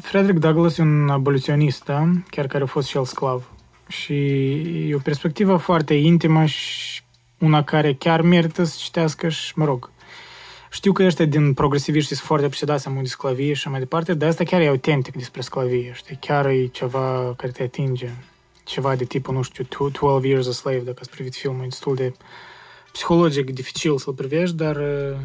Frederick 0.00 0.38
Douglass 0.38 0.78
e 0.78 0.82
un 0.82 1.08
aboliționist, 1.08 1.84
da? 1.84 2.08
chiar 2.30 2.46
care 2.46 2.62
a 2.62 2.66
fost 2.66 2.88
și 2.88 2.96
el 2.96 3.04
sclav. 3.04 3.50
Și 3.88 4.14
e 4.88 4.94
o 4.94 4.98
perspectivă 4.98 5.56
foarte 5.56 5.94
intimă 5.94 6.44
și 6.44 7.02
una 7.38 7.64
care 7.64 7.94
chiar 7.94 8.20
merită 8.20 8.64
să 8.64 8.76
citească 8.78 9.28
și, 9.28 9.52
mă 9.58 9.64
rog, 9.64 9.90
știu 10.70 10.92
că 10.92 11.02
ăștia 11.02 11.24
din 11.24 11.54
progresiviști 11.54 12.14
sunt 12.14 12.26
foarte 12.26 12.46
obsedați 12.46 12.88
în 12.88 13.02
de 13.02 13.08
sclavie 13.08 13.52
și 13.52 13.68
mai 13.68 13.78
departe, 13.78 14.14
dar 14.14 14.28
asta 14.28 14.44
chiar 14.44 14.60
e 14.60 14.68
autentic 14.68 15.16
despre 15.16 15.40
sclavie, 15.40 15.92
știi? 15.94 16.18
Chiar 16.20 16.46
e 16.46 16.66
ceva 16.66 17.34
care 17.36 17.52
te 17.52 17.62
atinge. 17.62 18.10
Ceva 18.64 18.96
de 18.96 19.04
tipul, 19.04 19.34
nu 19.34 19.42
știu, 19.42 19.64
12 19.78 20.28
Years 20.28 20.48
a 20.48 20.52
Slave, 20.52 20.78
dacă 20.78 20.98
ați 21.00 21.10
privit 21.10 21.34
filmul, 21.34 21.62
e 21.62 21.68
destul 21.68 21.94
de 21.94 22.12
psihologic 22.92 23.50
dificil 23.50 23.98
să-l 23.98 24.12
privești, 24.12 24.56
dar 24.56 24.76
uh, 24.76 25.16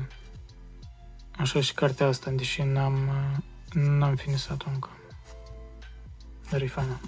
așa 1.39 1.61
și 1.61 1.73
cartea 1.73 2.07
asta, 2.07 2.31
deși 2.31 2.61
n-am, 2.61 2.93
uh, 2.93 3.37
n-am 3.73 4.15
finisat-o 4.15 4.69
încă. 4.73 4.89
Dar 6.49 6.61
e 6.61 6.67
faină. 6.67 6.99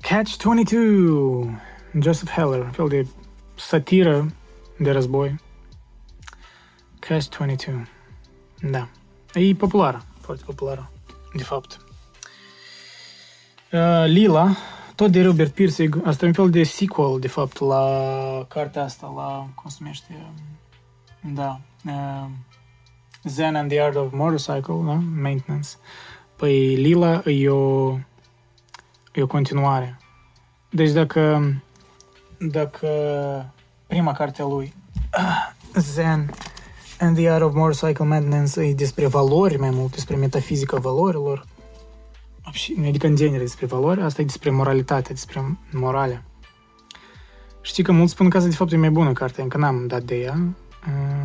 Catch 0.00 0.36
22! 0.36 1.58
Joseph 2.00 2.30
Heller, 2.30 2.70
fel 2.72 2.88
de 2.88 3.06
satiră 3.54 4.32
de 4.78 4.90
război. 4.90 5.40
Catch 6.98 7.36
22. 7.38 7.86
Da. 8.60 8.88
E 9.34 9.54
populară, 9.54 10.04
foarte 10.20 10.42
populară, 10.46 10.90
de 11.36 11.42
fapt. 11.42 11.76
Uh, 13.72 14.04
Lila, 14.06 14.56
tot 14.94 15.10
de 15.10 15.22
Robert 15.22 15.52
Pirsig, 15.52 16.00
asta 16.04 16.24
e 16.24 16.28
un 16.28 16.34
fel 16.34 16.50
de 16.50 16.62
sequel, 16.62 17.20
de 17.20 17.28
fapt, 17.28 17.58
la 17.58 17.84
cartea 18.48 18.82
asta, 18.82 19.12
la, 19.16 19.48
cum 19.54 19.70
se 19.70 19.76
numește, 19.80 20.32
da, 21.20 21.60
uh, 21.64 21.69
Zen 23.24 23.56
and 23.56 23.70
the 23.70 23.80
Art 23.80 23.96
of 23.96 24.12
Motorcycle, 24.12 24.82
da, 24.84 25.02
Maintenance. 25.20 25.68
Păi 26.36 26.74
Lila 26.74 27.22
e 27.24 27.48
o, 27.48 27.98
e 29.12 29.22
o 29.22 29.26
continuare. 29.26 29.98
Deci 30.70 30.90
dacă, 30.90 31.54
dacă 32.38 32.88
prima 33.86 34.12
carte 34.12 34.42
a 34.42 34.46
lui, 34.46 34.74
Zen 35.92 36.30
and 36.98 37.16
the 37.16 37.28
Art 37.28 37.42
of 37.42 37.54
Motorcycle 37.54 38.04
Maintenance, 38.04 38.60
e 38.60 38.74
despre 38.74 39.06
valori 39.06 39.58
mai 39.58 39.70
mult, 39.70 39.94
despre 39.94 40.16
metafizica 40.16 40.78
valorilor, 40.78 41.46
adică 42.86 43.06
în 43.06 43.16
genere 43.16 43.42
despre 43.42 43.66
valori, 43.66 44.00
asta 44.00 44.20
e 44.20 44.24
despre 44.24 44.50
moralitate, 44.50 45.12
despre 45.12 45.58
morale. 45.72 46.22
Știi 47.60 47.82
că 47.82 47.92
mulți 47.92 48.12
spun 48.12 48.28
că 48.30 48.36
asta 48.36 48.48
de 48.48 48.54
fapt 48.54 48.72
e 48.72 48.76
mai 48.76 48.90
bună 48.90 49.12
carte, 49.12 49.42
încă 49.42 49.58
n-am 49.58 49.86
dat 49.86 50.02
de 50.02 50.16
ea, 50.16 50.54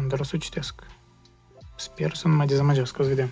dar 0.07 0.19
o 0.19 0.23
să 0.23 0.31
o 0.35 0.37
citesc. 0.37 0.83
Sper 1.75 2.13
să 2.13 2.27
nu 2.27 2.35
mă 2.35 2.45
dezamăgească, 2.45 3.01
o 3.01 3.03
să 3.03 3.09
vedem. 3.09 3.31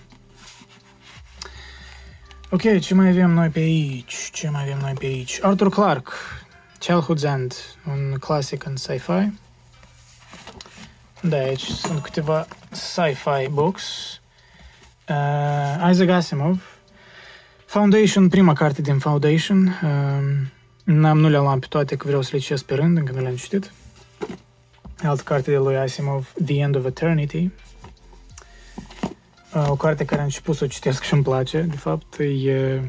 Ok, 2.50 2.80
ce 2.80 2.94
mai 2.94 3.08
avem 3.08 3.30
noi 3.30 3.48
pe 3.48 3.58
aici? 3.58 4.30
Ce 4.32 4.48
mai 4.48 4.62
avem 4.62 4.78
noi 4.78 4.92
pe 4.98 5.06
aici? 5.06 5.38
Arthur 5.42 5.68
Clarke, 5.68 6.10
Childhood's 6.78 7.22
End, 7.22 7.54
un 7.88 8.16
clasic 8.20 8.64
în 8.64 8.76
sci-fi. 8.76 9.32
Da, 11.20 11.36
aici 11.36 11.64
sunt 11.64 12.02
câteva 12.02 12.46
sci-fi 12.70 13.48
books. 13.50 14.20
Uh, 15.08 15.90
Isaac 15.90 16.08
Asimov, 16.08 16.62
Foundation, 17.66 18.28
prima 18.28 18.52
carte 18.52 18.82
din 18.82 18.98
Foundation. 18.98 19.66
Uh, 19.66 20.48
n-am, 20.84 21.18
nu 21.18 21.28
le-am 21.28 21.58
pe 21.58 21.66
toate, 21.68 21.96
că 21.96 22.06
vreau 22.06 22.22
să 22.22 22.30
le 22.32 22.38
citesc 22.38 22.64
pe 22.64 22.74
rând, 22.74 22.96
încă 22.96 23.12
nu 23.12 23.20
le-am 23.20 23.36
citit. 23.36 23.72
Altă 25.06 25.22
carte 25.22 25.50
de 25.50 25.56
lui 25.56 25.76
Asimov, 25.76 26.32
The 26.44 26.58
End 26.60 26.76
of 26.76 26.84
Eternity. 26.84 27.50
Uh, 29.54 29.66
o 29.68 29.76
carte 29.76 30.04
care 30.04 30.20
am 30.20 30.26
început 30.26 30.56
să 30.56 30.64
o 30.64 30.66
citesc 30.66 31.02
și 31.02 31.14
îmi 31.14 31.22
place, 31.22 31.60
de 31.60 31.76
fapt, 31.76 32.18
e 32.18 32.80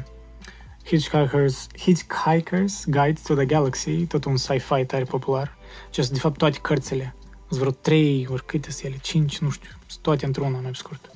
Hitchhiker's, 0.86 1.66
Hitchhiker's 1.78 2.84
Guide 2.86 3.20
to 3.26 3.34
the 3.34 3.44
Galaxy, 3.44 4.06
tot 4.06 4.24
un 4.24 4.36
sci-fi 4.36 4.84
tare 4.86 5.04
popular. 5.04 5.56
Acest, 5.88 6.12
de 6.12 6.18
fapt, 6.18 6.36
toate 6.38 6.58
cărțile. 6.58 7.14
Sunt 7.48 7.60
vreo 7.60 7.72
trei, 7.72 8.26
ori 8.30 8.46
câte 8.46 8.70
sunt 8.70 8.84
ele, 8.84 9.00
cinci, 9.02 9.38
nu 9.38 9.50
știu, 9.50 9.70
toate 10.00 10.26
într-una, 10.26 10.58
mai 10.58 10.70
scurt. 10.74 11.10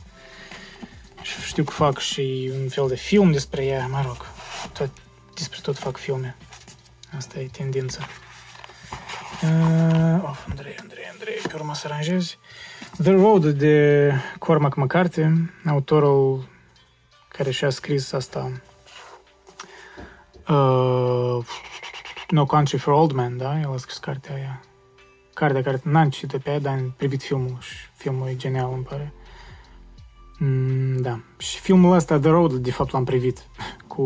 Și 1.23 1.41
știu 1.41 1.65
că 1.65 1.73
fac 1.73 1.99
și 1.99 2.53
un 2.61 2.69
fel 2.69 2.89
de 2.89 2.97
film 2.97 3.33
despre 3.33 3.65
ea, 3.65 3.87
mă 3.87 4.03
rog, 4.07 4.27
tot, 4.73 4.91
despre 5.35 5.59
tot 5.63 5.79
fac 5.79 5.97
filme. 5.97 6.37
Asta 7.17 7.39
e 7.39 7.49
tendința. 7.53 8.07
Uh, 9.43 10.29
of, 10.29 10.49
Andrei, 10.49 10.75
Andrei, 10.81 11.05
Andrei, 11.13 11.35
pe 11.49 11.55
urmă 11.55 11.75
să 11.75 11.87
aranjezi. 11.87 12.39
The 13.03 13.11
Road 13.11 13.47
de 13.47 14.13
Cormac 14.39 14.75
McCarthy, 14.75 15.23
autorul 15.67 16.49
care 17.29 17.51
și-a 17.51 17.71
scris 17.71 18.13
asta 18.13 18.61
uh, 20.49 21.45
No 22.29 22.47
Country 22.47 22.79
for 22.79 22.93
Old 22.93 23.13
Men, 23.13 23.37
da? 23.37 23.61
El 23.61 23.73
a 23.73 23.77
scris 23.77 23.97
cartea 23.97 24.35
aia. 24.35 24.61
Cartea 25.35 25.63
care 25.63 25.81
n-am 25.85 26.11
citit 26.11 26.43
pe 26.43 26.51
ea, 26.51 26.59
dar 26.59 26.73
am 26.73 26.95
privit 26.97 27.23
filmul 27.23 27.57
și 27.61 27.77
filmul 27.97 28.29
e 28.29 28.37
genial, 28.37 28.73
îmi 28.73 28.85
pare. 28.85 29.13
Mm, 30.39 30.97
da. 30.97 31.21
Și 31.39 31.59
filmul 31.59 31.95
ăsta, 31.95 32.19
The 32.19 32.31
Road, 32.31 32.53
de 32.53 32.71
fapt 32.71 32.93
l-am 32.93 33.05
privit 33.05 33.43
cu 33.93 34.03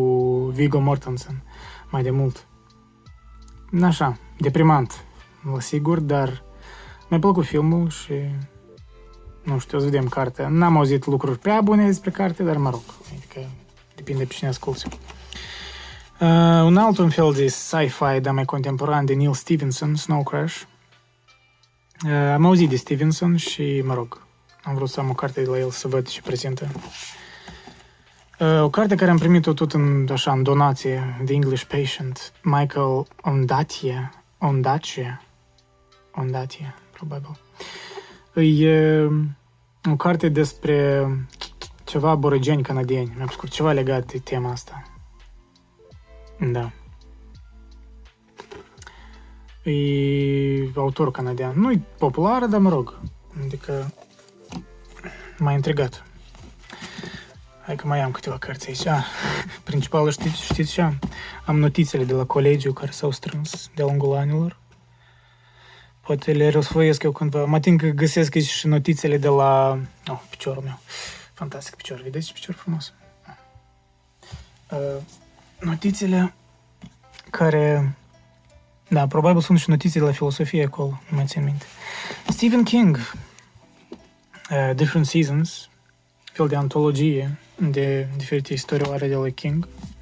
Viggo 0.55 0.78
Mortensen 0.78 1.43
mai 1.90 2.02
de 2.02 2.11
mult. 2.11 2.47
Așa, 3.82 4.19
deprimant, 4.39 5.05
la 5.53 5.61
sigur, 5.61 6.01
dar 6.01 6.43
mi-a 7.09 7.19
plăcut 7.19 7.45
filmul 7.45 7.89
și 7.89 8.12
nu 9.43 9.59
știu, 9.59 9.79
o 9.79 9.81
să 9.81 9.87
vedem 9.87 10.09
cartea. 10.09 10.49
N-am 10.49 10.77
auzit 10.77 11.07
lucruri 11.07 11.39
prea 11.39 11.61
bune 11.61 11.87
despre 11.87 12.11
carte, 12.11 12.43
dar 12.43 12.57
mă 12.57 12.71
rog, 12.71 12.83
adică 13.16 13.49
depinde 13.95 14.25
pe 14.25 14.35
cine 14.35 14.49
asculti. 14.49 14.89
Uh, 16.21 16.29
un 16.65 16.77
alt 16.77 16.99
un 16.99 17.11
fel 17.11 17.33
de 17.33 17.47
sci-fi, 17.47 18.21
dar 18.21 18.33
mai 18.33 18.45
contemporan, 18.45 19.05
de 19.05 19.15
Neil 19.15 19.35
Stevenson, 19.35 19.95
Snow 19.95 20.23
Crash. 20.23 20.62
Uh, 22.05 22.11
am 22.11 22.45
auzit 22.45 22.69
de 22.69 22.77
Stevenson 22.77 23.37
și, 23.37 23.83
mă 23.85 23.95
rog, 23.95 24.23
am 24.62 24.75
vrut 24.75 24.89
să 24.89 25.01
am 25.01 25.11
o 25.11 25.15
carte 25.15 25.43
de 25.43 25.51
la 25.51 25.59
el 25.59 25.71
să 25.71 25.89
văd 25.89 26.07
și 26.07 26.23
prezintă. 26.23 26.69
Uh, 28.39 28.62
o 28.62 28.71
carte 28.71 28.95
care 28.95 29.11
am 29.11 29.19
primit-o 29.19 29.53
tot 29.53 29.73
în, 29.73 30.09
așa, 30.12 30.33
în 30.33 30.43
donație, 30.43 31.23
The 31.25 31.35
English 31.35 31.65
Patient, 31.65 32.33
Michael 32.43 33.07
Ondatie, 33.23 34.12
Ondacie, 36.16 36.74
Ondatie, 36.74 36.74
probabil. 36.93 37.39
E 38.35 39.09
o 39.91 39.97
carte 39.97 40.28
despre 40.28 41.07
ceva 41.85 42.11
aborigeni 42.11 42.62
canadieni, 42.62 43.15
mai 43.19 43.27
scurt, 43.31 43.53
ceva 43.53 43.73
legat 43.73 44.12
de 44.12 44.19
tema 44.19 44.51
asta. 44.51 44.82
Da. 46.53 46.70
E 49.70 50.70
autor 50.74 51.11
canadian. 51.11 51.61
Nu-i 51.61 51.85
populară, 51.99 52.47
dar 52.47 52.61
mă 52.61 52.69
rog. 52.69 53.01
Adică 53.45 53.93
m-a 55.39 55.53
intrigat. 55.53 56.05
Hai 57.66 57.77
că 57.77 57.86
mai 57.86 58.01
am 58.01 58.11
câteva 58.11 58.39
cărți 58.39 58.69
aici. 58.69 58.86
Ah, 58.86 59.05
principalul 59.65 60.11
știți, 60.11 60.45
știți 60.45 60.73
ce 60.73 60.81
am? 60.81 60.99
Am 61.45 61.59
notițele 61.59 62.05
de 62.05 62.12
la 62.12 62.24
colegiu 62.24 62.73
care 62.73 62.91
s-au 62.91 63.11
strâns 63.11 63.70
de-a 63.74 63.85
lungul 63.85 64.16
anilor. 64.16 64.62
Poate 66.05 66.33
le 66.33 66.49
răsfoiesc 66.49 67.03
eu 67.03 67.13
cândva. 67.13 67.45
Mă 67.45 67.61
tin 67.61 67.77
că 67.77 67.87
găsesc 67.87 68.35
aici 68.35 68.49
și 68.49 68.67
notițele 68.67 69.17
de 69.17 69.29
la... 69.29 69.79
Oh, 70.07 70.21
piciorul 70.31 70.63
meu. 70.63 70.79
Fantastic 71.33 71.75
picior. 71.75 72.01
Vedeți 72.01 72.27
ce 72.27 72.33
picior 72.33 72.55
frumos? 72.55 72.93
Uh, 74.71 75.03
notițele 75.61 76.35
care... 77.31 77.95
Da, 78.89 79.07
probabil 79.07 79.41
sunt 79.41 79.59
și 79.59 79.71
notițe 79.71 79.99
de 79.99 80.05
la 80.05 80.13
filosofie 80.13 80.65
acolo, 80.65 81.01
nu 81.11 81.17
mai 81.17 81.25
țin 81.27 81.45
minte. 81.45 81.65
Stephen 82.29 82.63
King, 82.63 82.97
uh, 84.51 84.75
Different 84.75 85.07
Seasons, 85.07 85.69
fel 86.33 86.49
de 86.49 86.57
antologie 86.57 87.39
de 87.57 88.09
diferite 88.17 88.53
istorioare 88.53 89.09
de 89.09 89.15
la 89.15 89.29
King. 89.29 89.65
Uh, 89.65 89.94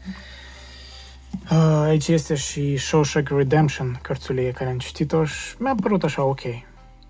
aici 1.59 2.09
este 2.09 2.35
și 2.35 2.77
Shawshank 2.77 3.29
Redemption, 3.29 3.99
cărțulie 4.03 4.51
care 4.51 4.71
am 4.71 4.79
citit-o 4.79 5.25
și 5.25 5.55
mi-a 5.59 5.75
părut 5.83 6.05
așa 6.05 6.23
ok. 6.23 6.41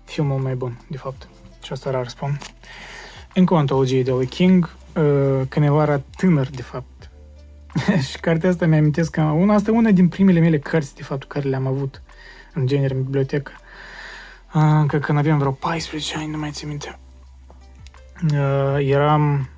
Filmul 0.03 0.39
mai 0.39 0.55
bun, 0.55 0.79
de 0.87 0.97
fapt. 0.97 1.27
Și 1.63 1.71
asta 1.71 1.91
rar 1.91 2.07
spun. 2.07 2.37
Încă 3.33 3.53
o 3.53 3.57
antologie 3.57 4.03
de 4.03 4.11
lui 4.11 4.25
King, 4.25 4.75
uh, 4.95 5.41
când 5.49 5.65
el 5.65 5.79
era 5.81 6.01
tânăr, 6.15 6.49
de 6.49 6.61
fapt. 6.61 7.11
și 8.09 8.19
cartea 8.19 8.49
asta 8.49 8.65
mi-a 8.65 8.77
amintesc 8.77 9.11
că 9.11 9.21
una, 9.21 9.53
asta 9.53 9.71
e 9.71 9.73
una 9.73 9.91
din 9.91 10.07
primele 10.07 10.39
mele 10.39 10.59
cărți, 10.59 10.95
de 10.95 11.03
fapt, 11.03 11.27
care 11.27 11.49
le-am 11.49 11.67
avut 11.67 12.01
în 12.53 12.67
genere 12.67 12.93
în 12.93 13.03
bibliotecă. 13.03 13.51
Uh, 14.53 14.61
încă 14.61 14.99
când 14.99 15.17
aveam 15.17 15.37
vreo 15.37 15.51
14 15.51 16.17
ani, 16.17 16.31
nu 16.31 16.37
mai 16.37 16.51
țin 16.51 16.67
minte. 16.67 16.99
Uh, 18.31 18.87
eram... 18.87 19.49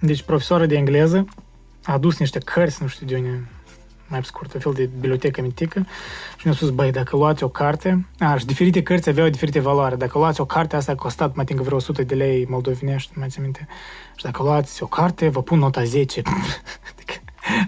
Deci, 0.00 0.22
profesoară 0.22 0.66
de 0.66 0.76
engleză, 0.76 1.26
a 1.88 1.92
adus 1.92 2.18
niște 2.18 2.38
cărți, 2.38 2.82
nu 2.82 2.88
știu 2.88 3.06
de 3.06 3.16
unde, 3.16 3.48
mai 4.08 4.24
scurt, 4.24 4.54
un 4.54 4.60
fel 4.60 4.72
de 4.72 4.84
bibliotecă 4.84 5.40
mitică 5.40 5.86
și 6.36 6.46
mi-a 6.46 6.54
spus, 6.54 6.70
băi, 6.70 6.90
dacă 6.90 7.16
luați 7.16 7.42
o 7.42 7.48
carte, 7.48 8.06
a, 8.18 8.36
și 8.36 8.46
diferite 8.46 8.82
cărți 8.82 9.08
aveau 9.08 9.28
diferite 9.28 9.60
valoare. 9.60 9.96
Dacă 9.96 10.18
luați 10.18 10.40
o 10.40 10.44
carte, 10.44 10.76
asta 10.76 10.92
a 10.92 10.94
costat, 10.94 11.34
mai 11.34 11.44
tincă 11.44 11.62
vreo 11.62 11.76
100 11.76 12.02
de 12.02 12.14
lei 12.14 12.46
moldovenești, 12.48 13.18
mai 13.18 13.28
țin 13.28 13.42
minte. 13.42 13.66
Și 14.16 14.24
dacă 14.24 14.42
luați 14.42 14.82
o 14.82 14.86
carte, 14.86 15.28
vă 15.28 15.42
pun 15.42 15.58
nota 15.58 15.84
10. 15.84 16.22
adică, 16.92 17.14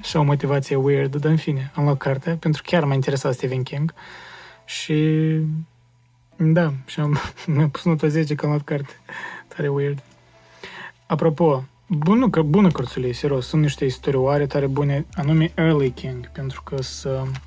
așa 0.00 0.18
o 0.18 0.22
motivație 0.22 0.76
weird, 0.76 1.16
dar 1.16 1.30
în 1.30 1.36
fine, 1.36 1.70
am 1.74 1.84
luat 1.84 1.96
cartea, 1.96 2.36
pentru 2.36 2.62
că 2.62 2.68
chiar 2.70 2.84
m-a 2.84 2.94
interesat 2.94 3.34
Stephen 3.34 3.62
King 3.62 3.94
și 4.64 4.94
da, 6.36 6.72
și 6.86 7.00
am, 7.00 7.18
mi-a 7.46 7.68
pus 7.68 7.84
nota 7.84 8.08
10 8.08 8.34
că 8.34 8.44
am 8.44 8.50
luat 8.50 8.64
carte. 8.64 8.92
Tare 9.48 9.68
weird. 9.68 10.02
Apropo, 11.06 11.64
Bună, 11.92 12.30
că 12.30 12.42
bună 12.42 12.70
cărțulie, 12.70 13.12
serios. 13.12 13.46
Sunt 13.46 13.62
niște 13.62 13.84
istorioare 13.84 14.46
tare 14.46 14.66
bune, 14.66 15.06
anume 15.14 15.52
Early 15.54 15.90
King, 15.90 16.30
pentru 16.30 16.62
că 16.62 16.82
sunt 16.82 17.40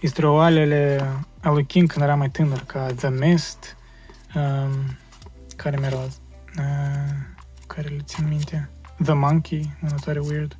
istorioarele 0.00 1.10
a 1.42 1.50
lui 1.50 1.64
King 1.66 1.92
când 1.92 2.04
era 2.04 2.14
mai 2.14 2.30
tânăr, 2.30 2.64
ca 2.66 2.86
The 2.86 3.08
Mist, 3.08 3.76
um, 4.34 4.96
care 5.56 5.76
mi 5.76 5.86
uh, 5.86 6.12
care 7.66 7.88
le 7.88 8.00
țin 8.04 8.28
minte, 8.28 8.70
The 9.02 9.12
Monkey, 9.12 9.76
una 9.82 9.94
tare 9.94 10.18
weird. 10.18 10.56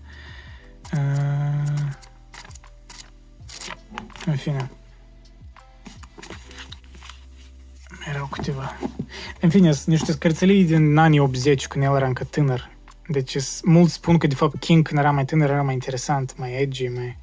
Uh, 0.93 1.93
în 4.27 4.36
fine. 4.36 4.70
Erau 8.09 8.28
câteva. 8.31 8.76
În 9.40 9.51
fine, 9.51 9.72
sunt 9.72 9.86
niște 9.86 10.12
scărțălii 10.12 10.64
din 10.64 10.97
anii 10.97 11.18
80, 11.18 11.66
când 11.66 11.85
el 11.85 11.97
era 11.97 12.06
încă 12.06 12.24
tânăr. 12.24 12.70
Deci 13.09 13.36
mulți 13.62 13.93
spun 13.93 14.18
că, 14.18 14.26
de 14.26 14.35
fapt, 14.35 14.60
King, 14.60 14.86
când 14.86 15.01
era 15.01 15.10
mai 15.10 15.24
tânăr, 15.24 15.51
era 15.51 15.62
mai 15.62 15.72
interesant, 15.72 16.35
mai 16.39 16.52
edgy, 16.60 16.89
mai... 16.89 17.16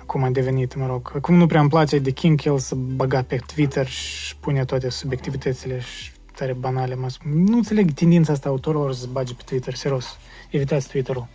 Acum 0.00 0.22
a 0.22 0.30
devenit, 0.30 0.74
mă 0.74 0.86
rog. 0.86 1.12
Acum 1.14 1.34
nu 1.34 1.46
prea 1.46 1.60
îmi 1.60 1.68
place 1.68 1.98
de 1.98 2.10
King, 2.10 2.44
el 2.44 2.58
să 2.58 2.74
băga 2.74 3.22
pe 3.22 3.40
Twitter 3.54 3.86
și 3.86 4.36
pune 4.36 4.64
toate 4.64 4.88
subiectivitățile 4.88 5.80
și 5.80 6.10
tare 6.34 6.52
banale. 6.52 6.94
Mă 6.94 7.08
spun. 7.08 7.44
Nu 7.44 7.56
înțeleg 7.56 7.90
tendința 7.90 8.32
asta 8.32 8.48
autorilor 8.48 8.94
să 8.94 9.06
bage 9.12 9.34
pe 9.34 9.42
Twitter, 9.46 9.74
serios. 9.74 10.18
Evitați 10.50 10.88
Twitter-ul. 10.88 11.26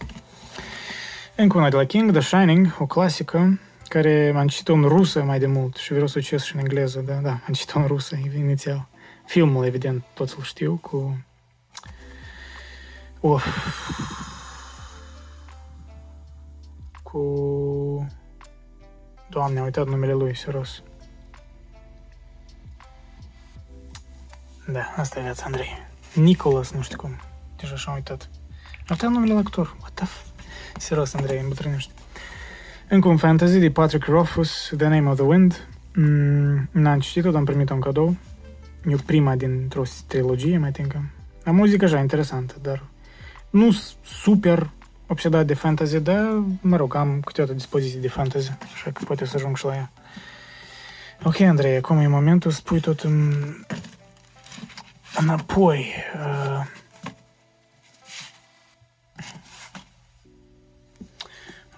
Încă 1.36 1.58
una 1.58 1.70
de 1.70 1.76
la 1.76 1.86
King, 1.86 2.12
The 2.12 2.22
Shining, 2.22 2.76
o 2.80 2.86
clasică, 2.86 3.60
care 3.88 4.34
am 4.36 4.48
citit-o 4.48 4.74
în 4.74 4.84
rusă 4.84 5.24
mai 5.24 5.40
de 5.40 5.48
mult 5.48 5.76
și 5.76 5.92
vreau 5.92 6.08
să 6.08 6.18
o 6.18 6.22
citesc 6.22 6.46
și 6.46 6.54
în 6.54 6.60
engleză, 6.60 7.00
da, 7.00 7.14
da, 7.14 7.40
am 7.48 7.54
citit-o 7.54 7.80
în 7.80 7.88
rusă 7.88 8.16
inițial. 8.36 8.88
Filmul, 9.26 9.66
evident, 9.66 10.04
tot 10.14 10.30
să-l 10.30 10.42
știu, 10.42 10.76
cu... 10.76 11.26
Of. 13.20 13.46
Cu... 17.04 17.22
Doamne, 19.30 19.60
am 19.60 19.66
uitat 19.66 19.88
numele 19.88 20.14
lui, 20.14 20.36
serios. 20.36 20.84
Da, 24.68 24.94
asta 24.96 25.20
e 25.20 25.22
viața, 25.22 25.46
Andrei. 25.46 25.88
Nicolas, 26.14 26.72
nu 26.72 26.82
știu 26.82 26.98
cum. 26.98 27.20
Deja 27.56 27.74
așa 27.74 27.90
am 27.90 27.96
uitat. 27.96 28.30
Am 28.74 28.86
uitat 28.90 29.10
numele 29.10 29.34
la 29.34 29.40
actor. 29.40 29.76
What 29.80 29.92
the 29.94 30.06
f... 30.06 30.26
Serios, 30.78 31.14
Andrei, 31.14 31.40
îmbătrânești. 31.40 31.92
Încă 32.88 33.08
un 33.08 33.18
fantasy 33.18 33.58
de 33.58 33.72
Patrick 33.72 34.06
Rothfuss, 34.06 34.74
The 34.78 34.88
Name 34.88 35.10
of 35.10 35.16
the 35.16 35.26
Wind. 35.26 35.68
Mm, 35.94 36.70
n-am 36.72 37.00
citit-o, 37.00 37.30
dar 37.30 37.40
am 37.40 37.46
primit-o 37.46 37.74
în 37.74 37.80
cadou. 37.80 38.16
E 38.88 38.96
prima 39.06 39.36
dintr-o 39.36 39.84
trilogie, 40.08 40.58
mai 40.58 40.72
tincă. 40.72 41.04
La 41.44 41.52
muzică 41.52 41.86
așa, 41.86 42.00
interesantă, 42.00 42.56
dar 42.62 42.84
nu 43.50 43.72
super 44.04 44.70
obsedat 45.08 45.46
de 45.46 45.54
fantasy, 45.54 46.00
dar, 46.00 46.44
mă 46.62 46.76
rog, 46.76 46.96
am 46.96 47.20
câteodată 47.26 47.58
dispoziții 47.58 48.00
de 48.00 48.08
fantasy, 48.08 48.52
așa 48.74 48.92
că 48.92 49.04
poate 49.06 49.26
să 49.26 49.34
ajung 49.36 49.58
și 49.58 49.66
la 49.66 49.76
ea. 49.76 49.92
Ok, 51.24 51.40
Andrei, 51.40 51.76
acum 51.76 51.98
e 51.98 52.08
momentul 52.08 52.52
să 52.52 52.62
pui 52.64 52.80
tot 52.80 53.00
în... 53.00 53.34
înapoi. 55.18 55.94
Uh... 56.16 56.84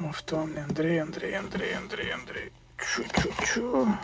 Of, 0.05 0.23
doamne, 0.23 0.59
Andrei, 0.59 0.99
Andrei, 0.99 1.35
Andrei, 1.35 1.73
Andrei, 1.73 2.11
Andrei. 2.11 2.51
Ciu, 2.77 3.03
ciu, 3.21 3.29
ciu. 3.45 3.99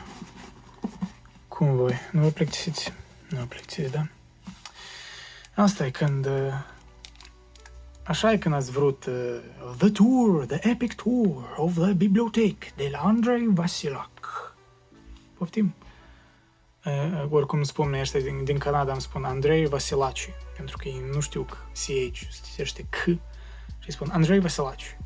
Cum 1.48 1.76
voi? 1.76 1.94
Nu 2.12 2.22
vă 2.22 2.30
plictisiți? 2.30 2.94
Nu 3.30 3.40
vă 3.40 3.46
plictisiți, 3.46 3.92
da? 3.92 4.08
Asta 5.56 5.86
e 5.86 5.90
când... 5.90 6.26
Uh, 6.26 6.54
așa 8.04 8.32
e 8.32 8.38
când 8.38 8.56
ați 8.56 8.72
vrut 8.72 9.06
uh, 9.06 9.40
The 9.78 9.90
Tour, 9.90 10.46
The 10.46 10.70
Epic 10.70 10.96
Tour 10.96 11.54
of 11.58 11.74
the 11.74 11.94
Bibliothèque 11.94 12.76
de 12.76 12.90
la 12.92 13.00
Andrei 13.00 13.48
Vasilac. 13.48 14.56
Poftim? 15.34 15.76
Uh, 16.86 17.26
oricum 17.30 17.64
spun 17.64 17.94
ăștia 17.94 18.20
din, 18.20 18.44
din 18.44 18.58
Canada, 18.58 18.92
îmi 18.92 19.02
spun 19.02 19.24
Andrei 19.24 19.66
Vasilaci, 19.66 20.30
pentru 20.56 20.78
că 20.78 20.88
ei 20.88 21.04
nu 21.14 21.20
știu 21.20 21.46
CH, 21.46 21.56
se 21.72 22.12
citește 22.46 22.86
C, 22.90 23.04
și 23.80 23.92
spun 23.92 24.10
Andrei 24.12 24.40
Vasilaci. 24.40 24.98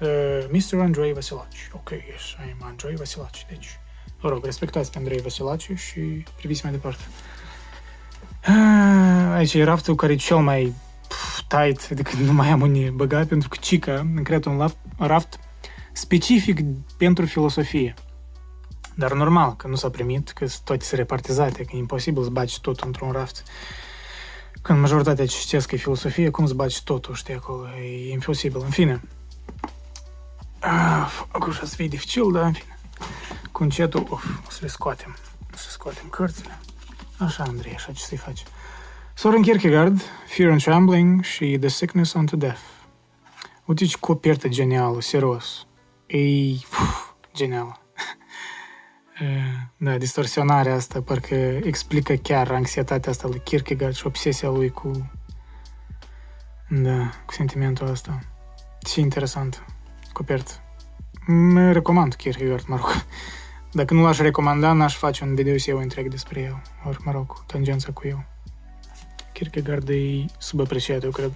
Uh, 0.00 0.44
Mr. 0.50 0.80
Andrei 0.80 1.12
Vasilaci. 1.12 1.70
Ok, 1.72 1.90
yes, 1.90 2.22
I 2.46 2.56
am 2.60 2.68
Andrei 2.68 2.96
Vasilaci. 2.96 3.46
Deci, 3.48 3.80
vă 4.20 4.28
rog, 4.28 4.44
respectați 4.44 4.90
pe 4.90 4.98
Andrei 4.98 5.20
Vasilaci 5.20 5.70
și 5.74 6.24
priviți 6.36 6.60
mai 6.62 6.72
departe. 6.72 7.02
Uh, 8.48 9.32
aici 9.34 9.54
e 9.54 9.64
raftul 9.64 9.94
care 9.94 10.12
e 10.12 10.16
cel 10.16 10.36
mai 10.36 10.74
pf, 11.08 11.40
tight, 11.48 11.88
adică 11.90 12.10
nu 12.16 12.32
mai 12.32 12.50
am 12.50 12.60
unii 12.60 12.90
băgat, 12.90 13.26
pentru 13.26 13.48
că 13.48 13.56
Cica 13.60 13.94
îmi 13.94 14.24
creat 14.24 14.44
un 14.44 14.58
raft, 14.58 14.76
raft 14.98 15.38
specific 15.92 16.60
pentru 16.96 17.24
filosofie. 17.26 17.94
Dar 18.94 19.12
normal 19.12 19.56
că 19.56 19.68
nu 19.68 19.74
s-a 19.74 19.90
primit, 19.90 20.30
că 20.30 20.46
toate 20.64 20.84
sunt 20.84 20.98
repartizate, 20.98 21.62
că 21.62 21.70
e 21.72 21.78
imposibil 21.78 22.22
să 22.22 22.30
baci 22.30 22.60
tot 22.60 22.80
într-un 22.80 23.10
raft. 23.10 23.42
Când 24.62 24.80
majoritatea 24.80 25.26
citesc 25.26 25.72
e 25.72 25.76
filosofie, 25.76 26.30
cum 26.30 26.46
să 26.46 26.54
baci 26.54 26.82
totul, 26.82 27.14
știi, 27.14 27.34
acolo, 27.34 27.68
e 27.68 28.12
imposibil. 28.12 28.60
În 28.64 28.70
fine, 28.70 29.02
Acum 31.28 31.52
să 31.52 31.66
fie 31.66 31.88
dificil, 31.88 32.32
dar 32.32 32.42
în 32.42 32.52
fine. 32.52 32.78
Cu 33.52 33.62
încetul, 33.62 34.06
of, 34.08 34.24
o 34.46 34.50
să 34.50 34.58
le 34.60 34.68
scoatem. 34.68 35.16
O 35.54 35.56
să 35.56 35.70
scoatem 35.70 36.08
cărțile. 36.08 36.58
Așa, 37.18 37.42
Andrei, 37.42 37.74
așa 37.74 37.92
ce 37.92 38.02
să-i 38.02 38.16
faci. 38.16 38.42
Soren 39.14 39.42
Kierkegaard, 39.42 40.00
Fear 40.26 40.50
and 40.50 40.62
Trembling 40.62 41.22
și 41.22 41.56
The 41.58 41.68
Sickness 41.68 42.12
unto 42.12 42.36
Death. 42.36 42.60
Uite 43.64 43.84
ce 43.84 43.96
copertă 44.00 44.48
genială, 44.48 45.00
serios. 45.00 45.66
E 46.06 46.52
uf, 46.52 47.12
genială. 47.34 47.80
da, 49.76 49.96
distorsionarea 49.98 50.74
asta 50.74 51.02
parcă 51.02 51.34
explică 51.62 52.14
chiar 52.14 52.50
anxietatea 52.50 53.10
asta 53.10 53.28
lui 53.28 53.40
Kierkegaard 53.44 53.94
și 53.94 54.06
obsesia 54.06 54.48
lui 54.48 54.70
cu 54.70 55.10
da, 56.68 57.10
cu 57.26 57.32
sentimentul 57.32 57.86
ăsta. 57.86 58.20
Ce 58.80 59.00
interesant 59.00 59.64
copertă. 60.16 60.52
Mă 61.26 61.72
recomand 61.72 62.14
Kierkegaard, 62.14 62.64
mă 62.66 62.76
rog. 62.76 63.04
Dacă 63.72 63.94
nu 63.94 64.02
l-aș 64.02 64.18
recomanda, 64.18 64.72
n-aș 64.72 64.96
face 64.96 65.24
un 65.24 65.34
video 65.34 65.54
eu 65.66 65.78
întreg 65.78 66.08
despre 66.10 66.40
el. 66.40 66.62
Ori, 66.84 66.98
mă 67.04 67.12
rog, 67.12 67.44
tangența 67.46 67.92
cu 67.92 68.06
el. 68.06 68.26
Kierkegaard 69.32 69.88
e 69.88 70.24
subapreciat, 70.38 71.02
eu 71.02 71.10
cred. 71.10 71.32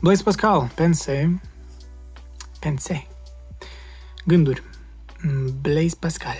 Blaise 0.00 0.22
Pascal, 0.22 0.70
pense, 0.74 1.40
pense, 2.60 3.06
gânduri. 4.24 4.62
Blaise 5.60 5.96
Pascal. 6.00 6.36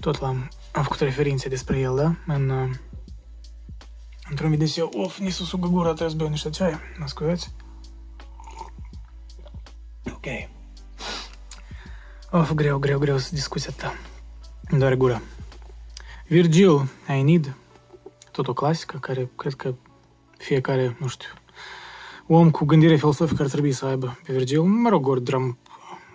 Tot 0.00 0.20
l-am 0.20 0.48
am 0.72 0.82
făcut 0.82 1.00
referințe 1.00 1.48
despre 1.48 1.78
el, 1.78 1.96
da? 1.96 2.34
În, 2.34 2.48
uh, 2.48 2.70
într-un 4.30 4.50
video, 4.50 4.88
of, 4.92 5.18
ni 5.18 5.30
se 5.30 5.42
sugă 5.42 5.66
gura, 5.66 5.88
trebuie 5.88 6.10
să 6.10 6.16
beau 6.16 6.28
niște 6.30 6.50
ceai. 6.50 6.78
Mă 6.98 7.06
scuzați? 7.06 7.50
Of, 12.30 12.52
greu, 12.52 12.78
greu, 12.78 12.98
greu 12.98 13.18
să 13.18 13.28
discuția 13.32 13.72
ta. 13.76 13.94
Doar 14.78 14.94
gura. 14.94 15.20
Virgil, 16.26 16.88
I 17.18 17.22
Need, 17.22 17.54
tot 18.32 18.48
o 18.48 18.52
clasică 18.52 18.96
care 18.96 19.30
cred 19.36 19.54
că 19.54 19.74
fiecare, 20.36 20.96
nu 21.00 21.06
știu, 21.06 21.28
om 22.26 22.50
cu 22.50 22.64
gândire 22.64 22.96
filosofică 22.96 23.42
ar 23.42 23.48
trebui 23.48 23.72
să 23.72 23.86
aibă 23.86 24.18
pe 24.26 24.32
Virgil. 24.32 24.62
Mă 24.62 24.88
rog, 24.88 25.06
ori 25.06 25.22
dram, 25.22 25.58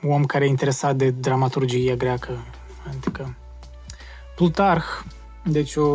om 0.04 0.26
care 0.26 0.46
e 0.46 0.48
interesat 0.48 0.96
de 0.96 1.10
dramaturgie 1.10 1.96
greacă 1.96 2.38
antică. 2.88 3.38
Plutarh, 4.36 4.86
deci 5.44 5.76
o 5.76 5.90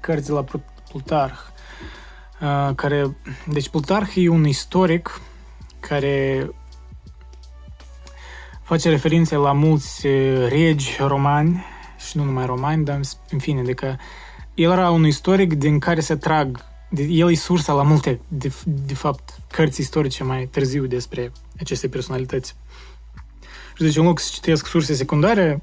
cărți 0.00 0.30
la 0.30 0.44
Plutarh, 0.90 1.38
uh, 2.40 2.74
care, 2.74 3.16
deci 3.48 3.68
Plutarh 3.68 4.12
e 4.14 4.28
un 4.28 4.46
istoric 4.46 5.20
care 5.80 6.48
face 8.72 8.88
referințe 8.88 9.36
la 9.36 9.52
mulți 9.52 10.06
regi 10.48 10.96
romani 10.98 11.64
și 11.98 12.16
nu 12.16 12.24
numai 12.24 12.46
romani, 12.46 12.84
dar 12.84 13.00
în 13.30 13.38
fine, 13.38 13.60
adică 13.60 13.98
el 14.54 14.70
era 14.70 14.90
un 14.90 15.06
istoric 15.06 15.52
din 15.52 15.78
care 15.78 16.00
se 16.00 16.16
trag, 16.16 16.64
el 17.08 17.30
e 17.30 17.34
sursa 17.34 17.72
la 17.72 17.82
multe, 17.82 18.20
de, 18.28 18.52
de 18.64 18.94
fapt, 18.94 19.38
cărți 19.50 19.80
istorice 19.80 20.24
mai 20.24 20.46
târziu 20.46 20.86
despre 20.86 21.32
aceste 21.58 21.88
personalități. 21.88 22.56
Și 23.76 23.82
deci, 23.82 23.96
în 23.96 24.04
loc 24.04 24.18
să 24.18 24.30
citesc 24.32 24.66
surse 24.66 24.94
secundare, 24.94 25.62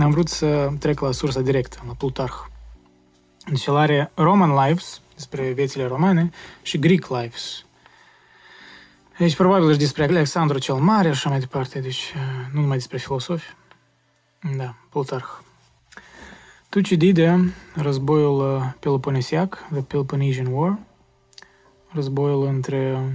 am 0.00 0.10
vrut 0.10 0.28
să 0.28 0.70
trec 0.78 1.00
la 1.00 1.12
sursa 1.12 1.40
directă, 1.40 1.82
la 1.86 1.92
Plutarh. 1.92 2.34
Deci 3.50 3.66
el 3.66 3.76
are 3.76 4.10
Roman 4.14 4.66
Lives, 4.66 5.00
despre 5.14 5.52
viețile 5.52 5.86
romane, 5.86 6.30
și 6.62 6.78
Greek 6.78 7.08
Lives, 7.08 7.64
Aici 9.18 9.36
probabil 9.36 9.72
și 9.72 9.78
despre 9.78 10.04
Alexandru 10.04 10.58
cel 10.58 10.74
Mare 10.74 11.08
și 11.08 11.14
așa 11.14 11.28
mai 11.28 11.38
departe, 11.38 11.80
deci 11.80 12.14
nu 12.52 12.60
numai 12.60 12.76
despre 12.76 12.98
filosofi. 12.98 13.46
Da, 14.56 14.74
Plutarh. 14.90 15.26
Tucidide, 16.68 17.54
războiul 17.74 18.74
Peloponesiac, 18.80 19.66
The 19.72 19.82
Peloponnesian 19.82 20.46
War, 20.46 20.78
războiul 21.92 22.46
între 22.46 23.12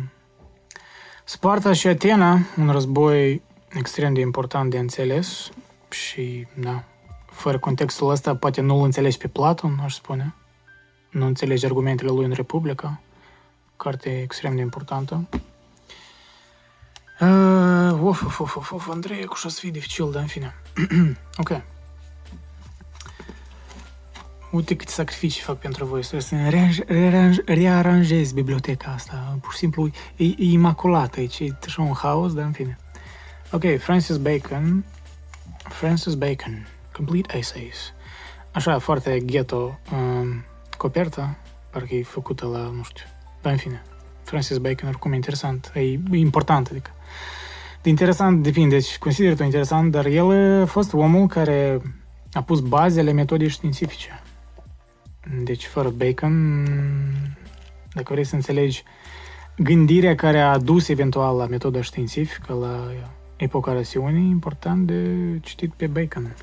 Sparta 1.23 1.73
și 1.73 1.87
Atena, 1.87 2.39
un 2.57 2.71
război 2.71 3.41
extrem 3.69 4.13
de 4.13 4.19
important 4.19 4.69
de 4.69 4.77
înțeles 4.77 5.49
și, 5.89 6.47
da, 6.59 6.83
fără 7.25 7.59
contextul 7.59 8.09
ăsta 8.09 8.35
poate 8.35 8.61
nu-l 8.61 8.83
înțelegi 8.83 9.17
pe 9.17 9.27
Platon, 9.27 9.79
aș 9.83 9.93
spune. 9.93 10.35
Nu 11.09 11.25
înțelegi 11.25 11.65
argumentele 11.65 12.11
lui 12.11 12.25
în 12.25 12.31
Republica, 12.31 13.01
carte 13.75 14.21
extrem 14.21 14.55
de 14.55 14.61
importantă. 14.61 15.27
Uh, 17.21 18.07
of, 18.07 18.25
of, 18.25 18.39
of, 18.39 18.55
of, 18.55 18.71
of, 18.71 18.89
Andrei, 18.89 19.25
cu 19.25 19.35
să 19.35 19.59
fie 19.59 19.69
dificil, 19.69 20.11
dar 20.11 20.21
în 20.21 20.27
fine. 20.27 20.55
ok. 21.37 21.61
uite 24.51 24.75
câte 24.75 24.91
sacrificii 24.91 25.41
fac 25.41 25.57
pentru 25.57 25.85
voi, 25.85 25.99
trebuie 25.99 26.21
să 26.21 26.35
rearanj, 26.35 26.79
rearanj, 26.85 27.37
rearanjezi 27.45 28.33
biblioteca 28.33 28.91
asta, 28.91 29.37
pur 29.41 29.51
și 29.51 29.57
simplu 29.57 29.87
e, 30.15 30.23
e 30.23 30.33
imaculată, 30.37 31.21
e, 31.21 31.29
e 31.39 31.55
așa 31.65 31.81
un 31.81 31.93
haos, 31.93 32.33
dar 32.33 32.45
în 32.45 32.51
fine. 32.51 32.77
Ok, 33.51 33.63
Francis 33.79 34.17
Bacon, 34.17 34.85
Francis 35.57 36.13
Bacon, 36.13 36.67
Complete 36.93 37.37
Essays. 37.37 37.93
Așa, 38.51 38.79
foarte 38.79 39.19
ghetto, 39.19 39.79
um, 39.93 40.43
coperta, 40.77 41.37
parcă 41.69 41.95
e 41.95 42.03
făcută 42.03 42.45
la, 42.45 42.59
nu 42.59 42.83
știu, 42.83 43.05
dar 43.41 43.51
în 43.51 43.57
fine. 43.57 43.83
Francis 44.23 44.57
Bacon, 44.57 44.87
oricum, 44.87 45.11
e 45.11 45.15
interesant, 45.15 45.71
e, 45.73 45.79
e 45.79 45.99
important, 46.11 46.67
adică. 46.67 46.91
De 47.81 47.89
interesant 47.89 48.43
depinde, 48.43 48.75
deci 48.75 48.97
consider 48.97 49.35
tu 49.35 49.43
interesant, 49.43 49.91
dar 49.91 50.05
el 50.05 50.61
a 50.61 50.65
fost 50.65 50.93
omul 50.93 51.27
care 51.27 51.81
a 52.33 52.41
pus 52.41 52.59
bazele 52.59 53.11
metodei 53.11 53.47
științifice. 53.47 54.23
Deci, 55.43 55.65
fără 55.65 55.89
Bacon, 55.89 56.65
dacă 57.93 58.13
vrei 58.13 58.23
să 58.23 58.35
înțelegi 58.35 58.83
gândirea 59.57 60.15
care 60.15 60.39
a 60.39 60.51
adus 60.51 60.87
eventual 60.87 61.37
la 61.37 61.45
metoda 61.45 61.81
științifică, 61.81 62.53
la 62.53 62.91
epoca 63.35 63.73
rațiunii, 63.73 64.29
important 64.29 64.87
de 64.87 65.03
citit 65.41 65.73
pe 65.73 65.87
Bacon. 65.87 66.35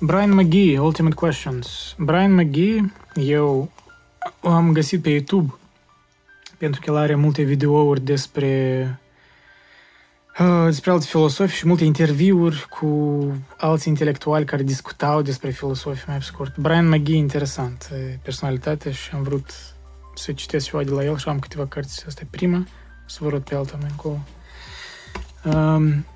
Brian 0.00 0.34
McGee, 0.34 0.78
Ultimate 0.78 1.14
Questions. 1.14 1.94
Brian 1.98 2.34
McGee, 2.34 2.92
eu 3.14 3.70
am 4.42 4.72
găsit 4.72 5.02
pe 5.02 5.10
YouTube 5.10 5.54
pentru 6.58 6.80
că 6.80 6.90
el 6.90 6.96
are 6.96 7.14
multe 7.14 7.42
videouri 7.42 8.00
despre 8.00 8.82
uh, 8.88 9.09
despre 10.64 10.90
alți 10.90 11.06
filosofi 11.06 11.56
și 11.56 11.66
multe 11.66 11.84
interviuri 11.84 12.66
cu 12.68 13.18
alți 13.56 13.88
intelectuali 13.88 14.44
care 14.44 14.62
discutau 14.62 15.22
despre 15.22 15.50
filosofie 15.50 16.04
mai 16.06 16.22
scurt. 16.22 16.56
Brian 16.56 16.88
McGee, 16.88 17.16
interesant 17.16 17.90
personalitate 18.22 18.90
și 18.90 19.10
am 19.14 19.22
vrut 19.22 19.50
să 20.14 20.32
citesc 20.32 20.66
ceva 20.66 20.82
de 20.82 20.90
la 20.90 21.04
el 21.04 21.16
și 21.16 21.28
am 21.28 21.38
câteva 21.38 21.66
cărți. 21.66 22.04
Asta 22.06 22.20
e 22.24 22.28
prima, 22.30 22.66
să 23.06 23.18
vă 23.20 23.28
rog 23.28 23.40
pe 23.40 23.54
alta 23.54 23.78
mai 23.80 23.90
încolo. 23.90 24.18
Um, 25.44 26.06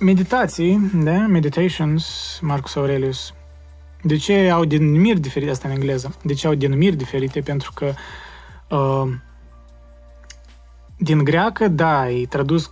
meditații, 0.00 0.90
da? 0.94 1.26
Meditations, 1.26 2.38
Marcus 2.40 2.74
Aurelius. 2.74 3.34
De 4.02 4.16
ce 4.16 4.50
au 4.50 4.64
denumiri 4.64 5.20
diferite, 5.20 5.50
asta 5.50 5.68
în 5.68 5.74
engleză, 5.74 6.16
de 6.22 6.32
ce 6.32 6.46
au 6.46 6.54
denumiri 6.54 6.96
diferite? 6.96 7.40
Pentru 7.40 7.72
că 7.74 7.92
uh, 8.76 9.12
din 10.96 11.24
greacă, 11.24 11.68
da, 11.68 12.10
e 12.10 12.26
tradus 12.26 12.70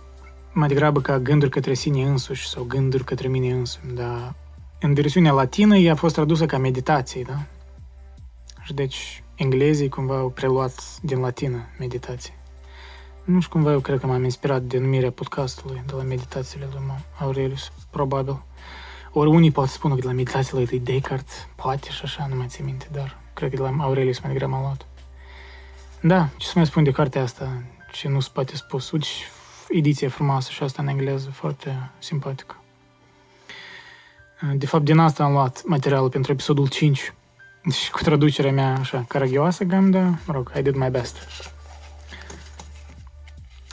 mai 0.53 0.67
degrabă 0.67 1.01
ca 1.01 1.19
gânduri 1.19 1.51
către 1.51 1.73
sine 1.73 2.03
însuși 2.03 2.47
sau 2.47 2.63
gânduri 2.63 3.03
către 3.03 3.27
mine 3.27 3.51
însumi, 3.53 3.93
dar 3.93 4.35
în 4.79 4.93
versiunea 4.93 5.31
latină 5.31 5.77
ea 5.77 5.91
a 5.91 5.95
fost 5.95 6.13
tradusă 6.13 6.45
ca 6.45 6.57
meditație, 6.57 7.21
da? 7.21 7.37
Și 8.63 8.73
deci 8.73 9.23
englezii 9.35 9.89
cumva 9.89 10.17
au 10.17 10.29
preluat 10.29 10.99
din 11.01 11.19
latină 11.19 11.67
meditație. 11.79 12.33
Nu 13.23 13.39
știu 13.39 13.51
cumva 13.51 13.71
eu 13.71 13.79
cred 13.79 13.99
că 13.99 14.07
m-am 14.07 14.23
inspirat 14.23 14.61
de 14.61 14.77
numirea 14.77 15.11
podcastului 15.11 15.83
de 15.85 15.93
la 15.95 16.03
meditațiile 16.03 16.67
lui 16.71 16.81
Aurelius, 17.19 17.71
probabil. 17.89 18.43
Ori 19.11 19.29
unii 19.29 19.51
pot 19.51 19.67
spune 19.67 19.93
că 19.93 19.99
de 19.99 20.07
la 20.07 20.13
meditațiile 20.13 20.63
lui 20.69 20.79
Descartes, 20.79 21.47
poate 21.55 21.89
și 21.89 22.01
așa, 22.03 22.27
nu 22.29 22.35
mai 22.35 22.47
țin 22.47 22.65
minte, 22.65 22.87
dar 22.91 23.17
cred 23.33 23.49
că 23.49 23.55
de 23.55 23.61
la 23.61 23.83
Aurelius 23.83 24.19
mai 24.19 24.31
degrabă 24.31 24.55
am 24.55 24.61
luat. 24.61 24.85
Da, 26.01 26.29
ce 26.37 26.47
să 26.47 26.53
mai 26.55 26.65
spun 26.65 26.83
de 26.83 26.91
cartea 26.91 27.21
asta, 27.21 27.63
ce 27.91 28.07
nu 28.07 28.19
se 28.19 28.29
poate 28.33 28.55
spus. 28.55 28.91
Uite, 28.91 29.07
ediție 29.71 30.07
frumoasă 30.07 30.49
și 30.51 30.63
asta 30.63 30.81
în 30.81 30.87
engleză, 30.87 31.29
foarte 31.29 31.89
simpatică. 31.99 32.55
De 34.53 34.65
fapt, 34.65 34.83
din 34.83 34.97
asta 34.97 35.23
am 35.23 35.31
luat 35.31 35.61
materialul 35.65 36.09
pentru 36.09 36.31
episodul 36.31 36.67
5 36.67 37.13
și 37.71 37.91
cu 37.91 38.01
traducerea 38.03 38.51
mea 38.51 38.77
așa 38.79 39.05
caragioasă, 39.07 39.63
gam, 39.63 39.89
da, 39.89 39.99
mă 39.99 40.33
rog, 40.33 40.51
I 40.57 40.61
did 40.61 40.75
my 40.75 40.89
best. 40.89 41.17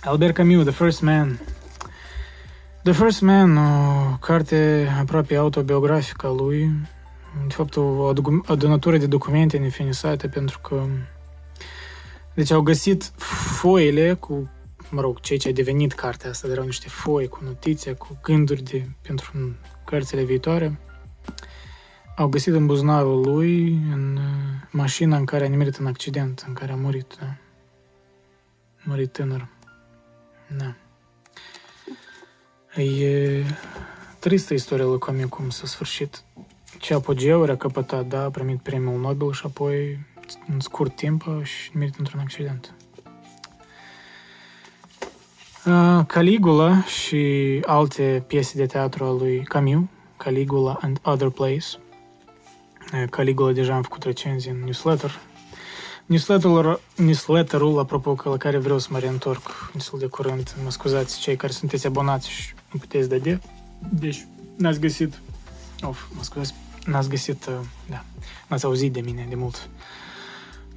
Albert 0.00 0.34
Camus, 0.34 0.64
The 0.64 0.72
First 0.72 1.00
Man. 1.00 1.40
The 2.82 2.92
First 2.92 3.20
Man, 3.20 3.56
o 3.56 4.16
carte 4.20 4.88
aproape 5.00 5.36
autobiografică 5.36 6.26
a 6.26 6.30
lui, 6.30 6.70
de 7.46 7.54
fapt 7.54 7.76
o 7.76 8.12
adunătură 8.46 8.96
de 8.96 9.06
documente 9.06 9.58
nefinisate 9.58 10.28
pentru 10.28 10.58
că 10.58 10.82
deci 12.34 12.50
au 12.50 12.60
găsit 12.60 13.12
foile 13.58 14.14
cu, 14.14 14.50
mă 14.90 15.00
rog, 15.00 15.20
ceea 15.20 15.38
ce 15.38 15.48
a 15.48 15.52
devenit 15.52 15.92
cartea 15.92 16.30
asta, 16.30 16.48
erau 16.48 16.64
niște 16.64 16.88
foi 16.88 17.28
cu 17.28 17.40
notițe, 17.44 17.92
cu 17.92 18.18
gânduri 18.22 18.62
de, 18.62 18.88
pentru 19.02 19.54
cărțile 19.84 20.22
viitoare. 20.22 20.78
Au 22.16 22.28
găsit 22.28 22.54
în 22.54 22.66
buzunarul 22.66 23.20
lui, 23.20 23.68
în 23.68 24.16
uh, 24.16 24.22
mașina 24.70 25.16
în 25.16 25.24
care 25.24 25.44
a 25.44 25.48
nimerit 25.48 25.76
în 25.76 25.86
accident, 25.86 26.44
în 26.46 26.52
care 26.52 26.72
a 26.72 26.76
murit, 26.76 27.16
da. 27.20 27.26
A 28.76 28.82
murit 28.84 29.12
tânăr. 29.12 29.48
Da. 30.56 30.74
E 32.82 33.44
tristă 34.18 34.54
istoria 34.54 34.84
lui 34.84 34.98
Camus 34.98 35.28
cum 35.28 35.50
s-a 35.50 35.66
sfârșit. 35.66 36.22
Ce 36.78 36.94
apogeuri 36.94 37.50
a 37.50 37.56
căpătat, 37.56 38.06
da, 38.06 38.22
a 38.24 38.30
primit 38.30 38.60
premiul 38.60 39.00
Nobel 39.00 39.32
și 39.32 39.42
apoi 39.44 40.06
în 40.48 40.60
scurt 40.60 40.96
timp 40.96 41.24
și 41.42 41.76
merit 41.76 41.94
într-un 41.98 42.20
accident. 42.20 42.74
Caligula 46.06 46.82
și 46.84 47.62
alte 47.66 48.24
piese 48.26 48.56
de 48.56 48.66
teatru 48.66 49.04
al 49.04 49.16
lui 49.16 49.42
Camus, 49.42 49.84
Caligula 50.16 50.78
and 50.80 50.98
Other 51.02 51.28
Plays. 51.28 51.78
Caligula 53.10 53.52
deja 53.52 53.74
am 53.74 53.82
făcut 53.82 54.02
recenzii 54.02 54.50
în 54.50 54.58
newsletter. 54.58 55.20
Newsletterul, 56.06 56.80
newsletterul, 56.96 57.78
apropo, 57.78 58.14
că 58.14 58.28
la 58.28 58.36
care 58.36 58.58
vreau 58.58 58.78
să 58.78 58.88
mă 58.90 58.98
reîntorc 58.98 59.70
destul 59.74 59.98
de 59.98 60.06
curând, 60.06 60.56
mă 60.64 60.70
scuzați 60.70 61.20
cei 61.20 61.36
care 61.36 61.52
sunteți 61.52 61.86
abonați 61.86 62.30
și 62.30 62.54
nu 62.72 62.78
puteți 62.78 63.08
da 63.08 63.16
de. 63.16 63.40
Deci, 63.90 64.26
n-ați 64.56 64.80
găsit, 64.80 65.20
of, 65.82 66.04
mă 66.16 66.22
scuzați, 66.22 66.54
n-ați 66.86 67.08
găsit, 67.08 67.48
da, 67.90 68.04
n-ați 68.46 68.64
auzit 68.64 68.92
de 68.92 69.00
mine 69.00 69.26
de 69.28 69.34
mult 69.34 69.68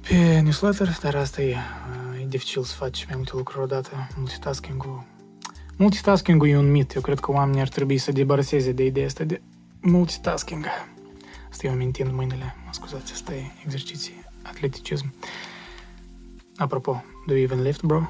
pe 0.08 0.40
newsletter, 0.40 0.98
dar 1.02 1.14
asta 1.14 1.42
e, 1.42 1.50
e 1.50 2.11
dificil 2.32 2.62
să 2.62 2.74
faci 2.74 3.04
mai 3.04 3.16
multe 3.16 3.30
lucruri 3.34 3.62
odată. 3.62 4.08
Multitasking-ul 4.16 5.04
Multitasking-ul 5.76 6.48
e 6.48 6.56
un 6.56 6.70
mit. 6.70 6.94
Eu 6.94 7.00
cred 7.00 7.20
că 7.20 7.32
oamenii 7.32 7.60
ar 7.60 7.68
trebui 7.68 7.98
să 7.98 8.12
debaraseze 8.12 8.72
de 8.72 8.84
ideea 8.84 9.06
asta 9.06 9.24
de 9.24 9.40
multitasking. 9.80 10.66
Asta 11.50 11.66
eu 11.66 11.72
amintind 11.72 12.12
mâinile. 12.12 12.56
Mă 12.64 12.70
scuzați, 12.72 13.12
asta 13.12 13.34
e 13.34 13.42
exerciții, 13.64 14.24
atleticism. 14.42 15.14
Apropo, 16.56 17.02
do 17.26 17.34
you 17.34 17.42
even 17.42 17.62
lift, 17.62 17.82
bro? 17.82 18.08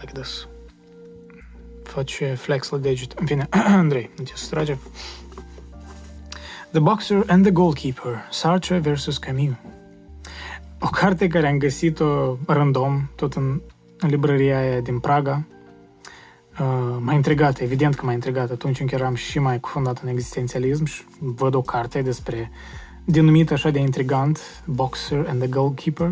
Like 0.00 0.12
this. 0.12 0.48
Faci 1.82 2.22
flex 2.36 2.68
la 2.68 2.78
deget. 2.78 3.12
În 3.12 3.26
fine, 3.26 3.48
Andrei, 3.82 4.10
nu 4.18 4.24
te 4.24 4.32
sustrage. 4.34 4.78
The 6.70 6.80
Boxer 6.80 7.24
and 7.26 7.42
the 7.42 7.52
Goalkeeper, 7.52 8.28
Sartre 8.30 8.78
versus 8.78 9.18
Camus. 9.18 9.71
O 10.84 10.88
carte 10.88 11.26
care 11.26 11.48
am 11.48 11.58
găsit-o 11.58 12.36
random, 12.46 13.08
tot 13.14 13.34
în, 13.34 13.60
în 13.98 14.08
librăria 14.08 14.58
aia 14.58 14.80
din 14.80 14.98
Praga, 14.98 15.44
uh, 16.60 16.96
m-a 17.00 17.12
intrigat, 17.12 17.60
evident 17.60 17.94
că 17.94 18.04
m-a 18.04 18.12
intrigat. 18.12 18.50
Atunci 18.50 18.80
încă 18.80 18.94
eram 18.94 19.14
și 19.14 19.38
mai 19.38 19.60
cufundat 19.60 20.02
în 20.02 20.08
existențialism 20.08 20.84
și 20.84 21.02
văd 21.18 21.54
o 21.54 21.62
carte 21.62 22.02
despre 22.02 22.50
denumit 23.04 23.50
așa 23.50 23.70
de 23.70 23.78
intrigant, 23.78 24.62
Boxer 24.66 25.26
and 25.28 25.38
the 25.38 25.48
Goalkeeper. 25.48 26.10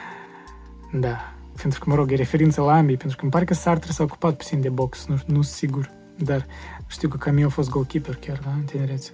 da, 1.04 1.32
pentru 1.62 1.80
că, 1.80 1.90
mă 1.90 1.94
rog, 1.94 2.12
e 2.12 2.14
referință 2.14 2.60
la 2.60 2.76
ambii, 2.76 2.96
pentru 2.96 3.16
că 3.16 3.22
îmi 3.22 3.32
pare 3.32 3.44
că 3.44 3.54
Sartre 3.54 3.92
s-a 3.92 4.02
ocupat 4.02 4.36
puțin 4.36 4.60
de 4.60 4.68
box, 4.68 5.06
nu, 5.06 5.16
nu 5.26 5.42
sigur, 5.42 5.90
dar 6.18 6.46
știu 6.86 7.08
că 7.08 7.16
Camus 7.16 7.44
a 7.44 7.48
fost 7.48 7.70
goalkeeper 7.70 8.14
chiar, 8.14 8.40
da, 8.44 8.50
în 8.50 8.62
tinerețe. 8.62 9.10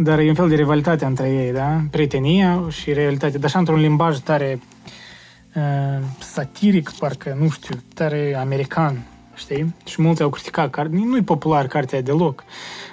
Dar 0.00 0.18
e 0.18 0.28
un 0.28 0.34
fel 0.34 0.48
de 0.48 0.54
rivalitate 0.54 1.04
între 1.04 1.30
ei, 1.30 1.52
da? 1.52 1.80
Prietenia 1.90 2.64
și 2.68 2.92
realitate. 2.92 3.38
Dar 3.38 3.44
așa 3.44 3.58
într-un 3.58 3.80
limbaj 3.80 4.18
tare 4.18 4.60
uh, 5.54 6.04
satiric, 6.18 6.90
parcă, 6.90 7.36
nu 7.40 7.48
știu, 7.48 7.82
tare 7.94 8.36
american, 8.36 9.06
știi? 9.34 9.74
Și 9.84 10.02
mulți 10.02 10.22
au 10.22 10.28
criticat, 10.28 10.70
car- 10.70 10.90
nu-i 10.90 11.22
popular 11.22 11.66
cartea 11.66 12.02
deloc, 12.02 12.44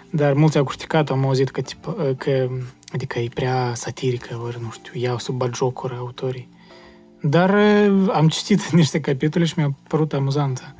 dar 0.09 0.33
mulți 0.33 0.57
au 0.57 0.63
criticat, 0.63 1.09
am 1.09 1.25
auzit 1.25 1.49
că, 1.49 1.61
tip, 1.61 1.87
uh, 1.87 2.09
că 2.17 2.47
adică 2.91 3.19
e 3.19 3.29
prea 3.33 3.71
satirică, 3.73 4.39
ori 4.43 4.61
nu 4.61 4.71
știu, 4.71 4.99
iau 5.01 5.17
sub 5.17 5.35
bagiocură 5.35 5.95
autorii. 5.97 6.49
Dar 7.21 7.53
uh, 7.53 8.09
am 8.13 8.27
citit 8.27 8.71
niște 8.81 8.99
capitole 8.99 9.45
și 9.45 9.53
mi-a 9.57 9.75
părut 9.87 10.13
amuzantă. 10.13 10.75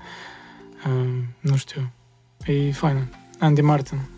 Uh, 0.88 1.24
nu 1.40 1.56
știu, 1.56 1.92
e 2.46 2.72
faină. 2.72 3.10
Andy 3.40 3.62
Martin. 3.62 4.15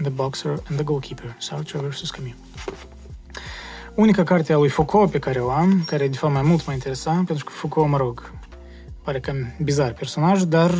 The 0.00 0.10
Boxer 0.10 0.50
and 0.50 0.74
the 0.74 0.82
Goalkeeper, 0.82 1.36
Sartre 1.38 1.78
vs. 1.78 2.10
Camus. 2.10 2.34
Unica 3.94 4.24
carte 4.24 4.52
a 4.52 4.56
lui 4.56 4.68
Foucault 4.68 5.10
pe 5.10 5.18
care 5.18 5.38
o 5.38 5.50
am, 5.50 5.82
care 5.86 6.08
de 6.08 6.16
fapt 6.16 6.32
mai 6.32 6.42
mult 6.42 6.66
mă 6.66 6.72
interesa, 6.72 7.22
pentru 7.26 7.44
că 7.44 7.50
Foucault, 7.50 7.90
mă 7.90 7.96
rog, 7.96 8.32
pare 9.02 9.20
cam 9.20 9.54
bizar 9.62 9.92
personaj, 9.92 10.42
dar 10.42 10.74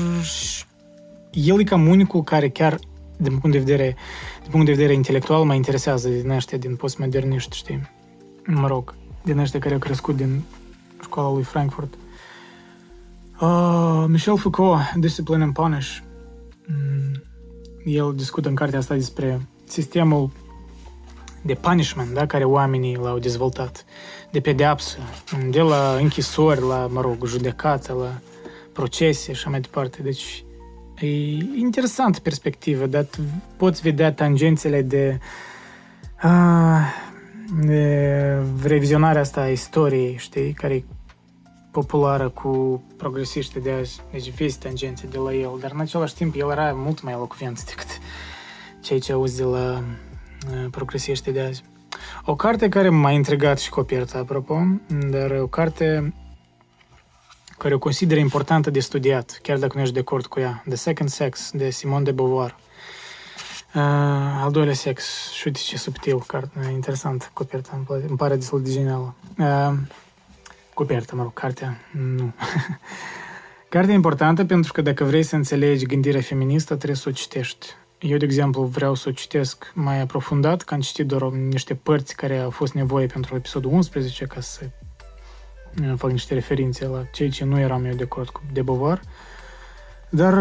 el 1.30 1.60
e 1.60 1.64
cam 1.64 1.86
unicul 1.86 2.22
care 2.22 2.48
chiar 2.48 2.78
din 3.16 3.38
punct 3.38 3.56
de 3.56 3.62
vedere, 3.62 3.96
din 4.42 4.50
punct 4.50 4.66
de 4.66 4.72
vedere 4.72 4.92
intelectual, 4.92 5.44
mă 5.44 5.54
interesează 5.54 6.08
din 6.08 6.30
ăștia, 6.30 6.58
din 6.58 6.76
postmoderniști, 6.76 7.56
știi? 7.56 7.90
Mă 8.46 8.66
rog, 8.66 8.94
din 9.24 9.38
ăștia 9.38 9.60
care 9.60 9.74
au 9.74 9.80
crescut 9.80 10.16
din 10.16 10.42
școala 11.02 11.32
lui 11.32 11.42
Frankfurt. 11.42 11.94
Uh, 13.40 14.04
Michel 14.08 14.38
Foucault, 14.38 14.80
Discipline 14.94 15.42
and 15.42 15.52
Punish. 15.52 15.98
Mm, 16.66 17.22
el 17.84 18.12
discută 18.16 18.48
în 18.48 18.54
cartea 18.54 18.78
asta 18.78 18.94
despre 18.94 19.40
sistemul 19.64 20.30
de 21.42 21.54
punishment, 21.54 22.10
da, 22.14 22.26
care 22.26 22.44
oamenii 22.44 22.96
l-au 22.96 23.18
dezvoltat, 23.18 23.84
de 24.30 24.40
pedeapsă, 24.40 24.98
de 25.50 25.60
la 25.60 25.96
închisori, 26.00 26.60
la, 26.60 26.88
mă 26.92 27.00
rog, 27.00 27.26
judecată, 27.26 27.92
la 27.92 28.18
procese 28.72 29.24
și 29.24 29.30
așa 29.30 29.50
mai 29.50 29.60
departe. 29.60 30.02
Deci, 30.02 30.44
e 31.00 31.06
interesant 31.56 32.18
perspectivă, 32.18 32.86
dar 32.86 33.06
poți 33.56 33.82
vedea 33.82 34.12
tangențele 34.12 34.82
de, 34.82 35.18
a, 36.16 36.78
de 37.64 38.42
revizionarea 38.62 39.20
asta 39.20 39.40
a 39.40 39.48
istoriei, 39.48 40.16
știi, 40.18 40.52
care 40.52 40.74
e 40.74 40.84
populară 41.72 42.28
cu 42.28 42.82
progresiști 42.96 43.60
de 43.60 43.70
azi. 43.70 44.00
Deci 44.10 44.30
vezi 44.30 44.58
tangențe 44.58 45.06
de 45.06 45.18
la 45.18 45.32
el, 45.32 45.58
dar 45.60 45.70
în 45.74 45.80
același 45.80 46.14
timp 46.14 46.34
el 46.36 46.50
era 46.50 46.72
mult 46.72 47.02
mai 47.02 47.12
elocvent 47.12 47.64
decât 47.64 47.88
cei 48.80 49.00
ce 49.00 49.12
auzi 49.12 49.36
de 49.36 49.44
la 49.44 49.82
progresiști 50.70 51.30
de 51.30 51.40
azi. 51.40 51.64
O 52.24 52.36
carte 52.36 52.68
care 52.68 52.88
m-a 52.88 53.10
intrigat 53.10 53.58
și 53.58 53.70
coperta, 53.70 54.18
apropo, 54.18 54.58
dar 55.10 55.30
o 55.30 55.46
carte 55.46 56.14
care 57.58 57.74
o 57.74 57.78
consider 57.78 58.18
importantă 58.18 58.70
de 58.70 58.80
studiat, 58.80 59.38
chiar 59.42 59.58
dacă 59.58 59.72
nu 59.74 59.80
ești 59.80 59.94
de 59.94 60.00
acord 60.00 60.26
cu 60.26 60.40
ea. 60.40 60.62
The 60.66 60.76
Second 60.76 61.08
Sex, 61.08 61.50
de 61.52 61.70
Simone 61.70 62.04
de 62.04 62.10
Beauvoir. 62.10 62.56
Uh, 63.74 63.80
al 64.42 64.50
doilea 64.50 64.74
sex, 64.74 65.30
și 65.30 65.42
uite 65.46 65.60
ce 65.62 65.78
subtil, 65.78 66.22
carte, 66.26 66.70
interesant, 66.72 67.30
coperta, 67.32 67.70
îmi, 67.74 67.84
pare, 67.84 68.04
îmi 68.08 68.16
pare 68.16 68.34
destul 68.34 68.62
de 68.62 68.70
genială. 68.70 69.14
Uh, 69.38 69.72
coperta, 70.74 71.16
mă 71.16 71.22
rog, 71.22 71.32
cartea, 71.32 71.78
nu. 72.16 72.32
cartea 73.68 73.92
e 73.92 73.96
importantă 73.96 74.44
pentru 74.44 74.72
că 74.72 74.82
dacă 74.82 75.04
vrei 75.04 75.22
să 75.22 75.36
înțelegi 75.36 75.86
gândirea 75.86 76.20
feministă, 76.20 76.74
trebuie 76.74 76.96
să 76.96 77.08
o 77.08 77.12
citești. 77.12 77.66
Eu, 77.98 78.16
de 78.16 78.24
exemplu, 78.24 78.62
vreau 78.62 78.94
să 78.94 79.08
o 79.08 79.12
citesc 79.12 79.72
mai 79.74 80.00
aprofundat, 80.00 80.62
că 80.62 80.74
am 80.74 80.80
citit 80.80 81.06
doar 81.06 81.22
niște 81.22 81.74
părți 81.74 82.16
care 82.16 82.38
au 82.38 82.50
fost 82.50 82.72
nevoie 82.72 83.06
pentru 83.06 83.34
episodul 83.36 83.72
11 83.72 84.24
ca 84.24 84.40
să 84.40 84.60
fac 85.96 86.10
niște 86.10 86.34
referințe 86.34 86.86
la 86.86 87.04
cei 87.12 87.28
ce 87.28 87.44
nu 87.44 87.58
eram 87.58 87.84
eu 87.84 87.94
de 87.94 88.02
acord 88.02 88.28
cu 88.28 88.42
de 88.52 88.62
Beauvoir. 88.62 89.00
Dar 90.10 90.34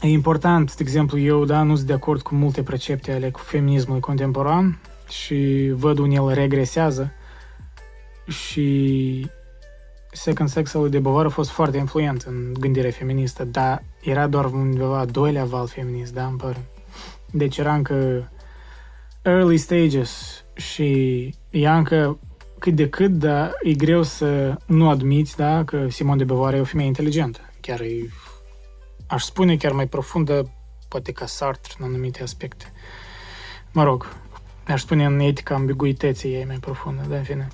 e 0.00 0.08
important, 0.08 0.74
de 0.76 0.82
exemplu, 0.82 1.18
eu 1.18 1.44
da, 1.44 1.62
nu 1.62 1.74
sunt 1.74 1.86
de 1.86 1.92
acord 1.92 2.22
cu 2.22 2.34
multe 2.34 2.62
precepte 2.62 3.12
ale 3.12 3.30
feminismului 3.34 4.00
contemporan 4.00 4.78
și 5.08 5.70
văd 5.74 5.98
unde 5.98 6.14
el 6.14 6.28
regresează 6.28 7.12
și 8.26 9.30
Second 10.12 10.48
Sex 10.48 10.74
al 10.74 10.80
lui 10.80 10.90
de 10.90 10.98
Beauvoir 10.98 11.26
a 11.26 11.28
fost 11.28 11.50
foarte 11.50 11.76
influent 11.76 12.22
în 12.22 12.52
gândirea 12.58 12.90
feministă, 12.90 13.44
dar 13.44 13.82
era 14.00 14.26
doar 14.26 14.44
undeva 14.44 15.04
doilea 15.04 15.44
val 15.44 15.66
feminist, 15.66 16.12
da, 16.12 16.26
îmi 16.26 16.38
pare. 16.38 16.70
Deci 17.30 17.58
era 17.58 17.74
încă 17.74 18.30
early 19.22 19.56
stages 19.56 20.44
și 20.54 21.34
ea 21.50 21.76
încă 21.76 22.18
cât 22.58 22.74
de 22.74 22.88
cât, 22.88 23.10
dar 23.10 23.52
e 23.62 23.72
greu 23.72 24.02
să 24.02 24.56
nu 24.66 24.88
admiți, 24.88 25.36
da, 25.36 25.64
că 25.64 25.88
Simone 25.88 26.16
de 26.16 26.24
Beauvoir 26.24 26.54
e 26.54 26.60
o 26.60 26.64
femeie 26.64 26.88
inteligentă. 26.88 27.40
Chiar 27.60 27.80
e, 27.80 28.10
aș 29.06 29.22
spune, 29.22 29.56
chiar 29.56 29.72
mai 29.72 29.86
profundă, 29.86 30.52
poate 30.88 31.12
ca 31.12 31.26
Sartre 31.26 31.72
în 31.78 31.84
anumite 31.84 32.22
aspecte. 32.22 32.72
Mă 33.72 33.82
rog, 33.82 34.06
aș 34.66 34.80
spune 34.80 35.04
în 35.04 35.18
etica 35.18 35.54
ambiguității 35.54 36.34
ei 36.34 36.44
mai 36.44 36.58
profundă, 36.58 37.02
dar 37.08 37.18
în 37.18 37.24
fine. 37.24 37.48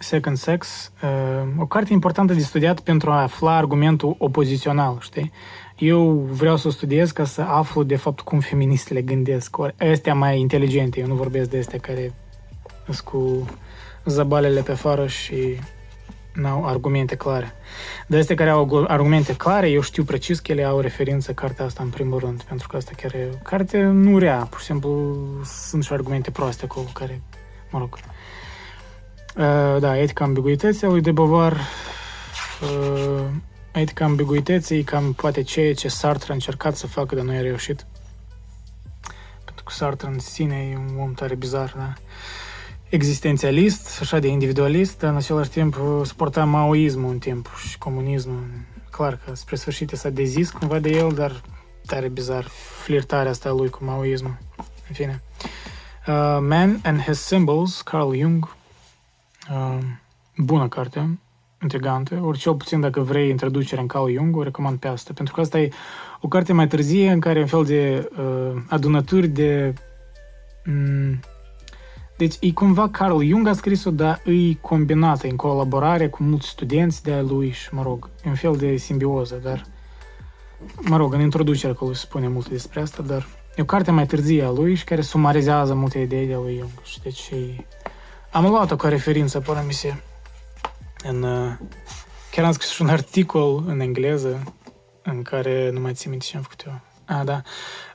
Second 0.00 0.36
Sex, 0.36 0.92
uh, 1.02 1.48
o 1.58 1.66
carte 1.66 1.92
importantă 1.92 2.32
de 2.32 2.40
studiat 2.40 2.80
pentru 2.80 3.10
a 3.10 3.22
afla 3.22 3.56
argumentul 3.56 4.14
opozițional, 4.18 4.98
știi? 5.00 5.32
Eu 5.78 6.28
vreau 6.30 6.56
să 6.56 6.68
o 6.68 6.70
studiez 6.70 7.10
ca 7.10 7.24
să 7.24 7.40
aflu 7.40 7.82
de 7.82 7.96
fapt 7.96 8.20
cum 8.20 8.40
feministele 8.40 9.02
gândesc. 9.02 9.56
Astea 9.92 10.14
mai 10.14 10.40
inteligente, 10.40 11.00
eu 11.00 11.06
nu 11.06 11.14
vorbesc 11.14 11.50
de 11.50 11.58
astea 11.58 11.78
care 11.78 12.14
sunt 12.84 13.00
cu 13.00 13.48
zabalele 14.04 14.60
pe 14.60 14.72
afară 14.72 15.06
și 15.06 15.58
n-au 16.34 16.64
argumente 16.64 17.16
clare. 17.16 17.52
De 18.06 18.18
astea 18.18 18.36
care 18.36 18.50
au 18.50 18.84
argumente 18.88 19.36
clare, 19.36 19.68
eu 19.68 19.80
știu 19.80 20.04
precis 20.04 20.40
că 20.40 20.52
ele 20.52 20.64
au 20.64 20.80
referință 20.80 21.32
cartea 21.32 21.64
asta 21.64 21.82
în 21.82 21.88
primul 21.88 22.18
rând, 22.18 22.42
pentru 22.42 22.68
că 22.68 22.76
asta 22.76 22.92
chiar 22.96 23.14
e 23.14 23.28
carte 23.42 23.82
nu 23.82 24.18
rea, 24.18 24.46
pur 24.50 24.58
și 24.58 24.64
simplu 24.64 25.16
sunt 25.44 25.84
și 25.84 25.92
argumente 25.92 26.30
proaste 26.30 26.64
acolo 26.64 26.86
care, 26.92 27.20
mă 27.70 27.78
rog, 27.78 27.98
Uh, 29.38 29.76
da, 29.80 29.98
etica 29.98 30.24
ambiguității 30.24 30.86
a 30.86 30.90
lui 30.90 31.00
de 31.00 31.12
Beauvoir. 31.12 31.52
Uh, 32.62 33.24
etica 33.72 34.04
ambiguității 34.04 34.82
cam 34.82 35.12
poate 35.12 35.42
ceea 35.42 35.74
ce 35.74 35.88
Sartre 35.88 36.30
a 36.30 36.34
încercat 36.34 36.76
să 36.76 36.86
facă, 36.86 37.14
dar 37.14 37.24
nu 37.24 37.32
i-a 37.32 37.40
reușit. 37.40 37.86
Pentru 39.44 39.64
că 39.64 39.72
Sartre 39.72 40.08
în 40.08 40.18
sine 40.18 40.68
e 40.70 40.76
un 40.76 41.00
om 41.00 41.12
tare 41.12 41.34
bizar, 41.34 41.74
da? 41.76 41.92
Existențialist, 42.88 43.98
așa 44.00 44.18
de 44.18 44.28
individualist, 44.28 44.98
dar 44.98 45.10
în 45.10 45.16
același 45.16 45.50
timp 45.50 45.80
suporta 46.04 46.44
maoismul 46.44 47.10
în 47.10 47.18
timp 47.18 47.50
și 47.68 47.78
comunismul. 47.78 48.46
Clar 48.90 49.18
că 49.24 49.34
spre 49.34 49.56
sfârșit 49.56 49.90
s-a 49.90 50.08
dezis 50.08 50.50
cumva 50.50 50.78
de 50.78 50.90
el, 50.90 51.12
dar 51.12 51.42
tare 51.86 52.08
bizar 52.08 52.44
flirtarea 52.82 53.30
asta 53.30 53.50
lui 53.50 53.68
cu 53.68 53.84
maoismul. 53.84 54.36
În 54.88 54.94
fine. 54.94 55.22
Uh, 56.06 56.38
Man 56.40 56.80
and 56.84 57.00
His 57.00 57.18
Symbols, 57.18 57.80
Carl 57.80 58.14
Jung, 58.14 58.56
bună 60.36 60.68
carte, 60.68 61.18
intrigantă, 61.62 62.20
ori 62.22 62.38
cel 62.38 62.54
puțin 62.54 62.80
dacă 62.80 63.00
vrei 63.00 63.28
introducerea 63.28 63.82
în 63.82 63.88
Carl 63.88 64.10
Jung, 64.10 64.36
o 64.36 64.42
recomand 64.42 64.78
pe 64.78 64.88
asta, 64.88 65.12
pentru 65.14 65.34
că 65.34 65.40
asta 65.40 65.60
e 65.60 65.70
o 66.20 66.28
carte 66.28 66.52
mai 66.52 66.66
târzie 66.66 67.10
în 67.10 67.20
care 67.20 67.38
e 67.38 67.42
un 67.42 67.48
fel 67.48 67.64
de 67.64 68.10
uh, 68.18 68.62
adunături 68.68 69.28
de... 69.28 69.74
Um, 70.66 71.20
deci 72.16 72.34
e 72.40 72.52
cumva 72.52 72.88
Carl 72.88 73.22
Jung 73.22 73.46
a 73.46 73.52
scris-o, 73.52 73.90
dar 73.90 74.22
e 74.24 74.54
combinată 74.60 75.26
în 75.26 75.36
colaborare 75.36 76.08
cu 76.08 76.22
mulți 76.22 76.48
studenți 76.48 77.02
de-a 77.02 77.22
lui 77.22 77.50
și, 77.50 77.74
mă 77.74 77.82
rog, 77.82 78.10
e 78.24 78.28
un 78.28 78.34
fel 78.34 78.56
de 78.56 78.76
simbioză, 78.76 79.40
dar 79.42 79.64
mă 80.80 80.96
rog, 80.96 81.14
în 81.14 81.20
introducere 81.20 81.72
acolo 81.72 81.92
se 81.92 82.00
spune 82.00 82.28
multe 82.28 82.48
despre 82.48 82.80
asta, 82.80 83.02
dar 83.02 83.26
e 83.56 83.62
o 83.62 83.64
carte 83.64 83.90
mai 83.90 84.06
târzie 84.06 84.42
a 84.42 84.50
lui 84.50 84.74
și 84.74 84.84
care 84.84 85.00
sumarizează 85.00 85.74
multe 85.74 85.98
idei 85.98 86.26
de 86.26 86.34
lui 86.34 86.56
Jung. 86.58 86.70
Și 86.82 87.00
deci 87.00 87.28
e 87.28 87.64
am 88.30 88.46
luat-o 88.46 88.76
ca 88.76 88.88
referință, 88.88 89.40
până 89.40 89.64
mi 89.66 89.72
se. 89.72 89.94
În, 91.02 91.22
uh, 91.22 91.52
chiar 92.30 92.44
am 92.44 92.52
scris 92.52 92.68
și 92.68 92.82
un 92.82 92.88
articol 92.88 93.64
în 93.66 93.80
engleză 93.80 94.54
în 95.02 95.22
care 95.22 95.70
nu 95.70 95.80
mai 95.80 95.94
țin 95.94 96.10
minte 96.10 96.26
ce 96.26 96.36
am 96.36 96.42
făcut 96.42 96.64
eu. 96.66 96.80
Ah, 97.04 97.24
da. 97.24 97.42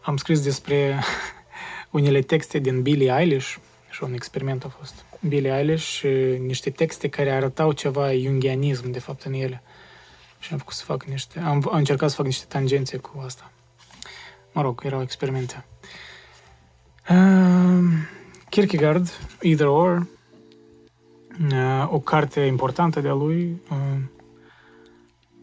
Am 0.02 0.18
scris 0.18 0.42
despre 0.42 1.00
unele 1.90 2.22
texte 2.22 2.60
din 2.60 2.82
Billie 2.82 3.16
Eilish 3.18 3.56
și 3.90 4.04
un 4.04 4.14
experiment 4.14 4.64
a 4.64 4.76
fost. 4.80 5.06
Billie 5.28 5.58
Eilish 5.58 5.86
și 5.86 6.08
niște 6.40 6.70
texte 6.70 7.08
care 7.08 7.32
arătau 7.32 7.72
ceva 7.72 8.14
jungianism, 8.14 8.92
de 8.92 9.00
fapt, 9.00 9.24
în 9.24 9.34
ele. 9.34 9.64
Și 10.40 10.50
am 10.52 10.58
făcut 10.58 10.74
să 10.74 10.84
fac 10.84 11.04
niște... 11.04 11.40
Am, 11.40 11.68
am 11.72 11.78
încercat 11.78 12.10
să 12.10 12.16
fac 12.16 12.26
niște 12.26 12.46
tangențe 12.48 12.98
cu 12.98 13.22
asta. 13.26 13.52
Mă 14.52 14.62
rog, 14.62 14.82
erau 14.86 15.02
experimente. 15.02 15.66
Uh, 17.10 17.84
Kierkegaard, 18.50 19.08
Either 19.42 19.68
Or, 19.68 20.08
o 21.90 22.00
carte 22.00 22.40
importantă 22.40 23.02
de-a 23.02 23.14
lui. 23.14 23.62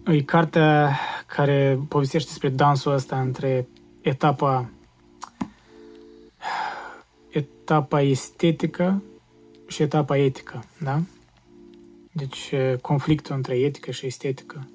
E 0.06 0.22
cartea 0.22 0.98
care 1.26 1.80
povestește 1.88 2.28
despre 2.28 2.48
dansul 2.48 2.92
ăsta 2.92 3.20
între 3.20 3.68
etapa 4.00 4.70
etapa 7.28 8.00
estetică 8.00 9.02
și 9.66 9.82
etapa 9.82 10.16
etică, 10.16 10.64
da? 10.78 11.00
Deci 12.12 12.52
conflictul 12.80 13.34
între 13.34 13.54
etică 13.54 13.90
și 13.90 14.06
estetică. 14.06 14.68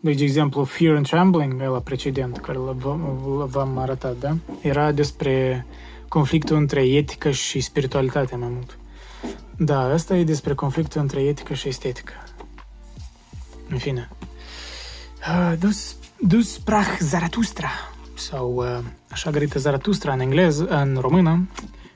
Deci, 0.00 0.16
de 0.16 0.24
exemplu, 0.24 0.64
Fear 0.64 0.94
and 0.96 1.06
Trembling, 1.06 1.60
la 1.60 1.80
precedent, 1.80 2.38
care 2.38 2.58
v-am 3.46 3.78
arătat, 3.78 4.18
da? 4.18 4.36
Era 4.60 4.92
despre 4.92 5.66
conflictul 6.08 6.56
între 6.56 6.80
etică 6.80 7.30
și 7.30 7.60
spiritualitate 7.60 8.36
mai 8.36 8.48
mult. 8.48 8.78
Da, 9.56 9.80
asta 9.80 10.16
e 10.16 10.24
despre 10.24 10.54
conflictul 10.54 11.00
între 11.00 11.20
etică 11.20 11.54
și 11.54 11.68
estetică. 11.68 12.12
În 13.68 13.78
fine. 13.78 14.08
Uh, 15.28 15.58
dus, 15.58 15.96
dus 16.18 16.58
prach 16.58 16.98
Zaratustra 16.98 17.70
sau 18.14 18.54
uh, 18.54 18.78
așa 19.10 19.30
gărită 19.30 19.58
Zaratustra 19.58 20.12
în 20.12 20.20
engleză, 20.20 20.66
în 20.66 20.96
română 21.00 21.48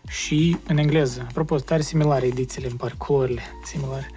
și 0.08 0.56
în 0.66 0.76
engleză. 0.76 1.26
Apropo, 1.28 1.56
tare 1.56 1.82
similare 1.82 2.26
edițiile, 2.26 2.68
îmi 2.68 2.78
par 2.78 2.94
culorile 2.96 3.42
similare. 3.64 4.10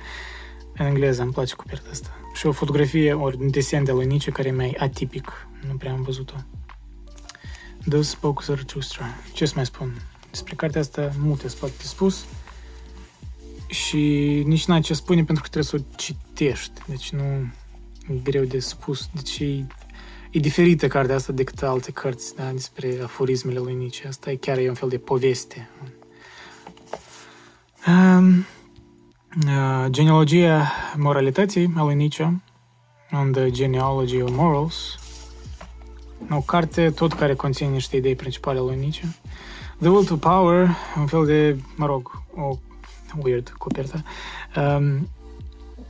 În 0.77 0.85
engleză 0.85 1.21
îmi 1.21 1.31
place 1.31 1.55
coperta 1.55 1.89
asta. 1.91 2.09
Și 2.33 2.45
o 2.45 2.51
fotografie, 2.51 3.13
ori 3.13 3.37
un 3.39 3.51
desen 3.51 3.83
de 3.83 3.91
lui 3.91 4.05
Nietzsche 4.05 4.31
care 4.31 4.47
e 4.47 4.51
mai 4.51 4.75
atipic. 4.79 5.47
Nu 5.67 5.73
prea 5.73 5.91
am 5.91 6.01
văzut-o. 6.01 6.35
The 7.89 8.01
Spoke 8.01 8.43
Zarathustra. 8.45 9.05
Ce 9.33 9.45
să 9.45 9.53
mai 9.55 9.65
spun? 9.65 10.01
Despre 10.29 10.55
cartea 10.55 10.81
asta 10.81 11.11
multe 11.17 11.47
se 11.47 11.55
poate 11.59 11.73
spus 11.83 12.25
și 13.69 13.97
nici 14.45 14.65
n-ai 14.65 14.81
ce 14.81 14.93
spune 14.93 15.23
pentru 15.23 15.43
că 15.43 15.49
trebuie 15.49 15.63
să 15.63 15.77
o 15.79 15.95
citești. 15.95 16.81
Deci 16.87 17.09
nu 17.09 17.23
e 18.07 18.13
greu 18.23 18.43
de 18.43 18.59
spus. 18.59 19.09
Deci 19.13 19.39
e, 19.39 19.67
e 20.31 20.39
diferită 20.39 20.87
cartea 20.87 21.15
asta 21.15 21.33
decât 21.33 21.61
alte 21.61 21.91
cărți 21.91 22.35
da, 22.35 22.51
despre 22.51 22.99
aforismele 23.03 23.59
lui 23.59 23.73
Nietzsche. 23.73 24.07
Asta 24.07 24.31
e 24.31 24.35
chiar 24.35 24.57
e 24.57 24.69
un 24.69 24.75
fel 24.75 24.89
de 24.89 24.97
poveste. 24.97 25.69
Um, 27.87 28.45
uh, 29.47 29.85
genealogia 29.89 30.71
moralității 30.97 31.73
a 31.75 31.83
lui 31.83 31.95
Nietzsche 31.95 32.41
on 33.11 33.31
the 33.31 33.49
Genealogy 33.49 34.21
of 34.21 34.31
Morals 34.31 34.99
o 36.29 36.41
carte 36.41 36.91
tot 36.91 37.13
care 37.13 37.33
conține 37.33 37.69
niște 37.69 37.95
idei 37.95 38.15
principale 38.15 38.59
lui 38.59 38.75
Nietzsche. 38.75 39.15
The 39.79 39.89
Will 39.89 40.05
to 40.05 40.15
Power, 40.15 40.69
un 40.97 41.05
fel 41.05 41.25
de, 41.25 41.57
mă 41.75 41.85
rog, 41.85 42.23
o 42.35 42.57
weird 43.23 43.53
copertă. 43.57 44.03
Um, 44.55 45.09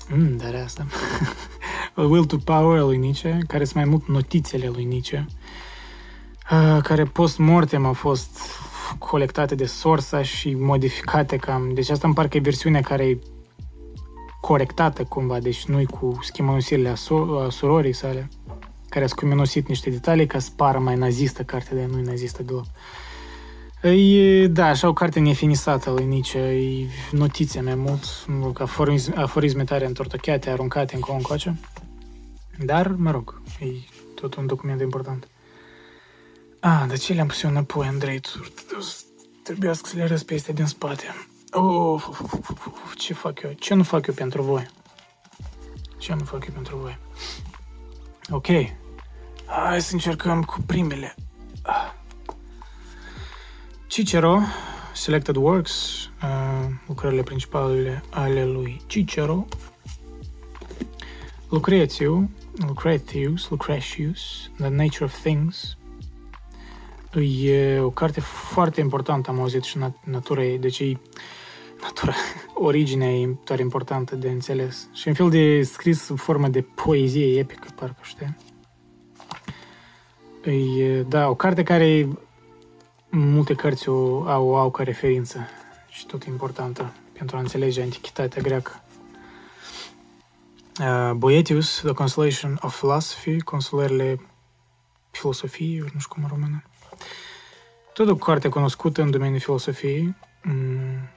mm, 0.10 0.38
dar 0.38 0.62
asta. 0.66 0.86
The 1.94 2.04
Will 2.04 2.26
to 2.26 2.38
Power 2.38 2.80
al 2.80 2.86
lui 2.86 2.98
Nietzsche, 2.98 3.38
care 3.48 3.64
sunt 3.64 3.76
mai 3.76 3.86
mult 3.86 4.08
notițele 4.08 4.68
lui 4.68 4.84
Nietzsche, 4.84 5.26
uh, 6.52 6.82
care 6.84 7.04
post-mortem 7.04 7.86
au 7.86 7.94
fost 7.94 8.40
colectate 8.98 9.56
de 9.56 9.66
sorsa 9.66 10.22
și 10.22 10.56
modificate 10.56 11.38
cam. 11.38 11.74
Deci 11.74 11.90
asta 11.90 12.08
îmi 12.08 12.16
parcă 12.16 12.38
e 12.38 12.40
versiunea 12.40 12.82
care 12.82 13.06
e 13.06 13.20
corectată 14.42 15.04
cumva, 15.04 15.40
deci 15.40 15.66
nu-i 15.66 15.86
cu 15.86 16.20
schimonusirile 16.22 16.90
a, 16.90 16.96
so- 16.96 17.46
a 17.46 17.50
surorii 17.50 17.94
sale 17.94 18.30
care 18.90 19.06
a 19.06 19.08
scuminosit 19.08 19.68
niște 19.68 19.90
detalii 19.90 20.28
ca 20.28 20.40
să 20.40 20.50
pară 20.56 20.80
mai 20.80 20.96
nazistă 20.96 21.44
cartea, 21.44 21.78
dar 21.78 21.86
nu 21.86 22.00
e 22.00 22.04
nazistă 22.04 22.44
deloc. 22.44 22.66
E, 23.82 24.48
da, 24.48 24.66
așa 24.66 24.88
o 24.88 24.94
carte 24.94 25.20
nefinisată 25.20 25.90
lui 25.90 26.06
Nietzsche, 26.06 26.40
e 26.40 26.88
notițe 27.12 27.62
mai 27.62 27.76
mult, 27.76 28.60
aforisme, 28.60 29.16
aforisme 29.16 29.64
tare 29.64 29.86
întortocheate, 29.86 30.50
aruncate 30.50 30.96
în 30.96 31.02
încoace. 31.08 31.60
Dar, 32.58 32.88
mă 32.88 33.12
rog, 33.12 33.42
e 33.60 33.66
tot 34.16 34.36
un 34.36 34.48
document 34.48 34.82
important. 34.82 35.28
Ah, 36.60 36.84
de 36.88 36.96
ce 36.96 37.14
le-am 37.14 37.28
pus 37.28 37.42
eu 37.42 37.50
înapoi, 37.50 37.88
Andrei? 37.88 38.22
Trebuia 39.44 39.74
să 39.74 39.84
le 39.94 40.02
arăs 40.02 40.24
pe 40.24 40.34
astea 40.34 40.54
din 40.54 40.66
spate. 40.66 41.04
Oh, 41.52 42.04
ce 42.96 43.14
fac 43.14 43.42
eu? 43.42 43.52
Ce 43.52 43.74
nu 43.74 43.84
fac 43.84 44.08
eu 44.08 44.14
pentru 44.14 44.42
voi? 44.42 44.68
Ce 45.98 46.14
nu 46.14 46.24
fac 46.24 46.46
eu 46.46 46.54
pentru 46.54 46.78
voi? 46.78 46.98
Ok. 48.30 48.48
Hai 49.46 49.82
să 49.82 49.94
încercăm 49.94 50.44
cu 50.44 50.62
primele. 50.66 51.16
Cicero, 53.90 54.40
Selected 54.94 55.36
Works, 55.36 56.10
uh, 56.24 56.70
lucrările 56.88 57.24
principale 57.24 58.04
ale 58.10 58.46
lui 58.46 58.82
Cicero, 58.88 59.46
Lucrețiu, 61.50 62.30
Lucretius, 62.68 63.50
Lucretius, 63.50 64.52
The 64.58 64.68
Nature 64.68 65.04
of 65.04 65.20
Things, 65.20 65.78
E 67.44 67.80
o 67.80 67.90
carte 67.90 68.20
foarte 68.20 68.80
importantă, 68.82 69.30
am 69.30 69.40
auzit, 69.40 69.64
și 69.64 69.78
nat- 69.78 70.04
natura 70.04 70.44
ei, 70.44 70.58
deci 70.58 70.80
e 70.80 71.00
natura, 71.82 72.14
originea 72.54 73.12
e 73.12 73.36
tare 73.44 73.62
importantă 73.62 74.16
de 74.16 74.30
înțeles. 74.30 74.90
Și 74.94 75.08
un 75.08 75.14
fel 75.14 75.30
de 75.30 75.64
scris 75.64 76.02
sub 76.02 76.18
formă 76.18 76.48
de 76.48 76.62
poezie 76.62 77.40
epică, 77.40 77.68
parcă 77.76 78.02
știi. 78.02 78.38
E, 80.82 81.02
da, 81.02 81.30
o 81.30 81.36
carte 81.36 81.64
care 81.64 82.08
multe 83.10 83.54
cărți 83.54 83.90
o 83.90 84.24
au, 84.28 84.48
o 84.48 84.56
au 84.56 84.72
ca 84.72 84.84
referință 84.84 85.40
și 85.90 86.06
tot 86.06 86.24
importantă 86.24 86.94
pentru 87.14 87.38
a 87.38 87.40
înțelege 87.40 87.82
antichitatea 87.82 88.42
greacă. 88.42 88.84
Uh, 90.80 91.12
Boetius, 91.16 91.80
The 91.84 91.94
Consolation 91.94 92.60
of 92.62 92.78
Philosophy, 92.78 93.40
consolările 93.40 94.20
filosofiei, 95.12 95.80
nu 95.80 96.00
știu 96.00 96.14
cum 96.14 96.24
în 96.24 96.30
română. 96.30 96.64
Tot 97.94 98.10
o 98.10 98.16
carte 98.16 98.50
cunoscută 98.50 99.02
în 99.02 99.12
domeniul 99.12 99.40
filosofiei. 99.40 100.16
Mm, 100.44 101.10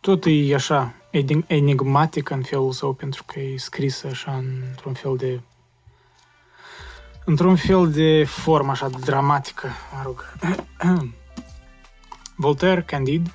tot 0.00 0.24
e 0.26 0.54
așa, 0.54 0.94
enigmatic 1.46 2.30
în 2.30 2.42
felul 2.42 2.72
său, 2.72 2.92
pentru 2.92 3.24
că 3.26 3.40
e 3.40 3.56
scrisă 3.56 4.06
așa 4.06 4.36
într-un 4.36 4.92
fel 4.92 5.16
de 5.16 5.40
într-un 7.28 7.56
fel 7.56 7.90
de 7.90 8.24
formă 8.24 8.70
așa 8.70 8.88
dramatică, 8.88 9.68
mă 9.96 10.02
rog. 10.04 10.32
Voltaire, 12.36 12.82
Candide, 12.82 13.30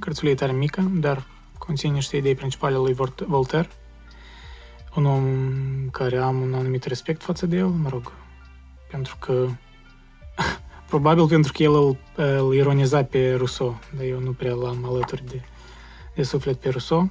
cărțulie 0.00 0.34
tare 0.34 0.52
mică, 0.52 0.90
dar 0.94 1.26
conține 1.58 1.92
niște 1.92 2.16
idei 2.16 2.34
principale 2.34 2.76
lui 2.76 2.96
Voltaire. 3.26 3.68
Un 4.94 5.04
om 5.04 5.24
care 5.90 6.16
am 6.16 6.40
un 6.40 6.54
anumit 6.54 6.84
respect 6.84 7.22
față 7.22 7.46
de 7.46 7.56
el, 7.56 7.66
mă 7.66 7.88
rog, 7.88 8.12
pentru 8.90 9.16
că 9.18 9.48
probabil 10.90 11.28
pentru 11.28 11.52
că 11.52 11.62
el 11.62 11.74
îl, 11.74 11.98
îl 12.16 12.54
ironiza 12.54 13.04
pe 13.04 13.34
Rousseau, 13.34 13.78
dar 13.96 14.04
eu 14.04 14.20
nu 14.20 14.32
prea 14.32 14.54
l-am 14.54 14.84
alături 14.84 15.24
de, 15.26 15.42
de 16.14 16.22
suflet 16.22 16.56
pe 16.60 16.68
Rousseau. 16.68 17.10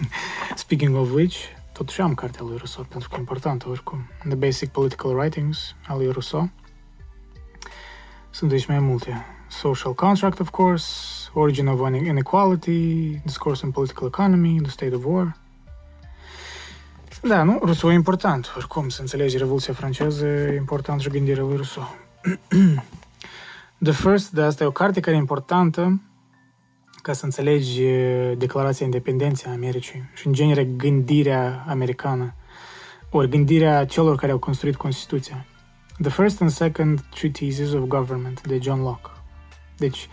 Speaking 0.56 0.96
of 0.96 1.12
which, 1.12 1.36
totuși 1.78 2.00
am 2.00 2.14
cartea 2.14 2.40
lui 2.44 2.56
Rousseau, 2.56 2.84
pentru 2.88 3.08
că 3.08 3.14
e 3.14 3.18
importantă 3.18 3.68
oricum. 3.68 3.98
The 4.18 4.34
Basic 4.34 4.70
Political 4.70 5.16
Writings 5.16 5.74
al 5.86 5.96
lui 5.96 6.10
Rousseau. 6.10 6.50
Sunt 8.30 8.52
aici 8.52 8.66
mai 8.66 8.78
multe. 8.78 9.24
Social 9.48 9.94
Contract, 9.94 10.40
of 10.40 10.50
course, 10.50 10.86
Origin 11.32 11.66
of 11.66 11.88
Inequality, 11.88 13.20
Discourse 13.24 13.66
on 13.66 13.70
Political 13.70 14.06
Economy, 14.06 14.60
The 14.62 14.70
State 14.70 14.94
of 14.94 15.04
War. 15.04 15.36
Da, 17.22 17.42
nu? 17.42 17.58
Rousseau 17.62 17.90
e 17.90 17.94
important. 17.94 18.52
Oricum, 18.56 18.88
să 18.88 19.00
înțelegi 19.00 19.36
Revoluția 19.36 19.74
franceză, 19.74 20.26
e 20.26 20.56
important 20.56 21.00
și 21.00 21.08
gândirea 21.08 21.42
lui 21.42 21.56
Rousseau. 21.56 21.94
The 23.84 23.92
First, 23.92 24.30
de 24.30 24.42
asta 24.42 24.64
e 24.64 24.66
o 24.66 24.70
carte 24.70 25.00
care 25.00 25.16
e 25.16 25.18
importantă 25.18 26.00
ca 27.08 27.14
să 27.14 27.24
înțelegi 27.24 27.82
Declarația 28.36 28.84
Independenței 28.84 29.50
a 29.50 29.54
Americii 29.54 30.10
și, 30.14 30.26
în 30.26 30.32
genere, 30.32 30.64
gândirea 30.64 31.64
americană, 31.68 32.34
ori 33.10 33.28
gândirea 33.28 33.84
celor 33.84 34.16
care 34.16 34.32
au 34.32 34.38
construit 34.38 34.76
Constituția. 34.76 35.46
The 36.00 36.10
First 36.10 36.40
and 36.40 36.50
Second 36.50 37.00
Treatises 37.00 37.72
of 37.72 37.82
Government 37.86 38.46
de 38.46 38.58
John 38.62 38.82
Locke. 38.82 39.10
Deci, 39.76 40.08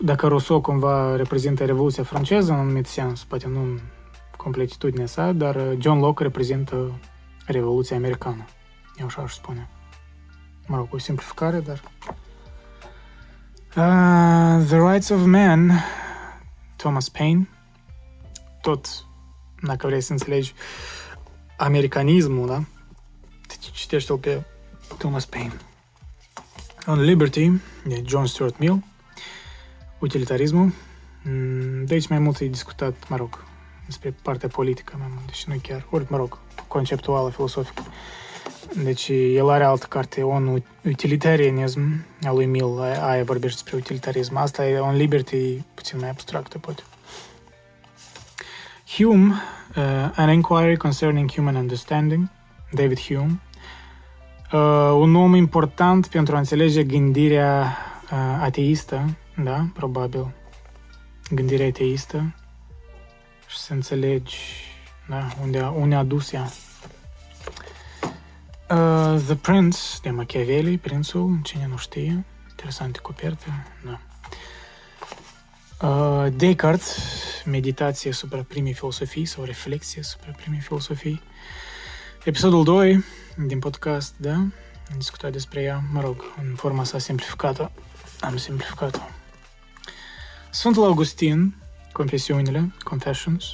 dacă 0.00 0.26
Rousseau 0.26 0.60
cumva 0.60 1.16
reprezintă 1.16 1.64
Revoluția 1.64 2.02
franceză 2.02 2.50
în 2.50 2.58
un 2.58 2.62
anumit 2.64 2.86
sens, 2.86 3.24
poate 3.24 3.48
nu 3.48 3.60
în 3.60 3.80
completitudinea 4.36 5.06
sa, 5.06 5.32
dar 5.32 5.76
John 5.78 5.98
Locke 5.98 6.22
reprezintă 6.22 7.00
Revoluția 7.46 7.96
americană. 7.96 8.44
Eu 9.00 9.06
așa 9.06 9.22
aș 9.22 9.32
spune. 9.32 9.68
Mă 10.66 10.76
rog, 10.76 10.88
o 10.90 10.98
simplificare, 10.98 11.60
dar 11.60 11.80
Uh, 13.76 14.62
the 14.68 14.78
Rights 14.78 15.10
of 15.10 15.24
Man, 15.24 15.72
Thomas 16.76 17.08
Paine, 17.08 17.48
tot, 18.60 19.04
dacă 19.62 19.86
vrei 19.86 20.00
să 20.00 20.12
înțelegi 20.12 20.54
americanismul, 21.56 22.46
da? 22.46 22.62
Deci 23.46 23.70
citește-l 23.70 24.18
pe 24.18 24.42
Thomas 24.98 25.24
Paine. 25.24 25.52
On 26.86 27.00
Liberty, 27.00 27.50
de 27.84 28.02
John 28.06 28.24
Stuart 28.24 28.58
Mill, 28.58 28.84
utilitarismul, 29.98 30.72
mm, 31.22 31.84
de 31.84 31.94
aici 31.94 32.08
mai 32.08 32.18
mult 32.18 32.38
e 32.38 32.46
discutat, 32.46 33.08
mă 33.08 33.16
rog, 33.16 33.44
despre 33.86 34.14
partea 34.22 34.48
politică 34.48 34.96
mai 34.98 35.08
mult, 35.10 35.26
deci 35.26 35.44
nu 35.44 35.54
chiar, 35.62 35.86
ori, 35.90 36.06
mă 36.08 36.16
rog, 36.16 36.38
conceptuală, 36.68 37.30
filosofică. 37.30 37.82
Deci 38.76 39.08
el 39.08 39.50
are 39.50 39.64
altă 39.64 39.86
carte, 39.86 40.22
un 40.22 40.62
utilitarianism 40.84 42.04
a 42.22 42.32
lui 42.32 42.46
Mill, 42.46 42.80
aia 42.80 43.24
vorbește 43.24 43.60
despre 43.62 43.76
utilitarism. 43.76 44.36
Asta 44.36 44.66
e 44.66 44.80
un 44.80 44.96
liberty 44.96 45.64
puțin 45.74 45.98
mai 45.98 46.08
abstractă, 46.08 46.58
poate. 46.58 46.82
Hume, 48.96 49.32
uh, 49.76 50.10
An 50.16 50.30
Inquiry 50.30 50.76
Concerning 50.76 51.32
Human 51.32 51.54
Understanding, 51.54 52.28
David 52.72 53.00
Hume, 53.00 53.40
uh, 54.52 54.92
un 54.94 55.14
om 55.14 55.34
important 55.34 56.06
pentru 56.06 56.34
a 56.34 56.38
înțelege 56.38 56.84
gândirea 56.84 57.76
uh, 58.12 58.18
ateistă, 58.40 59.16
da, 59.42 59.66
probabil, 59.74 60.34
gândirea 61.30 61.66
ateistă 61.66 62.34
și 63.46 63.58
să 63.58 63.72
înțelegi 63.72 64.36
da, 65.08 65.26
unde, 65.42 65.60
unde 65.60 65.94
a 65.94 66.02
dus 66.02 66.32
ea. 66.32 66.50
Uh, 68.72 69.20
The 69.26 69.36
Prince 69.36 69.78
de 70.02 70.10
Machiavelli, 70.10 70.78
Prințul, 70.78 71.40
cine 71.42 71.66
nu 71.66 71.76
știe, 71.76 72.24
interesante 72.50 72.98
coperte, 72.98 73.66
da. 73.84 74.00
Uh, 75.88 76.32
Descartes, 76.36 76.98
meditație 77.44 78.10
asupra 78.10 78.42
primei 78.48 78.72
filosofii 78.72 79.24
sau 79.24 79.44
reflexie 79.44 80.00
asupra 80.00 80.30
primei 80.36 80.60
filosofii. 80.60 81.22
Episodul 82.24 82.64
2 82.64 83.04
din 83.46 83.58
podcast, 83.58 84.14
da? 84.16 84.32
Am 84.32 84.96
discutat 84.96 85.32
despre 85.32 85.62
ea, 85.62 85.82
mă 85.92 86.00
rog, 86.00 86.24
în 86.42 86.54
forma 86.54 86.84
sa 86.84 86.98
simplificată. 86.98 87.72
Am 88.20 88.36
simplificat-o. 88.36 89.02
Sfântul 90.50 90.84
Augustin, 90.84 91.56
Confesiunile, 91.92 92.74
Confessions, 92.82 93.44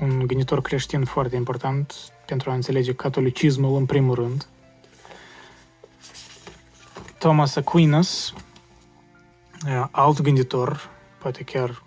un 0.00 0.26
gânditor 0.26 0.62
creștin 0.62 1.04
foarte 1.04 1.36
important 1.36 2.12
pentru 2.26 2.50
a 2.50 2.54
înțelege 2.54 2.94
catolicismul 2.94 3.76
în 3.76 3.86
primul 3.86 4.14
rând. 4.14 4.46
Thomas 7.18 7.56
Aquinas, 7.56 8.32
alt 9.90 10.20
gânditor, 10.20 10.90
poate 11.18 11.42
chiar 11.42 11.82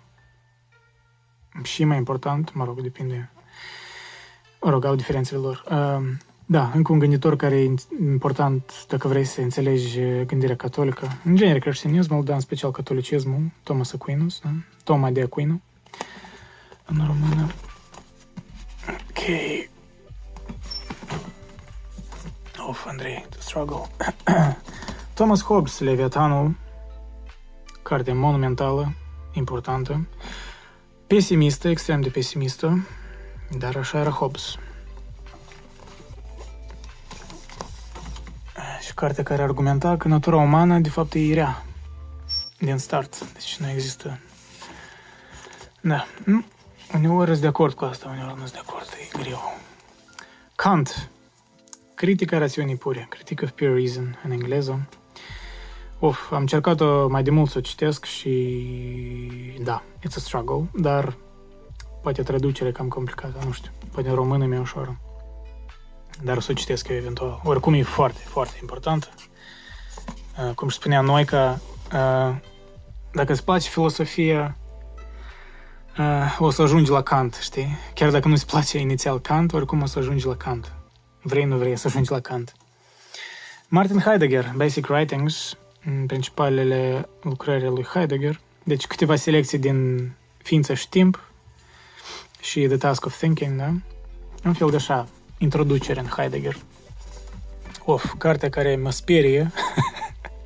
și 1.62 1.84
mai 1.84 1.96
important, 1.96 2.54
mă 2.54 2.64
rog, 2.64 2.80
depinde, 2.80 3.30
mă 4.60 4.70
rog, 4.70 4.84
au 4.84 4.94
diferențele 4.94 5.40
lor. 5.40 5.64
Da, 6.46 6.70
încă 6.74 6.92
un 6.92 6.98
gânditor 6.98 7.36
care 7.36 7.60
e 7.60 7.74
important 8.00 8.86
dacă 8.88 9.08
vrei 9.08 9.24
să 9.24 9.40
înțelegi 9.40 10.00
gândirea 10.26 10.56
catolică. 10.56 11.18
În 11.24 11.36
genere 11.36 11.58
creștinismul, 11.58 12.24
dar 12.24 12.34
în 12.34 12.40
special 12.40 12.70
catolicismul, 12.70 13.50
Thomas 13.62 13.92
Aquinas, 13.92 14.40
da? 14.42 14.50
Toma 14.84 15.10
de 15.10 15.22
Aquino, 15.22 15.60
în 16.86 17.06
română. 17.06 17.52
Ok. 18.88 19.22
Of, 22.68 22.86
Andrei, 22.86 23.26
the 23.30 23.40
struggle. 23.40 23.88
Thomas 25.14 25.42
Hobbes, 25.42 25.78
Leviatanul, 25.78 26.54
carte 27.82 28.12
monumentală, 28.12 28.92
importantă, 29.32 30.06
pesimistă, 31.06 31.68
extrem 31.68 32.00
de 32.00 32.08
pesimistă, 32.08 32.86
dar 33.58 33.76
așa 33.76 33.98
era 33.98 34.10
Hobbes. 34.10 34.54
Și 38.80 38.94
cartea 38.94 39.24
care 39.24 39.42
argumenta 39.42 39.96
că 39.96 40.08
natura 40.08 40.36
umană, 40.36 40.78
de 40.78 40.88
fapt, 40.88 41.12
e 41.14 41.34
rea 41.34 41.62
din 42.58 42.78
start. 42.78 43.32
Deci 43.32 43.56
nu 43.56 43.70
există... 43.70 44.18
Da. 45.80 46.06
Uneori 46.94 47.30
sunt 47.30 47.40
de 47.40 47.46
acord 47.46 47.74
cu 47.74 47.84
asta, 47.84 48.08
uneori 48.08 48.38
nu 48.38 48.46
sunt 48.46 48.52
de 48.52 48.62
acord. 48.66 48.86
E 48.86 49.18
greu. 49.18 49.56
Kant. 50.54 51.10
Critica 51.98 52.38
rațiunii 52.38 52.76
pure. 52.76 53.06
Critic 53.08 53.42
of 53.42 53.50
pure 53.50 53.74
reason 53.74 54.20
în 54.24 54.30
engleză. 54.30 54.88
Of, 55.98 56.32
am 56.32 56.40
încercat 56.40 57.08
mai 57.08 57.22
de 57.22 57.30
mult 57.30 57.50
să 57.50 57.58
o 57.58 57.60
citesc 57.60 58.04
și 58.04 58.32
da, 59.62 59.82
it's 59.82 60.16
a 60.16 60.20
struggle, 60.20 60.70
dar 60.74 61.16
poate 62.02 62.22
traducerea 62.22 62.72
cam 62.72 62.88
complicată, 62.88 63.38
nu 63.44 63.52
știu, 63.52 63.70
poate 63.92 64.08
în 64.08 64.14
română 64.14 64.44
mi-e 64.44 64.58
ușoară. 64.58 65.00
Dar 66.22 66.36
o 66.36 66.40
să 66.40 66.48
o 66.50 66.54
citesc 66.54 66.88
eu 66.88 66.96
eventual. 66.96 67.40
Oricum 67.44 67.74
e 67.74 67.82
foarte, 67.82 68.20
foarte 68.24 68.58
importantă. 68.60 69.08
Uh, 70.48 70.54
cum 70.54 70.68
spunea 70.68 71.00
noi 71.00 71.24
că 71.24 71.54
uh, 71.92 72.36
dacă 73.12 73.32
îți 73.32 73.44
place 73.44 73.68
filosofia, 73.68 74.56
uh, 75.98 76.36
o 76.38 76.50
să 76.50 76.62
ajungi 76.62 76.90
la 76.90 77.02
Kant, 77.02 77.38
știi? 77.42 77.76
Chiar 77.94 78.10
dacă 78.10 78.28
nu-ți 78.28 78.46
place 78.46 78.78
inițial 78.78 79.20
Kant, 79.20 79.52
oricum 79.52 79.82
o 79.82 79.86
să 79.86 79.98
ajungi 79.98 80.26
la 80.26 80.36
Kant. 80.36 80.77
Vrei, 81.28 81.44
nu 81.44 81.56
vrei 81.56 81.76
să 81.76 81.86
ajungi 81.86 82.10
la 82.10 82.20
Kant. 82.20 82.54
Martin 83.68 83.98
Heidegger, 83.98 84.52
Basic 84.56 84.88
Writings, 84.88 85.56
principalele 86.06 87.08
lucrări 87.22 87.64
lui 87.64 87.84
Heidegger, 87.84 88.40
deci 88.64 88.86
câteva 88.86 89.16
selecții 89.16 89.58
din 89.58 90.10
Ființă 90.36 90.74
și 90.74 90.88
Timp 90.88 91.30
și 92.40 92.60
The 92.66 92.76
Task 92.76 93.06
of 93.06 93.16
Thinking, 93.16 93.58
da? 93.58 93.72
Un 94.44 94.52
fel 94.52 94.70
de 94.70 94.76
așa, 94.76 95.08
introducere 95.38 96.00
în 96.00 96.06
Heidegger. 96.06 96.56
Of, 97.84 98.14
cartea 98.18 98.48
care 98.48 98.76
mă 98.76 98.90
sperie, 98.90 99.52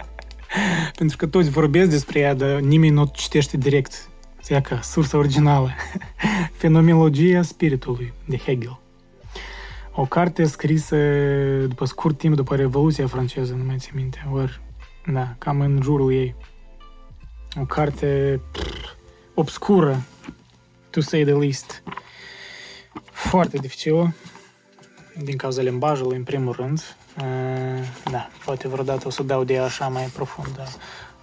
pentru 0.98 1.16
că 1.16 1.26
toți 1.26 1.50
vorbesc 1.50 1.90
despre 1.90 2.18
ea, 2.18 2.34
dar 2.34 2.60
nimeni 2.60 2.94
nu 2.94 3.10
citește 3.14 3.56
direct. 3.56 4.08
Ia 4.48 4.60
ca 4.60 4.80
sursa 4.80 5.18
originală. 5.18 5.70
Fenomenologia 6.60 7.42
spiritului, 7.42 8.12
de 8.24 8.36
Hegel. 8.36 8.81
O 9.94 10.04
carte 10.04 10.44
scrisă 10.44 10.96
după 11.68 11.84
scurt 11.84 12.18
timp 12.18 12.36
după 12.36 12.56
Revoluția 12.56 13.06
franceză, 13.06 13.54
nu 13.54 13.64
mai 13.64 13.76
țin 13.78 13.92
minte, 13.94 14.28
ori 14.32 14.60
da, 15.06 15.34
cam 15.38 15.60
în 15.60 15.80
jurul 15.82 16.12
ei. 16.12 16.34
O 17.60 17.64
carte 17.64 18.40
pff, 18.52 18.94
obscură, 19.34 20.02
to 20.90 21.00
say 21.00 21.24
the 21.24 21.32
least. 21.32 21.82
Foarte 23.04 23.56
dificilă, 23.56 24.14
din 25.24 25.36
cauza 25.36 25.62
limbajului, 25.62 26.16
în 26.16 26.22
primul 26.22 26.52
rând. 26.52 26.96
Da, 28.10 28.28
poate 28.44 28.68
vreodată 28.68 29.06
o 29.06 29.10
să 29.10 29.22
dau 29.22 29.44
de 29.44 29.52
ea 29.52 29.64
așa 29.64 29.88
mai 29.88 30.04
profund, 30.04 30.56
dar 30.56 30.68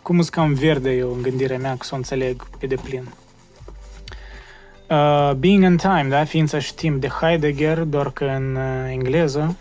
cum 0.01 0.15
sunt 0.15 0.29
cam 0.29 0.53
verde 0.53 0.91
eu 0.91 1.13
în 1.13 1.21
gândirea 1.21 1.57
mea, 1.57 1.77
că 1.77 1.85
să 1.85 1.93
o 1.93 1.97
înțeleg 1.97 2.47
pe 2.57 2.67
deplin. 2.67 3.13
Uh, 4.89 5.31
Being 5.33 5.63
in 5.63 5.77
Time, 5.77 6.05
da, 6.09 6.23
ființa 6.23 6.59
și 6.59 6.73
timp 6.73 7.01
de 7.01 7.07
Heidegger, 7.07 7.79
doar 7.79 8.11
că 8.11 8.25
în 8.25 8.55
uh, 8.55 8.91
engleză, 8.91 9.55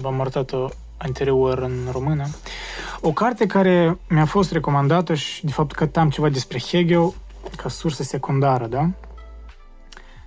v-am 0.00 0.20
arătat-o 0.20 0.68
anterior 0.96 1.58
în 1.58 1.88
română. 1.92 2.26
O 3.00 3.12
carte 3.12 3.46
care 3.46 3.98
mi-a 4.08 4.24
fost 4.24 4.52
recomandată 4.52 5.14
și 5.14 5.44
de 5.44 5.52
fapt 5.52 5.72
că 5.72 5.88
am 5.94 6.10
ceva 6.10 6.28
despre 6.28 6.58
Hegel 6.58 7.14
ca 7.56 7.68
sursă 7.68 8.02
secundară, 8.02 8.66
da? 8.66 8.90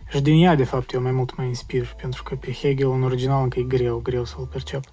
Și 0.10 0.22
din 0.22 0.44
ea, 0.44 0.56
de 0.56 0.64
fapt, 0.64 0.94
eu 0.94 1.02
mai 1.02 1.12
mult 1.12 1.38
mă 1.38 1.44
inspir, 1.44 1.94
pentru 2.02 2.24
că 2.24 2.36
pe 2.36 2.52
Hegel 2.52 2.92
în 2.92 3.04
original 3.04 3.44
încă 3.44 3.60
e 3.60 3.64
greu, 3.64 4.00
greu 4.04 4.26
să-l 4.26 4.48
percep. 4.52 4.84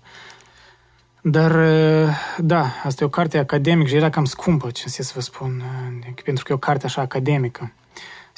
Dar, 1.20 1.52
da, 2.38 2.66
asta 2.84 3.02
e 3.02 3.06
o 3.06 3.10
carte 3.10 3.38
academică 3.38 3.88
și 3.88 3.96
era 3.96 4.10
cam 4.10 4.24
scumpă, 4.24 4.70
ce 4.70 4.88
să 4.88 5.12
vă 5.14 5.20
spun, 5.20 5.62
pentru 6.24 6.44
că 6.44 6.52
e 6.52 6.54
o 6.54 6.58
carte 6.58 6.86
așa 6.86 7.00
academică. 7.00 7.72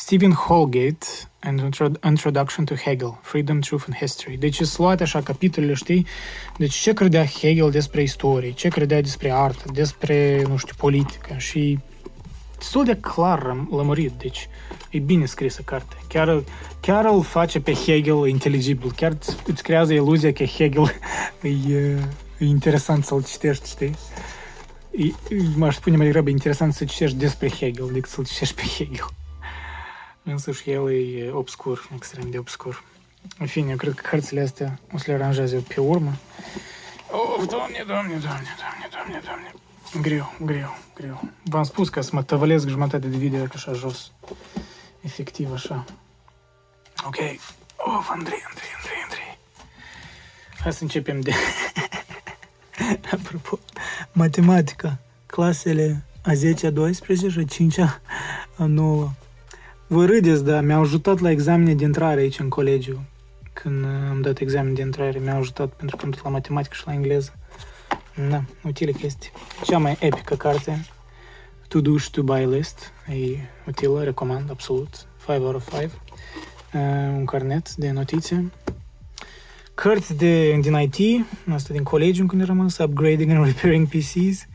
Stephen 0.01 0.33
Holgate 0.33 1.07
and 1.41 1.61
Introduction 2.03 2.65
to 2.65 2.75
Hegel, 2.75 3.19
Freedom, 3.23 3.61
Truth 3.61 3.85
and 3.87 3.97
History. 3.97 4.37
Deci 4.37 4.55
sunt 4.55 4.79
luate 4.79 5.03
așa 5.03 5.21
capitolele, 5.23 5.75
știi? 5.75 6.07
Deci 6.57 6.75
ce 6.75 6.93
credea 6.93 7.25
Hegel 7.27 7.71
despre 7.71 8.03
istorie, 8.03 8.53
ce 8.53 8.69
credea 8.69 9.01
despre 9.01 9.33
artă, 9.33 9.65
despre, 9.73 10.43
nu 10.49 10.57
știu, 10.57 10.75
politică 10.77 11.35
și 11.37 11.79
destul 12.59 12.85
de 12.85 12.97
clar 12.97 13.67
lămurit, 13.71 14.11
deci 14.11 14.49
e 14.91 14.99
bine 14.99 15.25
scrisă 15.27 15.63
carte. 15.65 15.97
Chiar, 16.09 16.43
chiar 16.81 17.05
îl 17.05 17.23
face 17.23 17.61
pe 17.61 17.73
Hegel 17.73 18.27
inteligibil, 18.27 18.93
chiar 18.93 19.17
îți 19.47 19.63
creează 19.63 19.93
iluzia 19.93 20.33
că 20.33 20.45
Hegel 20.45 20.93
e, 21.43 21.77
e 22.39 22.45
interesant 22.45 23.05
să-l 23.05 23.25
citești, 23.25 23.69
știi? 23.69 23.95
E, 24.91 25.13
m-aș 25.57 25.75
spune 25.75 25.97
mai 25.97 26.07
degrabă 26.07 26.31
interesant 26.31 26.75
să 26.75 26.85
citești 26.85 27.17
despre 27.17 27.51
Hegel 27.51 27.91
decât 27.93 28.11
să-l 28.11 28.25
citești 28.25 28.55
pe 28.55 28.63
Hegel. 28.77 29.07
Însăși 30.31 30.71
el 30.71 30.93
e 30.93 31.31
obscur, 31.31 31.89
extrem 31.95 32.31
de 32.31 32.39
obscur. 32.39 32.85
În 33.39 33.47
fine, 33.47 33.71
eu 33.71 33.77
cred 33.77 33.95
că 33.95 34.09
cărțile 34.09 34.41
astea 34.41 34.79
o 34.95 34.99
să 34.99 35.05
le 35.07 35.15
aranjez 35.15 35.53
eu 35.53 35.61
pe 35.61 35.81
urmă. 35.81 36.13
Of, 37.11 37.47
doamne, 37.47 37.85
doamne, 37.87 38.17
doamne, 38.17 38.57
doamne, 38.59 38.89
doamne, 38.91 39.21
doamne. 39.25 39.55
Greu, 40.01 40.33
greu, 40.45 40.77
greu. 40.95 41.29
V-am 41.43 41.63
spus 41.63 41.89
că 41.89 42.01
să 42.01 42.11
mă 42.13 42.23
tăvălesc 42.23 42.69
jumătate 42.69 43.07
de 43.07 43.17
video 43.17 43.47
așa 43.55 43.73
jos. 43.73 44.13
Efectiv 45.01 45.53
așa. 45.53 45.85
Ok. 47.07 47.17
Of, 47.77 48.09
Andrei, 48.11 48.43
Andrei, 48.49 48.71
Andrei, 48.77 49.03
Andrei. 49.03 49.39
Hai 50.61 50.73
să 50.73 50.83
începem 50.83 51.21
de... 51.21 51.33
Apropo, 53.13 53.59
matematica. 54.13 54.99
Clasele 55.27 56.05
a 56.23 56.35
10 56.35 56.67
a 56.67 56.71
12 56.71 57.41
a 57.41 57.45
5 57.45 57.79
a 57.79 58.01
9 58.57 59.11
Vă 59.93 60.05
râdeți, 60.05 60.45
dar 60.45 60.65
mi-au 60.65 60.81
ajutat 60.81 61.19
la 61.19 61.31
examene 61.31 61.75
de 61.75 61.85
intrare 61.85 62.21
aici 62.21 62.39
în 62.39 62.49
colegiu. 62.49 63.05
Când 63.53 63.85
am 63.85 64.21
dat 64.21 64.39
examen 64.39 64.75
de 64.75 64.81
intrare, 64.81 65.19
mi-au 65.19 65.39
ajutat 65.39 65.73
pentru 65.73 65.97
că 65.97 66.05
am 66.05 66.11
dat 66.11 66.23
la 66.23 66.31
matematică 66.31 66.75
și 66.75 66.83
la 66.87 66.93
engleză. 66.93 67.35
Da, 68.31 68.43
utilă 68.63 68.91
chestie. 68.91 69.31
Cea 69.65 69.79
mai 69.79 69.97
epică 70.01 70.35
carte, 70.35 70.87
To 71.69 71.81
Do 71.81 71.97
și 71.97 72.11
To 72.11 72.23
Buy 72.23 72.47
List, 72.47 72.93
e 73.09 73.39
utilă, 73.67 74.03
recomand, 74.03 74.51
absolut. 74.51 75.07
5 75.27 75.39
out 75.41 75.55
of 75.55 75.79
5. 75.79 75.83
Uh, 75.83 76.81
un 77.17 77.25
carnet 77.25 77.75
de 77.75 77.91
notițe 77.91 78.51
cărți 79.81 80.15
de, 80.15 80.59
din 80.61 80.75
IT, 80.75 81.27
asta 81.53 81.73
din 81.73 81.83
colegiu 81.83 82.27
când 82.27 82.43
eram 82.43 82.57
rămas, 82.57 82.79
upgrading 82.79 83.31
and 83.31 83.45
repairing 83.45 83.89
PCs, 83.89 84.47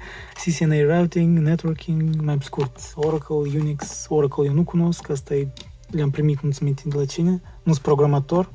CCNA 0.43 0.97
routing, 0.97 1.37
networking, 1.37 2.21
mai 2.21 2.37
scurt, 2.41 2.79
Oracle, 2.95 3.35
Unix, 3.35 4.05
Oracle 4.09 4.45
eu 4.45 4.53
nu 4.53 4.63
cunosc, 4.63 5.09
asta 5.09 5.35
e, 5.35 5.47
le-am 5.89 6.09
primit, 6.09 6.39
nu-ți 6.39 6.63
de 6.63 6.95
la 6.95 7.05
cine, 7.05 7.41
nu 7.63 7.71
sunt 7.71 7.83
programator, 7.83 8.49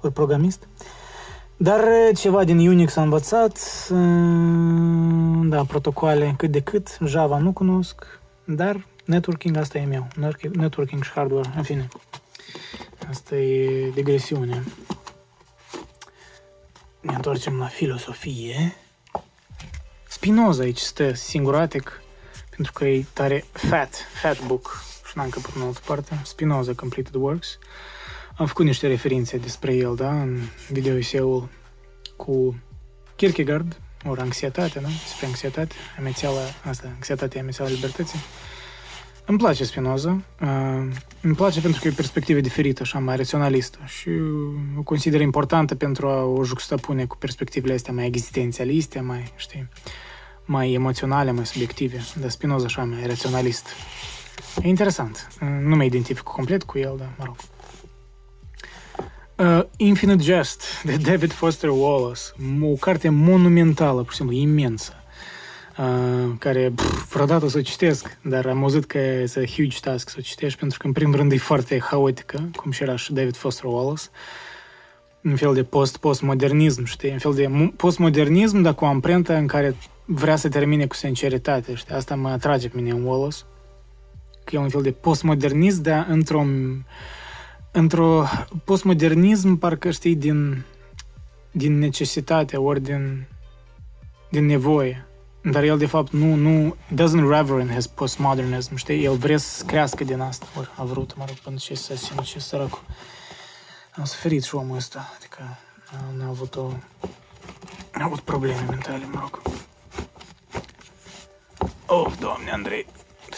ori 0.00 0.12
programist. 0.12 0.68
Dar 1.56 1.84
ceva 2.14 2.44
din 2.44 2.68
Unix 2.68 2.96
am 2.96 3.02
învățat, 3.02 3.88
da, 5.48 5.64
protocoale 5.64 6.34
cât 6.36 6.50
de 6.50 6.60
cât, 6.60 6.98
Java 7.04 7.38
nu 7.38 7.52
cunosc, 7.52 8.20
dar 8.44 8.86
networking 9.04 9.56
asta 9.56 9.78
e 9.78 9.84
meu, 9.84 10.06
networking 10.52 11.02
și 11.02 11.10
hardware, 11.10 11.52
în 11.56 11.62
fine. 11.62 11.88
Asta 13.08 13.36
e 13.36 13.90
digresiune. 13.94 14.62
Ne 17.04 17.14
întoarcem 17.14 17.58
la 17.58 17.66
filosofie. 17.66 18.74
Spinoza 20.08 20.62
aici 20.62 20.78
stă 20.78 21.12
singuratic, 21.12 22.02
pentru 22.50 22.72
că 22.72 22.84
e 22.84 23.04
tare 23.12 23.44
fat, 23.52 23.94
fat 24.20 24.46
book 24.46 24.82
și 25.08 25.12
n-am 25.14 25.24
încăput 25.24 25.54
în 25.54 25.62
altă 25.62 25.80
parte. 25.86 26.20
Spinoza 26.24 26.72
Completed 26.72 27.14
Works. 27.14 27.58
Am 28.36 28.46
făcut 28.46 28.64
niște 28.64 28.86
referințe 28.86 29.36
despre 29.36 29.74
el, 29.74 29.96
da, 29.96 30.20
în 30.20 30.40
video 30.68 31.48
cu 32.16 32.56
Kierkegaard, 33.16 33.80
ori 34.04 34.20
anxietate, 34.20 34.80
da, 34.80 34.88
despre 34.88 35.26
anxietate, 35.26 35.74
amețeala, 35.98 36.40
asta, 36.64 36.90
anxietatea, 36.94 37.40
amețeala 37.40 37.70
libertății. 37.70 38.18
Îmi 39.26 39.38
place 39.38 39.64
Spinoza. 39.64 40.22
Uh, 40.40 40.48
îmi 41.20 41.34
place 41.34 41.60
pentru 41.60 41.80
că 41.80 41.88
e 41.88 41.90
o 41.90 41.94
perspectivă 41.94 42.40
diferită, 42.40 42.82
așa, 42.82 42.98
mai 42.98 43.16
raționalistă 43.16 43.78
și 43.86 44.08
o 44.78 44.82
consider 44.82 45.20
importantă 45.20 45.74
pentru 45.74 46.08
a 46.08 46.24
o 46.24 46.44
juxtapune 46.44 47.04
cu 47.04 47.16
perspectivele 47.16 47.74
astea 47.74 47.92
mai 47.92 48.06
existențialiste, 48.06 49.00
mai, 49.00 49.32
știi, 49.36 49.68
mai 50.44 50.72
emoționale, 50.72 51.30
mai 51.30 51.46
subiective. 51.46 52.04
Dar 52.20 52.30
Spinoza 52.30 52.64
așa, 52.64 52.84
mai 52.84 53.06
raționalist. 53.06 53.66
E 54.62 54.68
interesant. 54.68 55.28
Uh, 55.40 55.48
nu 55.60 55.76
mă 55.76 55.84
identific 55.84 56.22
complet 56.22 56.62
cu 56.62 56.78
el, 56.78 56.94
dar 56.98 57.10
mă 57.18 57.24
rog. 57.24 57.36
Uh, 59.36 59.64
Infinite 59.76 60.22
Jest 60.22 60.82
de 60.82 60.96
David 60.96 61.32
Foster 61.32 61.70
Wallace. 61.70 62.20
O 62.62 62.74
carte 62.74 63.08
monumentală, 63.08 64.02
pur 64.02 64.10
și 64.10 64.16
simplu, 64.16 64.34
imensă 64.34 64.92
care 66.38 66.72
pf, 66.74 67.12
vreodată 67.12 67.48
să 67.48 67.58
o 67.58 67.60
citesc, 67.60 68.18
dar 68.22 68.46
am 68.46 68.62
auzit 68.62 68.84
că 68.84 68.98
e 68.98 69.32
a 69.36 69.44
huge 69.56 69.78
task 69.80 70.08
să 70.08 70.16
o 70.18 70.22
citești, 70.22 70.58
pentru 70.58 70.78
că, 70.78 70.86
în 70.86 70.92
primul 70.92 71.16
rând, 71.16 71.32
e 71.32 71.36
foarte 71.36 71.80
haotică, 71.80 72.48
cum 72.56 72.70
și 72.70 72.82
era 72.82 72.96
și 72.96 73.12
David 73.12 73.36
Foster 73.36 73.64
Wallace. 73.64 74.02
Un 75.22 75.36
fel 75.36 75.54
de 75.54 75.62
post-postmodernism, 75.62 76.84
știi? 76.84 77.10
Un 77.10 77.18
fel 77.18 77.34
de 77.34 77.72
postmodernism, 77.76 78.60
dar 78.60 78.74
cu 78.74 78.84
o 78.84 78.88
amprentă 78.88 79.34
în 79.34 79.46
care 79.46 79.76
vrea 80.04 80.36
să 80.36 80.48
termine 80.48 80.86
cu 80.86 80.94
sinceritate, 80.94 81.74
știi? 81.74 81.94
Asta 81.94 82.14
mă 82.14 82.28
atrage 82.28 82.68
pe 82.68 82.76
mine 82.76 82.90
în 82.90 83.04
Wallace. 83.04 83.38
Că 84.44 84.56
e 84.56 84.58
un 84.58 84.68
fel 84.68 84.82
de 84.82 84.90
postmodernism, 84.90 85.82
dar 85.82 86.06
într-o 86.08 86.44
într-o 87.70 88.24
postmodernism 88.64 89.56
parcă 89.56 89.90
știi 89.90 90.14
din 90.14 90.64
din 91.50 91.78
necesitate 91.78 92.56
ori 92.56 92.80
din 92.80 93.26
din 94.30 94.46
nevoie 94.46 95.06
dar 95.44 95.62
el, 95.62 95.78
de 95.78 95.86
fapt, 95.86 96.12
nu, 96.12 96.34
nu, 96.34 96.76
doesn't 96.94 97.28
revel 97.28 97.60
in 97.60 97.68
his 97.68 97.86
postmodernism, 97.86 98.74
știi? 98.74 99.04
El 99.04 99.16
vrea 99.16 99.36
să 99.36 99.64
crească 99.64 100.04
din 100.04 100.20
asta, 100.20 100.46
ori 100.58 100.68
a 100.76 100.84
vrut, 100.84 101.16
mă 101.16 101.24
rog, 101.26 101.36
până 101.36 101.56
ce 101.56 101.74
să 101.74 101.96
se 101.96 102.14
ce 102.22 102.38
săracul. 102.38 102.82
Am 103.96 104.04
suferit 104.04 104.42
și 104.42 104.54
omul 104.54 104.76
ăsta, 104.76 105.12
adică 105.16 105.58
n-a 106.16 106.28
avut 106.28 106.56
o... 106.56 106.70
a 107.92 108.04
avut 108.04 108.20
probleme 108.20 108.64
mentale, 108.68 109.04
mă 109.12 109.18
rog. 109.20 109.42
Oh, 111.86 112.12
doamne, 112.20 112.50
Andrei, 112.50 112.86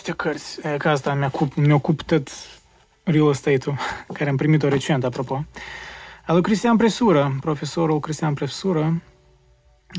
te 0.02 0.12
cărți, 0.12 0.66
e 0.66 0.76
că 0.76 0.88
asta 0.88 1.14
mi-a 1.14 1.28
cup, 1.28 1.54
mi 1.54 1.72
ocup 1.72 2.02
tot 2.02 2.28
real 3.02 3.30
estate-ul, 3.30 3.76
care 4.16 4.30
am 4.30 4.36
primit-o 4.36 4.68
recent, 4.68 5.04
apropo. 5.04 5.44
Al 6.26 6.34
lui 6.34 6.42
Cristian 6.42 6.76
Presură, 6.76 7.36
profesorul 7.40 8.00
Cristian 8.00 8.34
Presură, 8.34 9.02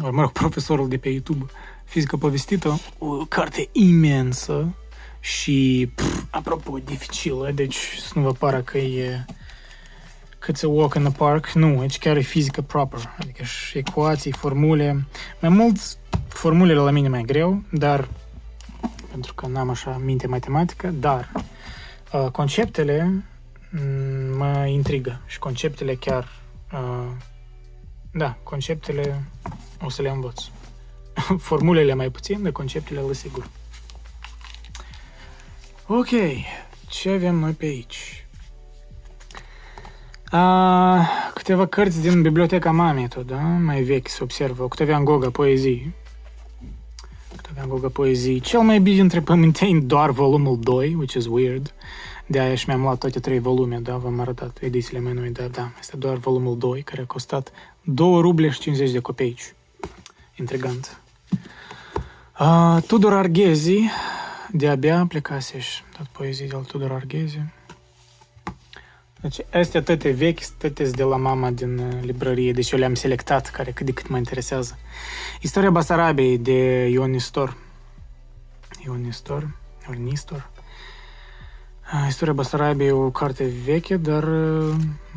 ori, 0.04 0.14
mă 0.14 0.22
rog, 0.22 0.32
profesorul 0.32 0.88
de 0.88 0.98
pe 0.98 1.10
YouTube, 1.10 1.46
Fizică 1.88 2.18
povestită, 2.18 2.80
o 2.98 3.26
carte 3.26 3.70
imensă 3.72 4.76
și, 5.20 5.90
pf, 5.96 6.24
apropo, 6.30 6.78
dificilă, 6.78 7.52
deci 7.52 7.78
să 8.00 8.12
nu 8.16 8.22
vă 8.22 8.32
pară 8.32 8.62
că 8.62 8.78
e 8.78 9.26
că 10.40 10.52
it's 10.52 10.64
a 10.64 10.68
walk 10.68 10.96
in 10.96 11.04
the 11.04 11.12
park. 11.12 11.52
Nu, 11.52 11.80
aici 11.80 11.98
chiar 11.98 12.18
e 12.18 12.22
fizică 12.22 12.62
proper, 12.62 13.16
adică 13.20 13.44
și 13.44 13.78
ecuații, 13.78 14.32
formule. 14.32 15.08
Mai 15.42 15.50
mult, 15.50 15.80
formulele 16.28 16.80
la 16.80 16.92
mine 16.92 17.08
mai 17.08 17.22
greu, 17.22 17.64
dar 17.72 18.08
pentru 19.12 19.34
că 19.34 19.48
n-am 19.48 19.70
așa 19.70 20.02
minte 20.04 20.28
matematică, 20.28 20.88
dar 20.88 21.32
uh, 22.14 22.32
conceptele 22.32 23.24
mm, 23.70 24.38
mă 24.38 24.66
intrigă 24.68 25.22
și 25.26 25.40
conceptele 25.40 25.96
chiar 25.96 26.28
uh, 26.74 27.12
da, 28.12 28.38
conceptele 28.44 29.24
o 29.82 29.90
să 29.90 30.02
le 30.02 30.10
învăț. 30.10 30.44
formulele 31.49 31.94
mai 31.94 32.10
puțin, 32.10 32.44
de 32.44 32.52
conceptele 32.52 32.99
le 32.99 33.14
sigur. 33.14 33.49
Ok, 35.88 36.10
ce 36.89 37.10
avem 37.10 37.35
noi 37.35 37.52
pe 37.52 37.65
aici? 37.65 38.27
A, 40.30 41.07
câteva 41.34 41.65
cărți 41.65 42.02
din 42.02 42.22
biblioteca 42.22 42.72
mamei 42.72 43.07
tot, 43.07 43.27
da? 43.27 43.39
Mai 43.39 43.81
vechi 43.81 44.07
se 44.07 44.23
observă. 44.23 44.64
Octavian 44.64 45.03
Goga, 45.03 45.30
poezii. 45.30 45.94
Octavian 47.34 47.68
Goga, 47.68 47.88
poezii. 47.88 48.39
Cel 48.39 48.60
mai 48.60 48.80
bine 48.80 48.95
dintre 48.95 49.22
pământeni 49.22 49.81
doar 49.81 50.10
volumul 50.10 50.60
2, 50.60 50.95
which 50.95 51.14
is 51.14 51.26
weird. 51.26 51.73
De 52.26 52.39
aia 52.39 52.56
și 52.56 52.64
mi-am 52.68 52.81
luat 52.81 52.98
toate 52.98 53.19
trei 53.19 53.39
volume, 53.39 53.77
da? 53.77 53.98
V-am 53.98 54.19
arătat 54.19 54.57
edițiile 54.61 54.99
mai 54.99 55.14
noi, 55.14 55.30
da, 55.30 55.48
da. 55.48 55.72
Este 55.80 55.98
doar 55.98 56.15
volumul 56.15 56.57
2, 56.57 56.81
care 56.81 57.02
a 57.02 57.06
costat 57.06 57.52
2 57.81 58.22
ruble 58.22 58.49
și 58.49 58.60
50 58.60 58.91
de 58.91 58.99
copeici. 58.99 59.53
Intrigant. 60.35 61.02
Uh, 62.40 62.84
Tudor 62.88 63.14
Arghezi, 63.14 63.90
de-abia 64.52 65.06
plecase 65.08 65.60
și 65.60 65.82
tot 65.98 66.06
poezii 66.06 66.48
de 66.48 66.56
Tudor 66.68 66.92
Arghezi. 66.92 67.42
Deci, 69.22 69.38
astea 69.54 69.82
toate 69.82 70.10
vechi, 70.10 70.46
toate 70.46 70.84
de 70.84 71.04
la 71.04 71.16
mama 71.16 71.50
din 71.50 71.78
uh, 71.78 72.02
librărie, 72.02 72.52
deci 72.52 72.72
eu 72.72 72.80
le-am 72.80 72.94
selectat, 72.94 73.50
care 73.50 73.72
cât 73.72 73.86
de 73.86 73.92
cât 73.92 74.08
mă 74.08 74.18
interesează. 74.18 74.78
Istoria 75.42 75.70
Basarabiei 75.70 76.38
de 76.38 76.88
Ion 76.88 77.12
Nistor. 77.12 77.58
Ion 78.86 79.02
Nistor, 79.02 79.58
ori 79.90 80.00
Nistor. 80.00 80.50
Uh, 81.94 82.06
Istoria 82.08 82.34
Basarabiei 82.34 82.88
e 82.88 82.92
o 82.92 83.10
carte 83.10 83.52
veche, 83.66 83.98
dar 83.98 84.24
uh, 84.24 84.76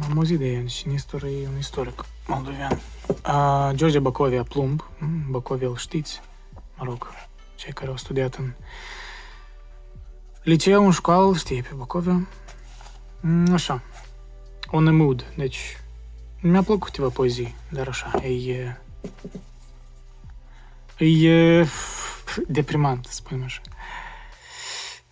am 0.09 0.17
auzit 0.17 0.39
de 0.39 0.47
ea 0.47 0.67
și 0.67 0.89
Nistor 0.89 1.25
e 1.25 1.49
un 1.53 1.59
istoric 1.59 2.05
moldovean. 2.27 2.81
Uh, 3.09 3.71
George 3.75 3.99
Bacovia, 3.99 4.43
Plumb, 4.43 4.85
mm, 4.99 5.25
Bacovia 5.31 5.69
îl 5.69 5.77
știți, 5.77 6.21
mă 6.81 6.87
rog, 6.87 7.09
cei 7.55 7.73
care 7.73 7.91
au 7.91 7.97
studiat 7.97 8.35
în 8.35 8.53
liceu, 10.43 10.85
în 10.85 10.91
școală, 10.91 11.37
știe 11.37 11.63
pe 11.63 11.75
Bacovia. 11.77 12.29
Mm, 13.21 13.53
așa, 13.53 13.83
On 14.71 14.87
a 14.87 14.91
Mood, 14.91 15.33
deci 15.37 15.77
mi-a 16.41 16.63
plăcut 16.63 16.85
câteva 16.85 17.09
poezii, 17.09 17.55
dar 17.71 17.89
așa, 17.89 18.25
e... 18.25 18.77
E 20.99 21.67
deprimant, 22.47 23.05
să 23.05 23.15
spunem 23.15 23.45
așa. 23.45 23.61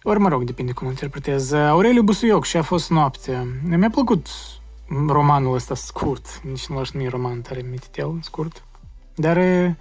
Ori, 0.02 0.18
mă 0.18 0.28
rog, 0.28 0.44
depinde 0.44 0.72
cum 0.72 0.86
interpretez. 0.86 1.52
Aureliu 1.52 2.02
Busuioc 2.02 2.44
și 2.44 2.56
a 2.56 2.62
fost 2.62 2.90
noapte. 2.90 3.60
Mi-a 3.62 3.90
plăcut 3.90 4.26
romanul 5.08 5.54
ăsta 5.54 5.74
scurt, 5.74 6.40
nici 6.42 6.66
nu 6.66 6.76
l-aș 6.76 6.90
numi 6.90 7.08
roman 7.08 7.40
tare 7.40 7.60
mititel, 7.70 8.18
scurt, 8.22 8.64
dar 9.14 9.36
e 9.36 9.76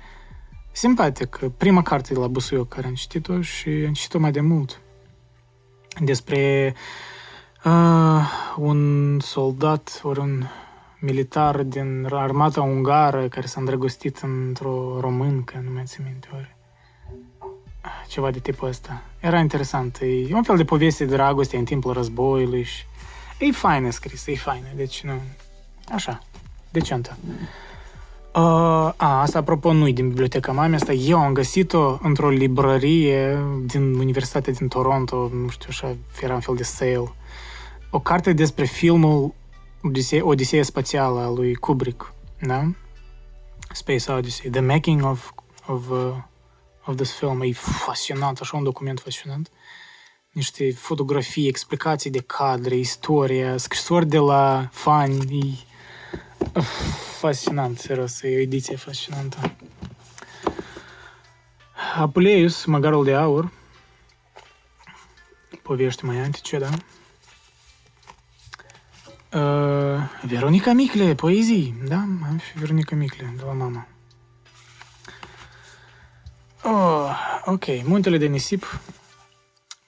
simpatic. 0.78 1.40
Prima 1.58 1.82
carte 1.82 2.14
de 2.14 2.20
la 2.20 2.28
Busuioc 2.28 2.68
care 2.68 2.88
am 2.88 2.94
citit-o 2.94 3.41
și 3.41 3.70
am 3.88 3.94
citit-o 3.94 4.20
mai 4.20 4.32
de 4.32 4.40
mult 4.40 4.80
despre 5.99 6.74
uh, 7.64 8.30
un 8.56 9.20
soldat 9.20 9.99
ori 10.04 10.20
un 10.20 10.44
militar 10.99 11.64
din 11.64 12.08
armata 12.12 12.62
ungară 12.62 13.28
care 13.28 13.45
s-a 13.45 13.60
îndrăgostit 13.60 14.18
într-o 14.18 14.99
româncă, 14.99 15.62
nu 15.64 15.72
mai 15.72 15.84
țin 15.86 16.04
minte 16.08 16.28
ori. 16.34 16.56
Ceva 18.08 18.32
de 18.32 18.40
tipul 18.40 18.68
ăsta. 18.68 19.04
Era 19.20 19.40
interesant. 19.40 19.98
E 20.02 20.34
un 20.34 20.44
fel 20.44 20.58
de 20.58 20.66
poveste 20.66 21.06
de 21.06 21.16
dragoste 21.16 21.58
în 21.58 21.66
timpul 21.66 21.94
războiului 21.94 22.64
și 22.64 22.84
E 23.40 23.52
faină 23.52 23.90
scris, 23.90 24.28
e 24.28 24.36
faină, 24.36 24.68
deci 24.76 25.04
nu... 25.04 25.22
Așa, 25.91 26.24
decentă. 26.72 27.18
Uh, 27.28 27.66
a, 28.41 29.22
asta 29.22 29.38
apropo 29.39 29.72
nu 29.72 29.91
din 29.91 30.07
biblioteca 30.07 30.51
mamei, 30.51 30.76
asta 30.76 30.93
eu 30.93 31.19
am 31.19 31.34
găsit-o 31.34 31.97
într-o 32.01 32.30
librărie 32.30 33.45
din 33.65 33.93
Universitatea 33.93 34.53
din 34.53 34.68
Toronto, 34.68 35.30
nu 35.34 35.47
știu 35.47 35.68
așa, 35.69 35.95
era 36.22 36.34
un 36.34 36.39
fel 36.39 36.55
de 36.55 36.64
sale. 36.64 37.14
O 37.89 37.99
carte 37.99 38.34
despre 38.34 38.65
filmul 38.65 39.34
Odisee, 39.81 40.22
Odiseea 40.22 40.64
spațială 40.64 41.19
a 41.19 41.30
lui 41.30 41.55
Kubrick, 41.55 42.14
da? 42.41 42.72
Space 43.73 44.11
Odyssey, 44.11 44.49
The 44.49 44.61
Making 44.61 45.03
of, 45.03 45.31
of, 45.65 45.89
uh, 45.89 46.14
of 46.85 46.95
this 46.95 47.11
film. 47.11 47.41
E 47.41 47.51
fascinant, 47.53 48.39
așa 48.39 48.57
un 48.57 48.64
document 48.64 48.99
fascinant. 48.99 49.49
Uh, 49.51 49.57
niște 50.38 50.72
fotografii, 50.72 51.47
explicații 51.47 52.09
de 52.09 52.19
cadre, 52.19 52.76
istoria, 52.76 53.57
scrisori 53.57 54.05
de 54.05 54.18
la 54.18 54.69
fani. 54.72 55.66
E 56.56 56.61
fascinant, 57.19 57.80
serios, 57.80 58.22
e 58.22 58.28
o 58.28 58.40
ediție 58.40 58.76
fascinantă. 58.76 59.56
Apuleius, 61.95 62.65
Măgarul 62.65 63.03
de 63.03 63.15
Aur, 63.15 63.52
povești 65.64 66.06
mai 66.06 66.18
antice, 66.18 66.57
da? 66.57 66.69
Uh, 69.40 70.02
Veronica 70.22 70.74
Micle, 70.74 71.15
poezii. 71.15 71.76
Da, 71.88 71.95
am 71.98 72.41
și 72.45 72.60
Veronica 72.60 72.95
Micle, 72.95 73.34
de 73.38 73.44
la 73.44 73.52
mama. 73.53 73.88
Oh, 76.64 77.18
ok, 77.45 77.65
Muntele 77.84 78.18
de 78.18 78.26
Nisip, 78.26 78.80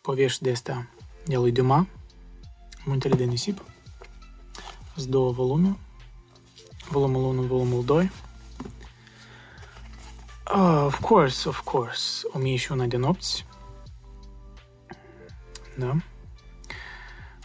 povești 0.01 0.43
de 0.43 0.51
astea 0.51 0.89
de 1.25 1.35
lui 1.35 1.51
Duma. 1.51 1.87
Muntele 2.85 3.15
de 3.15 3.23
Nisip. 3.23 3.63
Sunt 4.95 5.09
două 5.09 5.31
volume. 5.31 5.77
Volumul 6.91 7.23
1, 7.23 7.41
volumul 7.41 7.85
2. 7.85 8.11
Uh, 10.55 10.83
of 10.85 10.99
course, 10.99 11.47
of 11.47 11.61
course. 11.63 12.27
O 12.33 12.39
mie 12.39 12.55
și 12.55 12.71
una 12.71 12.85
de 12.85 12.97
nopți. 12.97 13.45
Da. 15.77 15.95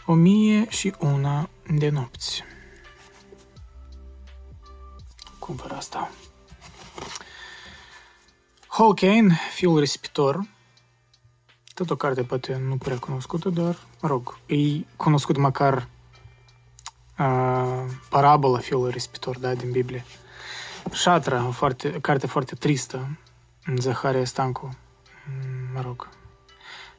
O 0.05 0.13
mie 0.13 0.69
și 0.69 0.93
una 0.99 1.49
de 1.77 1.89
nopți. 1.89 2.43
Cumpăr 5.39 5.71
asta. 5.71 6.09
Hawkane, 8.67 9.39
fiul 9.53 9.79
risipitor. 9.79 10.47
Tot 11.73 11.89
o 11.89 11.95
carte 11.95 12.23
poate 12.23 12.55
nu 12.55 12.77
prea 12.77 12.99
cunoscută, 12.99 13.49
dar, 13.49 13.77
mă 14.01 14.07
rog, 14.07 14.37
e 14.45 14.55
cunoscut 14.95 15.37
măcar 15.37 15.73
uh, 15.77 15.94
parabola 18.09 18.57
fiului 18.57 18.91
risipitor, 18.91 19.39
da, 19.39 19.53
din 19.53 19.71
Biblie. 19.71 20.05
Șatra, 20.91 21.47
o 21.47 21.51
foarte, 21.51 21.91
carte 21.91 22.27
foarte 22.27 22.55
tristă, 22.55 23.17
Zaharia 23.77 24.25
Stancu, 24.25 24.75
mă 25.73 25.81
rog. 25.81 26.09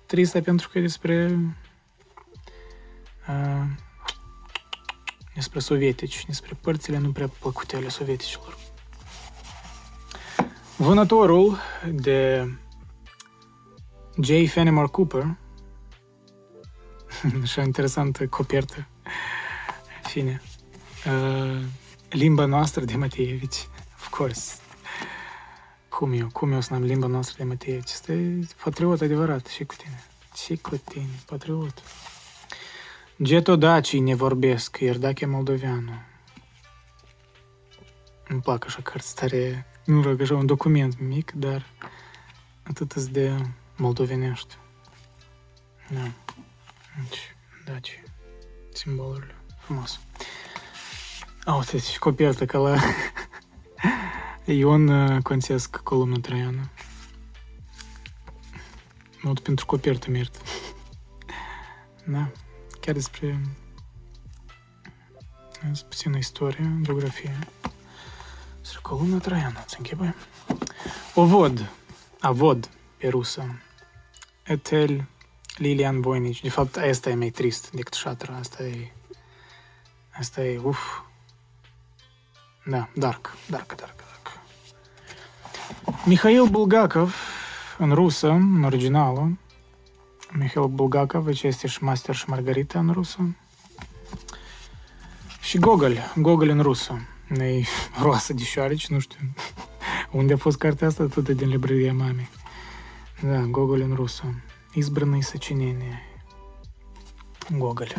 Tristă 0.06 0.40
pentru 0.40 0.68
că 0.68 0.78
e 0.78 0.80
despre 0.80 1.38
uh, 3.28 3.64
despre 5.36 5.58
sovietici, 5.58 6.24
despre 6.26 6.58
părțile 6.60 6.98
nu 6.98 7.10
prea 7.12 7.30
plăcute 7.40 7.76
ale 7.76 7.88
sovieticilor. 7.88 8.56
Vânătorul 10.76 11.58
de 11.92 12.48
J. 14.20 14.48
Fenimore 14.48 14.86
Cooper, 14.86 15.36
așa 17.42 17.62
interesantă 17.62 18.26
copertă, 18.26 18.86
fine, 20.06 20.42
uh, 21.06 21.62
limba 22.08 22.44
noastră 22.44 22.84
de 22.84 22.96
Matievici, 22.96 23.68
of 23.94 24.08
course. 24.08 24.54
Cum 25.88 26.12
eu, 26.12 26.28
cum 26.32 26.52
eu 26.52 26.60
să 26.60 26.72
n-am 26.72 26.82
limba 26.82 27.06
noastră 27.06 27.34
de 27.38 27.44
Matievici? 27.44 27.90
Este 27.90 28.40
patriot 28.64 29.00
adevărat 29.00 29.46
și 29.46 29.64
cu 29.64 29.74
tine. 29.74 30.04
Și 30.44 30.56
cu 30.56 30.76
tine, 30.76 31.20
patriot. 31.26 31.82
Getodacii 33.22 34.00
ne 34.00 34.14
vorbesc, 34.14 34.78
Ierdache 34.80 35.26
Moldoveanu. 35.26 35.92
Îmi 38.28 38.40
plac 38.40 38.64
așa 38.64 38.82
cărți 38.82 39.14
tare, 39.14 39.66
nu 39.84 40.02
rog, 40.02 40.20
așa 40.20 40.34
un 40.34 40.46
document 40.46 41.00
mic, 41.00 41.32
dar 41.32 41.66
atât 42.62 42.94
de 42.94 43.32
moldovenești. 43.76 44.56
Da. 45.90 46.10
Deci, 47.08 47.36
daci, 47.64 48.02
simbolurile. 48.72 49.34
Frumos. 49.66 50.00
A, 51.44 51.54
uite, 51.54 51.78
și 51.78 51.98
copertă 51.98 52.44
ca 52.44 52.58
la 52.58 52.76
Ion 54.44 55.20
Conțesc, 55.22 55.76
columna 55.76 56.16
Traiană. 56.20 56.70
Mult 59.22 59.40
pentru 59.40 59.66
copertă 59.66 60.10
merită. 60.10 60.38
Da 62.04 62.28
chiar 62.80 62.94
despre 62.94 63.40
puțină 65.88 66.16
istorie, 66.16 66.78
geografie. 66.82 67.38
Despre 68.60 68.80
columna 68.82 69.18
Traiană, 69.18 69.62
îți 69.64 69.74
închipui? 69.78 70.14
O 71.14 71.24
văd, 71.24 71.70
a 72.20 72.32
văd 72.32 72.70
pe 72.96 73.08
rusă. 73.08 73.60
Etel 74.42 75.08
Lilian 75.56 76.00
Voinici. 76.00 76.40
De 76.40 76.48
fapt, 76.48 76.76
asta 76.76 77.10
e 77.10 77.14
mai 77.14 77.30
trist 77.30 77.70
decât 77.70 77.92
șatra. 77.92 78.36
Asta 78.36 78.62
e... 78.62 78.95
Asta 80.18 80.42
Уф. 80.64 81.02
Да, 82.66 82.88
Дарк, 82.96 83.36
Дарк, 83.48 83.76
Дарк, 83.76 83.96
Дарк. 83.96 84.38
Михаил 86.06 86.46
Булгаков, 86.46 87.14
он 87.78 87.92
руса, 87.92 88.32
оригинала. 88.64 89.36
Михаил 90.32 90.68
Булгаков, 90.68 91.28
и 91.28 91.34
честишь 91.34 91.80
мастер 91.80 92.16
Маргарита, 92.26 92.78
он 92.78 92.90
руса. 92.92 93.34
Гоголь, 95.54 96.00
Гоголь, 96.16 96.16
Gogol 96.16 96.48
în 96.48 96.62
rusă. 96.62 97.00
E 97.28 97.62
roasă 98.02 98.32
de 98.32 98.44
șoareci, 98.44 98.88
nu 98.88 98.98
știu 98.98 99.18
unde 100.10 100.32
a 100.32 100.36
fost 100.36 100.58
cartea 100.58 100.86
asta, 100.86 101.06
tot 101.06 101.28
din 101.28 101.48
librăria 101.48 101.92
Избранные 104.74 105.22
сочинения. 105.22 106.02
Гоголь. 107.48 107.94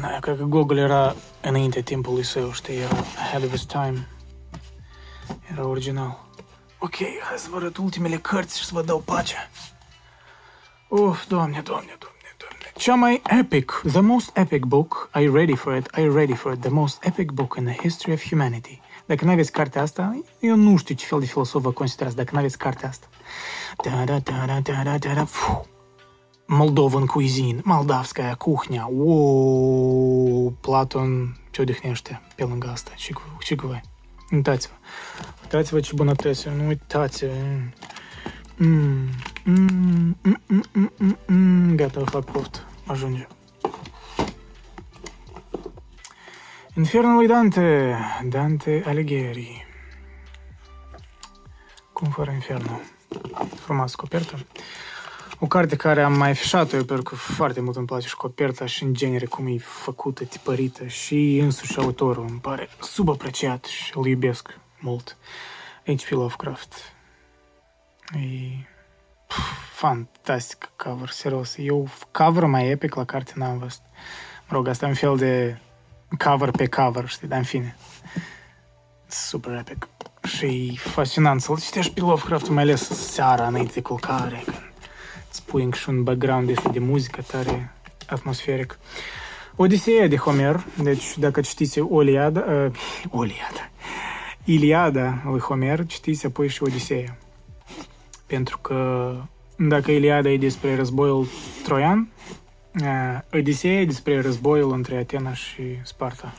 Da, 0.00 0.14
eu 0.14 0.20
cred 0.20 0.36
că 0.36 0.44
Gogol 0.44 0.76
era 0.76 1.14
înainte 1.40 1.80
timpului 1.80 2.24
său, 2.24 2.52
știi, 2.52 2.76
era 2.76 2.96
ahead 3.18 3.44
of 3.44 3.50
his 3.50 3.64
time. 3.64 4.08
Era 5.50 5.66
original. 5.66 6.26
Ok, 6.78 6.94
hai 6.94 7.36
să 7.36 7.48
vă 7.50 7.56
arăt 7.56 7.76
ultimele 7.76 8.16
cărți 8.16 8.58
și 8.58 8.64
să 8.64 8.70
vă 8.74 8.82
dau 8.82 8.98
pace. 8.98 9.50
Uf, 10.88 11.26
doamne, 11.26 11.60
doamne, 11.64 11.96
doamne, 11.98 12.34
doamne. 12.36 12.72
Cea 12.76 12.94
mai 12.94 13.22
epic, 13.40 13.82
the 13.86 14.00
most 14.00 14.36
epic 14.36 14.64
book, 14.64 15.08
are 15.12 15.24
you 15.24 15.34
ready 15.34 15.54
for 15.54 15.76
it? 15.76 15.88
Are 15.92 16.02
you 16.02 16.14
ready 16.14 16.34
for 16.34 16.52
it? 16.52 16.60
The 16.60 16.70
most 16.70 17.04
epic 17.04 17.30
book 17.30 17.54
in 17.58 17.64
the 17.64 17.76
history 17.80 18.12
of 18.12 18.28
humanity. 18.28 18.80
Dacă 19.06 19.24
nu 19.24 19.30
aveți 19.30 19.52
cartea 19.52 19.82
asta, 19.82 20.22
eu 20.38 20.56
nu 20.56 20.76
știu 20.76 20.94
ce 20.94 21.06
fel 21.06 21.20
de 21.20 21.26
filosof 21.26 21.62
vă 21.62 21.72
considerați 21.72 22.16
dacă 22.16 22.30
nu 22.32 22.38
aveți 22.38 22.58
cartea 22.58 22.88
asta. 22.88 23.06
Da, 23.84 24.04
da, 24.04 24.18
da, 24.18 24.44
da, 24.46 24.60
da, 24.60 24.82
da, 24.82 24.98
da, 24.98 25.14
da. 25.14 25.26
Moldovan 26.52 27.06
cuisine, 27.06 27.62
moldavskая 27.64 28.34
кухня. 28.34 28.86
Ce 35.80 35.94
bunătăți. 35.94 36.48
Nu 36.48 36.66
uitați. 36.66 37.24
Mm, 38.56 39.08
mm, 39.44 40.16
mm, 40.22 40.40
mm, 40.46 40.64
mm, 40.72 40.92
mm, 40.98 41.18
mm. 41.26 41.76
Gata, 41.76 42.04
fac 42.04 42.24
poftă. 42.24 42.58
Ajunge. 42.86 43.26
Infernul 46.76 47.14
lui 47.14 47.26
Dante, 47.26 47.96
Dante 48.28 48.82
Alighieri. 48.86 49.66
Cum 51.92 52.08
fără 52.10 52.30
infernul? 52.30 52.80
Frumoasă 53.54 53.94
copertă. 53.96 54.46
O 55.44 55.46
carte 55.46 55.76
care 55.76 56.02
am 56.02 56.16
mai 56.16 56.30
afișat-o 56.30 56.76
eu 56.76 56.84
pentru 56.84 57.04
că 57.04 57.14
foarte 57.14 57.60
mult 57.60 57.76
îmi 57.76 57.86
place 57.86 58.08
și 58.08 58.16
coperta 58.16 58.66
și 58.66 58.82
în 58.82 58.94
genere 58.94 59.26
cum 59.26 59.46
e 59.46 59.58
făcută, 59.58 60.24
tipărită 60.24 60.86
și 60.86 61.38
însuși 61.38 61.78
autorul 61.78 62.26
îmi 62.28 62.40
pare 62.40 62.68
subapreciat 62.80 63.64
și 63.64 63.92
îl 63.96 64.06
iubesc 64.06 64.58
mult. 64.80 65.16
H.P. 65.86 66.10
Lovecraft. 66.10 66.74
E 68.14 68.18
fantastic 69.74 70.70
cover, 70.76 71.08
serios. 71.08 71.54
Eu 71.58 71.88
cover 72.10 72.44
mai 72.44 72.68
epic 72.68 72.94
la 72.94 73.04
carte 73.04 73.32
n-am 73.34 73.58
văzut. 73.58 73.82
Mă 74.48 74.56
rog, 74.56 74.68
asta 74.68 74.86
e 74.86 74.88
un 74.88 74.94
fel 74.94 75.16
de 75.16 75.58
cover 76.24 76.50
pe 76.50 76.66
cover, 76.66 77.08
știi, 77.08 77.28
dar 77.28 77.38
în 77.38 77.44
fine. 77.44 77.76
Super 79.06 79.52
epic. 79.52 79.88
Și 80.24 80.78
fascinant 80.82 81.40
să-l 81.40 81.58
citești 81.58 81.92
pe 81.92 82.00
Lovecraft, 82.00 82.48
mai 82.48 82.62
ales 82.62 82.88
seara 82.88 83.46
înainte 83.46 83.72
de 83.72 83.80
culcare, 83.82 84.42
când 84.44 84.71
îți 85.32 85.44
pui 85.44 85.68
și 85.72 85.88
un 85.88 86.02
background 86.02 86.48
este 86.48 86.68
de 86.68 86.78
muzică 86.78 87.22
tare 87.30 87.72
atmosferic. 88.06 88.78
Odiseea 89.56 90.08
de 90.08 90.16
Homer, 90.16 90.64
deci 90.82 91.18
dacă 91.18 91.40
citiți 91.40 91.78
Oliada, 91.80 92.40
uh, 92.40 92.72
Oliada, 93.20 93.70
Iliada 94.44 95.22
lui 95.24 95.40
Homer, 95.40 95.86
citiți 95.86 96.26
apoi 96.26 96.48
și 96.48 96.62
Odiseea. 96.62 97.18
Pentru 98.26 98.58
că 98.58 99.14
dacă 99.56 99.90
Iliada 99.90 100.30
e 100.30 100.38
despre 100.38 100.76
războiul 100.76 101.26
troian, 101.64 102.08
Odiseea 103.32 103.80
e 103.80 103.84
despre 103.84 104.20
războiul 104.20 104.72
între 104.72 104.96
Atena 104.96 105.34
și 105.34 105.62
Sparta. 105.82 106.32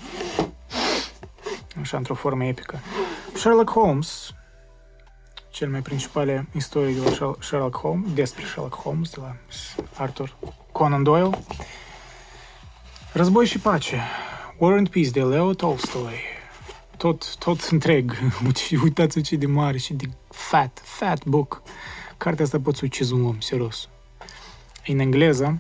Așa, 1.82 1.98
într-o 1.98 2.14
formă 2.14 2.46
epică. 2.46 2.80
Sherlock 3.34 3.70
Holmes, 3.70 4.34
cel 5.54 5.70
mai 5.70 5.82
principale 5.82 6.48
istorie 6.56 6.94
de 6.94 7.00
la 7.00 7.36
Sherlock 7.40 7.76
Holmes, 7.76 8.14
despre 8.14 8.44
Sherlock 8.44 8.76
Holmes, 8.76 9.10
de 9.10 9.20
la 9.20 9.36
Arthur 9.98 10.38
Conan 10.72 11.04
Doyle. 11.04 11.30
Război 13.12 13.46
și 13.46 13.60
pace. 13.60 14.02
War 14.58 14.74
and 14.74 14.90
Peace 14.90 15.10
de 15.10 15.24
Leo 15.24 15.54
Tolstoy. 15.54 16.14
Tot, 16.98 17.38
tot 17.38 17.62
întreg. 17.62 18.18
Uitați 18.84 19.22
ce 19.22 19.36
de 19.36 19.46
mare 19.46 19.78
și 19.78 19.94
de 19.94 20.06
fat, 20.30 20.82
fat 20.84 21.26
book. 21.26 21.62
Cartea 22.18 22.46
asta 22.46 22.60
poți 22.60 22.84
ucizi 22.84 23.14
un 23.14 23.26
om, 23.26 23.40
serios. 23.40 23.90
În 24.88 25.00
engleză, 25.00 25.60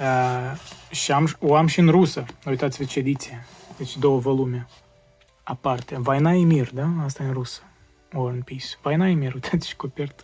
uh, 0.00 0.58
Și 0.90 1.12
am, 1.12 1.36
o 1.40 1.54
am 1.54 1.66
și 1.66 1.78
în 1.78 1.88
rusă. 1.88 2.24
Uitați-vă 2.46 2.84
ce 2.84 2.98
ediție. 2.98 3.46
Deci 3.76 3.96
două 3.96 4.18
volume 4.18 4.66
aparte. 5.42 5.96
Vaina 5.98 6.32
e 6.32 6.44
mir, 6.44 6.70
da? 6.72 6.88
Asta 7.04 7.22
e 7.22 7.26
în 7.26 7.32
rusă. 7.32 7.62
War 8.12 8.32
and 8.32 8.44
Peace. 8.44 8.66
Vaina 8.82 9.08
e 9.08 9.14
mir, 9.14 9.34
uitați 9.34 9.68
și 9.68 9.76
copertă. 9.76 10.22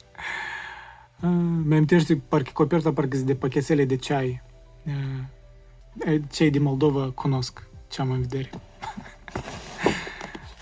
Uh, 1.21 1.31
mi-amintește, 1.65 2.17
parcă 2.29 2.51
coperta 2.53 2.93
parcă 2.93 3.17
de 3.17 3.35
pachetele 3.35 3.85
de 3.85 3.97
ceai. 3.97 4.43
Uh, 4.87 6.21
cei 6.31 6.51
din 6.51 6.63
Moldova 6.63 7.11
cunosc 7.15 7.67
ce 7.89 8.01
am 8.01 8.11
în 8.11 8.21
vedere. 8.21 8.51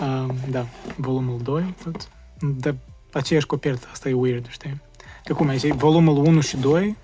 uh, 0.01 0.35
da, 0.51 0.67
volumul 0.97 1.41
2, 1.43 1.75
tot. 1.85 2.09
De 2.57 2.75
aceeași 3.13 3.47
copertă, 3.47 3.89
asta 3.91 4.09
e 4.09 4.13
weird, 4.13 4.49
știi? 4.49 4.81
De 5.25 5.33
cum 5.33 5.49
ai 5.49 5.59
zis, 5.59 5.75
volumul 5.75 6.17
1 6.17 6.41
și 6.41 6.57
2 6.57 6.97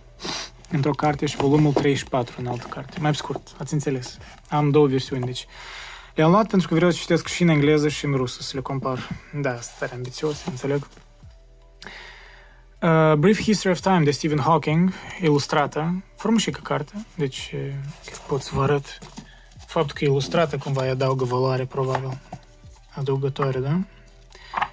într-o 0.70 0.90
carte 0.90 1.26
și 1.26 1.36
volumul 1.36 1.72
3 1.72 1.94
și 1.94 2.04
4 2.04 2.34
în 2.38 2.46
altă 2.46 2.66
carte. 2.66 3.00
Mai 3.00 3.14
scurt, 3.14 3.54
ați 3.58 3.72
înțeles. 3.72 4.18
Am 4.48 4.70
două 4.70 4.86
versiuni, 4.86 5.24
deci 5.24 5.46
le-am 6.14 6.30
luat 6.30 6.46
pentru 6.46 6.68
că 6.68 6.74
vreau 6.74 6.90
să 6.90 6.98
citesc 6.98 7.26
și 7.26 7.42
în 7.42 7.48
engleză 7.48 7.88
și 7.88 8.04
în 8.04 8.14
rusă, 8.14 8.42
să 8.42 8.52
le 8.54 8.60
compar. 8.60 9.08
Da, 9.40 9.50
asta 9.50 9.72
tare 9.78 9.94
ambițios, 9.94 10.44
înțeleg. 10.44 10.86
Uh, 12.82 13.14
Brief 13.14 13.40
History 13.40 13.74
of 13.74 13.80
Time 13.80 14.00
de 14.04 14.10
Stephen 14.10 14.38
Hawking, 14.38 14.92
ilustrată, 15.20 16.04
frumușică 16.16 16.60
carte, 16.62 17.06
deci 17.14 17.54
pot 18.26 18.42
să 18.42 18.50
vă 18.54 18.62
arăt 18.62 18.98
faptul 19.66 19.94
că 19.94 20.04
e 20.04 20.06
ilustrată 20.06 20.58
cumva 20.58 20.82
îi 20.82 20.90
adaugă 20.90 21.24
valoare, 21.24 21.64
probabil, 21.64 22.20
adăugătoare, 22.94 23.58
da? 23.58 23.80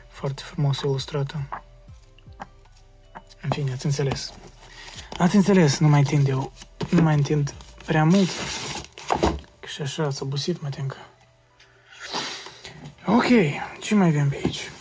Foarte 0.10 0.42
frumos 0.46 0.80
ilustrată. 0.80 1.64
În 3.42 3.50
fine, 3.50 3.72
ați 3.72 3.86
înțeles. 3.86 4.34
Ați 5.18 5.36
înțeles, 5.36 5.78
nu 5.78 5.88
mai 5.88 6.00
întind 6.00 6.28
eu, 6.28 6.52
nu 6.90 7.02
mai 7.02 7.14
întind 7.14 7.54
prea 7.86 8.04
mult. 8.04 8.30
Că 9.60 9.68
și 9.68 9.82
așa 9.82 10.04
ați 10.04 10.24
obosit, 10.24 10.62
mă 10.62 10.70
tem 10.70 10.86
Ok, 13.12 13.26
ce 13.80 13.96
mai 13.96 14.08
avem 14.08 14.30
pe 14.30 14.40
aici? 14.44 14.72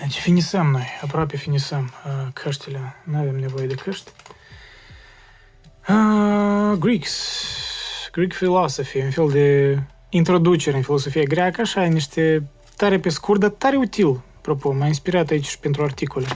Deci 0.00 0.18
finisăm 0.18 0.66
noi, 0.66 0.86
aproape 1.02 1.36
finisăm 1.36 1.92
uh, 2.06 2.32
căștile. 2.32 2.94
Nu 3.04 3.18
avem 3.18 3.36
nevoie 3.36 3.66
de 3.66 3.74
căști. 3.74 4.10
Uh, 5.88 6.78
Greeks. 6.78 7.44
Greek 8.12 8.32
philosophy, 8.32 8.98
un 8.98 9.10
fel 9.10 9.28
de 9.28 9.78
introducere 10.08 10.76
în 10.76 10.82
filosofia 10.82 11.22
greacă, 11.22 11.60
așa, 11.60 11.82
niște 11.82 12.48
tare 12.76 12.98
pe 12.98 13.08
scurt, 13.08 13.40
dar 13.40 13.50
tare 13.50 13.76
util, 13.76 14.20
apropo, 14.36 14.72
m-a 14.72 14.86
inspirat 14.86 15.30
aici 15.30 15.46
și 15.46 15.58
pentru 15.58 15.82
articole. 15.82 16.26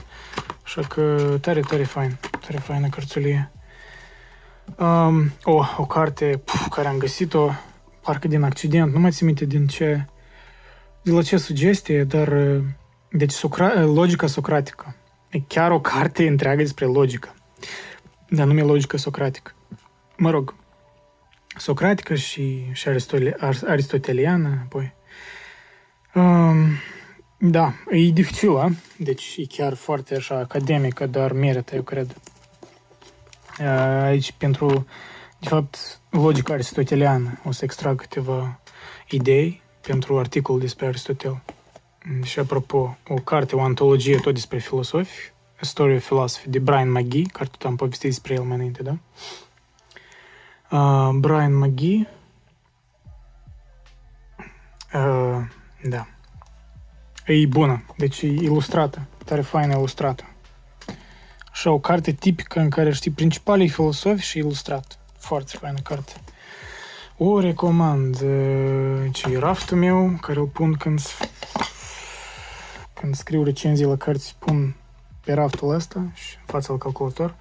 Așa 0.63 0.81
că 0.81 1.37
tare, 1.41 1.59
tare 1.59 1.83
fain, 1.83 2.17
tare 2.39 2.57
faină 2.57 2.87
cărțulie. 2.87 3.51
Um, 4.77 5.31
o, 5.43 5.63
o 5.77 5.85
carte 5.85 6.41
puf, 6.45 6.67
care 6.67 6.87
am 6.87 6.97
găsit-o, 6.97 7.49
parcă 8.01 8.27
din 8.27 8.43
accident, 8.43 8.93
nu 8.93 8.99
mai 8.99 9.11
țin 9.11 9.25
minte 9.25 9.45
din 9.45 9.67
ce, 9.67 10.05
de 11.01 11.11
la 11.11 11.21
ce 11.21 11.37
sugestie, 11.37 12.03
dar 12.03 12.33
deci 13.11 13.31
Socra- 13.33 13.83
logica 13.83 14.27
socratică. 14.27 14.95
E 15.29 15.39
chiar 15.39 15.71
o 15.71 15.79
carte 15.79 16.27
întreagă 16.27 16.61
despre 16.61 16.85
logică. 16.85 17.35
Dar 18.29 18.47
nume 18.47 18.61
logică 18.61 18.97
socratică. 18.97 19.53
Mă 20.17 20.29
rog, 20.29 20.55
socratică 21.57 22.15
și, 22.15 22.65
și 22.71 22.87
aristoteliană, 23.67 24.59
apoi. 24.63 24.93
Um, 26.13 26.69
da, 27.37 27.73
e 27.89 28.11
dificilă, 28.11 28.71
deci 28.97 29.35
e 29.37 29.45
chiar 29.47 29.73
foarte 29.73 30.15
așa 30.15 30.37
academică, 30.37 31.05
dar 31.05 31.31
merită, 31.31 31.75
eu 31.75 31.81
cred. 31.81 32.15
Aici, 34.03 34.31
pentru, 34.31 34.87
de 35.39 35.47
fapt, 35.47 35.99
logica 36.09 36.53
aristoteliană, 36.53 37.39
o 37.45 37.51
să 37.51 37.63
extrag 37.63 37.99
câteva 37.99 38.59
idei 39.09 39.60
pentru 39.81 40.19
articol 40.19 40.59
despre 40.59 40.85
Aristotel. 40.85 41.41
Și 42.23 42.39
apropo, 42.39 42.97
o 43.07 43.13
carte, 43.13 43.55
o 43.55 43.61
antologie 43.61 44.17
tot 44.17 44.33
despre 44.33 44.57
filosofi, 44.57 45.31
A 45.61 45.65
Story 45.65 45.95
of 45.95 46.05
Philosophy, 46.05 46.49
de 46.49 46.59
Brian 46.59 46.91
McGee, 46.91 47.23
care 47.23 47.49
tot 47.51 47.63
am 47.63 47.75
povestit 47.75 48.09
despre 48.09 48.33
el 48.33 48.41
mai 48.41 48.55
înainte, 48.55 48.83
da? 48.83 48.97
Uh, 50.77 51.15
Brian 51.19 51.57
McGee. 51.57 52.07
Uh, 54.93 55.41
da. 55.83 56.07
E 57.25 57.45
bună, 57.45 57.83
deci 57.97 58.21
e 58.21 58.27
ilustrată, 58.27 59.07
tare 59.25 59.41
faină 59.41 59.73
ilustrată. 59.73 60.23
Așa, 61.51 61.71
o 61.71 61.79
carte 61.79 62.11
tipică 62.11 62.59
în 62.59 62.69
care 62.69 62.91
știi 62.91 63.11
principalii 63.11 63.69
filosofi 63.69 64.23
și 64.23 64.37
ilustrat. 64.37 64.99
Foarte 65.17 65.57
faină 65.57 65.79
carte. 65.79 66.13
O 67.23 67.39
recomand. 67.39 68.17
Ce 69.11 69.29
e 69.29 69.37
raftul 69.39 69.77
meu, 69.77 70.17
care 70.21 70.39
îl 70.39 70.45
pun 70.45 70.73
când, 70.73 71.01
când 72.93 73.15
scriu 73.15 73.43
recenzii 73.43 73.85
la 73.85 73.95
cărți, 73.95 74.35
pun 74.39 74.75
pe 75.23 75.33
raftul 75.33 75.73
ăsta 75.73 76.03
și 76.13 76.35
în 76.39 76.45
fața 76.45 76.71
la 76.71 76.77
calculator. 76.77 77.35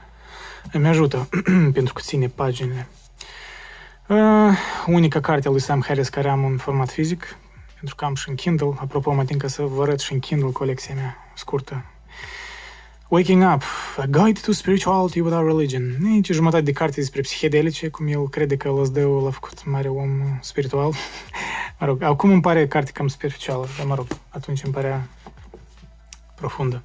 Îmi 0.73 0.89
ajută 0.89 1.29
pentru 1.77 1.93
că 1.93 2.01
ține 2.05 2.29
paginile. 2.29 2.89
Uh, 4.09 4.57
unica 4.87 5.21
carte 5.21 5.49
a 5.49 5.51
lui 5.51 5.61
Sam 5.61 5.83
Harris 5.83 6.09
care 6.09 6.29
am 6.29 6.45
în 6.45 6.57
format 6.57 6.91
fizic, 6.91 7.37
pentru 7.75 7.95
că 7.95 8.05
am 8.05 8.15
și 8.15 8.29
în 8.29 8.35
Kindle. 8.35 8.73
Apropo, 8.77 9.13
mă 9.13 9.25
că 9.39 9.47
să 9.47 9.63
vă 9.63 9.83
arăt 9.83 10.01
și 10.01 10.13
în 10.13 10.19
Kindle 10.19 10.51
colecția 10.51 10.95
mea 10.95 11.17
scurtă. 11.35 11.85
Waking 13.11 13.43
Up, 13.43 13.63
A 13.97 14.07
Guide 14.07 14.41
to 14.41 14.53
Spirituality 14.53 15.21
Without 15.21 15.47
Religion. 15.47 15.97
E 16.17 16.21
ce 16.21 16.33
jumătate 16.33 16.63
de 16.63 16.73
carte 16.73 16.95
despre 17.01 17.21
psihedelice, 17.21 17.89
cum 17.89 18.07
el 18.07 18.29
crede 18.29 18.57
că 18.57 18.69
LSD-ul 18.69 19.23
l-a 19.23 19.31
făcut 19.31 19.65
mare 19.65 19.89
om 19.89 20.39
spiritual. 20.41 20.93
mă 21.81 21.87
rog, 21.87 22.03
acum 22.03 22.31
îmi 22.31 22.41
pare 22.41 22.67
carte 22.67 22.91
cam 22.91 23.09
spirituală, 23.09 23.67
dar 23.77 23.87
mă 23.87 23.95
rog, 23.95 24.07
atunci 24.29 24.63
îmi 24.63 24.73
părea 24.73 25.09
profundă. 26.35 26.83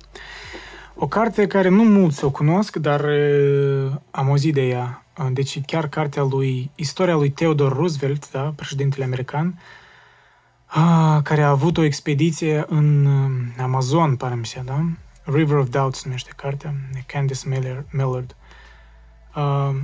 O 0.96 1.08
carte 1.08 1.48
care 1.48 1.70
nu 1.70 1.84
mulți 1.84 2.24
o 2.24 2.32
cunosc, 2.32 2.76
dar 2.76 3.00
uh, 3.00 3.92
am 4.12 4.28
auzit 4.28 4.54
de 4.54 4.68
ea. 4.68 5.06
Deci 5.32 5.62
chiar 5.66 5.88
cartea 5.88 6.24
lui, 6.24 6.72
istoria 6.76 7.16
lui 7.16 7.30
Theodore 7.30 7.76
Roosevelt, 7.76 8.32
da, 8.32 8.54
președintele 8.56 9.04
american, 9.04 9.60
a, 10.66 11.22
care 11.22 11.42
a 11.42 11.50
avut 11.50 11.78
o 11.78 11.84
expediție 11.84 12.66
în 12.68 13.08
Amazon, 13.62 14.16
pare 14.16 14.36
mi 14.36 14.46
se, 14.46 14.62
da? 14.66 14.86
River 15.26 15.58
of 15.58 15.70
Doubt 15.70 15.96
se 15.96 16.02
numește 16.06 16.32
cartea, 16.36 16.74
de 16.94 17.04
Candice 17.06 17.48
Millard. 17.92 18.36
Uh, 19.36 19.76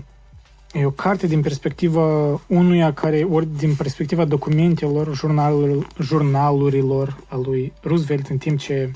e 0.73 0.85
o 0.85 0.91
carte 0.91 1.27
din 1.27 1.41
perspectiva 1.41 2.41
unuia 2.47 2.93
care, 2.93 3.23
ori 3.23 3.47
din 3.57 3.75
perspectiva 3.75 4.25
documentelor, 4.25 5.15
jurnalurilor, 5.15 5.87
jurnalurilor 5.99 7.17
a 7.27 7.35
lui 7.35 7.73
Roosevelt 7.81 8.27
în 8.27 8.37
timp 8.37 8.59
ce 8.59 8.91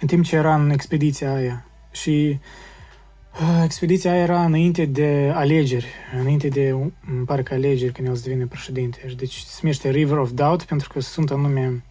în 0.00 0.08
timp 0.08 0.24
ce 0.24 0.36
era 0.36 0.54
în 0.54 0.70
expediția 0.70 1.34
aia. 1.34 1.66
Și 1.90 2.38
uh, 3.32 3.62
expediția 3.64 4.12
aia 4.12 4.22
era 4.22 4.44
înainte 4.44 4.84
de 4.84 5.32
alegeri, 5.34 5.86
înainte 6.20 6.48
de, 6.48 6.68
îmi 7.08 7.24
pare 7.26 7.42
că 7.42 7.54
alegeri 7.54 7.92
când 7.92 8.08
el 8.08 8.14
să 8.14 8.22
devine 8.22 8.46
președinte. 8.46 9.14
Deci 9.16 9.36
se 9.36 9.58
numește 9.62 9.90
River 9.90 10.16
of 10.16 10.30
Doubt 10.30 10.62
pentru 10.62 10.88
că 10.92 11.00
sunt 11.00 11.30
anume 11.30 11.82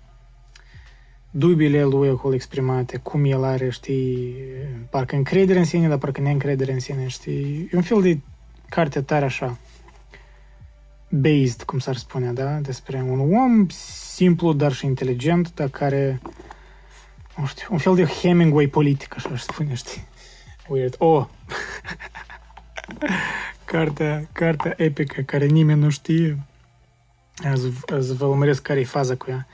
dubiile 1.32 1.84
lui 1.84 2.10
acolo 2.10 2.34
exprimate, 2.34 2.98
cum 2.98 3.26
el 3.26 3.44
are, 3.44 3.70
știi, 3.70 4.36
parcă 4.90 5.16
încredere 5.16 5.60
în 5.60 5.66
sine, 5.66 5.88
dar 5.88 5.98
parcă 5.98 6.22
neîncredere 6.22 6.72
în 6.72 6.80
sine, 6.80 7.08
știi. 7.08 7.70
E 7.72 7.76
un 7.76 7.82
fel 7.82 8.02
de 8.02 8.20
carte 8.70 9.02
tare 9.02 9.26
așa, 9.26 9.58
based, 11.10 11.64
cum 11.64 11.80
s-ar 11.80 11.96
spune, 11.96 12.32
da? 12.32 12.52
Despre 12.52 13.02
un 13.02 13.34
om 13.34 13.68
simplu, 14.16 14.54
dar 14.54 14.72
și 14.72 14.86
inteligent, 14.86 15.54
dar 15.54 15.68
care, 15.68 16.22
nu 17.38 17.46
știu, 17.46 17.68
un 17.72 17.78
fel 17.78 17.96
de 17.96 18.06
Hemingway 18.06 18.68
politic, 18.68 19.16
așa 19.16 19.30
aș 19.34 19.42
spune, 19.42 19.74
știi. 19.74 20.08
Weird. 20.68 20.96
Oh! 20.98 21.26
cartea, 23.66 24.28
cartea 24.32 24.74
epică, 24.78 25.22
care 25.22 25.46
nimeni 25.46 25.80
nu 25.80 25.90
știe. 25.90 26.40
Azi, 27.44 27.72
azi 27.94 28.16
vă 28.16 28.26
urmăresc 28.26 28.62
care 28.62 28.80
e 28.80 28.84
faza 28.84 29.16
cu 29.16 29.26
ea. 29.30 29.48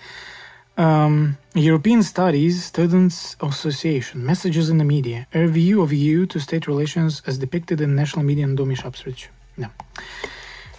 Um, 0.78 1.38
European 1.54 2.02
Studies 2.02 2.64
Students 2.64 3.36
Association 3.40 4.24
Messages 4.24 4.68
in 4.68 4.78
the 4.78 4.86
Media 4.86 5.28
A 5.34 5.40
Review 5.40 5.82
of 5.82 5.92
EU 5.92 6.26
to 6.26 6.40
State 6.40 6.68
Relations 6.68 7.22
as 7.26 7.38
Depicted 7.38 7.80
in 7.80 7.94
National 7.94 8.26
Media 8.26 8.46
în 8.46 8.56
2017. 8.56 9.32
Da. 9.54 9.72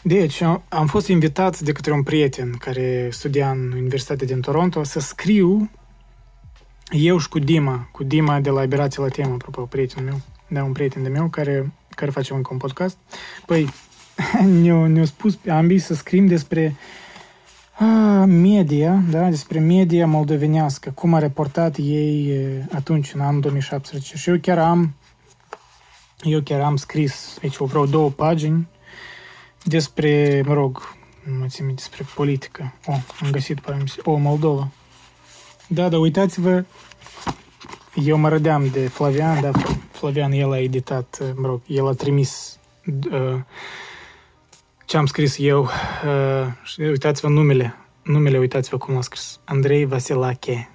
Deci, 0.02 0.40
am 0.68 0.86
fost 0.86 1.08
invitat 1.08 1.60
de 1.60 1.72
către 1.72 1.92
un 1.92 2.02
prieten 2.02 2.52
care 2.52 3.08
studia 3.12 3.50
în 3.50 3.72
Universitatea 3.72 4.26
din 4.26 4.40
Toronto 4.40 4.82
să 4.82 5.00
scriu 5.00 5.70
eu 6.90 7.18
și 7.18 7.28
cu 7.28 7.38
Dima, 7.38 7.88
cu 7.92 8.04
Dima 8.04 8.40
de 8.40 8.50
la 8.50 8.62
Iberație 8.62 9.02
la 9.02 9.08
temă, 9.08 9.32
apropo, 9.32 9.62
prietenul 9.62 10.08
meu, 10.10 10.20
da, 10.48 10.64
un 10.64 10.72
prieten 10.72 11.02
de 11.02 11.08
meu 11.08 11.28
care, 11.28 11.72
care 11.94 12.10
face 12.10 12.32
încă 12.32 12.48
un 12.52 12.58
podcast. 12.58 12.96
Păi, 13.46 13.68
ne-au 14.60 14.86
ne 14.86 15.04
spus 15.04 15.36
pe 15.36 15.50
ambii 15.50 15.78
să 15.78 15.94
scrim 15.94 16.26
despre 16.26 16.76
media, 18.26 19.02
da, 19.10 19.28
despre 19.28 19.58
media 19.58 20.06
moldovenească, 20.06 20.90
cum 20.90 21.14
a 21.14 21.18
reportat 21.18 21.76
ei 21.76 22.32
atunci, 22.72 23.12
în 23.14 23.20
anul 23.20 23.40
2017. 23.40 24.16
Și 24.16 24.30
eu 24.30 24.38
chiar 24.40 24.58
am, 24.58 24.94
eu 26.22 26.40
chiar 26.40 26.60
am 26.60 26.76
scris 26.76 27.38
aici 27.42 27.56
vreo 27.56 27.86
două 27.86 28.10
pagini 28.10 28.68
despre, 29.62 30.42
mă 30.46 30.54
rog, 30.54 30.96
mă 31.38 31.46
țin 31.46 31.74
despre 31.74 32.06
politică. 32.14 32.74
O, 32.86 32.92
am 32.92 33.30
găsit 33.30 33.60
pe 33.60 33.84
O, 34.04 34.16
Moldova. 34.16 34.68
Da, 35.66 35.88
da, 35.88 35.98
uitați-vă, 35.98 36.64
eu 37.94 38.16
mă 38.16 38.28
rădeam 38.28 38.68
de 38.72 38.88
Flavian, 38.88 39.40
da, 39.40 39.50
Flavian, 39.90 40.32
el 40.32 40.52
a 40.52 40.58
editat, 40.58 41.22
mă 41.34 41.46
rog, 41.46 41.60
el 41.66 41.88
a 41.88 41.92
trimis 41.92 42.58
uh, 43.10 43.40
ce 44.88 44.96
am 44.96 45.06
scris 45.06 45.36
eu. 45.38 45.62
Uh, 45.62 46.46
și 46.62 46.80
uitați-vă 46.80 47.28
numele, 47.28 47.74
numele, 48.02 48.38
uitați-vă 48.38 48.78
cum 48.78 48.94
l-a 48.94 49.00
scris. 49.00 49.40
Andrei 49.44 49.84
Vasilache, 49.84 50.70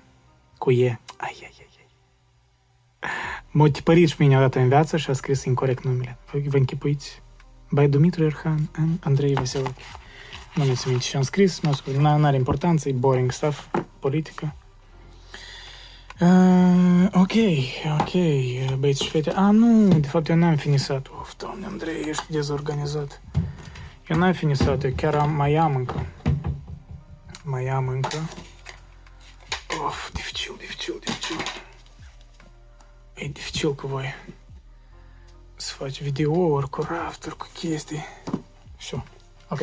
cu 0.57 0.71
E. 0.71 0.99
Ai, 1.17 1.37
ai, 1.41 1.53
ai, 1.59 1.67
ai. 1.77 3.09
M-a 3.51 3.69
tipărit 3.69 4.09
și 4.09 4.15
mine 4.19 4.37
odată 4.37 4.59
în 4.59 4.67
viață 4.67 4.97
și 4.97 5.09
a 5.09 5.13
scris 5.13 5.43
incorrect 5.43 5.83
numele. 5.83 6.17
Vă, 6.31 6.39
vă 6.45 6.57
închipuiți? 6.57 7.21
Bai 7.69 7.87
Dumitru 7.87 8.23
Erhan, 8.23 8.69
Andrei 9.03 9.33
Vasilache. 9.33 9.83
Nu 10.55 10.63
mi-ți 10.63 10.87
minte 10.87 11.03
ce 11.03 11.17
am 11.17 11.23
scris, 11.23 11.59
nu 11.97 12.25
are 12.25 12.35
importanță, 12.35 12.89
e 12.89 12.91
boring 12.91 13.31
stuff, 13.31 13.65
politică. 13.99 14.55
Uh, 16.19 17.07
ok, 17.11 17.33
ok, 17.99 18.11
băieți 18.79 19.03
și 19.03 19.09
fete. 19.09 19.31
A, 19.31 19.51
nu, 19.51 19.87
de 19.87 20.07
fapt 20.07 20.27
eu 20.27 20.35
n-am 20.35 20.55
finisat. 20.55 21.07
Of, 21.19 21.33
doamne, 21.37 21.65
Andrei, 21.65 22.09
ești 22.09 22.31
dezorganizat. 22.31 23.21
Eu 23.35 23.41
n-am 24.15 24.33
finisat, 24.33 24.83
eu 24.83 24.91
chiar 24.95 25.15
am, 25.15 25.31
mai 25.31 25.55
am 25.55 25.75
încă. 25.75 26.05
Mai 27.43 27.67
am 27.67 27.87
încă. 27.87 28.17
Of, 29.85 30.11
dificil, 30.11 30.55
dificil, 30.57 30.99
dificil. 30.99 31.37
E 33.13 33.27
dificil 33.27 33.75
cu 33.75 33.87
voi. 33.87 34.13
Să 35.55 35.73
faci 35.73 36.01
videouri 36.01 36.69
cu 36.69 36.81
rafturi, 36.81 37.37
cu 37.37 37.47
chestii. 37.53 38.05
Все, 38.77 39.03
ok. 39.49 39.59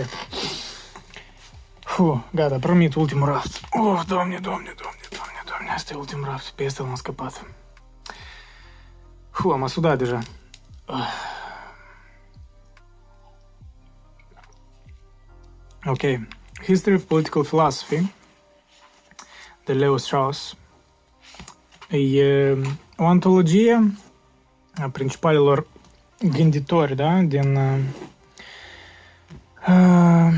Fu, 1.80 2.24
gata, 2.32 2.58
promit 2.58 2.94
ultimul 2.94 3.28
raft. 3.28 3.60
Of, 3.70 4.04
doamne, 4.04 4.38
doamne, 4.38 4.74
doamne. 4.76 5.00
Asta 5.74 5.92
e 5.92 5.96
ultimul 5.96 6.24
raft, 6.24 6.50
pe 6.50 6.64
asta 6.64 6.82
l-am 6.82 6.94
scăpat. 6.94 7.46
Fu, 9.30 9.50
am 9.50 9.62
asudat 9.62 9.98
deja. 9.98 10.18
Ok. 15.86 16.02
History 16.66 16.94
of 16.94 17.02
Political 17.02 17.42
Philosophy 17.42 18.12
de 19.64 19.72
Leo 19.72 19.96
Strauss. 19.96 20.56
E 21.90 22.56
o 22.96 23.04
antologie 23.04 23.92
a 24.74 24.88
principalilor 24.88 25.66
gânditori, 26.18 26.96
da, 26.96 27.20
din 27.20 27.56
uh, 29.68 30.34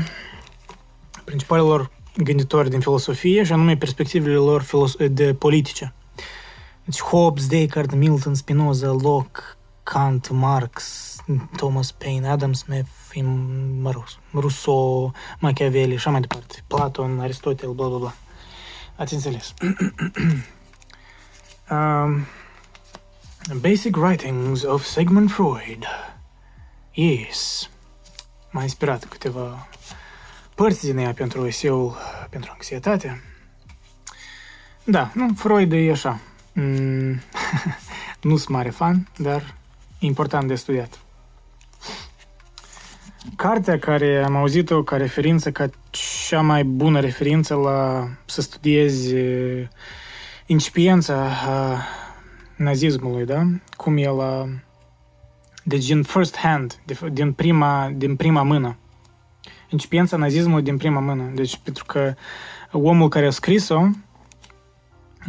principalilor 1.23 1.91
gânditori 2.15 2.69
din 2.69 2.79
filosofie, 2.79 3.43
și 3.43 3.51
anume 3.53 3.77
perspectivele 3.77 4.35
lor 4.35 4.65
de 5.09 5.33
politice. 5.33 5.93
Deci 6.83 7.01
Hobbes, 7.01 7.47
Descartes, 7.47 7.97
Milton, 7.97 8.35
Spinoza, 8.35 8.91
Locke, 8.91 9.41
Kant, 9.83 10.29
Marx, 10.29 11.15
Thomas 11.55 11.91
Paine, 11.91 12.27
Adam 12.27 12.53
Smith, 12.53 12.87
mă 13.21 13.91
rog, 13.91 14.03
Rousseau, 14.31 15.13
Machiavelli 15.39 15.91
și 15.91 15.97
așa 15.97 16.09
mai 16.09 16.19
departe, 16.19 16.63
Platon, 16.67 17.19
Aristotel, 17.19 17.71
bla 17.71 17.87
bla 17.87 17.97
bla. 17.97 18.13
Ați 18.95 19.13
înțeles. 19.13 19.53
um, 21.71 22.25
basic 23.59 23.95
Writings 23.95 24.63
of 24.63 24.83
Sigmund 24.83 25.31
Freud. 25.31 25.85
Yes. 26.91 27.69
M-a 28.51 28.61
inspirat 28.61 29.05
câteva 29.05 29.67
părți 30.55 30.85
din 30.85 30.97
ea 30.97 31.13
pentru 31.13 31.47
eseul 31.47 31.97
pentru 32.29 32.49
anxietate. 32.53 33.23
Da, 34.83 35.11
nu, 35.13 35.33
Freud 35.35 35.71
e 35.71 35.91
așa. 35.91 36.19
Mm, 36.53 37.21
nu 38.21 38.37
sunt 38.37 38.47
mare 38.47 38.69
fan, 38.69 39.07
dar 39.17 39.55
important 39.99 40.47
de 40.47 40.55
studiat. 40.55 41.02
Cartea 43.35 43.79
care 43.79 44.23
am 44.25 44.35
auzit-o 44.35 44.83
ca 44.83 44.97
referință, 44.97 45.51
ca 45.51 45.69
cea 46.27 46.41
mai 46.41 46.63
bună 46.63 46.99
referință 46.99 47.55
la 47.55 48.07
să 48.25 48.41
studiezi 48.41 49.15
incipiența 50.45 51.27
nazismului, 52.55 53.25
da? 53.25 53.41
Cum 53.77 53.97
el 53.97 54.21
a... 54.21 54.47
Deci 55.63 55.85
din 55.85 56.03
first 56.03 56.37
hand, 56.37 56.79
din 57.11 57.33
prima, 57.33 57.91
din 57.95 58.15
prima 58.15 58.43
mână 58.43 58.77
incipiența 59.73 60.17
nazismului 60.17 60.63
din 60.63 60.77
prima 60.77 60.99
mână. 60.99 61.31
Deci, 61.35 61.57
pentru 61.63 61.85
că 61.85 62.13
omul 62.71 63.07
care 63.07 63.25
a 63.25 63.29
scris-o, 63.29 63.79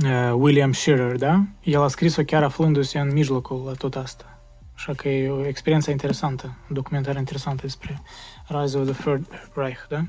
uh, 0.03 0.33
William 0.33 0.73
Shearer, 0.73 1.16
da? 1.16 1.45
El 1.62 1.83
a 1.83 1.89
scris-o 1.89 2.23
chiar 2.23 2.43
aflându-se 2.43 2.99
în 2.99 3.12
mijlocul 3.12 3.62
la 3.66 3.73
tot 3.73 3.97
asta. 3.97 4.34
Așa 4.75 4.93
că 4.95 5.09
e 5.09 5.31
o 5.31 5.47
experiență 5.47 5.91
interesantă, 5.91 6.47
un 6.47 6.75
documentar 6.75 7.17
interesant 7.17 7.61
despre 7.61 8.03
Rise 8.49 8.79
of 8.79 8.91
the 8.91 9.03
Third 9.03 9.27
Reich, 9.55 9.81
da? 9.89 10.05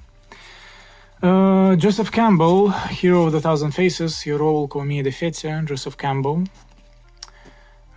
Uh, 1.27 1.79
Joseph 1.79 2.09
Campbell, 2.09 2.73
Hero 2.99 3.23
of 3.23 3.31
the 3.31 3.39
Thousand 3.39 3.73
Faces, 3.73 4.25
eroul 4.25 4.67
cu 4.67 4.77
o 4.77 4.81
mie 4.81 5.01
de 5.01 5.09
fețe, 5.09 5.63
Joseph 5.67 5.95
Campbell. 5.95 6.41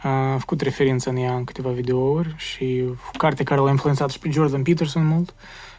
Uh, 0.05 0.11
a 0.11 0.37
făcut 0.39 0.61
referință 0.61 1.11
în 1.11 1.17
ea 1.17 1.35
în 1.35 1.45
câteva 1.45 1.71
videouri 1.71 2.35
și 2.37 2.85
carte 3.19 3.43
care 3.43 3.61
l-a 3.61 3.71
influențat 3.71 4.11
și 4.11 4.19
pe 4.19 4.31
Jordan 4.31 4.63
Peterson 4.63 5.07
mult. 5.07 5.29
Uh, 5.29 5.37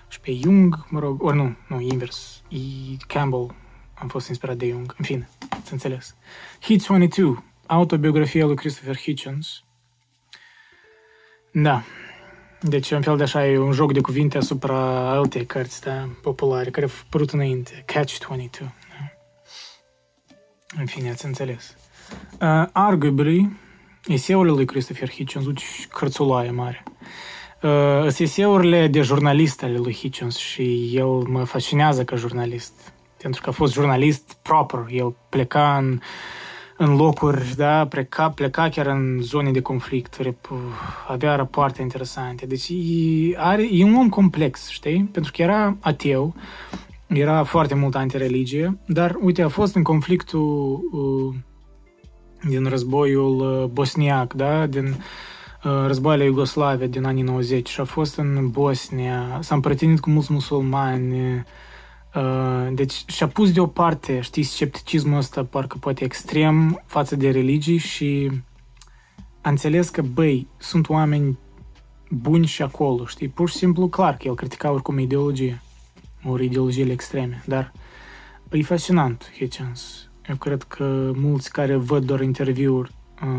și 0.10 0.20
pe 0.20 0.34
Jung, 0.34 0.86
mă 0.90 1.00
rog, 1.00 1.24
ori 1.24 1.36
nu, 1.36 1.56
nu, 1.68 1.80
invers, 1.80 2.44
e 2.48 2.58
Campbell, 3.08 3.56
am 3.94 4.08
fost 4.08 4.28
inspirat 4.28 4.58
de 4.58 4.70
Jung, 4.70 4.96
în 4.98 5.06
fine, 5.06 5.30
ați 5.50 5.72
înțeles. 5.72 6.16
Heat 6.62 6.88
22, 6.88 7.44
autobiografia 7.66 8.46
lui 8.46 8.56
Christopher 8.56 8.98
Hitchens. 8.98 9.64
Da, 11.52 11.84
deci 12.62 12.92
un 12.92 13.02
fel 13.02 13.18
de 13.18 13.24
așa 13.24 13.48
e 13.48 13.58
un 13.58 13.72
joc 13.72 13.94
de 13.94 14.02
cuvinte 14.02 14.38
asupra 14.38 15.10
alte 15.10 15.46
cărți 15.46 15.82
da, 15.82 16.10
populare 16.22 16.70
care 16.70 16.86
au 16.86 16.92
apărut 17.06 17.32
înainte, 17.32 17.86
Catch-22. 17.86 18.60
Da. 18.60 18.70
În 20.78 20.86
fine, 20.86 21.10
ați 21.10 21.26
înțeles. 21.26 21.76
Uh, 22.42 22.68
arguably, 22.72 23.50
eseurile 24.08 24.54
lui 24.54 24.66
Christopher 24.66 25.10
Hitchens, 25.10 25.46
uite, 25.46 25.62
cărțulaie 25.90 26.52
mare. 26.52 26.84
Uh, 27.62 28.20
eseurile 28.20 28.88
de 28.88 29.02
jurnalist 29.02 29.64
ale 29.64 29.78
lui 29.78 29.94
Hitchens 29.94 30.38
și 30.38 30.92
el 30.94 31.08
mă 31.08 31.44
fascinează 31.44 32.04
ca 32.04 32.16
jurnalist. 32.16 32.74
Pentru 33.22 33.42
că 33.42 33.50
a 33.50 33.54
fost 33.54 33.74
jurnalist 33.74 34.38
proper. 34.42 34.86
El 34.90 35.16
pleca 35.30 35.78
în, 35.78 36.00
în 36.82 36.96
locuri, 36.96 37.54
da, 37.56 37.88
pleca, 37.88 38.30
pleca 38.30 38.70
chiar 38.70 38.86
în 38.86 39.20
zone 39.22 39.52
de 39.52 39.62
conflict, 39.62 40.18
avea 41.08 41.36
rapoarte 41.36 41.82
interesante. 41.82 42.46
Deci 42.46 42.70
e, 42.70 43.38
are, 43.38 43.68
e 43.72 43.84
un 43.84 43.96
om 43.96 44.10
complex, 44.10 44.68
știi? 44.68 45.10
Pentru 45.12 45.32
că 45.36 45.42
era 45.42 45.78
ateu, 45.80 46.36
era 47.08 47.44
foarte 47.44 47.76
mult 47.76 47.96
antireligie, 47.96 48.78
dar, 48.86 49.16
uite, 49.22 49.42
a 49.42 49.48
fost 49.48 49.76
în 49.76 49.84
conflictul 49.84 50.82
uh, 50.92 51.36
din 52.50 52.66
războiul 52.66 53.62
uh, 53.62 53.70
bosniac, 53.70 54.34
da, 54.34 54.66
din 54.66 54.96
războaiele 55.62 56.26
Iugoslavia 56.26 56.88
din 56.88 57.06
anii 57.06 57.24
90 57.24 57.70
și 57.70 57.80
a 57.80 57.84
fost 57.84 58.18
în 58.18 58.50
Bosnia, 58.50 59.38
s-a 59.42 59.56
împrătinit 59.56 60.00
cu 60.00 60.10
mulți 60.10 60.34
musulmani, 60.34 61.46
deci 62.72 63.04
și-a 63.08 63.28
pus 63.28 63.52
deoparte, 63.52 64.20
știi, 64.20 64.44
scepticismul 64.44 65.18
ăsta 65.18 65.46
parcă 65.46 65.78
poate 65.80 66.04
extrem 66.04 66.84
față 66.86 67.16
de 67.16 67.32
religii 67.32 67.78
și 67.78 68.32
a 69.42 69.50
înțeles 69.50 69.90
că, 69.90 70.02
băi, 70.02 70.48
sunt 70.58 70.90
oameni 70.90 71.38
buni 72.10 72.46
și 72.46 72.62
acolo, 72.62 73.06
știi, 73.06 73.28
pur 73.28 73.50
și 73.50 73.56
simplu 73.56 73.88
clar 73.88 74.18
că 74.18 74.28
el 74.28 74.36
critica 74.36 74.72
oricum 74.72 75.00
ideologie, 75.00 75.62
ori 76.24 76.46
ideologiile 76.46 76.92
extreme, 76.92 77.44
dar 77.46 77.72
e 78.52 78.62
fascinant 78.62 79.32
Hitchens. 79.38 80.10
Eu 80.30 80.36
cred 80.36 80.64
că 80.64 81.12
mulți 81.16 81.52
care 81.52 81.76
văd 81.76 82.06
doar 82.06 82.22
interviuri 82.22 82.92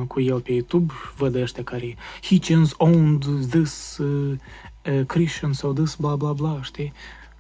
cu 0.07 0.21
el 0.21 0.41
pe 0.41 0.53
YouTube, 0.53 0.93
văd 1.17 1.35
ăștia 1.35 1.65
care 1.65 1.97
Hitchens 2.23 2.75
owned 2.77 3.25
this 3.51 3.99
uh, 3.99 4.39
uh, 4.87 5.07
Christian 5.07 5.53
sau 5.53 5.73
this 5.73 5.95
bla 5.95 6.17
bla 6.17 6.33
bla, 6.33 6.59
știi? 6.63 6.93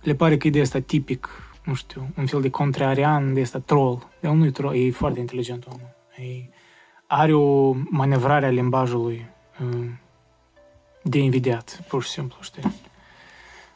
Le 0.03 0.15
pare 0.15 0.37
că 0.37 0.47
e 0.47 0.51
de 0.51 0.61
asta 0.61 0.81
tipic, 0.81 1.29
nu 1.65 1.75
știu, 1.75 2.09
un 2.17 2.27
fel 2.27 2.41
de 2.41 2.51
contrarian, 2.51 3.35
de 3.35 3.41
asta 3.41 3.59
troll. 3.59 4.09
El 4.21 4.33
nu 4.33 4.45
e 4.45 4.51
troll, 4.51 4.77
e 4.77 4.91
foarte 4.91 5.21
inteligent 5.21 5.67
om. 5.67 5.81
E, 6.25 6.49
are 7.07 7.35
o 7.35 7.73
manevrare 7.73 8.47
a 8.47 8.51
limbajului 8.51 9.27
uh, 9.61 9.87
de 11.03 11.19
invidiat, 11.19 11.85
pur 11.89 12.03
și 12.03 12.09
simplu, 12.09 12.37
știi? 12.41 12.63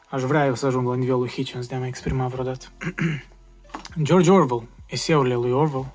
Aș 0.09 0.21
vrea 0.21 0.45
eu 0.45 0.55
să 0.55 0.65
ajung 0.65 0.87
la 0.87 0.95
nivelul 0.95 1.27
Hitchens 1.27 1.67
de 1.67 1.75
a 1.75 1.79
mă 1.79 1.85
exprima 1.85 2.27
vreodată. 2.27 2.65
George 4.03 4.31
Orwell, 4.31 4.67
eseurile 4.85 5.33
lui 5.33 5.51
Orwell, 5.51 5.85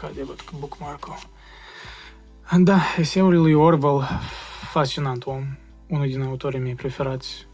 Cade, 0.00 0.24
văd 0.24 0.40
că 0.40 0.52
bookmark 0.58 1.08
Da, 2.58 2.80
eseul 2.98 3.40
lui 3.40 3.52
Orwell, 3.52 4.08
fascinant 4.70 5.26
om, 5.26 5.46
unul 5.86 6.06
din 6.06 6.22
autorii 6.22 6.60
mei 6.60 6.74
preferați. 6.74 7.47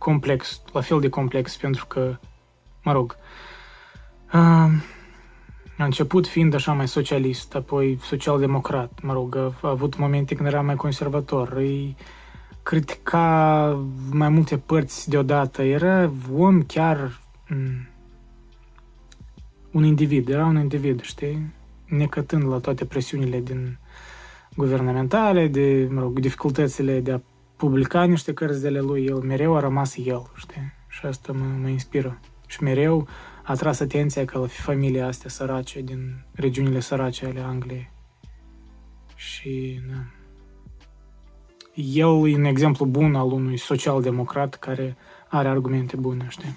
Complex, 0.00 0.62
la 0.72 0.80
fel 0.80 1.00
de 1.00 1.08
complex, 1.08 1.56
pentru 1.56 1.86
că, 1.86 2.16
mă 2.82 2.92
rog, 2.92 3.16
uh, 4.32 4.70
a 5.78 5.84
început 5.84 6.26
fiind 6.26 6.54
așa 6.54 6.72
mai 6.72 6.88
socialist, 6.88 7.54
apoi 7.54 7.98
social-democrat, 8.02 8.98
mă 9.02 9.12
rog, 9.12 9.36
a, 9.36 9.52
a 9.62 9.68
avut 9.68 9.98
momente 9.98 10.34
când 10.34 10.48
era 10.48 10.60
mai 10.60 10.74
conservator, 10.74 11.52
îi 11.52 11.96
critica 12.62 13.86
mai 14.10 14.28
multe 14.28 14.58
părți 14.58 15.08
deodată, 15.08 15.62
era 15.62 16.12
om 16.34 16.62
chiar 16.62 17.20
m- 17.48 17.88
un 19.70 19.84
individ, 19.84 20.28
era 20.28 20.44
un 20.44 20.56
individ, 20.58 21.00
știi? 21.00 21.52
Necătând 21.84 22.48
la 22.48 22.58
toate 22.58 22.84
presiunile 22.84 23.40
din 23.40 23.78
guvernamentale, 24.56 25.46
de, 25.46 25.88
mă 25.90 26.00
rog, 26.00 26.18
dificultățile 26.18 27.00
de 27.00 27.12
a 27.12 27.20
publica 27.60 28.04
niște 28.04 28.32
cărți 28.32 28.60
de 28.60 28.66
ale 28.66 28.80
lui, 28.80 29.04
el 29.04 29.16
mereu 29.16 29.56
a 29.56 29.60
rămas 29.60 29.96
el, 29.96 30.30
știi? 30.34 30.72
Și 30.88 31.06
asta 31.06 31.32
mă, 31.32 31.44
mă 31.60 31.68
inspiră. 31.68 32.20
Și 32.46 32.62
mereu 32.62 33.08
a 33.44 33.54
tras 33.54 33.80
atenția 33.80 34.24
că 34.24 34.38
la 34.38 34.46
familia 34.46 35.06
astea 35.06 35.30
sărace 35.30 35.80
din 35.80 36.24
regiunile 36.34 36.80
sărace 36.80 37.26
ale 37.26 37.40
Angliei. 37.40 37.90
Și, 39.14 39.80
da. 39.90 40.04
El 41.74 42.28
e 42.28 42.36
un 42.36 42.44
exemplu 42.44 42.84
bun 42.84 43.14
al 43.14 43.32
unui 43.32 43.56
social-democrat 43.56 44.54
care 44.54 44.96
are 45.28 45.48
argumente 45.48 45.96
bune, 45.96 46.26
știi? 46.28 46.56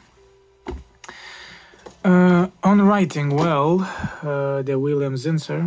Uh, 2.03 2.47
On 2.61 2.79
Writing 2.79 3.31
Well, 3.31 3.73
uh, 3.73 4.63
de 4.63 4.73
William 4.73 5.15
Zinsser, 5.15 5.65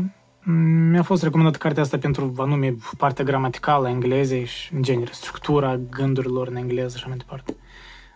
mi-a 0.90 1.02
fost 1.02 1.23
recomandată 1.23 1.59
cartea 1.59 1.82
asta 1.82 1.98
pentru 1.98 2.35
anume 2.36 2.77
partea 2.97 3.24
gramaticală 3.24 3.86
a 3.86 3.90
englezei 3.90 4.44
și, 4.44 4.74
în 4.74 4.82
genere, 4.82 5.10
structura 5.12 5.77
gândurilor 5.77 6.48
în 6.48 6.56
engleză 6.56 6.89
și 6.89 6.94
așa 6.97 7.09
mai 7.09 7.16
departe. 7.16 7.56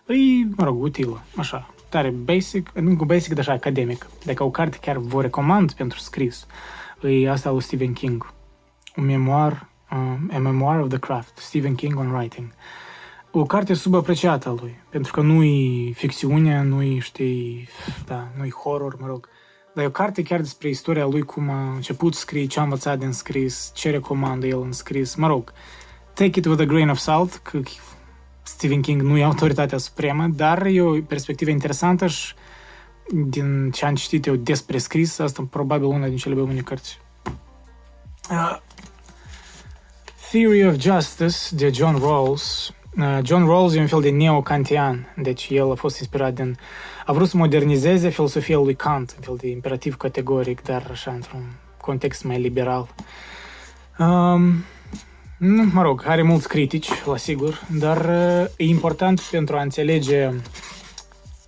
E, 0.07 0.47
mă 0.57 0.63
rog, 0.63 0.81
utilă, 0.81 1.21
așa, 1.35 1.73
tare 1.89 2.09
basic, 2.09 2.71
nu 2.71 2.95
cu 2.95 3.05
basic, 3.05 3.29
dar 3.29 3.39
așa 3.39 3.51
academic. 3.51 4.07
Dacă 4.25 4.43
o 4.43 4.49
carte 4.49 4.77
chiar 4.81 4.97
vă 4.97 5.21
recomand 5.21 5.71
pentru 5.71 5.99
scris, 5.99 6.47
e 7.01 7.29
asta 7.29 7.51
lui 7.51 7.61
Stephen 7.61 7.93
King. 7.93 8.33
Un 8.95 9.05
memoir, 9.05 9.67
uh, 9.91 10.35
A 10.35 10.37
Memoir 10.37 10.79
of 10.79 10.89
the 10.89 10.99
Craft, 10.99 11.37
Stephen 11.37 11.75
King 11.75 11.99
on 11.99 12.11
Writing. 12.11 12.47
O 13.31 13.43
carte 13.43 13.73
subapreciată 13.73 14.49
a 14.49 14.55
lui, 14.61 14.75
pentru 14.89 15.11
că 15.11 15.21
nu-i 15.21 15.93
ficțiune, 15.95 16.63
nu-i, 16.63 16.99
știi, 16.99 17.67
da, 18.05 18.27
nu-i 18.37 18.51
horror, 18.51 18.95
mă 18.99 19.07
rog. 19.07 19.29
Dar 19.73 19.83
e 19.83 19.87
o 19.87 19.91
carte 19.91 20.23
chiar 20.23 20.39
despre 20.39 20.69
istoria 20.69 21.05
lui, 21.05 21.21
cum 21.21 21.49
a 21.49 21.73
început 21.73 22.13
să 22.13 22.19
scrie, 22.19 22.45
ce 22.45 22.59
a 22.59 22.63
învățat 22.63 22.99
din 22.99 23.11
scris, 23.11 23.71
ce 23.73 23.89
recomandă 23.89 24.47
el 24.47 24.61
în 24.61 24.71
scris, 24.71 25.15
mă 25.15 25.27
rog. 25.27 25.53
Take 26.13 26.39
it 26.39 26.45
with 26.45 26.61
a 26.61 26.65
grain 26.65 26.89
of 26.89 26.97
salt, 26.97 27.35
că 27.35 27.59
Stephen 28.43 28.81
King 28.81 29.01
nu 29.01 29.17
e 29.17 29.23
autoritatea 29.23 29.77
supremă, 29.77 30.27
dar 30.27 30.65
e 30.65 30.81
o 30.81 31.01
perspectivă 31.01 31.49
interesantă 31.49 32.07
și 32.07 32.33
din 33.13 33.71
ce 33.71 33.85
am 33.85 33.95
citit 33.95 34.25
eu 34.25 34.35
despre 34.35 34.77
scris, 34.77 35.19
asta 35.19 35.41
e 35.41 35.47
probabil 35.49 35.87
una 35.87 36.07
din 36.07 36.17
cele 36.17 36.35
mai 36.35 36.43
bune 36.43 36.61
cărți. 36.61 36.99
Uh, 38.29 38.57
Theory 40.31 40.65
of 40.65 40.79
Justice 40.79 41.55
de 41.55 41.69
John 41.69 41.97
Rawls. 41.97 42.73
Uh, 42.97 43.19
John 43.23 43.45
Rawls 43.45 43.73
e 43.73 43.79
un 43.79 43.87
fel 43.87 44.01
de 44.01 44.09
neo-kantian, 44.09 45.13
deci 45.15 45.47
el 45.49 45.71
a 45.71 45.75
fost 45.75 45.97
inspirat 45.97 46.33
din... 46.33 46.57
A 47.05 47.13
vrut 47.13 47.27
să 47.29 47.37
modernizeze 47.37 48.09
filosofia 48.09 48.57
lui 48.57 48.75
Kant, 48.75 49.13
un 49.17 49.23
fel 49.23 49.35
de 49.35 49.47
imperativ 49.47 49.95
categoric, 49.95 50.61
dar 50.61 50.87
așa 50.91 51.11
într-un 51.11 51.43
context 51.81 52.23
mai 52.23 52.39
liberal. 52.39 52.87
Um, 53.97 54.63
nu, 55.37 55.63
mă 55.73 55.81
rog, 55.81 56.03
are 56.05 56.21
mulți 56.21 56.47
critici, 56.47 56.89
la 57.05 57.17
sigur, 57.17 57.61
dar 57.79 57.97
uh, 57.97 58.49
e 58.55 58.63
important 58.63 59.19
pentru 59.21 59.57
a 59.57 59.61
înțelege 59.61 60.31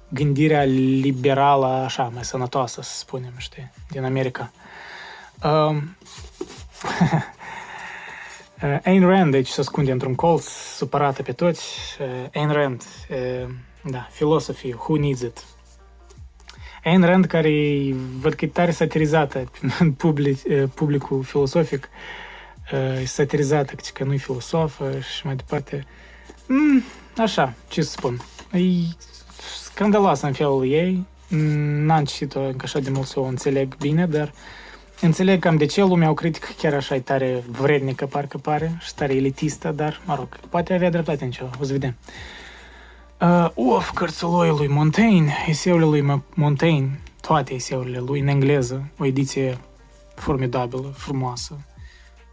gândirea 0.10 0.64
liberală, 0.64 1.66
așa, 1.66 2.12
mai 2.14 2.24
sănătoasă, 2.24 2.82
să 2.82 2.98
spunem, 2.98 3.34
știi, 3.38 3.72
din 3.90 4.04
America. 4.04 4.52
Uh, 8.64 8.80
Ayn 8.84 9.08
Rand, 9.08 9.32
deci 9.32 9.48
se 9.48 9.60
ascunde 9.60 9.92
într-un 9.92 10.16
colț, 10.16 10.46
supărată 10.76 11.22
pe 11.22 11.32
toți. 11.32 11.64
Uh, 12.00 12.30
Ayn 12.34 12.52
Rand, 12.52 12.84
uh, 13.10 13.50
da, 13.84 14.08
Philosophy, 14.14 14.74
Who 14.74 14.98
Needs 14.98 15.22
It? 15.22 15.46
Ayn 16.84 17.04
Rand, 17.04 17.26
care 17.26 17.52
văd 18.20 18.34
că 18.34 18.46
e 18.46 18.48
tare 18.48 18.72
satirizată 18.72 19.52
în 19.80 19.92
public, 19.92 20.40
uh, 20.50 20.64
publicul 20.74 21.24
filosofic, 21.24 21.90
e 23.02 23.06
satirizată, 23.06 23.74
că 23.94 24.04
nu-i 24.04 24.18
filosofă 24.18 25.00
și 25.00 25.26
mai 25.26 25.36
departe. 25.36 25.86
Mm, 26.48 26.84
așa, 27.18 27.54
ce 27.68 27.82
să 27.82 27.90
spun. 27.90 28.22
E 28.52 28.60
scandaloasă 29.64 30.26
în 30.26 30.34
felul 30.34 30.68
ei. 30.68 31.06
N-am 31.86 32.06
citit-o 32.06 32.40
încă 32.40 32.62
așa 32.64 32.80
de 32.80 32.90
mult 32.90 33.08
să 33.08 33.20
o 33.20 33.24
înțeleg 33.24 33.78
bine, 33.78 34.08
dar 34.08 34.34
înțeleg 35.02 35.40
cam 35.40 35.58
de 35.58 35.66
ce 35.66 35.82
lumea 35.82 36.10
o 36.10 36.14
critică 36.14 36.48
chiar 36.58 36.74
așa 36.74 36.96
e 36.96 37.00
tare 37.00 37.44
vrednică, 37.48 38.06
parcă 38.06 38.38
pare, 38.38 38.78
și 38.80 38.94
tare 38.94 39.16
elitistă, 39.16 39.72
dar, 39.72 40.02
mă 40.06 40.16
rog, 40.16 40.40
poate 40.50 40.74
avea 40.74 40.90
dreptate 40.90 41.24
în 41.24 41.32
ceva, 41.32 41.50
o 41.62 41.64
să 41.64 41.72
vedem. 41.72 41.96
Uh, 42.08 42.43
of, 43.54 43.92
cărțului 43.94 44.50
lui 44.50 44.68
Montaigne, 44.68 45.46
eseurile 45.48 45.86
lui 45.86 46.24
Montaigne, 46.34 47.00
toate 47.22 47.54
eseurile 47.54 48.00
lui 48.00 48.20
în 48.20 48.28
engleză, 48.28 48.92
o 48.98 49.06
ediție 49.06 49.58
formidabilă, 50.16 50.94
frumoasă, 50.96 51.60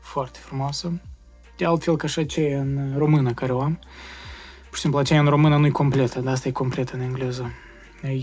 foarte 0.01 0.39
frumoasă. 0.43 1.01
De 1.57 1.65
altfel 1.65 1.97
ca 1.97 2.07
și 2.07 2.19
aceea 2.19 2.61
în 2.61 2.95
română 2.97 3.33
care 3.33 3.53
o 3.53 3.61
am. 3.61 3.79
Pur 4.69 4.75
și 4.75 4.81
simplu, 4.81 4.99
aceea 4.99 5.21
în 5.21 5.27
română 5.27 5.57
nu 5.57 5.67
e 5.67 5.71
completă, 5.71 6.21
dar 6.21 6.33
asta 6.33 6.49
e 6.49 6.53
completă 6.53 6.95
în 6.95 7.01
engleză. 7.01 7.53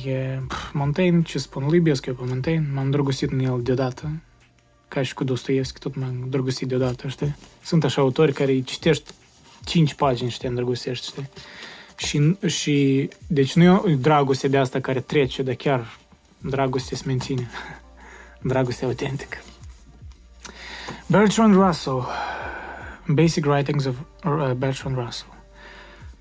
E 0.06 0.40
pf, 0.48 0.72
Montaigne, 0.74 1.22
ce 1.22 1.38
spun, 1.38 1.64
îl 1.64 1.74
iubesc 1.74 2.06
eu 2.06 2.14
pe 2.14 2.24
Montaigne, 2.28 2.68
m-am 2.74 2.90
drăgostit 2.90 3.32
în 3.32 3.40
el 3.40 3.62
deodată, 3.62 4.12
ca 4.88 5.02
și 5.02 5.14
cu 5.14 5.24
Dostoevski, 5.24 5.80
tot 5.80 5.96
m-am 5.96 6.26
drăgostit 6.30 6.68
deodată, 6.68 7.08
știi? 7.08 7.36
Sunt 7.64 7.84
așa 7.84 8.02
autori 8.02 8.34
care 8.34 8.52
îi 8.52 8.64
citești 8.64 9.12
5 9.66 9.94
pagini 9.94 10.30
și 10.30 10.40
te 10.40 10.48
îndrăgostești, 10.48 11.08
știi? 11.08 11.30
Și, 11.98 12.38
și, 12.46 13.10
deci 13.28 13.54
nu 13.54 13.64
e 13.64 13.70
o 13.70 13.96
dragoste 13.96 14.48
de 14.48 14.58
asta 14.58 14.80
care 14.80 15.00
trece, 15.00 15.44
dar 15.44 15.56
chiar 15.56 15.98
dragoste 16.38 16.96
se 16.96 17.04
menține. 17.06 17.50
dragoste 18.42 18.86
autentică. 18.86 19.38
Bertrand 21.08 21.54
Russell. 21.54 22.08
Basic 23.08 23.46
Writings 23.46 23.86
of 23.86 23.96
uh, 24.26 24.52
Bertrand 24.52 24.96
Russell. 24.96 25.34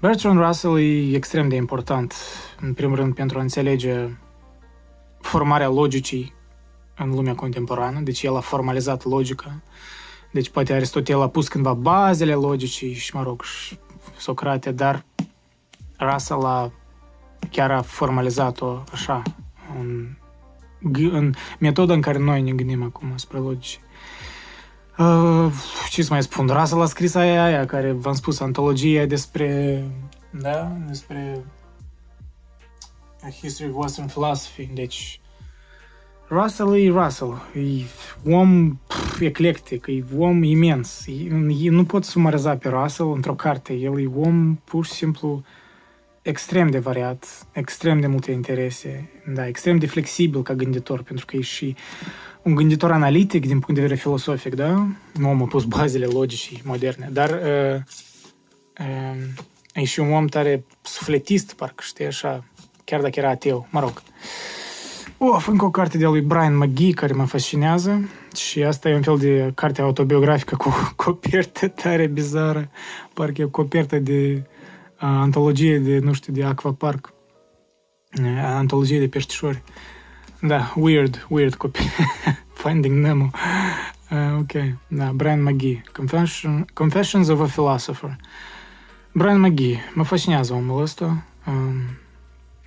Bertrand 0.00 0.38
Russell 0.38 0.78
e 0.78 1.16
extrem 1.16 1.48
de 1.48 1.56
important, 1.56 2.14
în 2.60 2.74
primul 2.74 2.96
rând, 2.96 3.14
pentru 3.14 3.38
a 3.38 3.40
înțelege 3.40 4.08
formarea 5.20 5.68
logicii 5.68 6.34
în 6.96 7.10
lumea 7.10 7.34
contemporană, 7.34 8.00
deci 8.00 8.22
el 8.22 8.36
a 8.36 8.40
formalizat 8.40 9.04
logica. 9.04 9.62
Deci 10.32 10.48
poate 10.48 10.72
Aristotel 10.72 11.20
a 11.20 11.28
pus 11.28 11.48
cândva 11.48 11.74
bazele 11.74 12.34
logicii 12.34 12.92
și, 12.92 13.14
mă 13.14 13.22
rog, 13.22 13.42
și 13.42 13.78
Socrate, 14.18 14.72
dar 14.72 15.04
Russell 15.98 16.44
a, 16.44 16.72
chiar 17.50 17.70
a 17.70 17.82
formalizat-o 17.82 18.82
așa, 18.92 19.22
în, 19.78 20.06
în 21.10 21.34
metoda 21.58 21.94
în 21.94 22.00
care 22.00 22.18
noi 22.18 22.42
ne 22.42 22.52
gândim 22.52 22.82
acum 22.82 23.16
spre 23.16 23.38
logici. 23.38 23.80
Uh, 24.98 25.52
ce 25.90 26.02
să 26.02 26.12
mai 26.12 26.22
spun, 26.22 26.46
Russell 26.46 26.82
a 26.82 26.86
scris 26.86 27.14
aia, 27.14 27.44
aia 27.44 27.66
care 27.66 27.92
v-am 27.92 28.14
spus, 28.14 28.40
antologia 28.40 29.04
despre, 29.04 29.84
da, 30.30 30.72
despre 30.86 31.44
A 33.22 33.28
History 33.40 33.70
of 33.70 33.82
Western 33.82 34.06
Philosophy, 34.06 34.70
deci 34.74 35.20
Russell 36.28 36.74
e 36.74 36.90
Russell, 36.90 37.42
e 37.54 37.84
om 38.30 38.80
pf, 38.86 39.20
eclectic, 39.20 39.86
e 39.86 40.04
om 40.18 40.42
imens, 40.42 41.06
e, 41.06 41.70
nu 41.70 41.84
pot 41.84 42.04
sumariza 42.04 42.56
pe 42.56 42.68
Russell 42.68 43.12
într-o 43.12 43.34
carte, 43.34 43.72
el 43.72 44.00
e 44.00 44.06
om 44.06 44.54
pur 44.54 44.84
și 44.84 44.92
simplu 44.92 45.44
extrem 46.26 46.70
de 46.70 46.78
variat, 46.78 47.46
extrem 47.52 48.00
de 48.00 48.06
multe 48.06 48.32
interese, 48.32 49.10
da, 49.34 49.46
extrem 49.46 49.78
de 49.78 49.86
flexibil 49.86 50.42
ca 50.42 50.54
gânditor, 50.54 51.02
pentru 51.02 51.24
că 51.24 51.36
e 51.36 51.40
și 51.40 51.76
un 52.42 52.54
gânditor 52.54 52.92
analitic 52.92 53.40
din 53.46 53.58
punct 53.58 53.74
de 53.74 53.80
vedere 53.80 54.00
filosofic, 54.00 54.54
da? 54.54 54.86
Nu 55.12 55.28
am 55.28 55.46
pus 55.46 55.64
bazele 55.64 56.06
logicii 56.06 56.62
moderne, 56.64 57.08
dar 57.12 57.30
uh, 57.30 57.80
uh, 58.78 59.22
e 59.74 59.84
și 59.84 60.00
un 60.00 60.12
om 60.12 60.26
tare 60.26 60.64
sufletist, 60.82 61.52
parcă 61.52 61.82
știi 61.86 62.06
așa, 62.06 62.44
chiar 62.84 63.00
dacă 63.00 63.18
era 63.18 63.30
ateu, 63.30 63.66
mă 63.70 63.80
rog. 63.80 64.02
Of, 65.18 65.46
încă 65.46 65.64
o 65.64 65.70
carte 65.70 65.98
de 65.98 66.06
lui 66.06 66.20
Brian 66.20 66.56
McGee 66.56 66.92
care 66.92 67.12
mă 67.12 67.24
fascinează 67.24 68.08
și 68.36 68.62
asta 68.62 68.88
e 68.88 68.94
un 68.94 69.02
fel 69.02 69.18
de 69.18 69.52
carte 69.54 69.80
autobiografică 69.80 70.56
cu 70.56 70.72
copertă 71.04 71.68
tare 71.68 72.06
bizară, 72.06 72.68
parcă 73.14 73.40
e 73.40 73.44
o 73.44 73.48
copertă 73.48 73.98
de 73.98 74.42
uh, 74.42 74.55
antologie 74.96 75.78
de, 75.78 75.98
nu 75.98 76.12
știu, 76.12 76.32
de 76.32 76.44
Aquapark, 76.44 77.12
uh, 78.20 78.42
antologie 78.44 78.98
de 78.98 79.08
peștișori. 79.08 79.62
Da, 80.40 80.72
weird, 80.76 81.26
weird 81.28 81.54
copii. 81.54 81.90
Finding 82.62 82.98
Nemo. 82.98 83.30
Uh, 84.10 84.38
ok, 84.38 84.78
da, 84.88 85.12
Brian 85.12 85.42
McGee. 85.42 85.82
Confession, 85.92 86.66
Confessions 86.72 87.28
of 87.28 87.40
a 87.40 87.44
Philosopher. 87.44 88.16
Brian 89.12 89.40
McGee. 89.40 89.80
Mă 89.94 90.04
fascinează 90.04 90.52
omul 90.52 90.82
ăsta. 90.82 91.24
Um, 91.46 91.82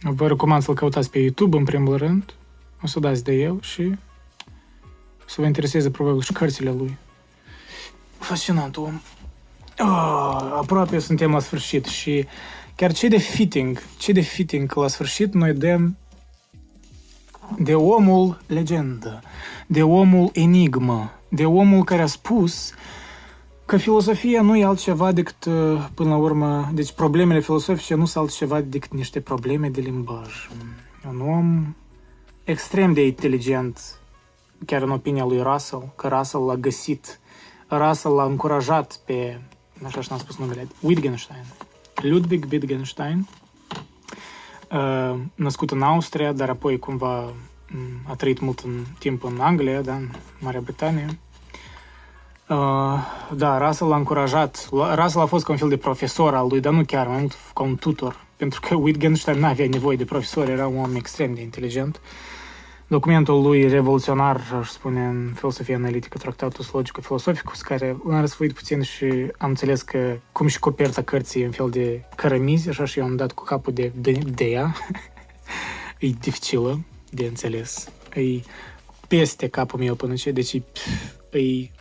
vă 0.02 0.28
recomand 0.28 0.64
să-l 0.64 0.76
căutați 0.76 1.12
pe 1.12 1.20
YouTube, 1.20 1.58
în 1.58 1.64
primul 1.64 1.98
rând. 1.98 2.34
O 2.84 2.88
să 2.88 3.00
dați 3.00 3.24
de 3.24 3.34
el 3.34 3.62
și 3.62 3.96
să 5.26 5.42
vă 5.42 5.46
intereseze 5.46 5.92
probabil 5.92 6.22
și 6.22 6.34
cărțile 6.34 6.72
lui. 6.72 6.98
Fascinant 8.18 8.78
om. 8.78 9.02
Oh, 9.82 10.58
aproape 10.58 11.00
suntem 11.00 11.32
la 11.32 11.40
sfârșit 11.40 11.86
și 11.86 12.26
chiar 12.76 12.94
ce 12.94 13.08
de 13.08 13.18
fitting, 13.18 13.82
ce 13.98 14.12
de 14.12 14.22
fitting 14.22 14.70
că 14.70 14.80
la 14.80 14.88
sfârșit 14.88 15.34
noi 15.34 15.54
dăm 15.54 15.98
de 17.58 17.76
omul 17.76 18.42
legendă, 18.48 19.22
de 19.68 19.84
omul 19.84 20.30
enigmă, 20.34 21.12
de 21.30 21.46
omul 21.46 21.84
care 21.84 22.02
a 22.02 22.06
spus 22.06 22.74
că 23.66 23.78
filosofia 23.78 24.42
nu 24.42 24.58
e 24.58 24.66
altceva 24.66 25.12
decât, 25.12 25.46
uh, 25.46 25.88
până 25.94 26.10
la 26.10 26.16
urmă, 26.16 26.70
deci 26.74 26.92
problemele 26.92 27.40
filosofice 27.40 27.96
nu 27.96 28.06
sunt 28.06 28.24
altceva 28.24 28.62
decât 28.62 28.94
niște 28.94 29.20
probleme 29.20 29.70
de 29.70 29.82
limbaj. 29.82 30.50
Un 31.10 31.22
om 31.22 31.76
extrem 32.44 32.94
de 32.94 33.06
inteligent, 33.06 34.00
chiar 34.66 34.82
în 34.82 34.90
opinia 34.90 35.26
lui 35.26 35.42
Russell, 35.42 35.94
că 35.96 36.08
Russell 36.08 36.46
l-a 36.46 36.56
găsit, 36.56 37.20
Russell 37.70 38.16
l-a 38.16 38.24
încurajat 38.24 39.00
pe, 39.06 39.42
așa 39.86 40.02
și 40.02 40.08
n-am 40.10 40.20
spus 40.20 40.38
numele, 40.38 40.68
Wittgenstein, 40.80 41.46
Ludwig 42.02 42.46
Wittgenstein, 42.52 43.28
uh, 44.72 45.20
născut 45.36 45.72
în 45.72 45.82
Austria, 45.82 46.32
dar 46.32 46.50
apoi 46.50 46.80
cumva 46.80 47.34
mm, 47.68 48.02
a 48.08 48.16
trăit 48.16 48.40
mult 48.40 48.60
în 48.60 48.86
timp 49.00 49.24
în 49.24 49.40
Anglia, 49.40 49.82
da, 49.82 49.94
în 49.94 50.10
Marea 50.40 50.62
Britanie, 50.62 51.20
Uh, 52.50 53.00
da, 53.36 53.68
Russell 53.68 53.90
l-a 53.90 53.96
încurajat. 53.96 54.70
Russell 54.72 55.24
a 55.24 55.26
fost 55.26 55.46
ca 55.46 55.52
un 55.52 55.58
fel 55.58 55.70
de 55.70 55.78
profesor 55.78 56.36
al 56.36 56.48
lui, 56.48 56.60
dar 56.60 56.74
nu 56.74 56.84
chiar, 56.86 57.08
mai 57.08 57.20
mult 57.20 57.38
ca 57.54 57.64
un 57.64 57.76
tutor. 57.76 58.26
Pentru 58.38 58.60
că 58.60 58.76
Wittgenstein 58.76 59.40
nu 59.40 59.46
avea 59.46 59.68
nevoie 59.70 59.98
de 59.98 60.06
profesor, 60.06 60.50
era 60.50 60.68
un 60.68 60.84
om 60.84 60.96
extrem 60.96 61.34
de 61.34 61.42
inteligent. 61.42 62.02
Documentul 62.90 63.42
lui 63.42 63.68
revoluționar, 63.68 64.42
aș 64.60 64.70
spune, 64.70 65.06
în 65.06 65.34
filosofia 65.36 65.76
analitică, 65.76 66.18
Tractatus 66.18 66.72
Logico-Philosophicus, 66.72 67.62
care 67.62 67.98
l-am 68.08 68.20
răsfuit 68.20 68.54
puțin 68.54 68.82
și 68.82 69.06
am 69.38 69.50
înțeles 69.50 69.82
că, 69.82 70.18
cum 70.32 70.48
și 70.48 70.60
coperta 70.60 71.02
cărții 71.02 71.44
în 71.44 71.52
fel 71.52 71.70
de 71.70 72.04
cărămizi, 72.16 72.70
așa 72.70 72.86
și 72.86 73.00
eu 73.00 73.06
am 73.06 73.16
dat 73.16 73.32
cu 73.32 73.44
capul 73.44 73.74
de, 73.74 73.92
de, 73.96 74.12
de 74.12 74.46
ea. 74.46 74.76
e 76.00 76.08
dificilă 76.08 76.80
de 77.10 77.26
înțeles. 77.26 77.90
E 78.14 78.40
peste 79.08 79.48
capul 79.48 79.80
meu 79.80 79.96
până 79.96 80.14
ce, 80.14 80.32
deci 80.32 80.54
e 80.54 80.62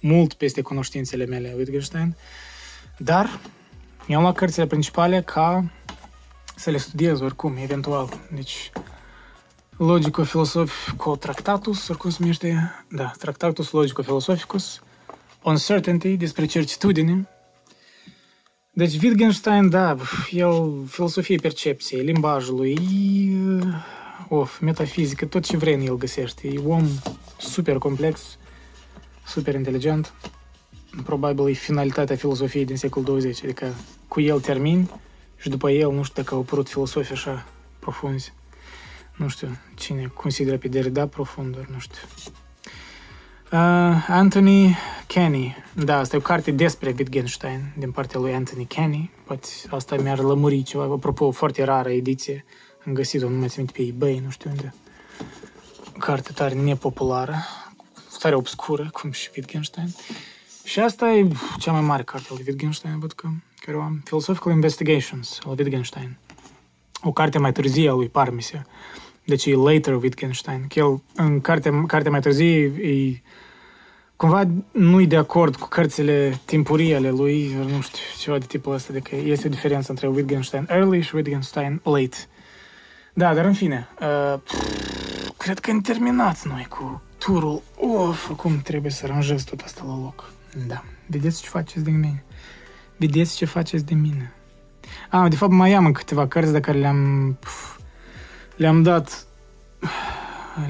mult 0.01 0.33
peste 0.33 0.61
cunoștințele 0.61 1.27
mele 1.27 1.55
Wittgenstein, 1.57 2.17
dar 2.99 3.41
mi-am 4.07 4.23
luat 4.23 4.37
cărțile 4.37 4.67
principale 4.67 5.23
ca 5.23 5.71
să 6.57 6.71
le 6.71 6.77
studiez 6.77 7.21
oricum, 7.21 7.57
eventual. 7.57 8.09
Deci, 8.35 8.71
logico-filosofico 9.79 11.17
tractatus, 11.17 11.89
oricum 11.89 12.11
se 12.11 12.17
numește, 12.21 12.73
da, 12.91 13.13
tractatus 13.19 13.71
logico-filosoficus, 13.71 14.83
uncertainty, 15.43 16.17
despre 16.17 16.47
certitudine. 16.47 17.29
Deci 18.71 19.03
Wittgenstein, 19.03 19.69
da, 19.69 19.97
el, 20.31 20.85
filosofie 20.87 21.37
percepției, 21.37 22.03
limbajului, 22.05 22.79
of, 24.29 24.59
metafizică, 24.61 25.27
tot 25.27 25.45
ce 25.45 25.57
vrei 25.57 25.75
în 25.75 25.81
el 25.81 25.97
găsește. 25.97 26.49
E 26.49 26.59
om 26.59 26.89
super 27.39 27.79
complex, 27.79 28.39
super 29.27 29.55
inteligent. 29.55 30.13
Probabil 31.05 31.49
e 31.49 31.53
finalitatea 31.53 32.17
filosofiei 32.17 32.65
din 32.65 32.77
secolul 32.77 33.09
20, 33.09 33.45
adică 33.45 33.75
cu 34.09 34.21
el 34.21 34.41
termin 34.41 34.91
și 35.37 35.49
după 35.49 35.71
el 35.71 35.93
nu 35.93 36.03
știu 36.03 36.23
dacă 36.23 36.35
au 36.35 36.41
apărut 36.41 36.69
filosofii 36.69 37.15
așa 37.15 37.47
profunzi. 37.79 38.33
Nu 39.19 39.29
știu 39.29 39.49
cine 39.75 40.11
consideră 40.15 40.57
pe 40.57 40.69
Derrida 40.69 41.07
profund, 41.07 41.57
dar 41.57 41.67
nu 41.73 41.79
știu. 41.79 42.03
Uh, 43.53 44.07
Anthony 44.09 44.77
Kenny. 45.07 45.57
Da, 45.73 45.99
asta 45.99 46.17
e 46.17 46.19
o 46.19 46.23
carte 46.23 46.51
despre 46.51 46.95
Wittgenstein 46.99 47.73
din 47.79 47.91
partea 47.91 48.21
lui 48.21 48.35
Anthony 48.35 48.65
Kenny. 48.65 49.11
Poate 49.25 49.49
asta 49.71 49.97
mi-ar 49.97 50.19
lămuri 50.19 50.63
ceva. 50.63 50.83
Apropo, 50.83 51.25
o 51.25 51.31
foarte 51.31 51.65
rară 51.65 51.91
ediție. 51.91 52.45
Am 52.87 52.93
găsit-o, 52.93 53.29
nu 53.29 53.39
mai 53.39 53.49
țin 53.49 53.65
pe 53.65 53.83
eBay, 53.83 54.21
nu 54.25 54.31
știu 54.31 54.51
unde. 54.51 54.75
O 55.95 55.99
carte 55.99 56.33
tare 56.33 56.55
nepopulară 56.55 57.37
tare 58.19 58.35
obscură, 58.35 58.89
cum 58.93 59.11
și 59.11 59.31
Wittgenstein. 59.37 59.95
Și 60.65 60.81
asta 60.81 61.11
e 61.11 61.29
cea 61.59 61.73
mai 61.73 61.81
mare 61.81 62.03
carte 62.03 62.27
al 62.31 62.39
Wittgenstein, 62.47 62.99
văd 62.99 63.13
că, 63.13 63.29
care 63.61 63.77
o 63.77 63.81
am. 63.81 64.01
Philosophical 64.05 64.53
Investigations 64.53 65.39
al 65.47 65.55
Wittgenstein. 65.59 66.17
O 67.03 67.13
carte 67.13 67.39
mai 67.39 67.53
târzie 67.53 67.91
a 67.91 67.93
lui 67.93 68.09
Parmese. 68.09 68.67
Deci 69.29 69.47
e 69.47 69.55
later 69.55 69.95
Wittgenstein. 69.95 70.65
Că 70.69 70.79
el, 70.79 71.03
în 71.15 71.41
carte, 71.41 71.85
carte 71.87 72.09
mai 72.09 72.21
târzie, 72.21 72.65
e, 72.65 73.23
cumva 74.17 74.43
nu-i 74.73 75.07
de 75.07 75.17
acord 75.17 75.57
cu 75.57 75.69
cărțile 75.69 76.41
timpurii 76.45 76.95
ale 76.95 77.11
lui, 77.11 77.55
nu 77.55 77.81
știu, 77.81 78.03
ceva 78.19 78.39
de 78.39 78.45
tipul 78.47 78.73
ăsta, 78.73 78.93
de 78.93 78.99
că 78.99 79.17
este 79.17 79.47
o 79.47 79.51
diferență 79.51 79.91
între 79.91 80.07
Wittgenstein 80.07 80.67
early 80.71 81.01
și 81.01 81.15
Wittgenstein 81.15 81.81
late. 81.85 82.17
Da, 83.15 83.35
dar 83.35 83.45
în 83.45 83.53
fine, 83.53 83.89
uh, 84.01 84.41
cred 85.37 85.59
că 85.59 85.71
am 85.71 85.81
terminat 85.81 86.45
noi 86.45 86.67
cu 86.69 87.03
turul. 87.19 87.63
Of, 87.77 88.31
acum 88.31 88.61
trebuie 88.61 88.91
să 88.91 89.05
aranjez 89.05 89.45
tot 89.45 89.61
asta 89.61 89.83
la 89.87 89.97
loc. 89.97 90.33
Da. 90.67 90.85
Vedeți 91.07 91.43
ce 91.43 91.49
faceți 91.49 91.85
de 91.85 91.91
mine. 91.91 92.25
Vedeți 92.97 93.37
ce 93.37 93.45
faceți 93.45 93.85
de 93.85 93.95
mine. 93.95 94.33
Ah, 95.11 95.31
de 95.31 95.37
fapt 95.37 95.53
mai 95.53 95.73
am 95.73 95.93
câteva 95.93 96.27
cărți 96.27 96.53
de 96.53 96.61
care 96.61 96.79
le-am 96.79 97.39
le-am 98.59 98.83
dat 98.83 99.27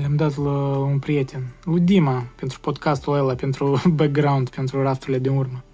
le-am 0.01 0.17
dat 0.17 0.37
la 0.37 0.79
un 0.79 0.99
prieten, 0.99 1.55
lui 1.65 1.81
Dima, 1.81 2.27
pentru 2.37 2.61
podcastul 2.61 3.15
ăla, 3.15 3.35
pentru 3.35 3.83
background, 4.01 4.49
pentru 4.49 4.83
rafturile 4.83 5.19
de 5.19 5.29
urmă. 5.29 5.65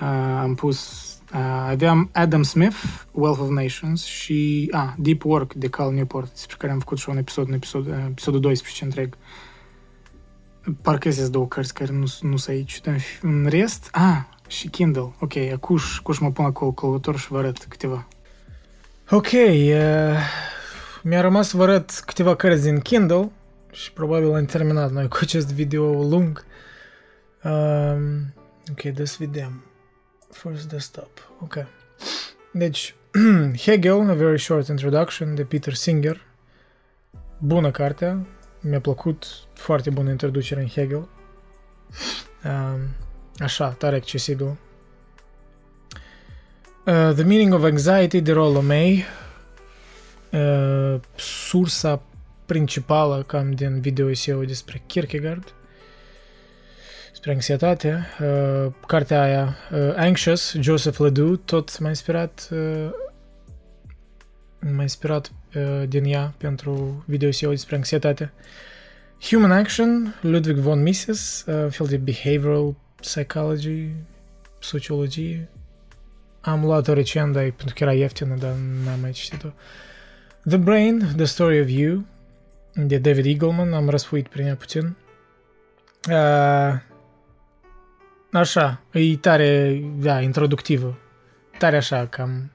Uh, 0.00 0.06
am 0.40 0.54
pus 0.54 1.08
uh, 1.34 1.40
aveam 1.68 2.10
Adam 2.12 2.42
Smith, 2.42 2.76
Wealth 3.12 3.40
of 3.40 3.48
Nations 3.48 4.04
și 4.04 4.68
ah, 4.72 4.92
Deep 4.96 5.24
Work 5.24 5.54
de 5.54 5.68
Cal 5.68 5.92
Newport, 5.92 6.32
despre 6.32 6.56
care 6.58 6.72
am 6.72 6.78
făcut 6.78 6.98
și 6.98 7.08
un 7.08 7.16
episod 7.16 7.48
în 7.48 7.54
episod, 7.54 7.86
uh, 7.86 7.94
episodul 8.08 8.40
12 8.40 8.84
întreg. 8.84 9.16
Parcă 10.82 11.10
sunt 11.10 11.32
două 11.32 11.46
cărți 11.46 11.74
care 11.74 11.92
nu, 11.92 12.06
nu 12.20 12.36
sunt 12.36 12.56
aici. 12.56 12.80
Dar 12.80 12.96
în 13.22 13.46
rest, 13.48 13.88
ah, 13.92 14.20
și 14.46 14.68
Kindle. 14.68 15.14
Ok, 15.18 15.36
acuș, 15.36 15.98
acuș 15.98 16.18
mă 16.18 16.30
pun 16.30 16.44
acolo 16.44 16.72
călător 16.72 17.18
și 17.18 17.28
vă 17.28 17.38
arăt 17.38 17.64
câteva. 17.68 18.06
Ok, 19.10 19.28
uh, 19.32 19.70
mi-a 21.02 21.20
rămas 21.20 21.48
să 21.48 21.56
vă 21.56 21.62
arăt 21.62 21.90
câteva 21.90 22.36
cărți 22.36 22.62
din 22.62 22.80
Kindle 22.80 23.30
și 23.72 23.92
probabil 23.92 24.34
am 24.34 24.44
terminat 24.44 24.90
noi 24.90 25.08
cu 25.08 25.18
acest 25.20 25.52
video 25.52 26.02
lung. 26.08 26.44
Um, 27.42 28.34
ok, 28.70 28.82
des 28.82 29.16
vedem. 29.16 29.64
First 30.30 30.68
desktop. 30.68 31.30
Ok. 31.40 31.66
Deci, 32.52 32.94
Hegel, 33.64 34.10
A 34.10 34.14
Very 34.14 34.40
Short 34.40 34.68
Introduction 34.68 35.34
de 35.34 35.42
Peter 35.42 35.74
Singer. 35.74 36.20
Bună 37.38 37.70
cartea, 37.70 38.26
mi-a 38.60 38.80
plăcut 38.80 39.26
foarte 39.54 39.90
bună 39.90 40.10
introducere 40.10 40.60
în 40.60 40.66
Hegel. 40.66 41.08
Așa, 43.38 43.68
tare 43.68 43.96
accesibil. 43.96 44.46
Uh, 46.86 47.10
The 47.14 47.22
Meaning 47.22 47.52
of 47.52 47.62
Anxiety 47.62 48.20
de 48.20 48.32
Rollo 48.32 48.60
May. 48.60 49.04
Uh, 50.32 51.00
sursa 51.16 52.02
principală 52.46 53.22
cam 53.22 53.50
din 53.50 53.80
video 53.80 54.10
eu 54.26 54.44
despre 54.44 54.82
Kierkegaard. 54.86 55.54
Despre 57.10 57.32
anxietate. 57.32 58.06
Uh, 58.20 58.72
cartea 58.86 59.22
aia, 59.22 59.56
uh, 59.72 59.92
Anxious, 59.96 60.56
Joseph 60.60 60.98
Ledoux, 60.98 61.40
tot 61.44 61.78
m-a 61.78 61.88
inspirat 61.88 62.48
uh, 62.52 62.90
m-a 64.60 64.82
inspirat 64.82 65.32
uh, 65.54 65.88
din 65.88 66.04
ea 66.04 66.34
pentru 66.36 67.04
video 67.06 67.28
eu 67.40 67.50
despre 67.50 67.76
anxietate. 67.76 68.32
Human 69.20 69.52
Action, 69.52 70.14
Ludwig 70.20 70.56
von 70.56 70.82
Mises, 70.82 71.44
uh, 71.46 71.66
fel 71.70 71.86
de 71.86 71.96
behavioral 71.96 72.74
psychology, 73.00 73.88
sociologie. 74.58 75.48
Am 76.40 76.64
luat-o 76.64 76.92
recent, 76.92 77.32
dar 77.32 77.42
pentru 77.42 77.74
că 77.74 77.82
era 77.82 77.92
ieftină, 77.92 78.36
dar 78.36 78.52
n-am 78.84 79.00
mai 79.00 79.10
citit-o. 79.10 79.48
The 80.44 80.56
Brain, 80.56 81.12
The 81.16 81.24
Story 81.24 81.60
of 81.60 81.68
You, 81.68 82.04
de 82.74 82.98
David 82.98 83.26
Eagleman, 83.26 83.72
am 83.72 83.88
răsfuit 83.88 84.28
prin 84.28 84.46
ea 84.46 84.56
puțin. 84.56 84.96
Uh, 86.08 86.80
așa, 88.32 88.80
e 88.92 89.16
tare, 89.16 89.82
da, 89.98 90.20
introductivă. 90.20 90.98
Tare 91.58 91.76
așa, 91.76 92.06
cam 92.06 92.50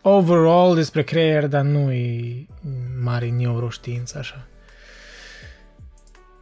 overall 0.00 0.74
despre 0.74 1.02
creier, 1.02 1.46
dar 1.46 1.62
nu 1.62 1.92
e 1.92 2.46
mare 3.02 3.30
neuroștiință, 3.30 4.18
așa. 4.18 4.46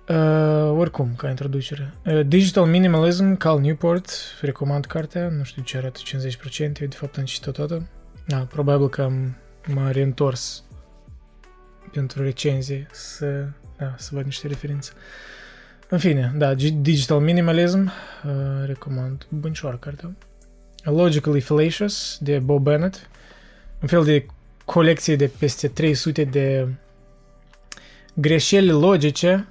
Uh, 0.08 0.78
oricum, 0.78 1.14
ca 1.16 1.28
introducere. 1.28 1.94
Uh, 2.06 2.26
Digital 2.26 2.66
Minimalism, 2.66 3.36
Cal 3.36 3.60
Newport, 3.60 4.10
recomand 4.40 4.84
cartea, 4.84 5.28
nu 5.28 5.42
știu 5.42 5.62
ce 5.62 5.76
arată 5.76 6.00
50%, 6.06 6.80
eu 6.80 6.86
de 6.86 6.96
fapt 6.96 7.18
am 7.18 7.24
citit-o 7.24 7.50
toată. 7.50 7.88
Da, 8.26 8.38
probabil 8.38 8.88
că 8.88 9.02
am, 9.02 9.36
m-a 9.66 9.90
reîntors 9.90 10.64
pentru 11.92 12.22
recenzie 12.22 12.86
să, 12.90 13.46
da, 13.76 13.94
să 13.96 14.10
văd 14.12 14.24
niște 14.24 14.46
referințe. 14.46 14.92
În 15.88 15.98
fine, 15.98 16.32
da, 16.36 16.54
Digital 16.54 17.20
Minimalism, 17.20 17.92
uh, 18.24 18.32
recomand, 18.66 19.26
bunșoară 19.28 19.76
cartea. 19.76 20.12
Logically 20.84 21.40
Fallacious, 21.40 22.18
de 22.20 22.38
Bob 22.38 22.62
Bennett, 22.62 23.08
un 23.80 23.88
fel 23.88 24.04
de 24.04 24.26
colecție 24.64 25.16
de 25.16 25.30
peste 25.38 25.68
300 25.68 26.24
de 26.24 26.68
greșeli 28.14 28.68
logice 28.68 29.46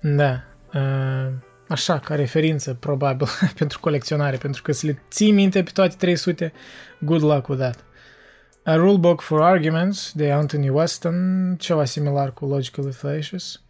da. 0.00 0.42
Uh, 0.74 1.32
așa, 1.68 1.98
ca 1.98 2.14
referință, 2.14 2.74
probabil, 2.74 3.26
pentru 3.58 3.80
colecționare, 3.80 4.36
pentru 4.36 4.62
că 4.62 4.72
să 4.72 4.86
le 4.86 5.02
ții 5.10 5.30
minte 5.30 5.62
pe 5.62 5.70
toate 5.74 5.94
300, 5.98 6.52
good 6.98 7.22
luck 7.22 7.48
with 7.48 7.60
that. 7.60 7.84
A 8.68 8.76
Rulebook 8.76 9.20
for 9.20 9.40
Arguments 9.40 10.12
de 10.12 10.30
Anthony 10.30 10.68
Weston, 10.68 11.56
ceva 11.58 11.84
similar 11.84 12.32
cu 12.32 12.46
Logically 12.46 12.92
Fallacious. 12.92 13.62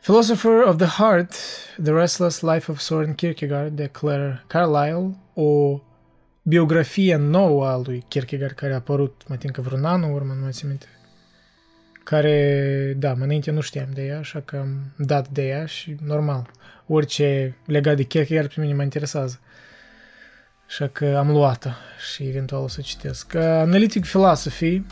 Philosopher 0.00 0.62
of 0.66 0.76
the 0.76 0.86
Heart, 0.86 1.34
The 1.82 1.92
Restless 1.92 2.40
Life 2.40 2.70
of 2.70 2.78
Soren 2.78 3.14
Kierkegaard 3.14 3.76
de 3.76 3.86
Claire 3.86 4.44
Carlyle, 4.46 5.16
o 5.34 5.80
biografie 6.42 7.16
nouă 7.16 7.66
a 7.66 7.76
lui 7.84 8.04
Kierkegaard 8.08 8.54
care 8.54 8.72
a 8.72 8.76
apărut, 8.76 9.22
mai 9.28 9.38
că 9.38 9.60
vreun 9.60 9.84
an 9.84 10.02
în 10.02 10.12
urmă, 10.12 10.32
nu 10.32 10.40
mai 10.42 10.52
țin 10.52 10.68
minte, 10.68 10.86
care, 12.04 12.94
da, 12.96 13.14
mai 13.14 13.24
înainte 13.24 13.50
nu 13.50 13.60
știam 13.60 13.88
de 13.94 14.04
ea, 14.06 14.18
așa 14.18 14.40
că 14.40 14.56
am 14.56 14.94
dat 14.96 15.28
de 15.28 15.46
ea 15.46 15.66
și 15.66 15.96
normal, 16.04 16.50
orice 16.86 17.56
legat 17.66 17.96
de 17.96 18.02
Kierkegaard 18.02 18.52
pe 18.52 18.60
mine 18.60 18.74
mă 18.74 18.82
interesează. 18.82 19.40
Așa 20.68 20.86
că 20.86 21.16
am 21.16 21.30
luat-o 21.30 21.68
și 22.12 22.22
eventual 22.22 22.62
o 22.62 22.68
să 22.68 22.80
citesc. 22.80 23.32
Uh, 23.34 23.40
Analytic 23.40 24.04
Philosophy, 24.04 24.82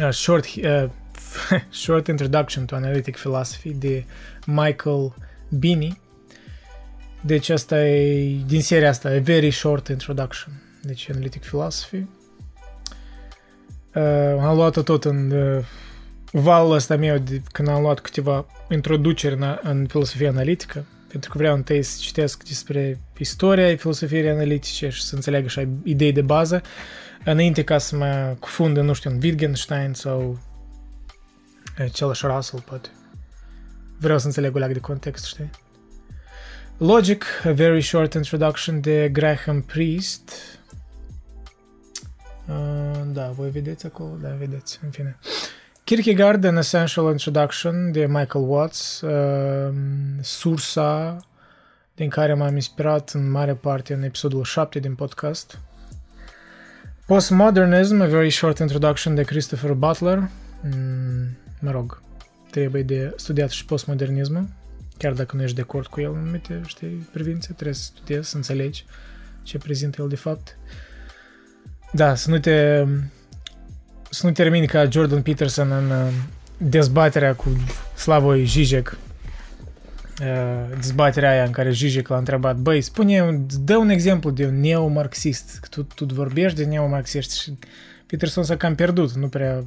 uh, 0.00 0.08
short, 0.10 0.44
uh, 0.44 0.84
short 1.82 2.06
Introduction 2.06 2.64
to 2.64 2.74
Analytic 2.74 3.16
Philosophy 3.16 3.74
de 3.74 4.04
Michael 4.46 5.14
Bini. 5.48 6.00
Deci 7.20 7.48
asta 7.48 7.86
e 7.86 8.36
din 8.46 8.62
seria 8.62 8.88
asta, 8.88 9.08
a 9.08 9.20
very 9.20 9.50
short 9.50 9.88
introduction. 9.88 10.62
Deci 10.82 11.10
Analytic 11.10 11.42
Philosophy. 11.42 12.06
Uh, 13.94 14.40
am 14.40 14.56
luat-o 14.56 14.82
tot 14.82 15.04
în 15.04 15.30
uh, 15.30 15.64
valul 16.32 16.72
ăsta 16.72 16.96
meu 16.96 17.18
de, 17.18 17.42
când 17.52 17.68
am 17.68 17.82
luat 17.82 18.00
câteva 18.00 18.46
introduceri 18.70 19.34
în, 19.34 19.58
în 19.62 19.86
filosofia 19.86 20.28
analitică, 20.28 20.84
pentru 21.08 21.30
că 21.30 21.38
vreau 21.38 21.54
întâi 21.54 21.82
să 21.82 21.98
citesc 22.00 22.44
despre 22.44 22.98
istoria 23.18 23.76
filosofiei 23.76 24.28
analitice 24.28 24.88
și 24.88 25.02
să 25.02 25.14
înțeleg 25.14 25.44
așa 25.44 25.68
idei 25.82 26.12
de 26.12 26.22
bază, 26.22 26.62
înainte 27.24 27.64
ca 27.64 27.78
să 27.78 27.96
mă 27.96 28.36
cufundă, 28.38 28.80
nu 28.80 28.92
știu, 28.92 29.10
în 29.10 29.18
Wittgenstein 29.22 29.92
sau 29.92 30.38
același 31.78 32.26
Russell, 32.26 32.62
poate. 32.62 32.88
Vreau 33.98 34.18
să 34.18 34.26
înțeleg 34.26 34.54
o 34.54 34.58
leagă 34.58 34.72
de 34.72 34.80
context, 34.80 35.24
știi? 35.24 35.50
Logic, 36.76 37.24
a 37.44 37.50
very 37.50 37.82
short 37.82 38.14
introduction 38.14 38.80
de 38.80 39.08
Graham 39.08 39.62
Priest, 39.62 40.32
Uh, 42.48 43.00
da, 43.12 43.30
voi 43.30 43.50
vedeți 43.50 43.86
acolo? 43.86 44.10
Da, 44.20 44.28
vedeți, 44.38 44.78
în 44.82 44.90
fine. 44.90 45.18
Kierkegaard, 45.84 46.44
An 46.44 46.56
Essential 46.56 47.10
Introduction 47.10 47.92
de 47.92 48.06
Michael 48.06 48.44
Watts, 48.48 49.00
uh, 49.00 49.74
sursa 50.20 51.16
din 51.98 52.08
care 52.08 52.34
m-am 52.34 52.54
inspirat 52.54 53.10
în 53.10 53.30
mare 53.30 53.54
parte 53.54 53.94
în 53.94 54.02
episodul 54.02 54.44
7 54.44 54.78
din 54.78 54.94
podcast. 54.94 55.58
Postmodernism, 57.06 58.00
A 58.00 58.06
Very 58.06 58.30
Short 58.30 58.58
Introduction 58.58 59.14
de 59.14 59.22
Christopher 59.22 59.72
Butler. 59.72 60.18
Mm, 60.62 61.36
mă 61.60 61.70
rog, 61.70 62.02
trebuie 62.50 62.82
de 62.82 63.12
studiat 63.16 63.50
și 63.50 63.64
postmodernismul, 63.64 64.46
chiar 64.98 65.12
dacă 65.12 65.36
nu 65.36 65.42
ești 65.42 65.56
de 65.56 65.60
acord 65.60 65.86
cu 65.86 66.00
el 66.00 66.10
în 66.10 66.18
anumite, 66.18 66.60
știi, 66.66 67.08
privințe, 67.12 67.52
trebuie 67.52 67.74
să 67.74 67.90
studiezi, 67.94 68.28
să 68.28 68.36
înțelegi 68.36 68.84
ce 69.42 69.58
prezintă 69.58 70.02
el 70.02 70.08
de 70.08 70.16
fapt. 70.16 70.56
Uh, 70.62 70.88
da, 71.92 72.14
să 72.14 72.30
nu 72.30 72.38
te 72.38 72.84
să 74.10 74.26
nu 74.26 74.32
termini 74.32 74.66
ca 74.66 74.88
Jordan 74.88 75.22
Peterson 75.22 75.70
în 75.70 75.90
uh, 75.90 76.12
dezbaterea 76.56 77.34
cu 77.34 77.48
Slavoj 77.96 78.40
Žižek. 78.40 78.96
Uh, 80.20 80.76
dezbaterea 80.76 81.30
aia 81.30 81.44
în 81.44 81.50
care 81.50 81.70
Žižek 81.70 82.08
l-a 82.08 82.16
întrebat, 82.16 82.56
băi, 82.56 82.80
spune, 82.80 83.44
dă 83.60 83.76
un 83.76 83.88
exemplu 83.88 84.30
de 84.30 84.46
un 84.46 84.60
neomarxist. 84.60 85.66
Tu, 85.70 85.82
tu 85.82 86.04
vorbești 86.04 86.56
de 86.56 86.64
neomarxist 86.64 87.30
și 87.30 87.58
Peterson 88.06 88.44
s-a 88.44 88.56
cam 88.56 88.74
pierdut, 88.74 89.12
nu 89.12 89.28
prea... 89.28 89.64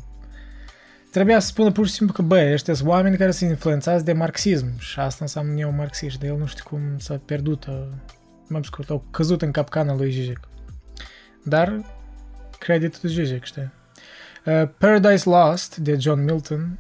Trebuia 1.12 1.40
să 1.40 1.48
spună 1.48 1.72
pur 1.72 1.88
și 1.88 1.94
simplu 1.94 2.16
că, 2.16 2.22
băi, 2.22 2.52
ăștia 2.52 2.74
sunt 2.74 2.88
oameni 2.88 3.18
care 3.18 3.32
sunt 3.32 3.50
influențați 3.50 4.06
de 4.06 4.14
marxism 4.14 4.80
și 4.80 5.00
asta 5.00 5.18
înseamnă 5.22 5.54
neomarxist, 5.54 6.20
dar 6.20 6.30
el 6.30 6.38
nu 6.38 6.46
știu 6.46 6.64
cum 6.68 6.80
s-a 6.98 7.22
pierdut, 7.26 7.66
mai 8.48 8.62
scurt, 8.64 8.90
au 8.90 9.06
căzut 9.12 9.42
în 9.42 9.52
capcana 9.52 9.96
lui 9.96 10.12
Žižek. 10.12 10.40
Dar 11.44 11.84
creditul 12.60 13.10
Zizek, 13.10 13.44
știi? 13.44 13.72
Uh, 14.46 14.70
Paradise 14.78 15.30
Lost 15.30 15.78
de 15.78 15.98
John 16.00 16.24
Milton. 16.24 16.80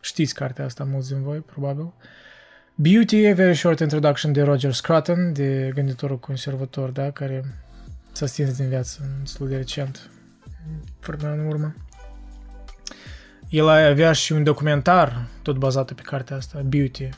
Știți 0.00 0.34
cartea 0.34 0.64
asta 0.64 0.84
mulți 0.84 1.08
din 1.08 1.22
voi, 1.22 1.38
probabil. 1.38 1.92
Beauty, 2.80 3.26
a 3.26 3.34
very 3.34 3.54
short 3.54 3.80
introduction 3.80 4.32
de 4.32 4.42
Roger 4.42 4.72
Scruton, 4.72 5.32
de 5.32 5.70
gânditorul 5.74 6.18
conservator, 6.18 6.90
da, 6.90 7.10
care 7.10 7.44
s-a 8.12 8.26
stins 8.26 8.56
din 8.56 8.68
viață 8.68 9.00
destul 9.20 9.48
de 9.48 9.56
recent, 9.56 10.10
până 11.00 11.32
în 11.32 11.46
urmă. 11.46 11.74
El 13.48 13.68
avea 13.68 14.12
și 14.12 14.32
un 14.32 14.42
documentar 14.42 15.26
tot 15.42 15.56
bazat 15.56 15.92
pe 15.92 16.02
cartea 16.02 16.36
asta, 16.36 16.60
Beauty, 16.60 17.08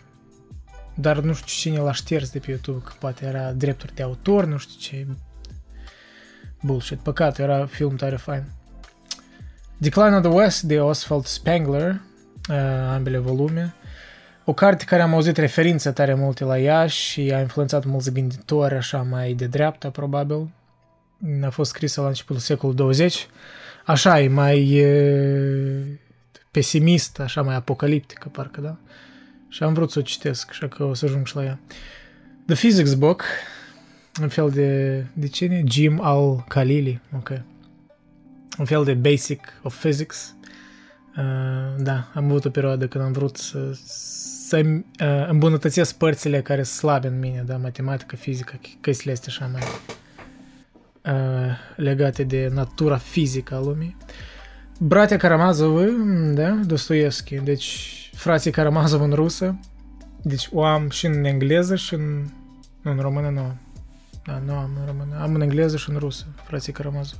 dar 0.95 1.19
nu 1.19 1.33
știu 1.33 1.47
cine 1.47 1.79
l-a 1.79 1.93
șters 1.93 2.31
de 2.31 2.39
pe 2.39 2.51
YouTube, 2.51 2.85
că 2.85 2.93
poate 2.99 3.25
era 3.25 3.53
drepturi 3.53 3.95
de 3.95 4.03
autor, 4.03 4.45
nu 4.45 4.57
știu 4.57 4.79
ce, 4.79 5.07
bullshit. 6.63 6.99
Păcat, 6.99 7.39
era 7.39 7.67
film 7.67 7.97
tare 7.97 8.17
fain. 8.17 8.45
Decline 9.79 10.17
of 10.17 10.23
the 10.23 10.33
West 10.33 10.63
de 10.63 10.81
Oswald 10.81 11.25
Spengler, 11.25 12.01
uh, 12.49 12.57
ambele 12.93 13.19
volume. 13.19 13.75
O 14.44 14.52
carte 14.52 14.85
care 14.85 15.02
am 15.02 15.15
auzit 15.15 15.36
referințe 15.36 15.91
tare 15.91 16.15
multe 16.15 16.44
la 16.44 16.59
ea 16.59 16.86
și 16.86 17.33
a 17.35 17.41
influențat 17.41 17.85
mulți 17.85 18.12
gânditori 18.12 18.75
așa 18.75 19.02
mai 19.02 19.33
de 19.33 19.47
dreapta, 19.47 19.91
probabil. 19.91 20.49
A 21.44 21.51
fost 21.51 21.70
scrisă 21.70 22.01
la 22.01 22.07
începutul 22.07 22.41
secolului 22.41 22.81
20. 22.81 23.27
Așa 23.86 24.20
e 24.20 24.28
mai 24.28 24.70
e, 24.70 25.99
pesimist, 26.51 27.20
așa 27.20 27.43
mai 27.43 27.55
apocaliptică, 27.55 28.28
parcă, 28.28 28.60
da? 28.60 28.77
Și 29.49 29.62
am 29.62 29.73
vrut 29.73 29.91
să 29.91 29.99
o 29.99 30.02
citesc, 30.02 30.47
așa 30.51 30.69
că 30.69 30.85
o 30.85 30.94
să 30.94 31.05
ajung 31.05 31.27
și 31.27 31.36
la 31.36 31.44
ea. 31.44 31.59
The 32.47 32.55
Physics 32.55 32.94
Book, 32.94 33.25
un 34.20 34.28
fel 34.28 34.51
de, 34.51 35.05
de 35.12 35.28
cine? 35.28 35.62
Jim 35.67 36.01
al 36.01 36.44
Khalili, 36.49 37.01
ok. 37.17 37.33
Un 38.59 38.65
fel 38.65 38.85
de 38.85 38.94
basic 38.94 39.41
of 39.62 39.81
physics. 39.81 40.35
Uh, 41.17 41.83
da, 41.83 42.10
am 42.15 42.25
avut 42.25 42.44
o 42.44 42.51
perioadă 42.51 42.89
când 42.89 43.05
am 43.05 43.12
vrut 43.12 43.36
să, 43.36 43.78
să 44.51 44.59
uh, 44.59 45.29
îmbunătățesc 45.29 45.97
părțile 45.97 46.43
care 46.43 46.62
sunt 46.62 46.79
slabe 46.79 47.07
în 47.07 47.19
mine, 47.19 47.43
da, 47.47 47.57
matematică, 47.57 48.17
fizică, 48.17 48.61
chestiile 48.81 49.12
astea 49.12 49.33
așa 49.33 49.51
mai 49.53 49.62
uh, 51.15 51.57
legate 51.77 52.23
de 52.23 52.51
natura 52.55 52.97
fizică 52.97 53.55
a 53.55 53.61
lumii. 53.61 53.97
Bratia 54.79 55.17
Karamazov, 55.17 55.87
da, 56.35 56.49
Dostoevski, 56.67 57.35
deci 57.35 58.11
frații 58.15 58.51
Karamazov 58.51 59.01
în 59.01 59.12
rusă, 59.12 59.59
deci 60.23 60.49
o 60.53 60.65
am 60.65 60.91
și 60.91 61.07
în 61.07 61.25
engleză 61.25 61.77
și 61.77 61.95
în, 61.95 62.25
nu, 62.83 62.91
în 62.91 62.99
română 62.99 63.29
nu 63.29 63.57
da, 64.27 64.43
nu 64.47 64.53
am 64.53 64.70
în 64.81 64.87
română. 64.87 65.20
Am 65.20 65.35
în 65.35 65.41
engleză 65.41 65.77
și 65.77 65.91
în 65.91 65.97
rusă, 65.97 66.27
frații 66.43 66.73
Cărămază. 66.73 67.15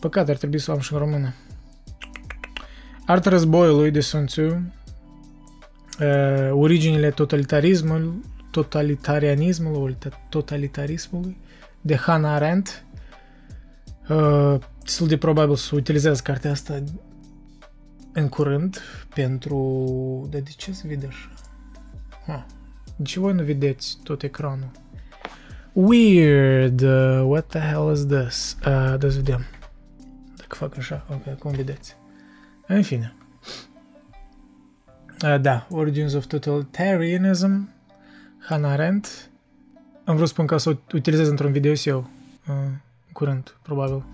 Păcat, 0.00 0.28
ar 0.28 0.36
trebui 0.36 0.58
să 0.58 0.70
o 0.70 0.74
am 0.74 0.80
și 0.80 0.92
în 0.92 0.98
română. 0.98 1.34
Arta 3.06 3.30
războiului 3.30 3.90
de 3.90 4.00
Sun 4.00 4.26
Tzu, 4.26 4.72
uh, 6.00 6.50
originile 6.52 7.10
totalitarismului, 7.10 8.20
totalitarianismului, 8.50 9.96
totalitarismului, 10.28 11.36
de 11.80 11.96
Hannah 11.96 12.30
Arendt. 12.30 12.84
Uh, 14.08 14.56
destul 14.82 15.06
de 15.06 15.16
probabil 15.16 15.56
să 15.56 15.74
utilizez 15.74 16.20
cartea 16.20 16.50
asta 16.50 16.82
în 18.12 18.28
curând 18.28 18.80
pentru... 19.14 20.28
De, 20.30 20.38
de 20.38 20.50
ce 20.56 20.72
să 20.72 20.84
vede 20.86 21.06
așa? 21.06 21.30
Ha. 22.26 22.46
De 22.96 23.02
ce 23.02 23.20
voi 23.20 23.32
nu 23.32 23.42
vedeți 23.42 23.98
tot 24.02 24.22
ecranul? 24.22 24.70
Weird. 25.72 26.80
Uh, 26.80 27.22
what 27.24 27.46
the 27.46 27.58
hell 27.58 27.92
is 27.92 28.06
this? 28.06 28.56
Uh, 28.58 28.98
da 28.98 29.10
să 29.10 29.16
vedem. 29.16 29.44
Dacă 30.36 30.54
fac 30.54 30.76
așa, 30.76 31.06
ok, 31.10 31.38
cum 31.38 31.50
vedeți. 31.50 31.96
În 32.66 32.82
fine. 32.82 33.16
Uh, 35.22 35.40
da, 35.40 35.66
Origins 35.70 36.14
of 36.14 36.26
Totalitarianism, 36.26 37.68
Hannah 38.38 38.70
Arendt. 38.70 39.30
Am 40.04 40.14
vrut 40.14 40.26
să 40.26 40.32
spun 40.32 40.46
ca 40.46 40.58
să 40.58 40.68
o 40.68 40.72
utilizez 40.92 41.28
într-un 41.28 41.52
video 41.52 41.74
și 41.74 41.88
eu, 41.88 42.10
uh, 42.48 42.54
curând, 43.12 43.56
probabil. 43.62 44.04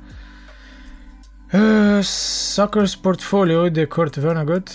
Uh, 1.53 2.01
Sucker's 2.03 3.01
Portfolio 3.01 3.69
de 3.69 3.85
Kurt 3.85 4.17
Vonnegut, 4.17 4.69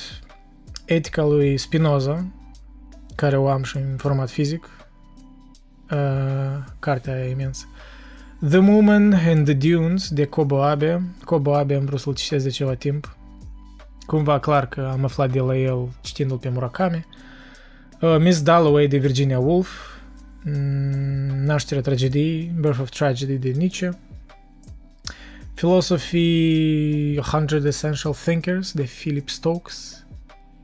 Etica 0.86 1.24
lui 1.24 1.58
Spinoza, 1.58 2.26
care 3.16 3.38
o 3.38 3.50
am 3.50 3.64
și 3.64 3.78
în 3.78 3.98
format 3.98 4.30
fizic. 4.30 4.70
Uh, 5.92 6.64
cartea 6.80 7.26
e 7.26 7.32
imensă. 7.32 7.66
The 8.50 8.58
Woman 8.58 9.14
and 9.14 9.46
the 9.46 9.54
Dunes 9.54 10.10
de 10.10 10.26
Kobo 10.26 10.64
Abe. 10.64 11.02
Kobo 11.24 11.56
Abe 11.56 11.76
am 11.76 11.86
vrut 11.86 12.00
să-l 12.00 12.14
citesc 12.14 12.44
de 12.44 12.50
ceva 12.50 12.74
timp. 12.74 13.15
Cumva 14.06 14.40
clar 14.40 14.68
că 14.68 14.90
am 14.92 15.04
aflat 15.04 15.32
de 15.32 15.40
la 15.40 15.58
el 15.58 15.90
citindu-l 16.02 16.38
pe 16.38 16.50
Murakami. 16.50 17.06
Uh, 18.02 18.18
Miss 18.20 18.42
Dalloway 18.42 18.88
de 18.88 18.98
Virginia 18.98 19.40
Woolf. 19.40 19.70
Mm, 20.44 21.44
Nașterea 21.46 21.84
tragediei, 21.84 22.52
Birth 22.60 22.80
of 22.82 22.90
Tragedy 22.90 23.34
de 23.34 23.50
Nietzsche. 23.50 23.90
Philosophy 25.54 27.18
100 27.18 27.68
Essential 27.68 28.14
Thinkers 28.14 28.72
de 28.72 28.84
Philip 28.84 29.30
Stokes. 29.30 30.06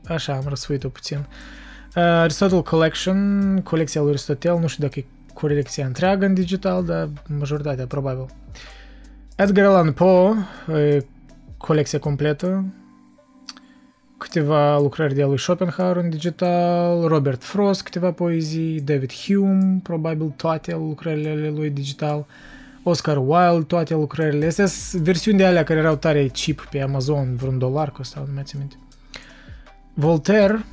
Așa, 0.06 0.32
am 0.32 0.44
răsfuit-o 0.48 0.88
puțin. 0.88 1.18
Uh, 1.18 2.02
Aristotle 2.02 2.60
Collection, 2.60 3.60
colecția 3.64 4.00
lui 4.00 4.10
Aristotel, 4.10 4.58
nu 4.58 4.66
știu 4.66 4.86
dacă 4.86 4.98
e 4.98 5.04
colecția 5.34 5.86
întreagă 5.86 6.26
în 6.26 6.34
digital, 6.34 6.84
dar 6.84 7.08
majoritatea, 7.38 7.86
probabil. 7.86 8.26
Edgar 9.36 9.64
Allan 9.64 9.92
Poe, 9.92 10.34
colecția 11.56 11.98
completă, 11.98 12.64
câteva 14.22 14.78
lucrări 14.78 15.14
de 15.14 15.24
lui 15.24 15.38
Schopenhauer 15.38 15.96
în 15.96 16.10
digital, 16.10 17.06
Robert 17.06 17.44
Frost, 17.44 17.82
câteva 17.82 18.12
poezii, 18.12 18.80
David 18.80 19.12
Hume, 19.12 19.80
probabil 19.82 20.32
toate 20.36 20.72
lucrările 20.72 21.52
lui 21.56 21.70
digital, 21.70 22.26
Oscar 22.82 23.16
Wilde, 23.16 23.64
toate 23.66 23.94
lucrările. 23.94 24.46
Astea 24.46 24.66
sunt 24.66 25.02
versiuni 25.02 25.38
de 25.38 25.44
alea 25.44 25.64
care 25.64 25.78
erau 25.78 25.96
tare 25.96 26.30
cheap 26.32 26.66
pe 26.70 26.80
Amazon, 26.80 27.36
vreun 27.36 27.58
dolar 27.58 27.90
costau, 27.90 28.24
nu 28.26 28.32
mai 28.34 28.42
țin 28.42 28.58
minte. 28.58 28.76
Voltaire, 29.94 30.64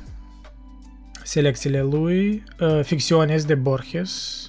selecțiile 1.22 1.82
lui, 1.82 2.44
uh, 2.60 2.80
Ficționes 2.82 3.44
de 3.44 3.54
Borges, 3.54 4.42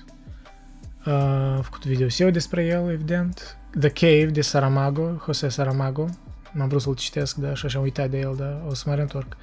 uh, 1.05 1.13
a 1.13 1.59
făcut 1.63 1.85
video 1.85 2.07
eu 2.17 2.29
despre 2.29 2.65
el, 2.65 2.89
evident, 2.89 3.57
The 3.79 3.89
Cave 3.89 4.25
de 4.25 4.41
Saramago, 4.41 5.21
José 5.25 5.47
Saramago, 5.47 6.09
m-am 6.53 6.67
vrut 6.67 6.81
să-l 6.81 6.95
citesc, 6.95 7.35
dar 7.35 7.51
așa 7.51 7.77
am 7.77 7.83
uitat 7.83 8.09
de 8.09 8.19
el, 8.19 8.35
dar 8.37 8.61
o 8.67 8.73
să 8.73 8.83
mă 8.87 8.95
reîntorc. 8.95 9.37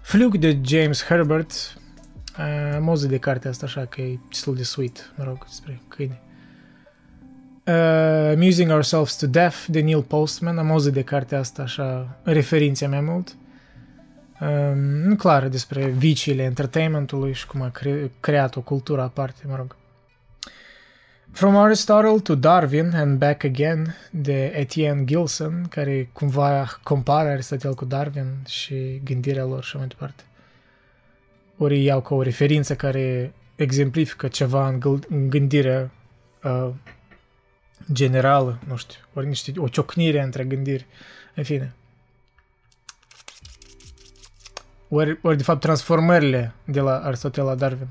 Fluke 0.00 0.38
de 0.38 0.58
James 0.62 1.04
Herbert, 1.04 1.50
uh, 2.38 2.74
am 2.74 2.88
auzit 2.88 3.08
de 3.08 3.18
cartea 3.18 3.50
asta 3.50 3.66
așa 3.66 3.84
că 3.84 4.00
e 4.00 4.18
destul 4.28 4.54
de 4.54 4.62
sweet, 4.62 5.12
mă 5.16 5.24
rog, 5.24 5.44
despre 5.44 5.80
câine. 5.88 6.20
Uh, 7.66 8.32
Amusing 8.34 8.70
Ourselves 8.70 9.16
to 9.16 9.26
Death 9.26 9.64
de 9.66 9.80
Neil 9.80 10.02
Postman, 10.02 10.58
am 10.58 10.70
auzit 10.70 10.92
de 10.92 11.02
cartea 11.02 11.38
asta 11.38 11.62
așa, 11.62 12.18
referințe 12.22 12.86
mai 12.86 13.00
mult. 13.00 13.36
Um, 14.40 15.16
clar, 15.16 15.48
despre 15.48 15.86
viciile 15.86 16.42
entertainmentului 16.42 17.32
și 17.32 17.46
cum 17.46 17.62
a 17.62 17.70
cre- 17.70 18.10
creat 18.20 18.56
o 18.56 18.60
cultură 18.60 19.02
aparte, 19.02 19.42
mă 19.46 19.56
rog. 19.56 19.76
From 21.32 21.56
Aristotle 21.56 22.20
to 22.20 22.34
Darwin 22.34 22.90
and 22.94 23.18
Back 23.18 23.44
Again 23.44 23.96
de 24.10 24.44
Etienne 24.44 25.04
Gilson, 25.04 25.66
care 25.70 26.08
cumva 26.12 26.78
compară 26.82 27.28
Aristotel 27.28 27.74
cu 27.74 27.84
Darwin 27.84 28.42
și 28.46 29.00
gândirea 29.04 29.44
lor 29.44 29.64
și 29.64 29.76
mai 29.76 29.86
departe. 29.86 30.22
Ori 31.56 31.82
iau 31.82 32.00
ca 32.00 32.14
o 32.14 32.22
referință 32.22 32.74
care 32.74 33.32
exemplifică 33.56 34.28
ceva 34.28 34.68
în, 34.68 35.00
în 35.08 35.28
gândirea 35.28 35.90
uh, 36.42 36.70
generală, 37.92 38.58
nu 38.66 38.76
știu, 38.76 39.00
ori 39.14 39.26
niște, 39.26 39.52
o 39.56 39.68
ciocnire 39.68 40.22
între 40.22 40.44
gândiri, 40.44 40.86
în 41.34 41.44
fine. 41.44 41.74
Ori, 44.88 45.18
ori 45.22 45.36
de 45.36 45.42
fapt 45.42 45.60
transformările 45.60 46.52
de 46.64 46.80
la 46.80 46.98
Aristotel 46.98 47.44
la 47.44 47.54
Darwin. 47.54 47.88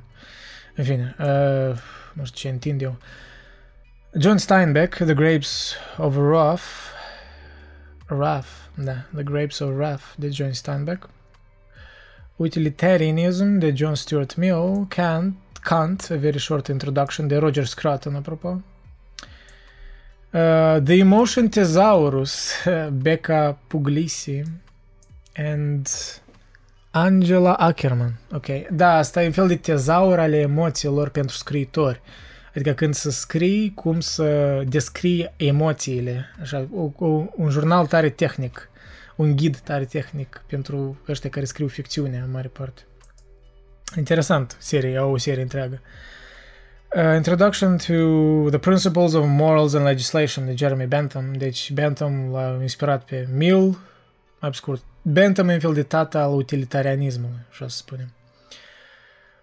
În 0.75 0.83
fine, 0.83 1.15
uh, 1.19 1.77
nu 2.13 2.25
știu 2.25 2.39
ce 2.39 2.49
întind 2.49 2.81
eu. 2.81 2.97
John 4.17 4.39
Steinbeck, 4.39 5.05
The 5.05 5.13
Grapes 5.13 5.75
of 5.99 6.17
Wrath, 6.17 6.95
Wrath, 8.09 8.69
da, 8.75 9.03
The 9.13 9.23
Grapes 9.23 9.61
of 9.61 9.75
Wrath 9.77 10.15
de 10.17 10.31
John 10.31 10.55
Steinbeck. 10.55 11.07
Utilitarianism 12.39 13.59
de 13.59 13.71
John 13.71 13.95
Stuart 13.95 14.35
Mill, 14.35 14.87
Kant, 14.89 15.35
Kant, 15.63 16.09
A 16.09 16.17
Very 16.17 16.39
Short 16.39 16.69
Introduction 16.69 17.27
de 17.27 17.37
Roger 17.37 17.67
Scruton, 17.67 18.15
apropo. 18.15 18.63
Uh, 20.33 20.79
the 20.79 20.99
Emotion 20.99 21.47
Thesaurus, 21.47 22.53
Becca 22.91 23.59
Puglisi 23.67 24.43
and 25.35 25.87
Angela 26.93 27.53
Ackerman. 27.59 28.17
Ok, 28.31 28.67
da, 28.71 28.97
asta 28.97 29.23
e 29.23 29.25
un 29.27 29.31
fel 29.31 29.47
de 29.47 29.55
tezaur 29.55 30.19
ale 30.19 30.39
emoțiilor 30.39 31.09
pentru 31.09 31.35
scriitori. 31.35 32.01
Adică 32.55 32.71
când 32.73 32.93
să 32.93 33.09
scrii, 33.09 33.73
cum 33.73 33.99
să 33.99 34.61
descrii 34.67 35.33
emoțiile. 35.37 36.25
Așa, 36.41 36.67
o, 36.73 37.05
o, 37.05 37.25
un 37.35 37.49
jurnal 37.49 37.87
tare 37.87 38.09
tehnic, 38.09 38.69
un 39.15 39.35
ghid 39.35 39.57
tare 39.57 39.85
tehnic 39.85 40.43
pentru 40.47 40.97
ăștia 41.07 41.29
care 41.29 41.45
scriu 41.45 41.67
ficțiune 41.67 42.17
în 42.17 42.31
mare 42.31 42.47
parte. 42.47 42.81
Interesant, 43.97 44.57
serie, 44.59 44.97
au 44.97 45.11
o 45.11 45.17
serie 45.17 45.41
întreagă. 45.41 45.81
Uh, 46.95 47.15
Introduction 47.15 47.77
to 47.77 48.49
the 48.49 48.57
Principles 48.59 49.13
of 49.13 49.25
Morals 49.27 49.73
and 49.73 49.85
Legislation 49.85 50.45
de 50.45 50.55
Jeremy 50.55 50.85
Bentham. 50.85 51.33
Deci 51.33 51.71
Bentham 51.71 52.31
l-a 52.31 52.57
inspirat 52.61 53.03
pe 53.03 53.27
Mill, 53.33 53.77
mai 54.39 54.53
scurt. 54.53 54.83
Bentham 55.01 55.49
e 55.49 55.53
un 55.53 55.59
fel 55.59 55.73
de 55.73 55.83
tata 55.83 56.21
al 56.21 56.33
utilitarianismului, 56.33 57.45
așa 57.49 57.67
să 57.67 57.77
spunem. 57.77 58.13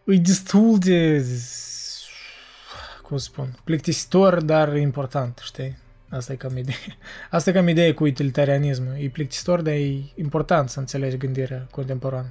E 0.04 0.16
destul 0.16 0.78
de 0.78 1.24
cum 3.06 3.16
spun, 3.16 3.58
plictisitor, 3.64 4.42
dar 4.42 4.76
important, 4.76 5.40
știi? 5.42 5.78
Asta 6.08 6.32
e 6.32 6.36
cam 6.36 6.56
idee. 6.56 6.74
Asta 7.30 7.50
e 7.50 7.52
cam 7.52 7.68
idee 7.68 7.92
cu 7.92 8.04
utilitarianismul. 8.04 8.94
E 8.98 9.08
plictisitor, 9.08 9.60
dar 9.60 9.74
e 9.74 10.02
important 10.14 10.68
să 10.68 10.78
înțelegi 10.78 11.16
gândirea 11.16 11.66
contemporană. 11.70 12.28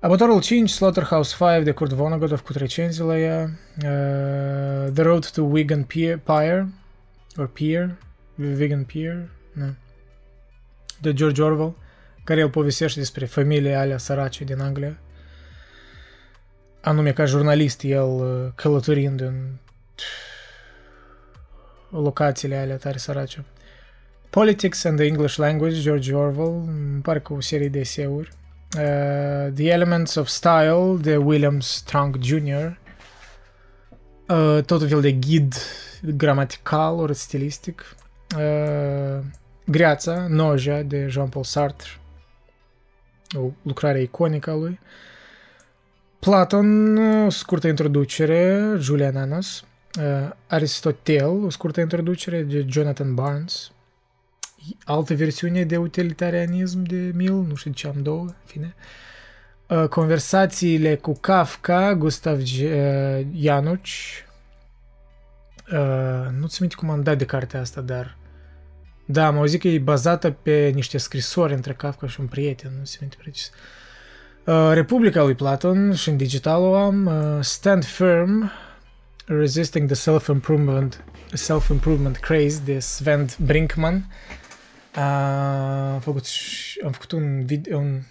Abătorul 0.00 0.40
5, 0.40 0.70
Slaughterhouse 0.70 1.36
5 1.38 1.64
de 1.64 1.70
Kurt 1.70 1.92
Vonnegut, 1.92 2.32
a 2.32 2.36
făcut 2.36 2.56
recenzii 2.56 3.04
la 3.04 3.18
ea. 3.18 3.42
Uh, 3.76 4.92
The 4.92 5.02
Road 5.02 5.30
to 5.30 5.42
Wigan 5.42 5.82
Pier, 5.82 6.18
Pier, 6.18 6.66
or 7.36 7.48
Pier, 7.48 7.96
Wigan 8.38 8.84
Pier, 8.84 9.28
nu. 9.52 9.74
De 11.00 11.12
George 11.12 11.42
Orwell, 11.42 11.74
care 12.24 12.40
el 12.40 12.50
povestește 12.50 12.98
despre 12.98 13.26
familiile 13.26 13.74
alea 13.74 13.98
sărace 13.98 14.44
din 14.44 14.60
Anglia 14.60 14.98
anume 16.86 17.12
ca 17.12 17.24
jurnalist, 17.24 17.82
el 17.82 18.08
uh, 18.08 18.52
călătorind 18.54 19.20
în 19.20 19.34
locațiile 21.90 22.56
alea 22.56 22.76
tare 22.76 22.98
sărace. 22.98 23.44
Politics 24.30 24.84
and 24.84 24.98
the 24.98 25.06
English 25.06 25.36
Language, 25.36 25.80
George 25.80 26.14
Orwell, 26.14 26.64
îmi 26.66 27.00
pare 27.02 27.20
că 27.20 27.32
o 27.32 27.40
serie 27.40 27.68
de 27.68 27.78
eseuri. 27.78 28.28
Uh, 28.76 29.52
the 29.54 29.70
Elements 29.70 30.14
of 30.14 30.26
Style, 30.26 30.96
de 31.00 31.16
William 31.16 31.60
Strunk 31.60 32.16
Jr., 32.22 32.78
uh, 34.28 34.62
tot 34.64 34.80
un 34.80 34.88
fel 34.88 35.00
de 35.00 35.12
ghid 35.12 35.54
gramatical, 36.02 36.98
ori 36.98 37.14
stilistic. 37.14 37.96
Uh, 38.36 39.24
Greața, 39.64 40.26
Noja, 40.28 40.82
de 40.82 41.06
Jean-Paul 41.08 41.44
Sartre, 41.44 41.88
o 43.34 43.50
lucrare 43.62 44.00
iconică 44.00 44.50
a 44.50 44.54
lui. 44.54 44.78
Uh, 44.82 45.14
Platon, 46.26 46.96
o 47.26 47.30
scurtă 47.30 47.68
introducere, 47.68 48.72
Julian 48.78 49.16
Annas. 49.16 49.64
Uh, 49.98 50.30
Aristotel, 50.46 51.44
o 51.44 51.50
scurtă 51.50 51.80
introducere 51.80 52.42
de 52.42 52.66
Jonathan 52.68 53.14
Barnes. 53.14 53.72
Altă 54.84 55.14
versiune 55.14 55.64
de 55.64 55.76
utilitarianism 55.76 56.82
de 56.82 57.10
Mill, 57.14 57.44
nu 57.48 57.54
știu 57.54 57.72
ce 57.72 57.86
am 57.86 58.02
două, 58.02 58.20
în 58.20 58.34
fine. 58.44 58.74
Uh, 59.68 59.88
conversațiile 59.88 60.96
cu 60.96 61.12
Kafka, 61.20 61.94
Gustav 61.94 62.40
Januci. 63.34 64.24
Uh, 65.72 66.26
nu-ți 66.38 66.60
minte 66.60 66.76
cum 66.76 66.90
am 66.90 67.02
dat 67.02 67.18
de 67.18 67.24
cartea 67.24 67.60
asta, 67.60 67.80
dar... 67.80 68.16
Da, 69.04 69.26
am 69.26 69.36
auzit 69.36 69.60
că 69.60 69.68
e 69.68 69.78
bazată 69.78 70.30
pe 70.30 70.70
niște 70.74 70.98
scrisori 70.98 71.54
între 71.54 71.72
Kafka 71.72 72.06
și 72.06 72.20
un 72.20 72.26
prieten, 72.26 72.72
nu-ți 72.78 72.98
minte 73.00 73.16
precis. 73.18 73.46
Uh, 73.46 73.54
Uh, 73.54 73.75
Republica 74.72 75.22
lui 75.22 75.34
Platon 75.34 75.94
și 75.94 76.08
în 76.08 76.16
digital 76.16 76.62
o 76.62 76.74
am 76.74 77.06
uh, 77.06 77.44
Stand 77.44 77.84
Firm 77.84 78.50
Resisting 79.24 79.86
the 79.86 79.94
Self-Improvement 79.94 81.04
Self-Improvement 81.32 82.16
Craze 82.16 82.60
de 82.64 82.78
Sven 82.78 83.26
Brinkman 83.38 83.94
uh, 84.96 85.02
am 85.92 86.00
făcut, 86.00 86.26
am 86.84 86.92
făcut 86.92 87.12
un, 87.12 87.44
video, 87.44 87.78
un 87.78 88.02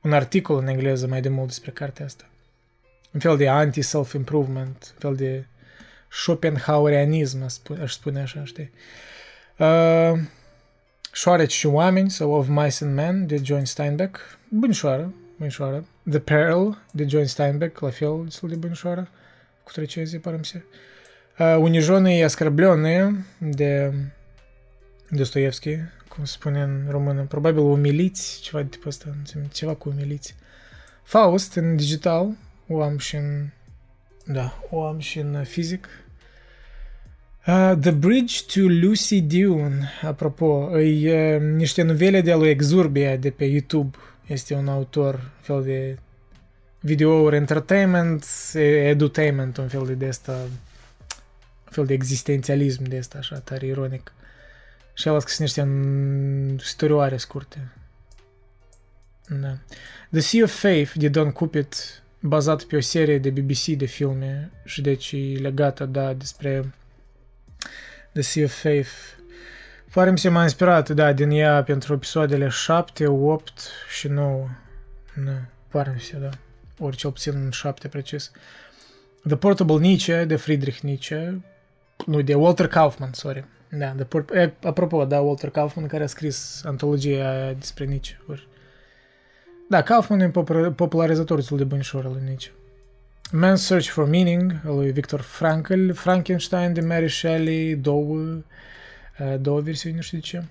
un 0.00 0.12
articol 0.12 0.58
în 0.58 0.66
engleză 0.66 1.06
mai 1.06 1.20
de 1.20 1.28
mult 1.28 1.48
despre 1.48 1.70
cartea 1.70 2.04
asta. 2.04 2.24
Un 3.12 3.20
fel 3.20 3.36
de 3.36 3.48
anti-self-improvement, 3.48 4.92
un 4.92 4.98
fel 4.98 5.16
de 5.16 5.46
Schopenhauerianism, 6.08 7.42
aș 7.82 7.92
spune 7.92 8.20
așa, 8.20 8.44
știi? 8.44 8.70
Uh, 9.56 10.18
Șoareci 11.12 11.52
și 11.52 11.66
oameni 11.66 12.10
sau 12.10 12.30
Of 12.30 12.46
Mice 12.48 12.84
and 12.84 12.94
Men 12.94 13.26
de 13.26 13.40
John 13.42 13.64
Steinbeck, 13.64 14.38
bunișoară, 14.48 15.12
bunișoară. 15.40 15.84
The 16.10 16.18
Pearl 16.18 16.68
de 16.92 17.06
John 17.08 17.24
Steinbeck, 17.24 17.78
la 17.78 17.90
fel 17.90 18.20
destul 18.24 18.48
de 18.48 18.54
bunișoară, 18.54 19.08
cu 19.62 19.70
recenzii, 19.74 20.18
pare 20.18 20.40
se. 20.42 20.62
Uh, 21.38 21.56
Unijonii 21.58 22.22
Ascărblioane 22.22 23.24
de 23.38 23.92
Dostoevski, 25.10 25.76
cum 26.08 26.24
se 26.24 26.32
spune 26.32 26.62
în 26.62 26.86
română, 26.88 27.22
probabil 27.22 27.60
umiliți, 27.60 28.40
ceva 28.40 28.62
de 28.62 28.68
tipul 28.68 28.88
ăsta, 28.88 29.16
ceva 29.52 29.74
cu 29.74 29.88
umiliți. 29.88 30.34
Faust 31.02 31.54
în 31.54 31.76
digital, 31.76 32.36
o 32.68 32.82
am 32.82 32.98
și 32.98 33.16
în, 33.16 33.48
da, 34.24 34.58
o 34.70 34.84
am 34.84 34.98
și 34.98 35.18
în 35.18 35.44
fizic. 35.44 35.88
Uh, 37.46 37.72
The 37.80 37.90
Bridge 37.90 38.36
to 38.54 38.60
Lucy 38.60 39.20
Dune, 39.20 39.90
apropo, 40.02 40.78
e 40.80 41.36
uh, 41.36 41.42
niște 41.42 41.82
novele 41.82 42.20
de-a 42.20 42.36
lui 42.36 42.48
Exurbia 42.48 43.16
de 43.16 43.30
pe 43.30 43.44
YouTube. 43.44 43.96
Este 44.30 44.54
un 44.54 44.68
autor, 44.68 45.30
fel 45.40 45.62
de 45.62 45.98
videouri 46.80 47.36
entertainment, 47.36 48.24
edutainment, 48.54 49.56
un 49.56 49.68
fel 49.68 49.86
de 49.86 49.94
de 49.94 50.06
asta, 50.06 50.32
un 50.32 51.70
fel 51.70 51.86
de 51.86 51.92
existențialism 51.92 52.82
de 52.82 52.98
asta, 52.98 53.18
așa, 53.18 53.38
tare 53.38 53.66
ironic. 53.66 54.12
Și 54.94 55.08
el 55.08 55.14
a 55.14 55.18
scris 55.18 55.38
niște 55.38 55.68
istorioare 56.56 57.16
scurte. 57.16 57.72
Da. 59.28 59.58
The 60.10 60.20
Sea 60.20 60.42
of 60.42 60.60
Faith 60.60 60.92
de 60.94 61.08
Don 61.08 61.32
Cupid, 61.32 61.74
bazat 62.20 62.62
pe 62.62 62.76
o 62.76 62.80
serie 62.80 63.18
de 63.18 63.30
BBC 63.30 63.64
de 63.64 63.86
filme 63.86 64.50
și 64.64 64.80
deci 64.80 65.14
legată, 65.40 65.84
da, 65.84 66.12
despre 66.12 66.74
The 68.12 68.22
Sea 68.22 68.44
of 68.44 68.60
Faith. 68.60 68.90
Pare 69.92 70.10
mi 70.10 70.18
se 70.18 70.28
m-a 70.28 70.42
inspirat, 70.42 70.90
da, 70.90 71.12
din 71.12 71.30
ea 71.30 71.62
pentru 71.62 71.92
episoadele 71.92 72.48
7, 72.48 73.06
8 73.06 73.52
și 73.98 74.08
9. 74.08 74.48
Da, 75.24 75.32
pare 75.68 75.90
mi 75.94 76.00
se, 76.00 76.16
da. 76.16 76.28
Ori 76.78 76.96
cel 76.96 77.10
puțin 77.10 77.50
7 77.50 77.88
precis. 77.88 78.30
The 79.26 79.36
Portable 79.36 79.76
Nietzsche 79.76 80.24
de 80.24 80.36
Friedrich 80.36 80.80
Nietzsche, 80.80 81.40
nu, 82.06 82.22
de 82.22 82.34
Walter 82.34 82.66
Kaufman, 82.68 83.12
sorry. 83.12 83.44
Da, 83.68 83.92
de 83.96 84.04
port- 84.04 84.34
e, 84.34 84.52
apropo, 84.62 85.04
da, 85.04 85.20
Walter 85.20 85.50
Kaufman 85.50 85.86
care 85.86 86.02
a 86.02 86.06
scris 86.06 86.62
antologia 86.64 87.30
aia 87.30 87.52
despre 87.52 87.84
Nietzsche. 87.84 88.20
Ori. 88.28 88.48
Da, 89.68 89.82
Kaufman 89.82 90.20
e 90.20 90.24
un 90.34 90.72
popularizator 90.72 91.42
de 91.42 91.64
bunișor 91.64 92.04
al 92.04 92.12
lui 92.12 92.22
Nietzsche. 92.24 92.50
Man's 93.32 93.64
Search 93.64 93.88
for 93.88 94.08
Meaning 94.08 94.52
al 94.66 94.74
lui 94.74 94.90
Victor 94.92 95.20
Frankl, 95.20 95.92
Frankenstein 95.92 96.72
de 96.72 96.80
Mary 96.80 97.08
Shelley, 97.08 97.74
două, 97.74 98.42
două 99.40 99.60
versiuni, 99.60 99.94
nu 99.94 100.00
știu 100.00 100.18
de 100.18 100.24
ce. 100.24 100.42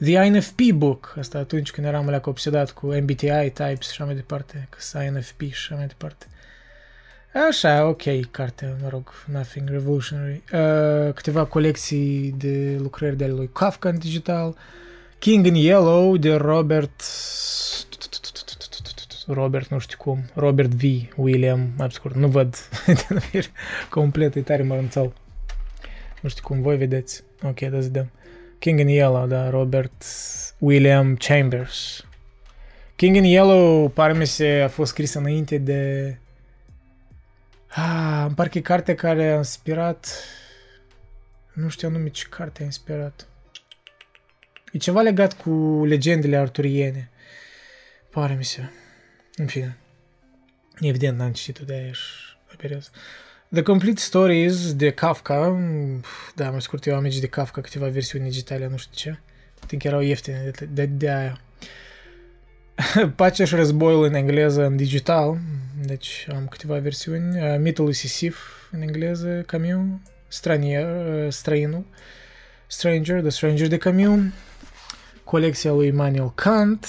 The 0.00 0.24
INFP 0.24 0.60
Book, 0.74 1.14
asta 1.18 1.38
atunci 1.38 1.70
când 1.70 1.86
eram 1.86 2.06
alea 2.06 2.20
obsedat 2.24 2.70
cu 2.70 2.86
MBTI 2.86 3.50
types 3.52 3.80
și 3.80 3.90
așa 3.90 4.04
mai 4.04 4.14
departe, 4.14 4.68
că 4.70 5.02
INFP 5.02 5.40
și 5.40 5.52
așa 5.52 5.74
mai 5.74 5.86
departe. 5.86 6.26
Așa, 7.48 7.86
ok, 7.86 8.30
carte, 8.30 8.76
mă 8.82 8.88
rog, 8.88 9.12
nothing 9.32 9.68
revolutionary. 9.68 10.42
Uh, 10.52 11.12
câteva 11.12 11.44
colecții 11.44 12.34
de 12.38 12.76
lucrări 12.80 13.16
de 13.16 13.24
ale 13.24 13.32
lui 13.32 13.50
Kafka 13.52 13.88
în 13.88 13.98
digital. 13.98 14.56
King 15.18 15.46
in 15.46 15.54
Yellow 15.54 16.16
de 16.16 16.34
Robert... 16.34 17.02
Robert, 19.26 19.68
nu 19.68 19.78
știu 19.78 19.98
cum. 19.98 20.24
Robert 20.34 20.70
V. 20.70 20.82
William, 21.16 21.72
mai 21.76 21.90
scurt, 21.90 22.14
nu 22.14 22.28
văd 22.28 22.56
denumiri 23.08 23.50
complet, 23.90 24.34
e 24.34 24.40
tare 24.40 24.62
mărânțău. 24.62 25.12
Nu 26.20 26.28
știu 26.28 26.42
cum 26.46 26.62
voi 26.62 26.76
vedeți. 26.76 27.22
Ok, 27.42 27.60
da 27.60 27.78
vedem. 27.78 28.10
King 28.58 28.80
in 28.80 28.88
Yellow, 28.88 29.26
da, 29.26 29.50
Robert 29.50 30.04
William 30.58 31.16
Chambers. 31.16 32.06
King 32.96 33.16
in 33.16 33.24
Yellow, 33.24 33.88
pare 33.88 34.12
mi 34.12 34.26
se 34.26 34.60
a 34.64 34.68
fost 34.68 34.90
scris 34.90 35.14
înainte 35.14 35.58
de 35.58 36.16
Ah, 37.74 38.24
îmi 38.26 38.34
parcă 38.34 38.58
e 38.58 38.60
carte 38.60 38.94
care 38.94 39.32
a 39.32 39.36
inspirat... 39.36 40.24
Nu 41.52 41.68
știu 41.68 41.88
anume 41.88 42.08
ce 42.08 42.26
carte 42.28 42.62
a 42.62 42.64
inspirat. 42.64 43.26
E 44.72 44.78
ceva 44.78 45.00
legat 45.00 45.32
cu 45.32 45.82
legendele 45.84 46.36
arturiene. 46.36 47.10
Pare 48.10 48.34
mi 48.34 48.44
se. 48.44 48.70
În 49.36 49.46
fine. 49.46 49.76
Evident, 50.80 51.18
n-am 51.18 51.32
citit-o 51.32 51.64
de 51.64 51.74
aia 51.74 51.92
și 51.92 52.36
The 53.54 53.62
Complete 53.62 54.00
Stories 54.00 54.74
de 54.74 54.90
Kafka. 54.90 55.58
Da, 56.34 56.50
mai 56.50 56.62
scurt, 56.62 56.86
eu 56.86 56.94
am 56.94 57.08
de 57.20 57.26
Kafka 57.26 57.60
câteva 57.60 57.88
versiuni 57.88 58.24
digitale, 58.24 58.68
nu 58.68 58.76
știu 58.76 58.92
ce. 58.94 59.18
Cred 59.66 59.80
că 59.80 59.86
erau 59.86 60.00
ieftine 60.00 60.50
de, 60.58 60.68
de, 60.72 60.86
de 60.86 61.10
aia. 61.10 61.40
Pacea 63.16 63.44
și 63.44 63.54
războiul 63.54 64.04
în 64.04 64.14
engleză 64.14 64.64
în 64.64 64.76
digital, 64.76 65.38
deci 65.84 66.26
am 66.34 66.46
câteva 66.50 66.78
versiuni. 66.78 67.58
Mitul 67.58 67.84
lui 67.84 67.92
Sisif 67.92 68.38
în 68.70 68.80
engleză, 68.80 69.42
Camus, 69.46 70.00
Stranier, 70.28 70.86
Străinul, 71.30 71.84
Stranger, 72.66 73.20
The 73.20 73.30
Stranger 73.30 73.66
de 73.68 73.76
Camus, 73.76 74.20
colecția 75.24 75.72
lui 75.72 75.86
Immanuel 75.86 76.32
Kant 76.34 76.86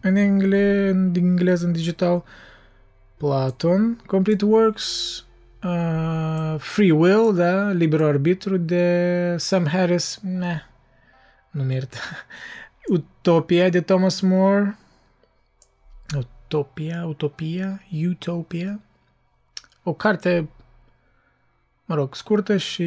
în, 0.00 0.16
engle, 0.16 0.88
în 0.88 1.12
engleză 1.16 1.66
în 1.66 1.72
digital, 1.72 2.24
Platon, 3.16 4.02
Complete 4.06 4.44
Works, 4.44 5.20
uh, 5.66 6.60
Free 6.60 6.90
Will, 6.90 7.34
da, 7.34 7.70
Liber 7.70 8.02
Arbitru 8.02 8.56
de 8.56 9.34
Sam 9.38 9.66
Harris, 9.66 10.18
ne, 10.22 10.62
nu 11.50 11.62
merită. 11.62 11.96
Utopia 12.98 13.68
de 13.68 13.80
Thomas 13.80 14.20
More, 14.20 14.78
Utopia, 16.16 17.06
Utopia, 17.06 17.82
Utopia. 18.08 18.80
O 19.82 19.92
carte, 19.92 20.48
mă 21.84 21.94
rog, 21.94 22.14
scurtă 22.14 22.56
și 22.56 22.84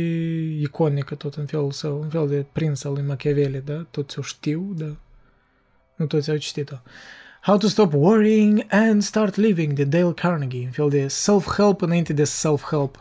iconică 0.61 1.15
tot 1.15 1.33
în 1.33 1.45
felul 1.45 1.71
său, 1.71 1.99
un 1.99 2.09
fel 2.09 2.27
de 2.27 2.45
prins 2.51 2.83
al 2.83 2.93
lui 2.93 3.03
Machiavelli, 3.03 3.61
da? 3.61 3.85
Toți 3.91 4.19
o 4.19 4.21
știu, 4.21 4.73
da? 4.75 4.95
Nu 5.95 6.05
toți 6.05 6.29
au 6.29 6.37
citit-o. 6.37 6.75
How 7.41 7.57
to 7.57 7.67
Stop 7.67 7.93
Worrying 7.93 8.65
and 8.69 9.01
Start 9.01 9.37
Living 9.37 9.73
de 9.73 9.85
Dale 9.85 10.13
Carnegie, 10.13 10.69
fel 10.71 10.89
de 10.89 11.07
self-help 11.07 11.81
and 11.81 11.91
înainte 11.91 12.13
de 12.13 12.23
self-help. 12.23 12.97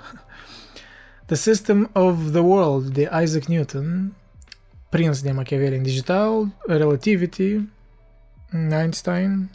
The 1.27 1.35
System 1.35 1.91
of 1.93 2.31
the 2.31 2.41
World 2.41 2.93
de 2.93 3.11
Isaac 3.23 3.45
Newton, 3.45 4.15
prins 4.89 5.23
de 5.23 5.33
Machiavelli 5.33 5.77
în 5.77 5.83
digital, 5.83 6.49
Relativity, 6.67 7.69
Einstein, 8.71 9.51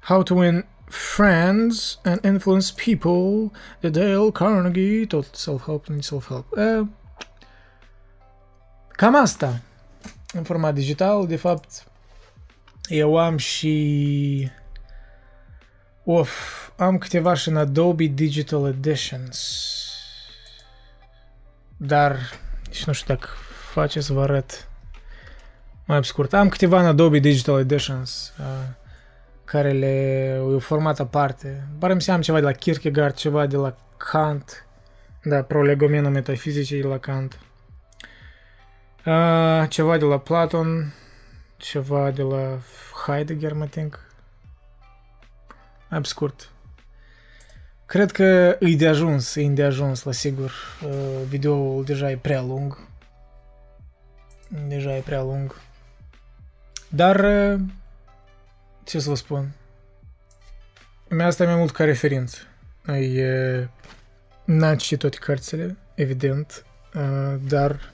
How 0.00 0.22
to 0.22 0.34
Win 0.34 0.64
Friends 0.88 1.98
and 2.04 2.24
Influence 2.24 2.72
People 2.84 3.50
de 3.80 3.88
Dale 3.88 4.30
Carnegie, 4.30 5.06
tot 5.06 5.34
self-help, 5.34 5.86
nu 5.86 6.00
self-help. 6.00 6.46
Uh, 6.50 6.86
cam 8.90 9.14
asta. 9.14 9.60
În 10.32 10.42
format 10.42 10.74
digital, 10.74 11.26
de 11.26 11.36
fapt, 11.36 11.89
eu 12.90 13.18
am 13.18 13.36
și... 13.36 14.48
Of, 16.04 16.30
am 16.76 16.98
câteva 16.98 17.34
și 17.34 17.48
în 17.48 17.56
Adobe 17.56 18.04
Digital 18.04 18.66
Editions. 18.66 19.66
Dar, 21.76 22.16
și 22.70 22.84
nu 22.86 22.92
știu 22.92 23.14
dacă 23.14 23.28
face 23.72 24.00
să 24.00 24.12
vă 24.12 24.22
arăt 24.22 24.68
mai 25.86 26.04
scurt. 26.04 26.32
Am 26.32 26.48
câteva 26.48 26.80
în 26.80 26.86
Adobe 26.86 27.18
Digital 27.18 27.58
Editions. 27.58 28.32
Uh, 28.38 28.78
care 29.44 29.70
le 29.70 30.36
au 30.40 30.58
format 30.58 30.98
aparte. 30.98 31.66
Pare 31.78 31.94
mi 31.94 32.02
se 32.02 32.12
am 32.12 32.20
ceva 32.20 32.38
de 32.38 32.44
la 32.44 32.52
Kierkegaard, 32.52 33.14
ceva 33.14 33.46
de 33.46 33.56
la 33.56 33.76
Kant, 33.96 34.66
da, 35.22 35.42
prolegomena 35.42 36.08
metafizicii 36.08 36.80
de 36.80 36.86
la 36.86 36.98
Kant. 36.98 37.38
Uh, 39.06 39.68
ceva 39.68 39.96
de 39.98 40.04
la 40.04 40.18
Platon, 40.18 40.94
ceva 41.60 42.10
de 42.10 42.22
la 42.22 42.58
Heidegger, 43.06 43.52
mă 43.52 43.66
think. 43.66 44.06
Mai 45.88 46.04
scurt. 46.04 46.50
Cred 47.86 48.10
că 48.10 48.56
e 48.60 48.76
de 48.76 48.88
ajuns, 48.88 49.34
e 49.34 49.48
de 49.48 49.62
ajuns, 49.62 50.02
la 50.02 50.12
sigur. 50.12 50.52
Uh, 50.84 51.20
videoul 51.28 51.84
deja 51.84 52.10
e 52.10 52.16
prea 52.16 52.40
lung. 52.40 52.78
Deja 54.68 54.96
e 54.96 55.00
prea 55.00 55.22
lung. 55.22 55.60
Dar 56.88 57.20
uh, 57.20 57.60
ce 58.84 59.00
să 59.00 59.08
vă 59.08 59.14
spun? 59.14 59.52
Mea 61.08 61.26
asta 61.26 61.42
e 61.42 61.46
mai 61.46 61.56
mult 61.56 61.70
ca 61.70 61.84
referință. 61.84 62.38
E, 62.86 63.68
n-am 64.44 64.76
citit 64.76 64.98
toate 64.98 65.16
cărțile, 65.16 65.76
evident, 65.94 66.64
dar 67.40 67.92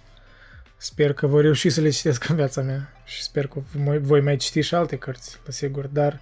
Sper 0.76 1.12
că 1.12 1.26
voi 1.26 1.42
reuși 1.42 1.70
să 1.70 1.80
le 1.80 1.88
citesc 1.88 2.28
în 2.28 2.36
viața 2.36 2.62
mea 2.62 2.95
și 3.06 3.22
sper 3.22 3.46
că 3.46 3.60
voi 4.00 4.20
mai 4.20 4.36
citi 4.36 4.60
și 4.60 4.74
alte 4.74 4.96
cărți, 4.96 5.40
la 5.44 5.50
sigur, 5.50 5.86
dar 5.86 6.20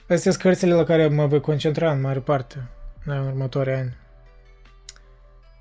astea 0.00 0.16
sunt 0.18 0.36
cărțile 0.36 0.74
la 0.74 0.84
care 0.84 1.08
mă 1.08 1.26
voi 1.26 1.40
concentra 1.40 1.92
în 1.92 2.00
mare 2.00 2.18
parte 2.18 2.68
în 3.04 3.26
următorii 3.26 3.72
ani. 3.72 3.96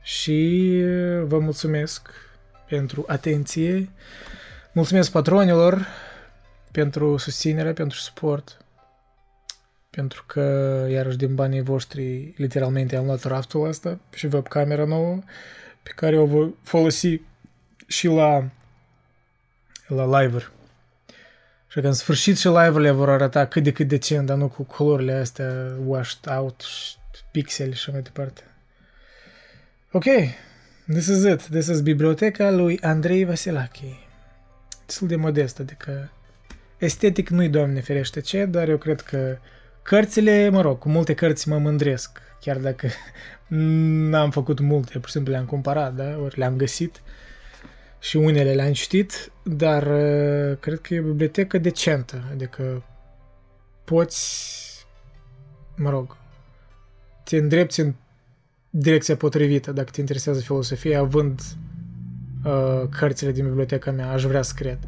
Și 0.01 0.82
vă 1.24 1.40
mulțumesc 1.40 2.09
pentru 2.67 3.03
atenție, 3.08 3.90
mulțumesc 4.72 5.11
patronilor 5.11 5.88
pentru 6.72 7.17
susținere, 7.17 7.74
pentru 7.74 7.98
suport, 7.98 8.58
pentru 9.90 10.24
că, 10.27 10.42
iarăși, 10.90 11.17
din 11.17 11.35
banii 11.35 11.61
voștri, 11.61 12.34
literalmente 12.38 12.95
am 12.95 13.06
luat 13.06 13.24
raftul 13.24 13.67
ăsta 13.67 14.00
și 14.14 14.26
webcamera 14.26 14.85
nouă, 14.85 15.19
pe 15.84 15.92
care 15.95 16.17
o 16.17 16.26
voi 16.26 16.56
folosi 16.64 17.22
și 17.88 18.08
la, 18.08 18.50
la 19.88 20.22
live-uri. 20.22 20.51
Și 21.67 21.80
că 21.80 21.88
în 21.88 21.93
sfârșit 21.93 22.38
și 22.38 22.48
live-urile 22.48 22.91
vor 22.91 23.09
arăta 23.09 23.45
cât 23.45 23.64
de 23.64 23.72
cât 23.72 23.88
decent, 23.88 24.25
dar 24.25 24.38
nu 24.38 24.48
cu 24.48 24.64
culorile 24.64 25.14
astea 25.14 25.75
washed 25.85 26.38
out, 26.38 26.64
pixeli 27.32 27.75
și 27.75 27.91
mai 27.91 28.01
departe. 28.01 28.41
Ok, 29.91 30.06
this 30.88 31.07
is 31.07 31.24
it. 31.24 31.41
This 31.41 31.67
is 31.67 31.82
biblioteca 31.82 32.51
lui 32.51 32.80
Andrei 32.82 33.25
Vasilache. 33.25 33.98
Destul 34.85 35.07
de 35.07 35.16
modest, 35.16 35.59
adică 35.59 36.11
estetic 36.77 37.30
nu-i 37.30 37.49
doamne 37.49 37.82
ferește 37.82 38.19
ce, 38.19 38.45
dar 38.45 38.69
eu 38.69 38.77
cred 38.77 39.01
că 39.01 39.38
cărțile, 39.82 40.49
mă 40.49 40.61
rog, 40.61 40.80
cu 40.80 40.90
multe 40.90 41.14
cărți 41.14 41.49
mă 41.49 41.57
mândresc, 41.57 42.22
chiar 42.41 42.57
dacă 42.57 42.88
n-am 44.09 44.32
făcut 44.32 44.59
multe, 44.59 44.99
pur 44.99 45.06
și 45.06 45.11
simplu 45.11 45.32
le-am 45.32 45.45
cumpărat, 45.45 45.93
da, 45.93 46.17
ori 46.17 46.38
le-am 46.38 46.56
găsit 46.56 47.01
și 48.00 48.17
unele 48.17 48.53
le-am 48.53 48.74
citit, 48.74 49.32
dar 49.43 49.84
uh, 49.84 50.58
cred 50.59 50.80
că 50.80 50.93
e 50.93 51.00
o 51.00 51.03
bibliotecă 51.03 51.58
decentă, 51.58 52.24
adică 52.32 52.84
poți, 53.84 54.85
mă 55.76 55.90
rog, 55.90 56.17
te 57.24 57.38
îndrepți 57.38 57.80
în 57.80 57.93
direcția 58.69 59.16
potrivită 59.16 59.72
dacă 59.72 59.90
te 59.92 60.00
interesează 60.00 60.40
filosofia, 60.40 61.00
având 61.00 61.42
uh, 62.45 62.82
cărțile 62.90 63.32
din 63.32 63.45
biblioteca 63.45 63.92
mea, 63.92 64.11
aș 64.11 64.24
vrea 64.24 64.42
să 64.42 64.53
cred. 64.56 64.80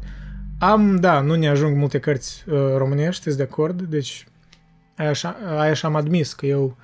Am, 0.58 0.96
da, 0.96 1.20
nu 1.20 1.34
ne 1.34 1.48
ajung 1.48 1.76
multe 1.76 1.98
cărți 1.98 2.44
uh, 2.48 2.54
românești, 2.76 3.22
sunt 3.22 3.36
de 3.36 3.42
acord, 3.42 3.82
deci 3.82 4.26
aia 4.96 5.08
așa, 5.08 5.36
aia 5.46 5.70
așa 5.70 5.88
am 5.88 5.96
admis 5.96 6.32
că 6.32 6.46
eu, 6.46 6.76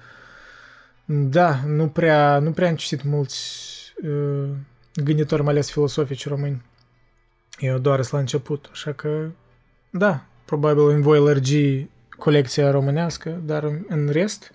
da, 1.05 1.61
nu 1.67 1.89
prea, 1.89 2.39
nu 2.39 2.51
prea 2.51 2.69
am 2.69 2.77
citit 2.77 3.05
mulți 3.05 3.39
uh, 4.03 4.49
gânditori, 5.05 5.43
mai 5.43 5.53
ales 5.53 5.71
filosofici 5.71 6.29
români. 6.29 6.63
Eu 7.59 7.79
doar 7.79 8.01
sunt 8.01 8.13
la 8.13 8.19
început, 8.19 8.69
așa 8.73 8.93
că, 8.93 9.29
da, 9.91 10.25
probabil 10.45 10.89
îmi 10.89 11.03
voi 11.03 11.19
lărgi 11.19 11.87
colecția 12.19 12.71
românească, 12.71 13.41
dar 13.45 13.65
în 13.89 14.09
rest, 14.11 14.53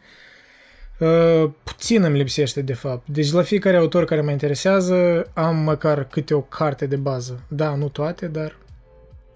uh, 1.00 1.50
puțin 1.64 2.04
îmi 2.04 2.18
lipsește 2.18 2.62
de 2.62 2.74
fapt. 2.74 3.08
Deci 3.08 3.32
la 3.32 3.42
fiecare 3.42 3.78
autor 3.78 4.06
care 4.06 4.22
mă 4.22 4.32
interesează 4.32 5.30
am 5.34 5.56
măcar 5.56 6.04
câte 6.04 6.34
o 6.34 6.42
carte 6.42 6.86
de 6.86 6.96
bază. 6.96 7.44
Da, 7.48 7.76
nu 7.76 7.90
toate, 7.90 8.28
dar 8.28 8.58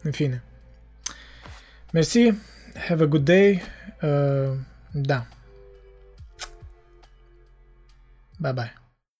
în 0.01 0.11
fine. 0.11 0.43
Mersi, 1.92 2.34
have 2.88 3.03
a 3.03 3.08
good 3.08 3.25
day. 3.25 3.61
Uh, 4.01 4.58
da. 4.92 5.25
Bye 8.38 8.51
bye. 8.51 8.85